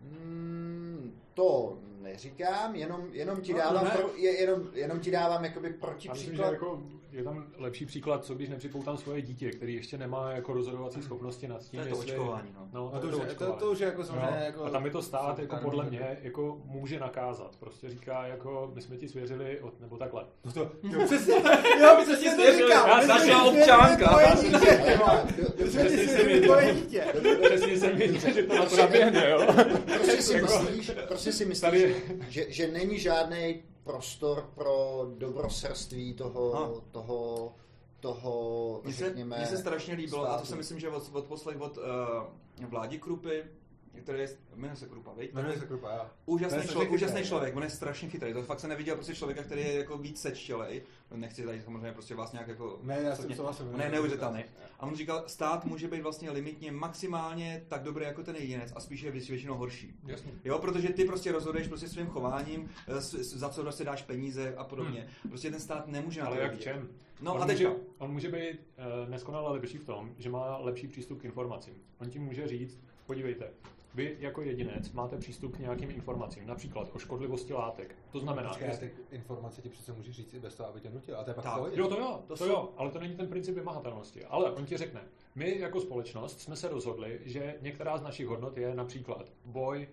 Mm, 0.00 1.20
to 1.34 1.78
neříkám, 2.06 2.74
jenom, 2.74 3.06
jenom 3.12 3.40
ti 3.40 3.52
No, 3.52 3.58
dávám, 3.58 3.84
ne. 3.84 3.90
pro, 3.90 4.10
je, 4.16 4.40
jenom, 4.40 4.62
jenom 4.74 5.00
ti 5.00 5.10
dávám 5.10 5.44
jakoby 5.44 5.66
Já 5.68 5.72
myslím, 6.12 6.36
že 6.36 6.42
protipříklad. 6.42 6.52
jako 6.52 6.82
je 7.12 7.24
tam 7.24 7.46
lepší 7.56 7.86
příklad, 7.86 8.24
co 8.24 8.34
když 8.34 8.48
nepřipoutám 8.48 8.96
svoje 8.96 9.22
dítě, 9.22 9.50
který 9.50 9.74
ještě 9.74 9.98
nemá 9.98 10.30
jako 10.32 10.52
rozhodovací 10.52 11.02
schopnosti 11.02 11.48
nad 11.48 11.62
tím, 11.62 11.80
To 11.80 11.86
je 11.86 11.92
to 11.92 11.98
jestli... 12.00 12.12
očkování, 12.12 12.48
no. 12.54 12.68
no 12.72 12.90
No 12.94 13.00
to, 13.00 13.08
to, 13.10 13.16
už, 13.16 13.22
to, 13.24 13.30
očkování. 13.30 13.58
to 13.58 13.70
už 13.70 13.78
je 13.78 13.86
jako 13.86 14.04
samozřejmě 14.04 14.36
Jo. 14.38 14.44
jako... 14.44 14.64
a 14.64 14.70
tam 14.70 14.84
je 14.84 14.90
to 14.90 15.02
stát, 15.02 15.38
jako 15.38 15.56
podle 15.56 15.84
mě, 15.84 16.18
jako 16.22 16.60
může 16.64 17.00
nakázat. 17.00 17.56
Prostě 17.60 17.90
říká, 17.90 18.26
jako 18.26 18.70
my 18.74 18.82
jsme 18.82 18.96
ti 18.96 19.08
svěřili, 19.08 19.60
od, 19.60 19.80
nebo 19.80 19.96
takhle. 19.96 20.24
No 20.44 20.52
to, 20.52 20.64
to 20.98 21.04
přesně, 21.04 21.34
jo, 21.80 21.96
přesně 22.02 22.30
to 22.36 22.52
říkám. 22.52 22.88
já 22.88 23.02
jsme 23.02 23.24
ti 23.24 23.30
Přesně 25.56 25.88
jsem 25.88 26.08
svěřili 26.08 26.24
věděl. 26.26 26.42
tvoje 26.42 26.74
dítě. 26.80 27.04
Přesně 27.44 27.78
jsem 27.78 27.96
věděl, 27.96 28.32
že 28.32 28.42
to 28.42 28.54
na 28.54 28.66
to 28.66 28.76
naběhne, 28.76 29.30
jo. 29.30 29.46
Prostě 29.94 30.22
si 30.22 30.34
Jako- 30.34 30.58
myslíš, 30.62 30.90
prostě 31.08 31.32
si 31.32 31.44
myslíš 31.44 31.82
že, 32.28 32.52
že 32.52 32.68
není 32.68 32.98
žádný 32.98 33.62
prostor 33.84 34.50
pro 34.54 35.06
dobrosrství 35.18 36.14
toho, 36.14 36.50
No. 36.54 36.80
toho, 36.90 37.54
toho, 38.00 38.80
Mně 38.84 38.92
se, 38.94 39.04
řekněme, 39.04 39.36
mně 39.36 39.46
se 39.46 39.58
strašně 39.58 39.94
líbilo, 39.94 40.22
a 40.22 40.26
to 40.26 40.32
státu. 40.32 40.46
si 40.46 40.56
myslím, 40.56 40.80
že 40.80 40.88
od, 40.88 41.10
od 41.12 41.24
poslech 41.24 41.60
od 41.60 41.76
uh, 41.78 41.84
vládi 42.68 42.98
Krupy, 42.98 43.44
který 44.02 44.18
je, 44.18 44.28
jmenuje 44.54 44.76
se 44.76 44.86
Krupa, 44.86 45.12
viď? 45.12 45.34
Jmenuje 45.34 45.58
se 45.58 45.66
Krupa, 45.66 45.94
jo. 45.94 46.06
Úžasný, 46.26 46.62
člo, 46.62 46.70
strašně 46.70 46.88
úžasný 46.88 47.24
člověk, 47.24 47.56
on 47.56 47.62
je 47.62 47.70
strašně 47.70 48.08
chytrý. 48.08 48.32
To 48.32 48.42
fakt 48.42 48.60
se 48.60 48.68
neviděl 48.68 48.94
prostě 48.94 49.14
člověka, 49.14 49.42
který 49.42 49.60
je 49.60 49.74
jako 49.74 49.98
víc 49.98 50.20
sečtělej. 50.20 50.82
Nechci 51.14 51.42
tady 51.42 51.62
samozřejmě 51.62 51.92
prostě 51.92 52.14
vás 52.14 52.32
nějak 52.32 52.48
jako... 52.48 52.78
Ne, 52.82 52.98
já 53.02 53.16
jsem 53.16 53.34
souhlasím. 53.34 53.74
On 53.74 53.80
je 53.80 53.90
neuvěřitelný. 53.90 54.44
A 54.80 54.86
on 54.86 54.96
říkal, 54.96 55.24
stát 55.26 55.64
může 55.64 55.88
být 55.88 56.00
vlastně 56.00 56.30
limitně 56.30 56.72
maximálně 56.72 57.64
tak 57.68 57.82
dobrý 57.82 58.04
jako 58.04 58.22
ten 58.22 58.36
jedinec 58.36 58.72
a 58.76 58.80
spíš 58.80 59.00
je 59.00 59.12
větši- 59.12 59.30
většinou 59.30 59.54
horší. 59.54 59.94
Jasně. 60.06 60.32
Jo, 60.44 60.58
protože 60.58 60.88
ty 60.88 61.04
prostě 61.04 61.32
rozhoduješ 61.32 61.68
prostě 61.68 61.88
svým 61.88 62.06
chováním, 62.06 62.70
eh, 62.88 63.00
za 63.22 63.48
co 63.48 63.62
prostě 63.62 63.84
dáš 63.84 64.02
peníze 64.02 64.54
a 64.56 64.64
podobně. 64.64 65.08
Prostě 65.28 65.50
ten 65.50 65.60
stát 65.60 65.86
nemůže 65.86 66.22
Ale 66.22 66.40
jak 66.40 66.58
čem? 66.58 66.88
No 67.20 67.34
on 67.34 67.42
a 67.42 67.46
může, 67.46 67.56
teďka. 67.56 67.72
on 67.98 68.12
může 68.12 68.28
být 68.28 68.60
uh, 69.04 69.10
neskonale 69.10 69.52
lepší 69.52 69.78
v 69.78 69.84
tom, 69.84 70.14
že 70.18 70.30
má 70.30 70.56
lepší 70.58 70.88
přístup 70.88 71.20
k 71.20 71.24
informacím. 71.24 71.74
On 72.00 72.10
ti 72.10 72.18
může 72.18 72.48
říct, 72.48 72.78
podívejte, 73.06 73.50
vy 73.96 74.16
jako 74.20 74.42
jedinec 74.42 74.92
máte 74.92 75.16
přístup 75.16 75.56
k 75.56 75.58
nějakým 75.58 75.90
informacím, 75.90 76.46
například 76.46 76.88
o 76.94 76.98
škodlivosti 76.98 77.52
látek. 77.54 77.96
To 78.12 78.20
znamená, 78.20 78.48
Počkej, 78.48 78.68
jestli- 78.68 78.88
ty 79.08 79.16
informace 79.16 79.62
ti 79.62 79.68
přece 79.68 79.92
můžeš 79.92 80.16
říct 80.16 80.34
i 80.34 80.40
bez 80.40 80.54
toho, 80.54 80.68
aby 80.68 80.80
tě 80.80 80.90
nutil. 80.90 81.16
A 81.16 81.24
to 81.24 81.30
je 81.30 81.34
pak 81.34 81.44
Tak. 81.44 81.62
Jo, 81.72 81.88
to 81.88 81.98
jo, 81.98 82.06
To 82.20 82.26
to, 82.26 82.36
jsou- 82.36 82.46
jo, 82.46 82.72
ale 82.76 82.90
to 82.90 82.98
není 83.00 83.16
ten 83.16 83.28
princip 83.28 83.54
vymahatelnosti. 83.54 84.24
Ale 84.24 84.50
on 84.52 84.64
ti 84.66 84.76
řekne, 84.76 85.00
my 85.34 85.58
jako 85.58 85.80
společnost 85.80 86.40
jsme 86.40 86.56
se 86.56 86.68
rozhodli, 86.68 87.20
že 87.24 87.56
některá 87.60 87.98
z 87.98 88.02
našich 88.02 88.26
hodnot 88.26 88.56
je 88.56 88.74
například 88.74 89.32
boj 89.44 89.88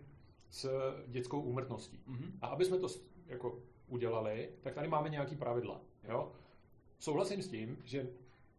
s 0.50 0.70
dětskou 1.08 1.42
úmrtností. 1.42 2.00
Mhm. 2.08 2.32
A 2.42 2.48
aby 2.48 2.66
jsme 2.66 2.78
to 2.78 2.88
jako 3.28 3.60
udělali, 3.88 4.50
tak 4.62 4.74
tady 4.74 4.88
máme 4.88 5.10
nějaký 5.10 5.36
pravidla. 5.36 5.82
Jo? 6.10 6.32
Souhlasím 7.00 7.42
s 7.42 7.48
tím, 7.48 7.78
že 7.84 8.08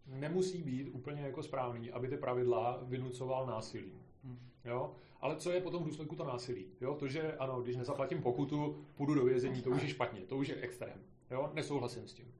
nemusí 0.06 0.62
být 0.62 0.88
úplně 0.88 1.22
jako 1.22 1.42
správný, 1.42 1.90
aby 1.90 2.08
ty 2.08 2.16
pravidla 2.16 2.78
vynucoval 2.82 3.46
násilím. 3.46 4.00
Hmm. 4.24 4.38
Jo? 4.64 4.94
Ale 5.24 5.36
co 5.36 5.50
je 5.50 5.60
potom 5.60 5.82
v 5.82 5.86
důsledku 5.86 6.16
to 6.16 6.24
násilí? 6.24 6.66
Jo? 6.80 6.94
To, 6.94 7.08
že 7.08 7.36
ano, 7.36 7.62
když 7.62 7.76
nezaplatím 7.76 8.22
pokutu, 8.22 8.84
půjdu 8.94 9.14
do 9.14 9.24
vězení, 9.24 9.62
to 9.62 9.70
už 9.70 9.82
je 9.82 9.88
špatně, 9.88 10.20
to 10.20 10.36
už 10.36 10.48
je 10.48 10.56
extrém. 10.56 11.04
Jo? 11.30 11.50
Nesouhlasím 11.54 12.08
s 12.08 12.14
tím. 12.14 12.34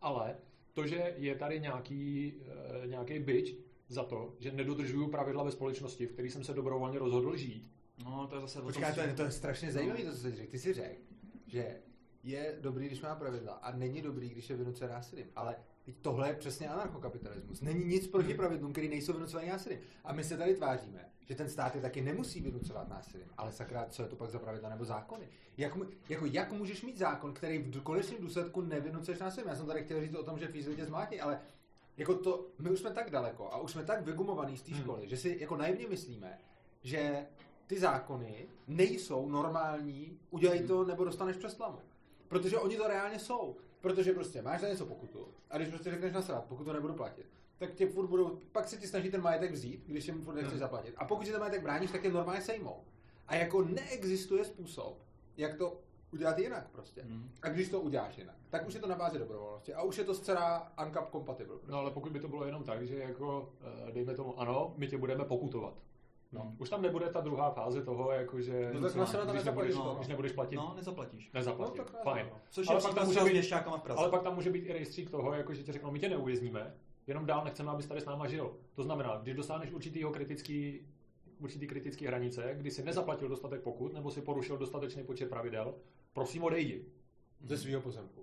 Ale 0.00 0.36
to, 0.72 0.86
že 0.86 1.14
je 1.16 1.34
tady 1.34 1.60
nějaký, 1.60 2.34
e, 2.82 2.86
nějaký 2.86 3.18
byč 3.18 3.54
za 3.88 4.04
to, 4.04 4.34
že 4.38 4.52
nedodržuju 4.52 5.08
pravidla 5.08 5.42
ve 5.42 5.50
společnosti, 5.50 6.06
v 6.06 6.12
který 6.12 6.30
jsem 6.30 6.44
se 6.44 6.54
dobrovolně 6.54 6.98
rozhodl 6.98 7.36
žít, 7.36 7.70
No, 8.04 8.26
to 8.26 8.34
je 8.34 8.40
zase... 8.40 8.62
Počkej, 8.62 8.94
to 8.94 9.00
je, 9.00 9.14
to 9.14 9.22
je 9.22 9.30
strašně 9.30 9.72
zajímavé, 9.72 10.04
to, 10.04 10.10
co 10.10 10.16
jsi 10.16 10.34
řekl. 10.34 10.50
Ty 10.50 10.58
jsi 10.58 10.72
řekl, 10.72 11.00
že 11.46 11.80
je 12.22 12.58
dobrý, 12.60 12.86
když 12.86 13.00
má 13.00 13.14
pravidla 13.14 13.52
a 13.52 13.76
není 13.76 14.02
dobrý, 14.02 14.28
když 14.28 14.50
je 14.50 14.56
vynucuje 14.56 14.90
násilím. 14.90 15.26
Ale 15.36 15.56
teď 15.84 15.94
tohle 16.02 16.28
je 16.28 16.34
přesně 16.34 16.68
anarchokapitalismus. 16.68 17.60
Není 17.60 17.84
nic 17.84 18.06
proti 18.06 18.34
pravidlům, 18.34 18.72
které 18.72 18.88
nejsou 18.88 19.12
vynucované 19.12 19.48
násilím. 19.48 19.80
A 20.04 20.12
my 20.12 20.24
se 20.24 20.36
tady 20.36 20.54
tváříme, 20.54 21.08
že 21.26 21.34
ten 21.34 21.48
stát 21.48 21.74
je 21.74 21.80
taky 21.80 22.00
nemusí 22.00 22.40
vynucovat 22.40 22.88
násilím. 22.88 23.26
Ale 23.36 23.52
sakra, 23.52 23.86
co 23.90 24.02
je 24.02 24.08
to 24.08 24.16
pak 24.16 24.30
za 24.30 24.38
pravidla 24.38 24.68
nebo 24.68 24.84
zákony? 24.84 25.28
Jak, 25.56 25.72
jako, 26.08 26.26
jak 26.26 26.52
můžeš 26.52 26.82
mít 26.82 26.98
zákon, 26.98 27.34
který 27.34 27.58
v 27.58 27.82
konečném 27.82 28.20
důsledku 28.20 28.60
nevynucuješ 28.60 29.20
násilím? 29.20 29.48
Já 29.48 29.56
jsem 29.56 29.66
tady 29.66 29.84
chtěl 29.84 30.00
říct 30.00 30.14
o 30.14 30.22
tom, 30.22 30.38
že 30.38 30.48
fízli 30.48 30.76
tě 30.76 30.84
zmátí, 30.84 31.20
ale 31.20 31.40
jako 31.96 32.14
to, 32.14 32.46
my 32.58 32.70
už 32.70 32.78
jsme 32.80 32.90
tak 32.90 33.10
daleko 33.10 33.48
a 33.52 33.60
už 33.60 33.72
jsme 33.72 33.84
tak 33.84 34.02
vygumovaný 34.06 34.56
z 34.56 34.62
té 34.62 34.72
Hmm. 34.72 34.82
školy, 34.82 35.08
že 35.08 35.16
si 35.16 35.36
jako 35.40 35.56
naivně 35.56 35.88
myslíme, 35.88 36.38
že 36.82 37.26
ty 37.66 37.78
zákony 37.78 38.48
nejsou 38.68 39.28
normální, 39.28 40.18
udělej 40.30 40.62
to 40.62 40.84
nebo 40.84 41.04
dostaneš 41.04 41.36
přes 41.36 41.54
slamu. 41.54 41.78
Protože 42.28 42.58
oni 42.58 42.76
to 42.76 42.88
reálně 42.88 43.18
jsou. 43.18 43.56
Protože 43.80 44.12
prostě 44.12 44.42
máš 44.42 44.60
za 44.60 44.68
něco 44.68 44.86
pokutu 44.86 45.28
a 45.50 45.56
když 45.58 45.68
prostě 45.68 45.90
řekneš 45.90 46.12
na 46.12 46.22
srát, 46.22 46.44
pokud 46.44 46.64
to 46.64 46.72
nebudu 46.72 46.94
platit, 46.94 47.26
tak 47.58 47.74
tě 47.74 47.86
furt 47.86 48.06
budou, 48.06 48.38
pak 48.52 48.68
se 48.68 48.76
ti 48.76 48.86
snaží 48.86 49.10
ten 49.10 49.22
majetek 49.22 49.52
vzít, 49.52 49.84
když 49.86 50.06
jim 50.08 50.22
furt 50.22 50.34
nechceš 50.34 50.50
Hmm. 50.52 50.60
zaplatit. 50.60 50.94
A 50.96 51.04
pokud 51.04 51.26
si 51.26 51.32
ten 51.32 51.40
majetek 51.40 51.62
bráníš, 51.62 51.90
tak 51.90 52.02
tě 52.02 52.10
normálně 52.10 52.42
sejmou. 52.42 52.84
A 53.28 53.34
jako 53.34 53.62
neexistuje 53.62 54.44
způsob, 54.44 54.98
jak 55.36 55.54
to 55.54 55.80
udělat 56.12 56.38
jinak 56.38 56.68
prostě. 56.70 57.02
Mhm. 57.04 57.30
A 57.42 57.48
když 57.48 57.68
to 57.68 57.80
uděláš 57.80 58.18
jinak, 58.18 58.36
tak 58.50 58.68
už 58.68 58.74
je 58.74 58.80
to 58.80 58.86
na 58.86 58.94
bázi 58.96 59.18
dobrovolnosti 59.18 59.74
a 59.74 59.82
už 59.82 59.98
je 59.98 60.04
to 60.04 60.14
zcela 60.14 60.72
uncap 60.86 61.10
compatible. 61.12 61.56
No 61.68 61.78
ale 61.78 61.90
pokud 61.90 62.12
by 62.12 62.20
to 62.20 62.28
bylo 62.28 62.44
jenom 62.46 62.64
tak, 62.64 62.86
že 62.86 62.96
jako, 62.98 63.52
eh, 63.88 63.92
dejme 63.92 64.14
tomu, 64.14 64.40
ano, 64.40 64.74
my 64.76 64.88
tě 64.88 64.98
budeme 64.98 65.24
pokutovat. 65.24 65.74
No. 66.32 66.40
Hmm. 66.40 66.56
Už 66.58 66.70
tam 66.70 66.82
nebude 66.82 67.06
ta 67.10 67.20
druhá 67.20 67.50
fáze 67.50 67.82
toho, 67.82 68.10
jako 68.12 68.40
že 68.40 68.70
No 68.74 68.80
tak 68.80 68.94
na 68.94 69.06
sebe 69.06 69.24
to 69.26 69.30
když, 69.30 69.40
nezaplatíš, 69.44 69.74
nebudeš, 69.74 69.86
no. 69.92 69.94
když 69.94 70.08
nebudeš 70.08 70.32
platit, 70.32 70.56
No, 70.56 70.72
nezaplatíš. 70.76 71.30
nezaplatit. 71.32 71.78
No, 71.78 71.84
tak 71.84 72.02
Fajn. 72.02 72.26
no. 72.30 72.36
Což 72.50 72.68
Ale 72.68 72.78
je 72.78 72.82
pak 72.82 72.94
tam 72.94 73.06
může 73.06 73.20
být- 73.20 73.50
v 73.52 73.80
Praze. 73.82 73.98
Ale 74.00 74.10
pak 74.10 74.22
tam 74.22 74.34
může 74.34 74.50
být 74.50 74.66
i 74.66 74.72
rejstřík 74.72 75.10
toho, 75.10 75.32
jako 75.34 75.54
že 75.54 75.62
ti 75.62 75.72
řeknou, 75.72 75.90
my 75.90 75.98
tě 75.98 76.08
neuvězníme, 76.08 76.74
jenom 77.06 77.26
dál 77.26 77.44
nechceme, 77.44 77.70
abys 77.70 77.86
tady 77.86 78.00
s 78.00 78.04
náma 78.04 78.26
žil. 78.26 78.52
To 78.74 78.82
znamená, 78.82 79.18
když 79.22 79.34
dosáhneš 79.34 79.72
určitýho 79.72 80.10
kritický, 80.10 80.86
určitý 81.40 81.66
kritický 81.66 82.06
hranice, 82.06 82.54
kdy 82.56 82.70
si 82.70 82.84
nezaplatil 82.84 83.28
dostatek 83.28 83.60
pokut, 83.62 83.94
nebo 83.94 84.10
si 84.10 84.20
porušil 84.22 84.58
dostatečný 84.58 85.02
počet 85.04 85.30
pravidel, 85.30 85.74
prosím 86.12 86.42
odejdi. 86.44 86.84
Ze 87.44 87.58
svého 87.58 87.80
pozemku. 87.80 88.20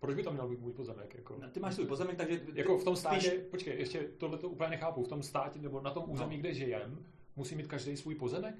Proč 0.00 0.16
by 0.16 0.22
to 0.22 0.32
měl 0.32 0.48
být 0.48 0.60
můj 0.60 0.72
pozemek? 0.72 1.14
Jako? 1.14 1.36
Ty 1.52 1.60
máš 1.60 1.74
svůj 1.74 1.86
pozemek, 1.86 2.16
takže... 2.16 2.40
Jako 2.54 2.78
v 2.78 2.84
tom 2.84 2.96
státě, 2.96 3.20
spíš- 3.30 3.40
počkej, 3.50 3.78
ještě 3.78 4.00
tohle 4.18 4.38
to 4.38 4.48
úplně 4.48 4.70
nechápu, 4.70 5.02
v 5.02 5.08
tom 5.08 5.22
státě 5.22 5.58
nebo 5.60 5.80
na 5.80 5.90
tom 5.90 6.04
území, 6.10 6.36
No. 6.36 6.40
kde 6.40 6.54
žijem, 6.54 6.98
musí 7.36 7.54
mít 7.56 7.66
každý 7.66 7.96
svůj 7.96 8.14
pozemek? 8.14 8.54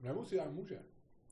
Nemusí, 0.00 0.40
ale 0.40 0.50
může. 0.50 0.78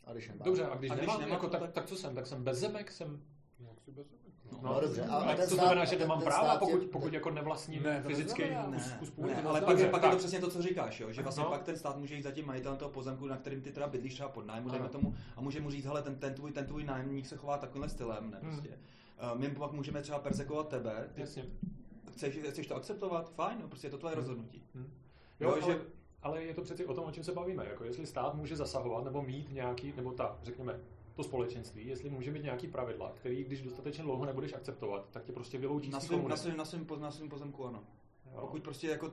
A 0.05 0.13
když 0.13 0.29
nemá. 0.29 0.45
Dobře, 0.45 0.65
a 0.67 0.77
když, 0.77 0.91
A 0.91 0.95
když 0.95 1.07
nemám, 1.07 1.21
nemám, 1.21 1.33
jako, 1.33 1.49
tak, 1.49 1.61
tak- 1.61 1.73
tak 1.73 1.87
co 1.87 1.97
jsem? 1.97 2.15
Tak 2.15 2.27
jsem 2.27 2.45
bezemek, 2.45 2.91
jsem... 2.91 3.23
Jak 3.69 3.81
si 3.81 3.91
bez 3.91 4.07
zemek? 4.07 4.21
No, 4.63 4.81
dobře, 4.81 5.05
ale 5.05 5.37
to 5.37 5.43
stát- 5.43 5.49
znamená, 5.55 5.85
že 5.85 5.99
nemám 5.99 6.21
práva, 6.23 6.43
stát 6.45 6.53
je- 6.55 6.59
pokud, 6.75 6.91
pokud 6.91 7.13
jako 7.13 7.31
nevlastním 7.31 7.83
Ne, 7.83 8.03
fyzický 8.03 8.43
kus, 8.43 8.87
Ne, 8.87 8.97
kus 8.99 9.11
půdy. 9.11 9.29
ne, 9.29 9.43
ale 9.43 9.61
pak, 9.61 9.79
že- 9.79 9.89
pak 9.89 10.03
je 10.03 10.11
to 10.11 10.17
přesně 10.17 10.39
to, 10.41 10.51
co 10.51 10.63
říkáš, 10.63 11.01
jo? 11.01 11.13
že 11.13 11.23
vlastně 11.23 11.45
No. 11.45 11.51
pak 11.51 11.63
ten 11.63 11.77
stát 11.77 11.97
může 11.97 12.15
jít 12.15 12.23
za 12.23 12.31
tím 12.31 12.47
majitelem 12.47 12.79
toho 12.79 12.91
pozemku, 12.91 13.27
na 13.27 13.37
kterým 13.37 13.63
ty 13.63 13.73
teda 13.73 13.87
bydlíš 13.87 14.15
třeba 14.15 14.29
pod 14.29 14.47
nájmu, 14.47 14.69
dejme 14.69 14.89
tomu, 14.89 15.15
a 15.37 15.41
může 15.41 15.61
mu 15.61 15.71
říct, 15.71 15.85
hele, 15.85 16.03
ten, 16.03 16.17
ten, 16.19 16.35
tvůj, 16.35 16.53
ten 16.53 16.67
tvůj 16.67 16.85
nájemník 16.85 17.27
se 17.27 17.37
chová 17.37 17.59
takovýmhle 17.59 17.89
stylem, 17.89 18.31
ne, 18.31 18.39
Hmm. 18.43 18.51
prostě. 18.51 18.79
Uh, 19.33 19.39
my 19.41 19.49
pak 19.49 19.73
můžeme 19.73 20.03
třeba 20.03 20.19
persekovat 20.19 20.69
tebe, 20.69 21.09
ty 21.15 21.21
Jasně. 21.21 21.45
chceš, 22.13 22.39
chceš 22.51 22.67
to 22.67 22.75
akceptovat, 22.77 23.33
fajn, 23.35 23.59
no, 23.63 23.69
prostě 23.69 23.87
je 23.87 23.91
to 23.91 23.99
tvoje 23.99 24.15
rozhodnutí. 24.15 24.63
Hm. 24.75 24.91
Jo, 25.41 25.51
Jo, 25.57 25.67
že- 25.67 25.81
ale, 26.23 26.43
je 26.43 26.55
to 26.55 26.63
přeci 26.63 26.87
o 26.87 26.95
tom, 26.95 27.05
o 27.05 27.11
čem 27.13 27.25
se 27.25 27.33
bavíme. 27.33 27.67
Jako 27.71 27.85
jestli 27.85 28.07
stát 28.07 28.35
může 28.35 28.57
zasahovat 28.57 29.05
nebo 29.05 29.23
mít 29.23 29.53
nějaký, 29.53 29.93
nebo 29.97 30.13
ta, 30.13 30.39
řekněme, 30.43 30.81
to 31.15 31.23
společenství, 31.23 31.87
jestli 31.87 32.11
může 32.11 32.31
mít 32.31 32.43
nějaký 32.43 32.69
pravidla, 32.69 33.13
který 33.15 33.45
když 33.45 33.63
dostatečně 33.63 34.05
dlouho 34.05 34.25
nebudeš 34.25 34.53
akceptovat, 34.55 35.09
tak 35.11 35.25
tě 35.25 35.33
prostě 35.33 35.59
vyloučí 35.59 35.91
Na 35.91 36.01
svém, 36.01 36.29
na 36.29 36.37
svém, 36.37 36.57
na 36.57 36.65
svém, 36.65 36.87
na 36.99 37.11
svém 37.11 37.29
pozemku, 37.29 37.67
ano. 37.67 37.85
Jo. 38.33 38.39
Pokud 38.41 38.63
prostě 38.63 38.87
jako, 38.89 39.13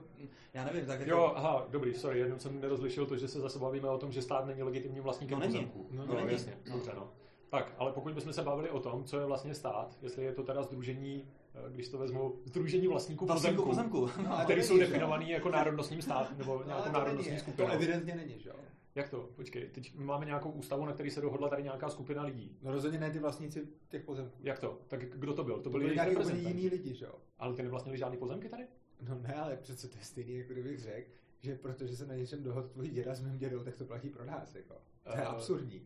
já 0.54 0.66
nevím, 0.66 0.86
tak 0.86 1.00
jako... 1.00 1.12
Jo, 1.12 1.34
aha, 1.36 1.66
dobrý, 1.70 1.94
sorry, 1.94 2.20
jenom 2.20 2.40
jsem 2.40 2.62
nerozlišil 2.62 3.06
to, 3.06 3.18
že 3.18 3.28
se 3.28 3.40
zase 3.40 3.60
bavíme 3.60 3.90
o 3.90 3.98
tom, 3.98 4.12
že 4.12 4.22
stát 4.22 4.46
není 4.46 4.64
legitimním 4.64 5.04
vlastníkem 5.04 5.40
No 5.40 5.46
není. 5.46 5.54
pozemků. 5.54 5.88
No 5.92 6.06
No, 6.06 6.16
není. 6.16 6.32
jasně, 6.32 6.58
dobře, 6.72 6.92
no. 6.96 7.10
Tak, 7.50 7.74
ale 7.78 7.92
pokud 7.92 8.14
bychom 8.14 8.34
se 8.34 8.42
bavili 8.44 8.70
o 8.70 8.80
tom, 8.80 9.04
co 9.04 9.20
je 9.20 9.26
vlastně 9.26 9.54
stát, 9.56 9.98
jestli 10.02 10.24
je 10.24 10.34
to 10.34 10.44
teda 10.44 10.64
združení, 10.64 11.28
když 11.70 11.90
to 11.90 11.98
vezmu, 11.98 12.36
združení 12.46 12.88
vlastníků 12.88 13.26
pozemků, 13.26 13.64
pozemku. 13.64 14.00
No, 14.00 14.38
který 14.44 14.56
není, 14.58 14.64
jsou 14.68 14.78
že? 14.78 14.84
definovaný 14.86 15.30
jako 15.30 15.50
národnostním 15.50 16.02
státem 16.02 16.38
nebo 16.38 16.60
No, 16.60 16.66
nějakou 16.66 16.84
to 16.84 16.92
národnostní 16.92 17.40
skupinou. 17.40 17.68
To 17.68 17.74
evidentně 17.74 18.16
není, 18.16 18.40
že 18.40 18.50
jo? 18.50 18.56
Jak 18.96 19.10
to? 19.10 19.30
Počkej, 19.36 19.70
teď 19.70 19.96
my 19.96 20.04
máme 20.06 20.26
nějakou 20.26 20.50
ústavu, 20.52 20.86
na 20.86 20.94
který 20.94 21.12
se 21.12 21.22
dohodla 21.22 21.50
tady 21.50 21.64
nějaká 21.64 21.90
skupina 21.90 22.24
lidí. 22.24 22.58
No 22.62 22.72
rozhodně 22.72 23.00
ne 23.00 23.12
ty 23.12 23.20
vlastníci 23.20 23.68
těch 23.90 24.04
pozemků. 24.04 24.38
Jak 24.40 24.60
to? 24.60 24.80
Tak 24.88 25.00
kdo 25.06 25.34
to 25.34 25.44
byl? 25.44 25.56
To 25.56 25.62
To 25.64 25.70
byli 25.70 25.84
byli 25.84 25.96
nějaký 25.96 26.48
jiný 26.48 26.68
lidi, 26.70 26.94
že 26.94 27.06
jo? 27.06 27.14
Ale 27.40 27.54
ty 27.54 27.64
nevlastnili 27.64 27.98
žádný 27.98 28.18
pozemky 28.18 28.50
tady? 28.50 28.64
No 29.10 29.20
ne, 29.22 29.34
ale 29.36 29.58
přece 29.58 29.88
to 29.88 29.98
je 29.98 30.04
stejný, 30.04 30.36
jako 30.38 30.54
kdybych 30.54 30.80
řekl, 30.80 31.10
že 31.40 31.56
protože 31.56 31.96
se 31.98 32.06
na 32.06 32.16
něčem 32.16 32.44
dohodl 32.44 32.68
tvůj 32.68 32.90
děda 32.90 33.16
s 33.16 33.22
mým 33.22 33.38
dědou, 33.38 33.64
tak 33.64 33.76
to 33.78 33.86
platí 33.86 34.10
pro 34.10 34.26
nás, 34.26 34.56
jako. 34.56 34.74
To 35.04 35.10
je 35.12 35.18
Eh, 35.18 35.26
absurdní. 35.26 35.82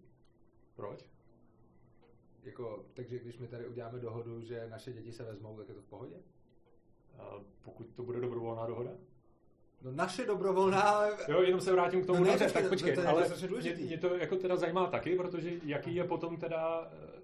Proč? 0.75 1.05
Jako, 2.43 2.85
takže 2.93 3.19
když 3.19 3.37
my 3.37 3.47
tady 3.47 3.67
uděláme 3.67 3.99
dohodu, 3.99 4.41
že 4.41 4.67
naše 4.69 4.93
děti 4.93 5.11
se 5.11 5.23
vezmou, 5.23 5.57
tak 5.57 5.67
je 5.69 5.73
to 5.75 5.81
v 5.81 5.85
pohodě? 5.85 6.15
A 7.19 7.35
pokud 7.61 7.87
to 7.95 8.03
bude 8.03 8.19
dobrovolná 8.19 8.65
dohoda? 8.65 8.91
No 9.81 9.91
naše 9.91 10.25
dobrovolná. 10.25 11.05
Jo, 11.27 11.41
jenom 11.41 11.61
se 11.61 11.71
vrátím 11.71 12.03
k 12.03 12.05
tomu, 12.05 12.19
No 12.19 12.25
ne, 12.25 12.37
tak 12.37 12.63
to- 12.63 12.69
počkej, 12.69 12.95
to 12.95 13.01
je 13.01 13.07
ale 13.07 13.27
mě, 13.61 13.75
mě, 13.75 13.97
to 13.97 14.15
jako 14.15 14.35
teda 14.35 14.55
zajímá 14.55 14.87
taky, 14.87 15.15
protože 15.15 15.51
jaký 15.63 15.95
je 15.95 16.03
potom 16.03 16.37
teda 16.37 16.91
eh, 16.93 17.21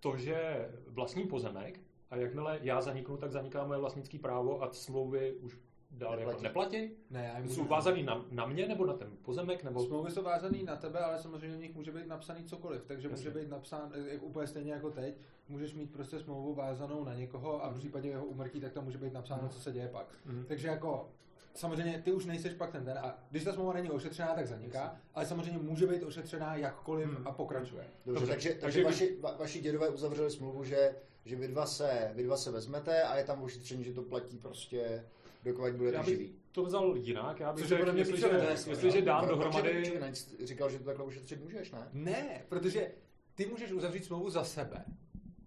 to, 0.00 0.16
že 0.16 0.68
vlastním 0.86 1.28
pozemek 1.28 1.80
a 2.10 2.16
jakmile 2.16 2.58
já 2.62 2.80
zaniknu, 2.80 3.16
tak 3.16 3.32
zaniká 3.32 3.64
moje 3.64 3.80
vlastnický 3.80 4.18
právo 4.18 4.62
a 4.62 4.72
smlouvy 4.72 5.32
už 5.32 5.56
dál 5.98 6.18
jako 6.18 6.30
Neplatí. 6.42 6.42
neplatí? 6.44 6.90
Ne, 7.10 7.24
já 7.32 7.38
jim 7.38 7.48
Jsou 7.48 7.60
můžu- 7.60 7.70
vázaný 7.70 8.02
na, 8.02 8.24
na 8.30 8.46
mě 8.46 8.68
nebo 8.68 8.86
na 8.86 8.92
ten 8.92 9.08
pozemek? 9.22 9.64
Nebo... 9.64 9.84
Smlouvy 9.86 10.10
jsou 10.10 10.22
vázaný 10.22 10.62
na 10.64 10.76
tebe, 10.76 10.98
ale 10.98 11.18
samozřejmě 11.18 11.56
v 11.56 11.60
nich 11.60 11.74
může 11.74 11.92
být 11.92 12.06
napsaný 12.06 12.44
cokoliv, 12.44 12.84
takže 12.86 13.08
Jasně. 13.08 13.30
může 13.30 13.40
být 13.40 13.50
napsán, 13.50 13.92
jak 14.06 14.22
úplně 14.22 14.46
stejně 14.46 14.72
jako 14.72 14.90
teď, 14.90 15.14
můžeš 15.48 15.74
mít 15.74 15.92
prostě 15.92 16.18
smlouvu 16.20 16.54
vázanou 16.54 17.04
na 17.04 17.14
někoho 17.14 17.64
a 17.64 17.68
v 17.70 17.78
případě 17.78 18.08
jeho 18.08 18.24
umrtí, 18.24 18.60
tak 18.60 18.72
tam 18.72 18.84
může 18.84 18.98
být 18.98 19.12
napsáno, 19.12 19.48
co 19.48 19.60
se 19.60 19.72
děje 19.72 19.88
pak. 19.88 20.06
Mhm. 20.26 20.44
Takže 20.48 20.68
jako, 20.68 21.08
samozřejmě 21.54 22.02
ty 22.04 22.12
už 22.12 22.26
nejseš 22.26 22.54
pak 22.54 22.72
ten 22.72 22.84
ten 22.84 22.98
a 22.98 23.18
když 23.30 23.44
ta 23.44 23.52
smlouva 23.52 23.72
není 23.72 23.90
ošetřená, 23.90 24.34
tak 24.34 24.46
zaniká, 24.46 24.96
ale 25.14 25.26
samozřejmě 25.26 25.58
může 25.58 25.86
být 25.86 26.02
ošetřená 26.02 26.56
jakkoliv 26.56 27.06
Mhm. 27.08 27.28
a 27.28 27.32
pokračuje. 27.32 27.84
Dobře, 28.06 28.20
Dobře, 28.20 28.32
takže, 28.32 28.48
takže, 28.48 28.60
takže 28.62 28.84
vaši, 28.84 29.16
va, 29.20 29.36
vaši 29.36 29.60
dědové 29.60 29.88
uzavřeli 29.88 30.30
smlouvu, 30.30 30.64
že, 30.64 30.94
že 31.24 31.36
vy, 31.36 31.48
dva 31.48 31.66
se, 31.66 32.12
vy 32.14 32.22
dva 32.22 32.36
se 32.36 32.50
vezmete 32.50 33.02
a 33.02 33.16
je 33.16 33.24
tam 33.24 33.42
ošetření, 33.42 33.84
že 33.84 33.92
to 33.92 34.02
platí 34.02 34.38
prostě, 34.38 35.04
dokud 35.44 35.72
budete 35.72 35.98
bych 35.98 36.06
živí. 36.06 36.34
to 36.52 36.64
vzal 36.64 36.96
jinak, 36.96 37.40
já 37.40 37.52
bych 37.52 37.62
Což 37.64 37.68
řekl, 37.68 37.92
mě 37.92 38.00
jestliže, 38.00 38.26
píčovina, 38.26 38.50
jestliže 38.50 39.02
dám 39.02 39.28
dohromady... 39.28 40.00
říkal, 40.44 40.70
že 40.70 40.78
to 40.78 40.84
takhle 40.84 41.04
ošetřit 41.04 41.42
můžeš, 41.42 41.72
ne? 41.72 41.88
Ne, 41.92 42.44
protože 42.48 42.92
ty 43.34 43.46
můžeš 43.46 43.72
uzavřít 43.72 44.04
smlouvu 44.04 44.30
za 44.30 44.44
sebe, 44.44 44.84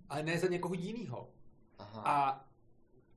ale 0.10 0.24
ne 0.24 0.38
za 0.38 0.48
někoho 0.48 0.74
jiného. 0.74 1.30
Aha. 1.78 2.02
A 2.06 2.48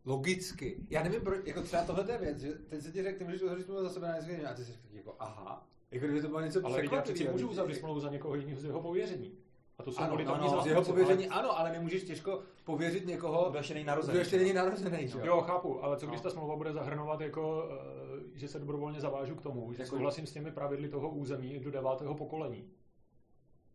logicky, 0.05 0.87
já 0.91 1.03
nevím, 1.03 1.21
proč, 1.21 1.47
jako 1.47 1.63
třeba 1.63 1.85
tohle 1.85 2.13
je 2.13 2.19
věc, 2.19 2.39
že 2.39 2.53
teď 2.53 2.83
se 2.83 2.93
ti 2.93 3.03
řekl, 3.03 3.19
ty 3.19 3.25
můžeš 3.25 3.43
uzavřít 3.43 3.65
smlouvu 3.65 3.83
za 3.83 3.91
sebe 3.91 4.19
jiného, 4.27 4.51
a 4.51 4.55
ty 4.55 4.65
si 4.65 4.73
řekl 4.73 4.87
jako 4.93 5.17
aha, 5.19 5.69
jako 5.91 6.07
kdyby 6.07 6.23
to 6.23 6.29
bylo 6.29 6.41
něco 6.41 6.67
Ale 6.67 6.85
já 6.93 7.03
přeci 7.03 7.29
můžu 7.29 7.49
uzavřít 7.49 7.79
smlouvu 7.79 8.01
za 8.01 8.11
někoho 8.11 8.35
jiného 8.35 8.61
z 8.61 8.65
jeho 8.65 8.83
pověření. 8.83 9.39
A 9.81 9.83
to 9.83 9.93
jsou 9.93 10.03
Ano, 10.03 10.17
ano, 10.35 10.63
z 10.63 10.67
jeho 10.67 10.83
pověření 10.85 11.29
ano, 11.29 11.59
ale 11.59 11.73
nemůžeš 11.73 12.03
těžko 12.05 12.41
pověřit 12.65 13.07
někoho, 13.07 13.47
Kdo 13.51 13.59
ještě 13.59 13.75
není 13.75 13.87
narozený. 13.87 14.13
kdo 14.13 14.19
ještě 14.21 14.37
není 14.37 14.53
narozený, 14.53 15.09
že 15.09 15.19
jo? 15.19 15.25
Jo, 15.27 15.41
chápu, 15.41 15.85
ale 15.85 15.97
co 15.97 16.07
když 16.07 16.21
No. 16.21 16.23
ta 16.23 16.31
smlouva 16.31 16.57
bude 16.57 16.73
zahrnovat 16.73 17.21
jako, 17.21 17.65
eh, 17.71 18.39
že 18.39 18.49
se 18.49 18.59
dobrovolně 18.59 19.01
zavážu 19.01 19.35
k 19.35 19.43
tomu, 19.43 19.73
že 19.73 19.83
Jako- 19.83 19.97
souhlasím 19.97 20.27
s 20.27 20.33
těmi 20.33 20.51
pravidly 20.51 20.89
toho 20.89 21.09
území 21.09 21.59
do 21.59 21.71
devátého 21.71 22.15
pokolení. 22.15 22.65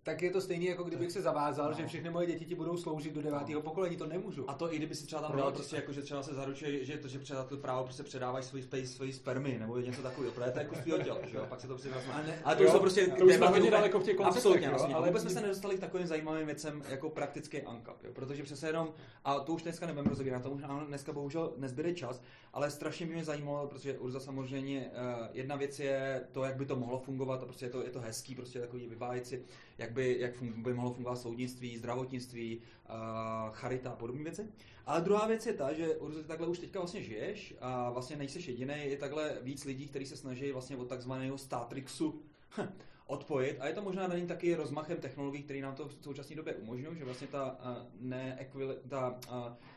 Tak 0.05 0.21
je 0.21 0.31
to 0.31 0.41
stejný, 0.41 0.65
jako 0.65 0.83
kdybych 0.83 1.11
se 1.11 1.21
zavázal, 1.21 1.67
No. 1.71 1.73
že 1.77 1.87
všechny 1.87 2.09
moje 2.09 2.27
děti 2.27 2.45
ti 2.45 2.55
budou 2.55 2.77
sloužit 2.77 3.13
do 3.13 3.21
devátého 3.21 3.61
pokolení, 3.61 3.97
to 3.97 4.05
nemůžu. 4.07 4.49
A 4.49 4.53
to 4.53 4.73
i 4.73 4.77
kdyby 4.77 4.95
si 4.95 5.05
třeba 5.05 5.21
tam 5.21 5.31
Proč? 5.31 5.41
dal 5.43 5.51
prostě 5.51 5.75
jako, 5.75 5.91
že 5.93 6.01
třeba 6.01 6.23
se 6.23 6.33
zaručuje, 6.33 6.85
že 6.85 6.97
to, 6.97 7.07
že 7.07 7.19
třeba 7.19 7.43
to 7.43 7.57
právo 7.57 7.83
prostě 7.83 8.03
předáváš 8.03 8.45
svoji, 8.45 8.63
svoji, 8.63 8.87
svoji 8.87 9.13
spermy, 9.13 9.57
nebo 9.59 9.77
něco 9.77 10.01
takového, 10.01 10.33
protože 10.33 10.51
to 10.51 10.59
je 10.59 10.65
kus 10.65 10.79
tvýho 10.79 10.97
těla, 10.97 11.17
že 11.25 11.37
jo, 11.37 11.45
pak 11.49 11.61
se 11.61 11.67
to 11.67 11.73
prostě 11.73 11.89
vezme. 11.89 12.13
A 12.13 12.21
ne- 12.21 12.39
Ale 12.43 12.55
to 12.55 12.63
jo, 12.63 12.67
už 12.69 12.73
jsou 12.73 12.79
prostě 12.79 13.07
to 13.07 13.25
už 13.25 13.37
hodně 13.37 13.71
daleko 13.71 13.99
v 13.99 14.03
těch 14.03 14.15
konceptech, 14.15 14.37
Absolutně, 14.37 14.67
absolutně. 14.67 14.95
ale- 14.95 15.03
Ale 15.03 15.07
vůbec 15.09 15.21
jsme 15.21 15.31
se 15.31 15.41
nedostali 15.41 15.77
k 15.77 15.79
takovým 15.79 16.07
zajímavým 16.07 16.45
věcem 16.45 16.83
jako 16.89 17.09
praktický 17.09 17.61
ANCAP, 17.61 18.03
jo, 18.03 18.11
protože 18.13 18.43
přece 18.43 18.67
jenom, 18.67 18.93
a 19.25 19.39
to 19.39 19.53
už 19.53 19.61
dneska 19.63 19.85
nebudeme 19.85 20.09
rozebírat, 20.09 20.43
to 20.43 20.51
už 20.51 20.61
nám 20.61 20.85
dneska 20.87 21.13
bohužel 21.13 21.53
nezbyde 21.57 21.93
čas, 21.93 22.21
ale 22.53 22.71
strašně 22.71 23.05
by 23.05 23.13
mě 23.13 23.23
zajímalo, 23.23 23.67
protože 23.67 23.99
Urza 23.99 24.19
samozřejmě, 24.19 24.85
uh, 25.19 25.27
jedna 25.33 25.55
věc 25.55 25.79
je 25.79 26.23
to, 26.31 26.43
jak 26.43 26.55
by 26.55 26.65
to 26.65 26.75
mohlo 26.75 26.99
fungovat, 26.99 27.41
a 27.43 27.45
prostě 27.45 27.65
je 27.65 27.69
to, 27.69 27.83
je 27.83 27.89
to 27.89 27.99
hezký, 27.99 28.35
prostě 28.35 28.59
takový 28.59 28.87
vybájeci, 28.87 29.43
jak 29.77 29.91
by, 29.91 30.17
jak 30.19 30.41
by 30.41 30.73
mohlo 30.73 30.93
fungovat 30.93 31.15
soudnictví, 31.15 31.77
zdravotnictví, 31.77 32.57
uh, 32.57 33.55
charita 33.55 33.89
a 33.91 33.95
podobné 33.95 34.23
věci. 34.23 34.47
Ale 34.85 35.01
druhá 35.01 35.27
věc 35.27 35.45
je 35.45 35.53
ta, 35.53 35.73
že 35.73 35.87
ty 35.87 36.23
takhle 36.27 36.47
už 36.47 36.59
teďka 36.59 36.79
vlastně 36.79 37.03
žiješ 37.03 37.55
a 37.61 37.89
vlastně 37.89 38.15
nejseš 38.15 38.47
jediný, 38.47 38.73
je 38.77 38.97
takhle 38.97 39.37
víc 39.41 39.65
lidí, 39.65 39.87
kteří 39.87 40.05
se 40.05 40.17
snaží 40.17 40.51
vlastně 40.51 40.77
od 40.77 40.87
takzvaného 40.87 41.37
Statrixu 41.37 42.21
odpojit 43.07 43.61
a 43.61 43.67
je 43.67 43.73
to 43.73 43.81
možná 43.81 44.07
daný 44.07 44.27
taky 44.27 44.55
rozmachem 44.55 44.97
technologií, 44.97 45.43
které 45.43 45.61
nám 45.61 45.75
to 45.75 45.87
v 45.87 45.93
současné 45.93 46.35
době 46.35 46.55
umožňují, 46.55 46.97
že 46.97 47.05
vlastně 47.05 47.27
ta, 47.27 47.57
neekvili- 48.01 48.77
ta 48.89 49.19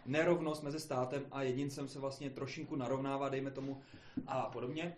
nerovnost 0.07 0.63
mezi 0.63 0.81
státem 0.81 1.27
a 1.31 1.43
jedincem 1.43 1.89
se 1.89 1.99
vlastně 1.99 2.31
trošinku 2.31 2.77
narovnává, 2.77 3.29
dejme 3.29 3.51
tomu, 3.51 3.81
a 4.27 4.43
podobně. 4.43 4.97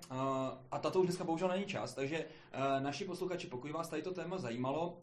A 0.71 0.79
tato 0.81 1.01
už 1.01 1.07
dneska 1.07 1.25
bohužel 1.25 1.49
není 1.49 1.65
čas, 1.65 1.95
takže 1.95 2.25
naši 2.79 3.05
posluchači, 3.05 3.47
pokud 3.47 3.71
vás 3.71 3.89
tady 3.89 4.03
to 4.03 4.15
téma 4.15 4.39
zajímalo, 4.39 4.99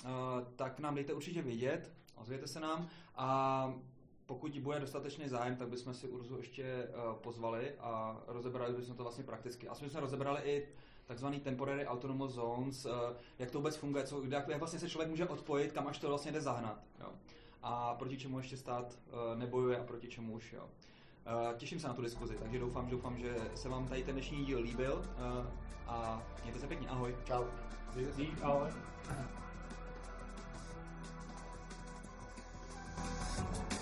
tak 0.55 0.79
nám 0.79 0.95
dejte 0.95 1.13
určitě 1.13 1.41
vědět, 1.41 1.91
ozvěte 2.15 2.47
se 2.47 2.59
nám 2.59 2.89
a 3.15 3.73
pokud 4.25 4.59
bude 4.59 4.79
dostatečný 4.79 5.27
zájem, 5.27 5.55
tak 5.55 5.69
bychom 5.69 5.93
si 5.93 6.07
Urzu 6.07 6.37
ještě 6.37 6.87
pozvali 7.13 7.71
a 7.79 8.21
rozebrali 8.27 8.73
bychom 8.73 8.95
to 8.95 9.03
vlastně 9.03 9.23
prakticky. 9.23 9.67
A 9.67 9.75
jsme 9.75 9.87
rozebrali 9.99 10.41
i 10.43 10.67
takzvaný 11.07 11.39
temporary 11.39 11.87
autonomous 11.87 12.33
zones, 12.33 12.85
eh, 12.85 13.15
jak 13.39 13.51
to 13.51 13.57
vůbec 13.57 13.75
funguje, 13.75 14.03
co, 14.03 14.23
jak, 14.29 14.47
jak 14.47 14.59
vlastně 14.59 14.79
se 14.79 14.89
člověk 14.89 15.09
může 15.09 15.27
odpojit, 15.27 15.71
kam 15.71 15.87
až 15.87 15.97
to 15.97 16.07
vlastně 16.07 16.31
jde 16.31 16.41
zahnat. 16.41 16.83
Jo. 16.99 17.09
A 17.63 17.95
proti 17.95 18.17
čemu 18.17 18.37
ještě 18.37 18.57
stát 18.57 18.97
eh, 19.07 19.35
nebojuje 19.35 19.77
a 19.79 19.83
proti 19.83 20.07
čemu 20.07 20.33
už. 20.33 20.53
Jo. 20.53 20.69
Eh, 21.25 21.57
těším 21.57 21.79
se 21.79 21.87
na 21.87 21.93
tu 21.93 22.01
diskuzi, 22.01 22.37
takže 22.39 22.59
doufám, 22.59 22.89
doufám, 22.89 23.17
že 23.17 23.35
se 23.55 23.69
vám 23.69 23.87
tady 23.87 24.03
ten 24.03 24.15
dnešní 24.15 24.45
díl 24.45 24.59
líbil 24.59 25.05
a 25.87 26.23
mějte 26.43 26.59
se 26.59 26.67
pěkně, 26.67 26.89
ahoj. 26.89 27.15
Čau. 27.25 27.43
Mějte 27.95 28.13
se. 28.13 28.21
Ahoj. 28.43 28.69